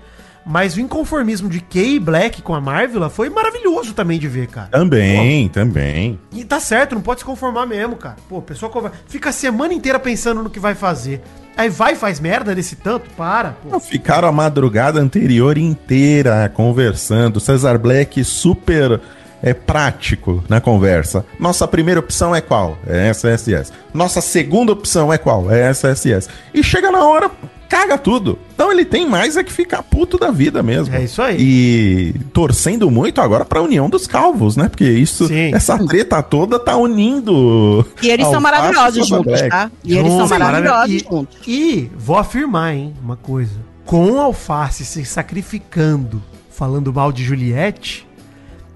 mas 0.47 0.77
o 0.77 0.81
inconformismo 0.81 1.49
de 1.49 1.61
Kay 1.61 1.99
Black 1.99 2.43
com 2.43 2.55
a 2.55 2.61
Marvel 2.61 3.09
foi 3.09 3.31
maravilhoso 3.31 3.95
também 3.95 4.19
de 4.19 4.29
ver, 4.29 4.47
cara. 4.49 4.69
Também, 4.69 5.49
também. 5.49 6.19
E 6.33 6.45
tá 6.45 6.61
certo, 6.61 6.95
não 6.95 7.03
pode 7.03 7.21
se 7.21 7.27
conformar 7.27 7.67
mesmo, 7.67 7.97
cara. 7.97 8.17
Pô, 8.29 8.43
pessoa. 8.43 8.93
Fica 9.07 9.31
a 9.31 9.33
semana 9.33 9.73
inteira 9.73 9.99
pensando 9.99 10.43
no 10.43 10.51
que 10.51 10.61
vai 10.61 10.75
fazer. 10.75 11.23
Aí 11.57 11.69
vai 11.69 11.95
faz 11.95 12.19
merda 12.19 12.55
desse 12.55 12.77
tanto? 12.77 13.09
Para, 13.11 13.53
pô. 13.53 13.79
Ficaram 13.79 14.29
a 14.29 14.33
madrugada 14.33 15.01
anterior 15.01 15.57
inteira 15.57 16.51
conversando. 16.53 17.41
Cesar 17.41 17.79
Black 17.79 18.23
super 18.25 19.01
é 19.45 19.53
prático 19.53 20.43
na 20.49 20.59
conversa. 20.59 21.25
Nossa 21.39 21.69
primeira 21.69 22.01
opção 22.01 22.35
é 22.35 22.41
qual? 22.41 22.79
É 22.87 23.11
SSS. 23.11 23.71
Nossa 23.93 24.23
segunda 24.23 24.73
opção 24.73 25.13
é 25.13 25.19
qual? 25.19 25.53
É 25.53 25.69
SSS. 25.71 26.31
E 26.55 26.65
chega 26.65 26.91
na 26.91 27.05
hora, 27.05 27.31
caga 27.69 27.99
tudo. 27.99 28.39
Então 28.55 28.73
ele 28.73 28.87
tem 28.87 29.07
mais 29.07 29.37
é 29.37 29.45
que 29.45 29.53
ficar 29.53 29.83
puto 29.83 30.17
da 30.17 30.31
vida 30.31 30.63
mesmo. 30.63 30.95
É 30.95 31.05
isso 31.05 31.21
aí. 31.21 31.37
E 31.39 32.15
torcendo 32.33 32.91
muito 32.91 33.21
agora 33.21 33.45
pra 33.45 33.61
união 33.61 33.91
dos 33.91 34.07
calvos, 34.07 34.57
né? 34.57 34.71
Porque 34.71 34.89
isso, 34.89 35.29
Sim. 35.29 35.55
essa 35.55 35.77
treta 35.87 36.23
toda 36.23 36.59
tá 36.59 36.75
unindo. 36.79 37.87
E 38.03 38.09
eles 38.09 38.27
são 38.27 38.41
maravilhosos 38.41 39.05
e 39.05 39.09
juntos, 39.09 39.43
tá? 39.43 39.71
E 39.85 39.95
eles 39.95 40.11
são 40.11 40.21
Juntos, 40.21 40.39
maravilhosos 40.39 40.95
e, 40.95 40.99
juntos. 41.01 41.37
E 41.47 41.91
vou 41.99 42.17
afirmar, 42.17 42.75
hein, 42.75 42.95
uma 43.03 43.17
coisa. 43.17 43.53
Com 43.85 44.13
o 44.13 44.21
Alface 44.21 44.87
se 44.87 45.05
sacrificando, 45.05 46.23
falando 46.49 46.91
mal 46.95 47.13
de 47.13 47.23
Juliette, 47.23 48.04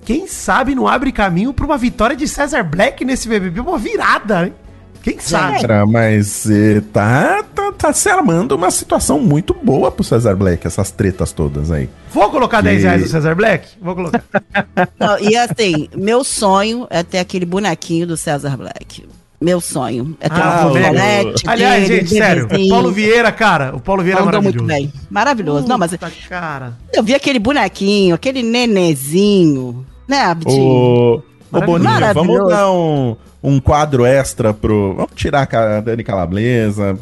quem 0.09 0.27
sabe 0.27 0.75
não 0.75 0.89
abre 0.89 1.13
caminho 1.13 1.53
pra 1.53 1.67
uma 1.67 1.77
vitória 1.77 2.17
de 2.17 2.27
Cesar 2.27 2.65
Black 2.65 3.05
nesse 3.05 3.29
BBB, 3.29 3.61
uma 3.61 3.77
virada, 3.77 4.47
hein? 4.47 4.55
Quem 5.03 5.19
sabe? 5.19 5.61
Cara, 5.61 5.85
mas 5.85 6.49
eh, 6.51 6.81
tá, 6.95 7.45
tá, 7.55 7.73
tá 7.73 7.93
se 7.93 8.09
armando 8.09 8.53
uma 8.57 8.71
situação 8.71 9.21
muito 9.21 9.53
boa 9.53 9.91
pro 9.93 10.03
Cesar 10.03 10.35
Black, 10.35 10.67
essas 10.67 10.91
tretas 10.91 11.31
todas 11.31 11.71
aí. 11.71 11.91
Vou 12.11 12.31
colocar 12.31 12.63
10 12.63 12.79
Que- 12.79 12.83
reais 12.87 13.03
no 13.03 13.09
Cesar 13.09 13.37
Black? 13.37 13.69
Vou 13.83 13.95
colocar. 13.95 14.25
Não, 14.99 15.19
e 15.21 15.37
assim, 15.37 15.91
meu 15.95 16.25
sonho 16.25 16.87
é 16.89 17.03
ter 17.03 17.19
aquele 17.19 17.45
bonequinho 17.45 18.07
do 18.07 18.17
César 18.17 18.57
Black. 18.57 19.07
Meu 19.41 19.61
sonho 19.61 20.17
é 20.21 20.29
ter 20.31 20.41
Ah, 20.41 20.63
uma 20.63 20.67
o- 20.67 20.73
colete. 20.73 21.45
Aliás, 21.47 21.87
dele, 21.87 22.01
gente, 22.01 22.15
sério, 22.19 22.47
o. 22.51 22.69
Paulo 22.71 22.91
Vieira, 22.91 23.31
cara, 23.31 23.77
o 23.77 23.81
Paulo 23.81 24.03
Vieira 24.03 24.23
é 24.23 24.25
Mandou 24.25 24.41
maravilhoso. 24.43 24.65
muito 24.67 24.93
bem. 24.93 24.93
Maravilhoso. 25.11 25.69
Não, 25.69 25.77
mas 25.79 25.91
Puta, 25.93 26.11
cara. 26.29 26.73
eu 26.93 27.05
vi 27.05 27.15
aquele 27.15 27.39
bonequinho, 27.39 28.15
aquele 28.17 28.43
nenezinho, 28.43 29.87
né, 30.09 30.23
Abdinho? 30.23 30.63
Ô, 30.63 31.23
ô 31.53 31.61
Boninho, 31.61 32.15
vamos 32.15 32.49
dar 32.49 32.73
um, 32.73 33.17
um 33.43 33.61
quadro 33.61 34.05
extra 34.05 34.55
pro. 34.55 34.95
Vamos 34.95 35.13
tirar 35.15 35.49
a 35.55 35.81
Dani 35.81 36.03
Calabresa. 36.03 36.99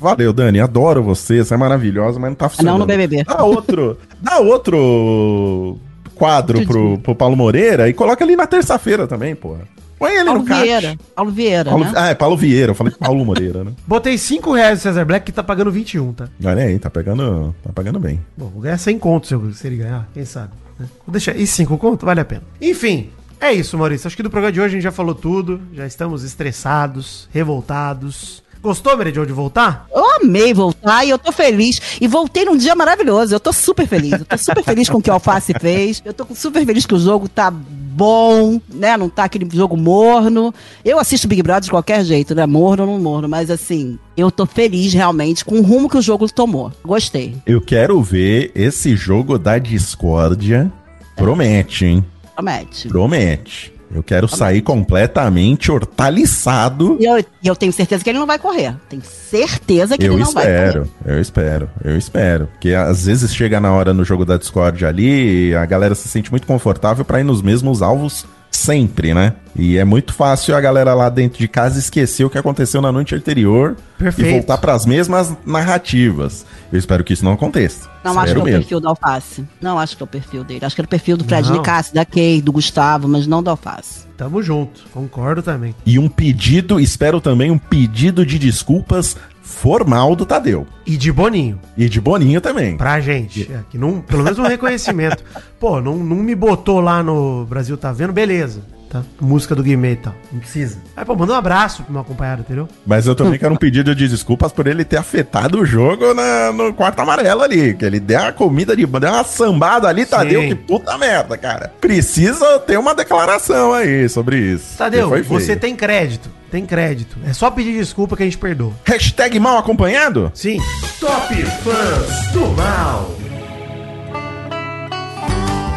Valeu, 0.00 0.32
Dani. 0.32 0.60
Adoro 0.60 1.02
você. 1.02 1.42
Você 1.42 1.54
é 1.54 1.56
maravilhosa, 1.56 2.20
mas 2.20 2.30
não 2.30 2.36
tá 2.36 2.48
funcionando. 2.48 2.74
não 2.74 2.80
no 2.80 2.86
BBB. 2.86 3.24
Dá 3.24 3.42
outro. 3.42 3.98
dá 4.20 4.38
outro 4.38 5.78
quadro 6.14 6.64
pro, 6.64 6.98
pro 6.98 7.14
Paulo 7.14 7.36
Moreira 7.36 7.88
e 7.88 7.92
coloca 7.92 8.24
ali 8.24 8.36
na 8.36 8.46
terça-feira 8.46 9.06
também, 9.06 9.34
porra. 9.34 9.62
Põe 9.98 10.12
ele 10.12 10.24
Paulo 10.24 10.40
no 10.40 10.46
caixa. 10.46 10.64
Vieira. 10.64 10.98
Paulo 11.14 11.30
Vieira, 11.30 11.70
Paulo, 11.70 11.84
né? 11.84 11.92
Ah, 11.94 12.08
é 12.08 12.14
Paulo 12.14 12.36
Vieira. 12.36 12.70
Eu 12.72 12.74
falei 12.74 12.92
Paulo 12.98 13.24
Moreira, 13.24 13.64
né? 13.64 13.72
Botei 13.86 14.18
5 14.18 14.52
reais 14.52 14.78
no 14.78 14.82
Cesar 14.82 15.06
Black 15.06 15.24
que 15.24 15.32
tá 15.32 15.42
pagando 15.42 15.70
21, 15.70 16.12
tá? 16.12 16.28
Olha 16.44 16.64
aí, 16.64 16.78
tá 16.78 16.90
pegando, 16.90 17.54
tá 17.62 17.72
pegando 17.72 17.98
bem. 17.98 18.20
Bom, 18.36 18.48
vou 18.48 18.62
ganhar 18.62 18.78
100 18.78 18.98
contos 18.98 19.56
se 19.56 19.66
ele 19.66 19.76
ganhar, 19.76 20.08
quem 20.12 20.24
sabe. 20.24 20.50
Né? 20.84 20.90
Vou 21.06 21.12
deixar. 21.12 21.36
E 21.36 21.46
5 21.46 21.76
contos? 21.78 22.04
Vale 22.04 22.20
a 22.20 22.24
pena. 22.24 22.42
Enfim, 22.60 23.10
é 23.40 23.52
isso, 23.52 23.76
Maurício. 23.76 24.06
Acho 24.06 24.16
que 24.16 24.22
do 24.22 24.30
programa 24.30 24.52
de 24.52 24.60
hoje 24.60 24.68
a 24.68 24.72
gente 24.76 24.82
já 24.82 24.92
falou 24.92 25.14
tudo. 25.14 25.60
Já 25.72 25.86
estamos 25.86 26.24
estressados, 26.24 27.28
revoltados. 27.32 28.42
Gostou, 28.62 28.96
Meridion, 28.96 29.26
de 29.26 29.32
voltar? 29.32 29.86
Eu 29.94 30.16
amei 30.22 30.54
voltar 30.54 31.04
e 31.04 31.10
eu 31.10 31.18
tô 31.18 31.30
feliz. 31.30 31.98
E 32.00 32.08
voltei 32.08 32.46
num 32.46 32.56
dia 32.56 32.74
maravilhoso. 32.74 33.34
Eu 33.34 33.40
tô 33.40 33.52
super 33.52 33.86
feliz. 33.86 34.12
Eu 34.12 34.24
tô 34.24 34.38
super 34.38 34.64
feliz 34.64 34.88
com 34.88 34.96
o 34.96 35.02
que 35.02 35.10
o 35.10 35.12
Alface 35.12 35.52
fez. 35.60 36.00
Eu 36.02 36.14
tô 36.14 36.26
super 36.34 36.64
feliz 36.64 36.86
que 36.86 36.94
o 36.94 36.98
jogo 36.98 37.28
tá 37.28 37.52
bom, 37.94 38.60
né? 38.72 38.96
Não 38.96 39.08
tá 39.08 39.24
aquele 39.24 39.48
jogo 39.52 39.76
morno. 39.76 40.52
Eu 40.84 40.98
assisto 40.98 41.28
Big 41.28 41.42
Brother 41.42 41.62
de 41.62 41.70
qualquer 41.70 42.04
jeito, 42.04 42.34
né? 42.34 42.44
Morno 42.46 42.84
ou 42.84 42.90
não 42.90 43.00
morno. 43.00 43.28
Mas 43.28 43.50
assim, 43.50 43.98
eu 44.16 44.30
tô 44.30 44.44
feliz 44.46 44.92
realmente 44.92 45.44
com 45.44 45.58
o 45.58 45.62
rumo 45.62 45.88
que 45.88 45.96
o 45.96 46.02
jogo 46.02 46.30
tomou. 46.32 46.72
Gostei. 46.84 47.36
Eu 47.46 47.60
quero 47.60 48.02
ver 48.02 48.50
esse 48.54 48.96
jogo 48.96 49.38
da 49.38 49.58
discórdia. 49.58 50.70
Promete, 51.16 51.86
hein? 51.86 52.04
Promete. 52.34 52.88
Promete. 52.88 53.73
Eu 53.92 54.02
quero 54.02 54.28
sair 54.28 54.62
completamente 54.62 55.70
hortaliçado. 55.70 56.96
E 57.00 57.04
eu, 57.04 57.24
eu 57.42 57.56
tenho 57.56 57.72
certeza 57.72 58.02
que 58.02 58.10
ele 58.10 58.18
não 58.18 58.26
vai 58.26 58.38
correr. 58.38 58.74
Tenho 58.88 59.02
certeza 59.04 59.96
que 59.96 60.04
Eu 60.06 60.14
ele 60.14 60.22
não 60.24 60.32
vai 60.32 60.44
correr. 60.44 60.66
espero, 60.66 60.88
eu 61.04 61.20
espero, 61.20 61.70
eu 61.84 61.96
espero. 61.98 62.46
Porque 62.52 62.70
às 62.74 63.04
vezes 63.06 63.34
chega 63.34 63.60
na 63.60 63.72
hora 63.72 63.92
no 63.94 64.04
jogo 64.04 64.24
da 64.24 64.36
Discord 64.36 64.84
ali, 64.84 65.54
a 65.54 65.64
galera 65.66 65.94
se 65.94 66.08
sente 66.08 66.30
muito 66.30 66.46
confortável 66.46 67.04
pra 67.04 67.20
ir 67.20 67.24
nos 67.24 67.42
mesmos 67.42 67.82
alvos 67.82 68.26
sempre, 68.56 69.14
né? 69.14 69.34
E 69.56 69.76
é 69.76 69.84
muito 69.84 70.12
fácil 70.12 70.56
a 70.56 70.60
galera 70.60 70.94
lá 70.94 71.08
dentro 71.08 71.38
de 71.38 71.46
casa 71.46 71.78
esquecer 71.78 72.24
o 72.24 72.30
que 72.30 72.36
aconteceu 72.38 72.80
na 72.80 72.90
noite 72.90 73.14
anterior 73.14 73.76
Perfeito. 73.96 74.28
e 74.28 74.32
voltar 74.32 74.58
pras 74.58 74.84
mesmas 74.84 75.32
narrativas. 75.46 76.44
Eu 76.72 76.78
espero 76.78 77.04
que 77.04 77.12
isso 77.12 77.24
não 77.24 77.32
aconteça. 77.32 77.88
Não 78.02 78.12
acho 78.12 78.14
que 78.14 78.20
é 78.20 78.24
Espero 78.24 78.40
o 78.40 78.44
mesmo. 78.44 78.60
perfil 78.60 78.80
do 78.80 78.88
Alface. 78.88 79.44
Não 79.60 79.78
acho 79.78 79.96
que 79.96 80.02
é 80.02 80.04
o 80.04 80.08
perfil 80.08 80.44
dele. 80.44 80.64
Acho 80.64 80.74
que 80.74 80.80
é 80.80 80.84
o 80.84 80.88
perfil 80.88 81.16
do 81.16 81.24
Fred. 81.24 81.52
Nicasse, 81.52 81.94
da 81.94 82.04
Kay, 82.04 82.42
do 82.42 82.52
Gustavo, 82.52 83.06
mas 83.06 83.26
não 83.26 83.42
do 83.42 83.50
Alface. 83.50 84.04
Tamo 84.16 84.42
junto. 84.42 84.82
Concordo 84.92 85.42
também. 85.42 85.74
E 85.86 85.98
um 85.98 86.08
pedido, 86.08 86.80
espero 86.80 87.20
também 87.20 87.50
um 87.50 87.58
pedido 87.58 88.26
de 88.26 88.38
desculpas 88.38 89.16
formal 89.44 90.16
do 90.16 90.24
Tadeu. 90.24 90.66
E 90.86 90.96
de 90.96 91.12
Boninho. 91.12 91.60
E 91.76 91.88
de 91.88 92.00
Boninho 92.00 92.40
também. 92.40 92.76
Pra 92.76 92.98
gente. 92.98 93.52
É, 93.52 93.60
que 93.70 93.76
não, 93.76 94.00
pelo 94.00 94.24
menos 94.24 94.38
um 94.38 94.42
reconhecimento. 94.42 95.22
Pô, 95.60 95.80
não, 95.80 95.96
não 95.98 96.16
me 96.16 96.34
botou 96.34 96.80
lá 96.80 97.02
no 97.02 97.44
Brasil 97.44 97.76
Tá 97.76 97.92
Vendo, 97.92 98.12
beleza. 98.12 98.62
Tá? 98.94 99.02
Música 99.20 99.56
do 99.56 99.62
Guimê 99.64 99.96
tal. 99.96 100.14
Não 100.30 100.38
precisa. 100.38 100.78
Aí, 100.96 101.04
pô, 101.04 101.16
manda 101.16 101.32
um 101.32 101.36
abraço 101.36 101.82
pro 101.82 101.92
meu 101.92 102.02
acompanhado, 102.02 102.42
entendeu? 102.42 102.68
Mas 102.86 103.08
eu 103.08 103.14
também 103.16 103.36
quero 103.40 103.52
um 103.52 103.56
pedido 103.56 103.92
de 103.92 104.06
desculpas 104.06 104.52
por 104.52 104.68
ele 104.68 104.84
ter 104.84 104.98
afetado 104.98 105.58
o 105.60 105.66
jogo 105.66 106.14
na- 106.14 106.52
no 106.52 106.72
quarto 106.72 107.00
amarelo 107.00 107.42
ali. 107.42 107.74
Que 107.74 107.84
ele 107.84 107.98
deu 107.98 108.20
uma 108.20 108.30
comida 108.32 108.76
de. 108.76 108.86
deu 108.86 109.10
uma 109.10 109.24
sambada 109.24 109.88
ali, 109.88 110.06
Tadeu. 110.06 110.42
Sim. 110.42 110.48
Que 110.50 110.54
puta 110.54 110.96
merda, 110.96 111.36
cara. 111.36 111.72
Precisa 111.80 112.60
ter 112.60 112.78
uma 112.78 112.94
declaração 112.94 113.72
aí 113.72 114.08
sobre 114.08 114.38
isso. 114.38 114.78
Tadeu, 114.78 115.10
você 115.24 115.56
tem 115.56 115.74
crédito. 115.74 116.30
Tem 116.52 116.64
crédito. 116.64 117.16
É 117.26 117.32
só 117.32 117.50
pedir 117.50 117.72
desculpa 117.72 118.16
que 118.16 118.22
a 118.22 118.26
gente 118.26 118.38
perdoa. 118.38 118.72
Hashtag 118.84 119.40
mal 119.40 119.58
acompanhado? 119.58 120.30
Sim. 120.34 120.60
Top 121.00 121.34
Fãs 121.34 122.28
do 122.32 122.46
Mal. 122.52 123.16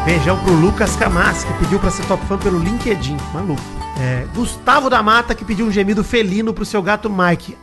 Beijão 0.07 0.41
pro 0.41 0.53
Lucas 0.53 0.95
Camas, 0.95 1.43
que 1.43 1.53
pediu 1.55 1.77
pra 1.79 1.91
ser 1.91 2.05
top 2.05 2.25
fã 2.27 2.37
pelo 2.37 2.57
LinkedIn. 2.57 3.17
Maluco. 3.33 3.61
É, 3.99 4.25
Gustavo 4.33 4.89
da 4.89 5.03
Mata, 5.03 5.35
que 5.35 5.43
pediu 5.43 5.65
um 5.65 5.71
gemido 5.71 6.01
felino 6.01 6.53
pro 6.53 6.63
seu 6.63 6.81
gato 6.81 7.09
Mike. 7.09 7.57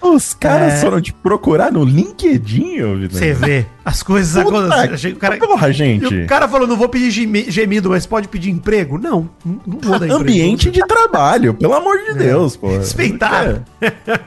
Os 0.00 0.32
caras 0.32 0.74
É. 0.74 0.76
foram 0.80 1.00
te 1.00 1.12
procurar 1.12 1.72
no 1.72 1.82
LinkedIn, 1.84 2.76
Vitor. 2.96 3.10
Você 3.10 3.32
vê. 3.32 3.66
As 3.84 4.02
coisas 4.02 4.36
acontecem. 4.36 5.12
o 5.12 5.16
cara- 5.16 5.36
porra, 5.38 5.72
gente. 5.72 6.14
E 6.14 6.24
o 6.24 6.26
cara 6.26 6.46
falou, 6.46 6.68
não 6.68 6.76
vou 6.76 6.88
pedir 6.88 7.10
gemi- 7.10 7.50
gemido, 7.50 7.90
mas 7.90 8.06
pode 8.06 8.28
pedir 8.28 8.50
emprego? 8.50 8.96
Não, 8.98 9.28
não 9.44 9.78
vou 9.80 9.98
dar 9.98 10.06
emprego. 10.06 10.14
Ambiente 10.14 10.70
de 10.70 10.80
trabalho, 10.86 11.52
pelo 11.54 11.74
amor 11.74 11.96
de 11.98 12.14
Deus, 12.14 12.56
pô. 12.56 12.68
Respeitar. 12.68 13.62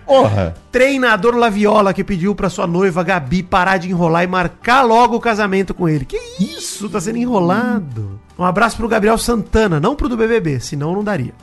Porra. 0.06 0.56
Treinador 0.72 1.36
Laviola 1.36 1.94
que 1.94 2.04
pediu 2.04 2.34
pra 2.36 2.50
sua 2.50 2.66
noiva 2.68 3.04
Gabi 3.04 3.44
parar 3.44 3.78
de 3.78 3.90
enrolar 3.90 4.24
e 4.24 4.28
marcar 4.28 4.82
logo 4.84 5.16
o 5.16 5.20
casamento 5.22 5.74
com 5.74 5.88
ele. 5.88 6.06
Que 6.06 6.18
isso? 6.40 6.90
Tá 6.90 7.00
sendo 7.00 7.18
enrolado. 7.18 8.20
Um 8.38 8.44
abraço 8.44 8.76
pro 8.78 8.88
Gabriel 8.88 9.18
Santana, 9.18 9.80
não 9.80 9.96
pro 9.96 10.10
do 10.10 10.18
BBB, 10.18 10.60
senão 10.60 10.94
não 10.94 11.04
daria. 11.04 11.34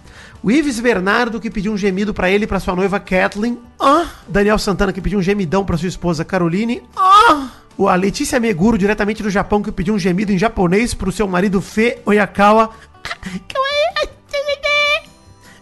O 0.43 0.51
Ives 0.51 0.79
Bernardo 0.81 1.41
que 1.41 1.51
pediu 1.51 1.73
um 1.73 1.77
gemido 1.77 2.15
pra 2.15 2.31
ele 2.31 2.45
e 2.45 2.47
pra 2.47 2.61
sua 2.61 2.77
noiva 2.77 3.01
Kathleen. 3.01 3.59
Ah, 3.79 4.07
Daniel 4.29 4.59
Santana 4.59 4.93
que 4.93 5.01
pediu 5.01 5.19
um 5.19 5.23
gemidão 5.23 5.65
pra 5.65 5.77
sua 5.77 5.89
esposa 5.89 6.25
Caroline. 6.25 6.83
Ah, 6.97 7.49
o- 7.77 7.89
a 7.89 7.95
Letícia 7.97 8.39
Meguro 8.39 8.79
diretamente 8.79 9.23
do 9.23 9.31
Japão 9.31 9.63
que 9.63 9.73
pediu 9.73 9.95
um 9.95 9.99
gemido 9.99 10.33
em 10.33 10.39
japonês 10.39 10.95
pro 10.95 11.11
seu 11.11 11.27
marido 11.27 11.61
Fê 11.61 11.99
Oyakawa. 12.07 12.71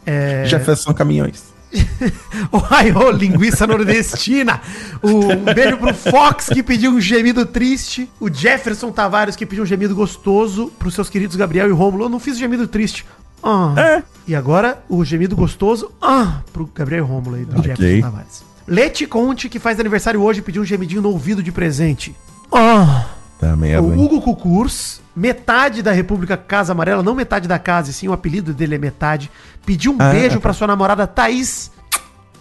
É... 0.05 0.45
Jefferson 0.47 0.93
Caminhões. 0.95 1.45
Ohio, 2.53 3.11
linguiça 3.11 3.67
nordestina. 3.67 4.61
O- 5.03 5.33
um 5.33 5.45
beijo 5.55 5.77
pro 5.79 5.93
Fox, 5.93 6.47
que 6.49 6.63
pediu 6.63 6.93
um 6.93 7.01
gemido 7.01 7.45
triste. 7.45 8.09
O 8.21 8.33
Jefferson 8.33 8.93
Tavares, 8.93 9.35
que 9.37 9.45
pediu 9.45 9.65
um 9.65 9.67
gemido 9.67 9.95
gostoso. 9.95 10.71
Pros 10.79 10.95
seus 10.95 11.11
queridos 11.11 11.35
Gabriel 11.37 11.69
e 11.69 11.73
Rômulo. 11.73 12.05
Eu 12.05 12.09
não 12.09 12.21
fiz 12.21 12.39
gemido 12.39 12.69
triste. 12.69 13.05
Ah. 13.43 13.75
É. 13.77 14.03
E 14.27 14.35
agora, 14.35 14.83
o 14.89 15.05
gemido 15.05 15.37
gostoso. 15.37 15.91
Ah, 16.03 16.41
pro 16.53 16.69
Gabriel 16.75 17.05
Rômulo 17.07 17.37
aí, 17.37 17.45
do 17.45 17.59
Ok. 17.59 17.65
Jefferson 17.71 18.01
Tavares. 18.01 18.45
Lete 18.67 19.07
Conte, 19.07 19.49
que 19.49 19.59
faz 19.61 19.79
aniversário 19.79 20.21
hoje, 20.21 20.43
pediu 20.43 20.63
um 20.63 20.65
gemidinho 20.65 21.01
no 21.03 21.11
ouvido 21.11 21.43
de 21.43 21.53
presente. 21.53 22.15
Ah. 22.53 23.07
Tá 23.39 23.55
merda, 23.55 23.83
o? 23.87 24.01
Hugo 24.03 24.21
Cucurs, 24.23 25.01
metade 25.15 25.83
da 25.83 25.93
República 25.93 26.37
Casa 26.39 26.73
Amarela, 26.73 27.03
não 27.03 27.15
metade 27.15 27.47
da 27.47 27.59
casa, 27.59 27.91
e 27.91 27.93
sim 27.93 28.09
o 28.09 28.13
apelido 28.13 28.55
dele 28.55 28.77
é 28.77 28.79
metade, 28.79 29.31
pediu 29.65 29.93
um 29.93 29.97
Ah, 29.99 30.11
beijo 30.11 30.37
tá. 30.37 30.41
pra 30.41 30.53
sua 30.55 30.67
namorada 30.67 31.07
Thaís. 31.07 31.71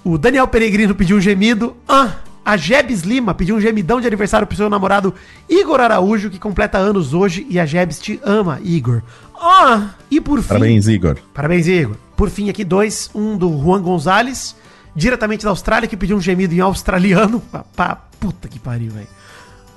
O 0.05 0.17
Daniel 0.17 0.47
Peregrino 0.47 0.95
pediu 0.95 1.17
um 1.17 1.21
gemido. 1.21 1.75
Ah, 1.87 2.11
a 2.45 2.55
Jebs 2.55 3.01
Lima 3.01 3.33
pediu 3.33 3.55
um 3.57 3.59
gemidão 3.61 3.99
de 3.99 4.07
aniversário 4.07 4.47
pro 4.47 4.55
seu 4.55 4.69
namorado 4.69 5.13
Igor 5.49 5.81
Araújo, 5.81 6.29
que 6.29 6.39
completa 6.39 6.77
anos 6.77 7.13
hoje, 7.13 7.45
e 7.49 7.59
a 7.59 7.65
Jebs 7.65 7.99
te 7.99 8.19
ama, 8.23 8.59
Igor. 8.63 9.01
Ah, 9.39 9.89
e 10.09 10.19
por 10.21 10.41
fim... 10.41 10.47
Parabéns, 10.47 10.88
Igor. 10.88 11.17
Parabéns, 11.33 11.67
Igor. 11.67 11.95
Por 12.15 12.29
fim, 12.29 12.49
aqui 12.49 12.63
dois. 12.63 13.09
Um 13.13 13.38
do 13.38 13.49
Juan 13.61 13.81
Gonzalez, 13.81 14.55
diretamente 14.95 15.43
da 15.43 15.49
Austrália, 15.51 15.88
que 15.88 15.97
pediu 15.97 16.17
um 16.17 16.21
gemido 16.21 16.53
em 16.53 16.59
australiano. 16.59 17.41
Pá, 17.75 17.97
puta 18.19 18.47
que 18.47 18.59
pariu, 18.59 18.91
velho. 18.91 19.07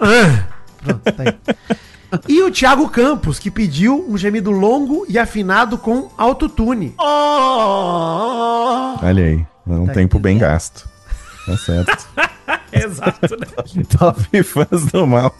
Ah, 0.01 0.45
pronto, 0.83 1.13
tá 1.13 1.23
aí. 1.25 1.35
E 2.27 2.41
o 2.43 2.51
Thiago 2.51 2.89
Campos, 2.89 3.39
que 3.39 3.51
pediu 3.51 4.07
um 4.09 4.17
gemido 4.17 4.51
longo 4.51 5.05
e 5.09 5.19
afinado 5.19 5.77
com 5.77 6.11
autotune. 6.17 6.95
Olha 9.03 9.25
aí. 9.25 9.47
É 9.69 9.73
um 9.73 9.87
Tá 9.87 9.93
tempo 9.93 10.19
bem 10.19 10.39
gasto. 10.39 10.89
Tá 11.45 11.57
certo. 11.59 12.09
Exato, 12.73 13.37
né? 13.37 13.85
Top 13.99 14.43
fãs 14.43 14.87
do 14.87 15.07
mal. 15.07 15.35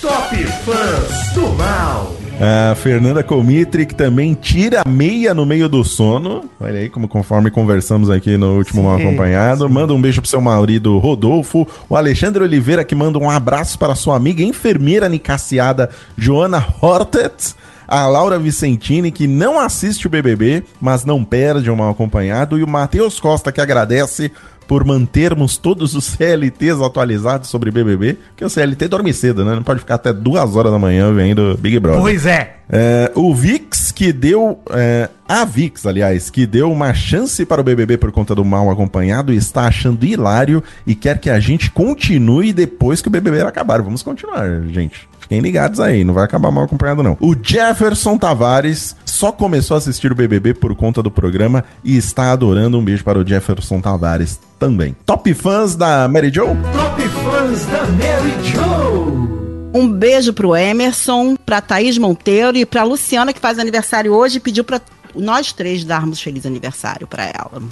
Top 0.00 0.36
Fãs 0.64 1.32
do 1.34 1.48
Mal. 1.54 2.16
A 2.40 2.74
Fernanda 2.74 3.22
Comitri, 3.22 3.86
que 3.86 3.94
também 3.94 4.34
tira 4.34 4.82
a 4.84 4.88
meia 4.88 5.32
no 5.32 5.46
meio 5.46 5.68
do 5.68 5.84
sono. 5.84 6.50
Olha 6.60 6.80
aí, 6.80 6.90
como 6.90 7.06
conforme 7.06 7.50
conversamos 7.50 8.10
aqui 8.10 8.36
no 8.36 8.56
último 8.56 8.82
Sim, 8.82 8.88
Mal 8.88 8.96
Acompanhado. 8.96 9.70
Manda 9.70 9.94
um 9.94 10.00
beijo 10.00 10.20
pro 10.20 10.28
seu 10.28 10.40
marido 10.40 10.98
Rodolfo. 10.98 11.66
O 11.88 11.96
Alexandre 11.96 12.42
Oliveira, 12.42 12.84
que 12.84 12.94
manda 12.94 13.18
um 13.18 13.30
abraço 13.30 13.78
para 13.78 13.94
sua 13.94 14.16
amiga 14.16 14.42
enfermeira 14.42 15.08
nicaciada 15.08 15.90
Joana 16.16 16.66
Hortet. 16.80 17.54
A 17.86 18.06
Laura 18.08 18.38
Vicentini, 18.38 19.12
que 19.12 19.26
não 19.26 19.60
assiste 19.60 20.06
o 20.06 20.10
BBB, 20.10 20.64
mas 20.80 21.04
não 21.04 21.22
perde 21.22 21.70
o 21.70 21.76
Mal 21.76 21.90
Acompanhado. 21.90 22.58
E 22.58 22.64
o 22.64 22.68
Matheus 22.68 23.20
Costa, 23.20 23.52
que 23.52 23.60
agradece 23.60 24.32
por 24.66 24.84
mantermos 24.84 25.56
todos 25.56 25.94
os 25.94 26.04
CLTs 26.16 26.80
atualizados 26.82 27.48
sobre 27.48 27.70
BBB. 27.70 28.14
Porque 28.28 28.44
o 28.44 28.50
CLT 28.50 28.88
dorme 28.88 29.12
cedo, 29.12 29.44
né? 29.44 29.54
Não 29.54 29.62
pode 29.62 29.80
ficar 29.80 29.96
até 29.96 30.12
duas 30.12 30.56
horas 30.56 30.72
da 30.72 30.78
manhã 30.78 31.12
vendo 31.12 31.56
Big 31.58 31.78
Brother. 31.78 32.00
Pois 32.00 32.26
é. 32.26 32.56
É, 32.68 33.12
o 33.14 33.34
VIX 33.34 33.92
que 33.92 34.12
deu. 34.12 34.58
é, 34.70 35.08
a 35.28 35.44
VIX, 35.44 35.86
aliás, 35.86 36.30
que 36.30 36.46
deu 36.46 36.70
uma 36.70 36.92
chance 36.94 37.44
para 37.44 37.60
o 37.60 37.64
BBB 37.64 37.98
por 37.98 38.10
conta 38.12 38.34
do 38.34 38.44
mal 38.44 38.70
acompanhado 38.70 39.32
está 39.32 39.66
achando 39.66 40.04
hilário 40.04 40.62
e 40.86 40.94
quer 40.94 41.18
que 41.18 41.30
a 41.30 41.40
gente 41.40 41.70
continue 41.70 42.52
depois 42.52 43.00
que 43.00 43.08
o 43.08 43.10
BBB 43.10 43.42
acabar. 43.42 43.82
Vamos 43.82 44.02
continuar, 44.02 44.62
gente. 44.68 45.08
Fiquem 45.24 45.40
ligados 45.40 45.80
aí, 45.80 46.04
não 46.04 46.12
vai 46.12 46.24
acabar 46.24 46.50
mal 46.50 46.64
acompanhado, 46.64 47.02
não. 47.02 47.16
O 47.18 47.34
Jefferson 47.40 48.18
Tavares 48.18 48.94
só 49.06 49.32
começou 49.32 49.74
a 49.74 49.78
assistir 49.78 50.12
o 50.12 50.14
BBB 50.14 50.52
por 50.52 50.74
conta 50.76 51.02
do 51.02 51.10
programa 51.10 51.64
e 51.82 51.96
está 51.96 52.30
adorando. 52.30 52.78
Um 52.78 52.84
beijo 52.84 53.02
para 53.02 53.18
o 53.18 53.26
Jefferson 53.26 53.80
Tavares 53.80 54.38
também. 54.58 54.94
Top 55.06 55.32
fãs 55.32 55.74
da 55.74 56.06
Mary 56.08 56.30
Jo? 56.30 56.46
Top 56.46 57.02
Fãs 57.08 57.64
da 57.66 57.82
Mary 57.86 58.34
Jo. 58.50 59.70
Um 59.74 59.90
beijo 59.90 60.32
pro 60.32 60.54
Emerson, 60.54 61.36
pra 61.36 61.60
Thaís 61.60 61.96
Monteiro 61.98 62.56
e 62.56 62.66
pra 62.66 62.84
Luciana, 62.84 63.32
que 63.32 63.40
faz 63.40 63.58
aniversário 63.58 64.12
hoje, 64.12 64.36
e 64.36 64.40
pediu 64.40 64.62
pra 64.62 64.80
nós 65.14 65.52
três 65.52 65.84
darmos 65.84 66.20
feliz 66.20 66.44
aniversário 66.46 67.06
pra 67.06 67.24
ela. 67.24 67.62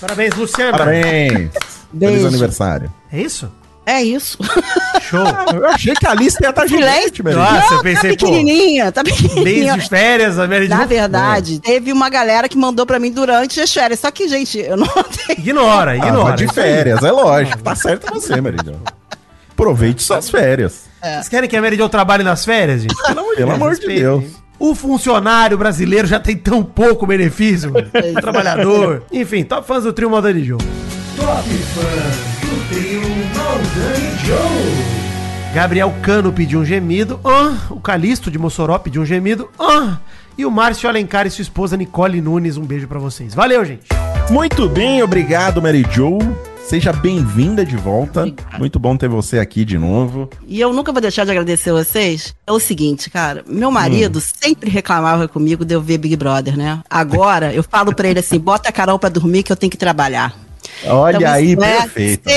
Parabéns, 0.00 0.34
Luciano. 0.34 0.72
Parabéns! 0.72 1.32
Feliz 1.32 1.50
Beijo. 1.92 2.26
aniversário. 2.26 2.92
É 3.12 3.20
isso? 3.20 3.50
É 3.86 4.02
isso. 4.02 4.38
Show. 5.02 5.24
Eu 5.54 5.66
achei 5.68 5.94
que 5.94 6.06
a 6.06 6.14
lista 6.14 6.44
ia 6.44 6.50
estar 6.50 6.66
gigante, 6.66 7.22
Mary. 7.22 7.34
Nossa, 7.36 7.74
eu 7.74 7.76
tá 7.78 7.82
pensei, 7.82 8.16
pô, 8.16 8.26
pequenininha, 8.26 8.92
tá 8.92 9.02
mês 9.02 9.20
pequenininha. 9.20 9.76
de 9.78 9.88
férias, 9.88 10.38
a 10.38 10.46
Mary 10.46 10.68
Na 10.68 10.84
verdade, 10.84 11.58
teve 11.60 11.92
uma 11.92 12.08
galera 12.08 12.48
que 12.48 12.56
mandou 12.56 12.86
pra 12.86 12.98
mim 13.00 13.10
durante 13.10 13.60
as 13.60 13.72
férias. 13.72 13.98
Só 14.00 14.10
que, 14.10 14.28
gente, 14.28 14.58
eu 14.58 14.76
não 14.76 14.86
tenho. 14.86 15.38
Ignora, 15.40 15.92
Ah, 15.92 15.96
ignora. 15.96 16.22
vai 16.24 16.36
de 16.36 16.48
férias, 16.52 17.02
é 17.02 17.10
lógico. 17.10 17.58
Tá 17.62 17.74
certo 17.74 18.12
você, 18.12 18.40
Maridão. 18.40 18.80
Aproveite 19.52 20.02
suas 20.02 20.30
férias. 20.30 20.84
Vocês 21.02 21.28
querem 21.28 21.48
que 21.48 21.56
a 21.56 21.60
Mary 21.62 21.76
Jo 21.76 21.88
trabalhe 21.88 22.22
nas 22.22 22.44
férias, 22.44 22.82
gente? 22.82 22.94
Pelo 22.94 23.20
amor 23.20 23.34
Pelo 23.36 23.50
amor 23.52 23.74
de 23.76 23.86
Deus. 23.86 24.24
O 24.58 24.74
funcionário 24.74 25.56
brasileiro 25.58 26.06
já 26.06 26.20
tem 26.20 26.36
tão 26.36 26.62
pouco 26.62 27.06
benefício, 27.06 27.72
mano. 27.72 27.90
o 28.16 28.20
trabalhador. 28.20 29.02
Enfim, 29.10 29.42
top 29.42 29.66
fãs 29.66 29.82
do 29.84 29.92
trio 29.92 30.10
Maldani 30.10 30.44
Joe. 30.44 30.58
Top 31.16 31.48
Fãs 31.48 32.48
do 32.48 32.68
Trio 32.68 33.00
Joe. 33.02 33.09
Gabriel 35.54 35.92
Cano 36.02 36.32
pediu 36.32 36.60
um 36.60 36.64
gemido. 36.64 37.18
Ah, 37.24 37.56
o 37.70 37.80
Calixto 37.80 38.30
de 38.30 38.38
Mossoró 38.38 38.78
pediu 38.78 39.02
um 39.02 39.06
gemido. 39.06 39.50
Ah, 39.58 39.98
e 40.38 40.44
o 40.46 40.50
Márcio 40.50 40.88
Alencar 40.88 41.26
e 41.26 41.30
sua 41.30 41.42
esposa 41.42 41.76
Nicole 41.76 42.20
Nunes. 42.20 42.56
Um 42.56 42.64
beijo 42.64 42.86
pra 42.86 42.98
vocês. 42.98 43.34
Valeu, 43.34 43.64
gente. 43.64 43.82
Muito 44.30 44.68
bem, 44.68 45.02
obrigado, 45.02 45.60
Mary 45.60 45.84
Jo. 45.90 46.18
Seja 46.64 46.92
bem-vinda 46.92 47.64
de 47.66 47.76
volta. 47.76 48.32
Muito 48.56 48.78
bom 48.78 48.96
ter 48.96 49.08
você 49.08 49.40
aqui 49.40 49.64
de 49.64 49.76
novo. 49.76 50.30
E 50.46 50.60
eu 50.60 50.72
nunca 50.72 50.92
vou 50.92 51.00
deixar 51.00 51.24
de 51.24 51.32
agradecer 51.32 51.72
vocês. 51.72 52.32
É 52.46 52.52
o 52.52 52.60
seguinte, 52.60 53.10
cara, 53.10 53.42
meu 53.48 53.72
marido 53.72 54.20
Hum. 54.20 54.22
sempre 54.40 54.70
reclamava 54.70 55.26
comigo 55.26 55.64
de 55.64 55.74
eu 55.74 55.80
ver 55.82 55.98
Big 55.98 56.14
Brother, 56.14 56.56
né? 56.56 56.80
Agora 56.88 57.52
eu 57.52 57.64
falo 57.64 57.92
pra 57.92 58.06
ele 58.08 58.20
assim: 58.20 58.38
bota 58.38 58.68
a 58.68 58.72
Carol 58.72 59.00
pra 59.00 59.08
dormir 59.08 59.42
que 59.42 59.50
eu 59.50 59.56
tenho 59.56 59.70
que 59.70 59.76
trabalhar. 59.76 60.32
Olha 60.86 61.16
Então, 61.16 61.32
aí, 61.32 61.52
é 61.52 61.56
perfeito. 61.56 62.30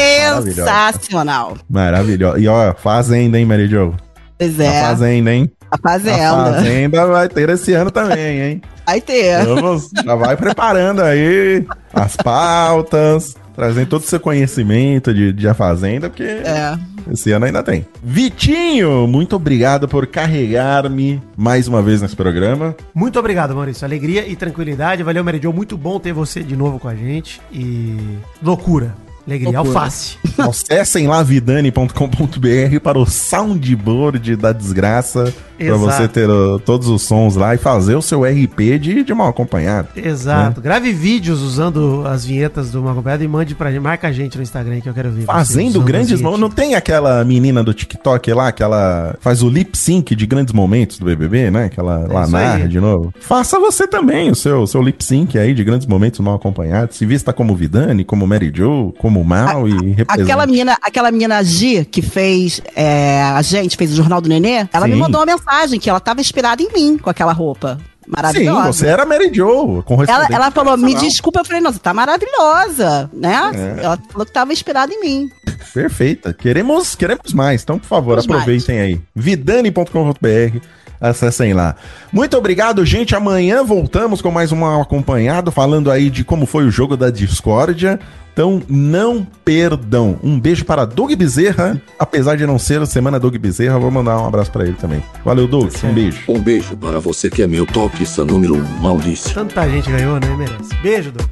Sensacional. 0.44 1.58
Maravilhosa. 1.70 2.40
E 2.40 2.48
ó, 2.48 2.74
Fazenda, 2.74 3.40
hein, 3.40 3.46
Mary 3.46 3.68
Jo? 3.68 3.94
Pois 4.38 4.60
A 4.60 4.64
é, 4.64 4.82
a, 4.82 4.84
Fazenda, 4.90 5.32
hein? 5.32 5.52
A 5.72 5.78
fazenda. 5.78 6.54
Fazenda 6.54 7.06
vai 7.08 7.30
ter 7.30 7.50
esse 7.50 7.74
ano 7.74 7.90
também, 7.90 8.42
hein? 8.42 8.62
Vai 8.86 9.00
ter. 9.02 9.44
Vamos, 9.46 9.90
já 10.06 10.16
vai 10.16 10.36
preparando 10.36 11.02
aí 11.02 11.66
as 11.94 12.16
pautas, 12.18 13.36
trazendo 13.56 13.88
todo 13.88 14.02
o 14.02 14.06
seu 14.06 14.20
conhecimento 14.20 15.14
de, 15.14 15.32
de 15.34 15.48
A 15.48 15.54
Fazenda, 15.54 16.10
porque 16.10 16.24
É. 16.24 16.78
esse 17.12 17.32
ano 17.32 17.46
ainda 17.46 17.62
tem. 17.64 17.86
Vitinho, 18.04 19.08
muito 19.08 19.36
obrigado 19.36 19.88
por 19.88 20.08
carregar-me 20.08 21.22
mais 21.38 21.68
uma 21.68 21.82
vez 21.82 22.02
nesse 22.02 22.16
programa. 22.16 22.76
Muito 22.94 23.20
obrigado, 23.20 23.56
Maurício. 23.56 23.86
Alegria 23.86 24.28
e 24.28 24.36
tranquilidade. 24.36 25.04
Valeu, 25.04 25.24
Jo. 25.24 25.54
Muito 25.54 25.78
bom 25.78 26.00
ter 26.00 26.14
você 26.14 26.42
de 26.44 26.56
novo 26.56 26.80
com 26.80 26.88
a 26.88 26.96
gente. 26.96 27.42
E 27.52 27.98
loucura. 28.42 28.96
Alegria. 29.26 29.60
Loucura. 29.60 29.80
Alface. 29.80 30.18
Acessem 30.38 31.08
lá 31.08 31.22
vidani.com.br 31.22 32.80
para 32.82 32.98
o 32.98 33.06
soundboard 33.06 34.36
da 34.36 34.52
desgraça, 34.52 35.34
para 35.58 35.76
você 35.76 36.08
ter 36.08 36.30
uh, 36.30 36.60
todos 36.60 36.88
os 36.88 37.04
sons 37.04 37.36
lá 37.36 37.56
e 37.56 37.58
fazer 37.58 37.96
o 37.96 38.02
seu 38.02 38.24
RP 38.24 38.80
de, 38.80 39.04
de 39.04 39.14
mal 39.14 39.28
acompanhado. 39.28 39.90
Exato. 39.96 40.60
Grave 40.60 40.92
vídeos 40.92 41.42
usando 41.42 42.04
as 42.06 42.26
vinhetas 42.26 42.72
do 42.72 42.82
Macompeado 42.82 43.24
e 43.24 43.28
mande 43.28 43.56
pra 43.56 43.72
gente. 43.72 43.82
Marca 43.82 44.08
a 44.08 44.12
gente 44.12 44.38
no 44.38 44.44
Instagram 44.44 44.82
que 44.82 44.90
eu 44.90 44.94
quero 44.94 45.12
ver. 45.12 45.26
Fazendo 45.26 45.82
grandes 45.82 46.20
momentos. 46.22 46.42
Não 46.42 46.50
tem 46.50 46.76
aquela 46.76 47.24
menina 47.24 47.64
do 47.64 47.74
TikTok 47.74 48.34
lá 48.34 48.52
que 48.52 48.64
ela 48.64 49.16
faz 49.20 49.42
o 49.42 49.50
lip 49.50 49.78
sync 49.78 50.16
de 50.16 50.26
grandes 50.26 50.54
momentos 50.54 50.98
do 50.98 51.06
BBB, 51.06 51.52
né? 51.52 51.70
Que 51.70 51.80
ela 51.80 52.08
lá 52.08 52.22
É 52.22 52.24
isso 52.24 52.32
narra 52.32 52.68
de 52.68 52.80
novo. 52.80 53.14
Faça 53.20 53.60
você 53.60 53.88
também 53.88 54.32
o 54.32 54.36
seu, 54.36 54.66
seu 54.68 54.82
lip 54.82 55.04
sync 55.04 55.38
aí 55.38 55.54
de 55.54 55.64
grandes 55.64 55.88
momentos 55.88 56.20
mal 56.20 56.36
acompanhados. 56.36 56.98
Se 56.98 57.06
vista 57.06 57.32
como 57.32 57.56
Vidani, 57.56 58.04
como 58.04 58.28
Mary 58.28 58.52
Jo, 58.54 58.94
como 58.98 59.13
Mal 59.22 59.68
e 59.68 59.92
represente. 59.92 60.22
Aquela 60.22 60.46
menina, 60.46 60.78
aquela 60.82 61.12
menina 61.12 61.44
G 61.44 61.84
que 61.84 62.02
fez 62.02 62.62
é, 62.74 63.22
a 63.22 63.42
gente, 63.42 63.76
fez 63.76 63.92
o 63.92 63.96
Jornal 63.96 64.22
do 64.22 64.30
Nenê, 64.30 64.66
ela 64.72 64.88
me 64.88 64.94
Sim. 64.94 65.00
mandou 65.00 65.20
uma 65.20 65.26
mensagem 65.26 65.78
que 65.78 65.90
ela 65.90 66.00
tava 66.00 66.22
inspirada 66.22 66.64
em 66.64 66.72
mim 66.72 66.98
com 66.98 67.10
aquela 67.10 67.34
roupa. 67.34 67.78
Sim, 68.04 68.12
Maravilhosa. 68.12 68.74
você 68.74 68.88
era 68.88 69.06
Mary 69.06 69.32
Jo, 69.34 69.82
com 69.84 70.02
Ela, 70.04 70.28
ela 70.30 70.52
falou, 70.52 70.78
me 70.78 70.94
desculpa, 70.96 71.40
eu 71.40 71.46
falei, 71.46 71.62
você 71.62 71.80
tá 71.80 71.94
maravilhosa, 71.94 73.10
né? 73.14 73.52
É. 73.54 73.84
Ela 73.84 74.00
falou 74.10 74.26
que 74.26 74.32
tava 74.32 74.52
inspirada 74.52 74.94
em 74.94 75.00
mim. 75.00 75.32
Perfeita. 75.74 76.34
Queremos, 76.34 76.96
queremos 76.96 77.34
mais. 77.34 77.64
Então, 77.64 77.80
por 77.80 77.88
favor, 77.88 78.18
Queremos 78.18 78.36
aproveitem 78.42 78.80
aí. 78.80 79.02
vidani.com.br. 79.16 80.60
Acessem 81.04 81.54
lá. 81.54 81.76
Muito 82.14 82.38
obrigado, 82.38 82.86
gente. 82.86 83.14
Amanhã 83.14 83.62
voltamos 83.62 84.22
com 84.22 84.32
mais 84.32 84.54
um 84.54 84.66
acompanhado, 84.66 85.52
falando 85.52 85.92
aí 85.92 86.10
de 86.10 86.24
como 86.24 86.46
foi 86.46 86.64
o 86.66 86.72
jogo 86.72 86.96
da 86.96 87.10
discórdia. 87.10 88.00
Então, 88.32 88.64
não 88.70 89.28
perdam. 89.44 90.18
Um 90.24 90.40
beijo 90.40 90.64
para 90.64 90.86
Doug 90.86 91.12
Bezerra. 91.14 91.80
Apesar 92.00 92.38
de 92.38 92.48
não 92.48 92.58
ser 92.58 92.82
a 92.82 92.86
semana 92.86 93.20
Doug 93.20 93.36
Bezerra, 93.36 93.78
vou 93.78 93.92
mandar 93.92 94.18
um 94.18 94.26
abraço 94.26 94.50
para 94.50 94.64
ele 94.64 94.78
também. 94.80 95.04
Valeu, 95.26 95.46
Doug. 95.46 95.72
Um 95.84 95.94
beijo. 95.94 96.20
Um 96.30 96.40
beijo 96.40 96.78
para 96.78 97.00
você 97.00 97.30
que 97.30 97.44
é 97.44 97.48
meu 97.48 97.66
top 97.66 98.04
fã 98.06 98.24
número 98.24 98.56
1, 98.56 98.64
Maurício. 98.82 99.34
Tanta 99.34 99.70
gente 99.70 99.92
ganhou, 99.92 100.20
né? 100.22 100.36
Merece. 100.38 100.74
Beijo, 100.82 101.12
Dô. 101.12 101.24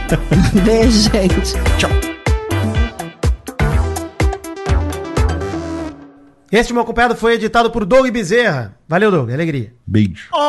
Beijo, 0.64 1.10
gente. 1.10 2.09
Este 6.52 6.72
meu 6.72 6.82
acompanhado 6.82 7.14
foi 7.14 7.34
editado 7.34 7.70
por 7.70 7.84
Doug 7.84 8.10
Bezerra. 8.10 8.76
Valeu, 8.88 9.10
Doug. 9.10 9.30
Alegria. 9.30 9.72
Beijo. 9.86 10.28
Oh, 10.32 10.40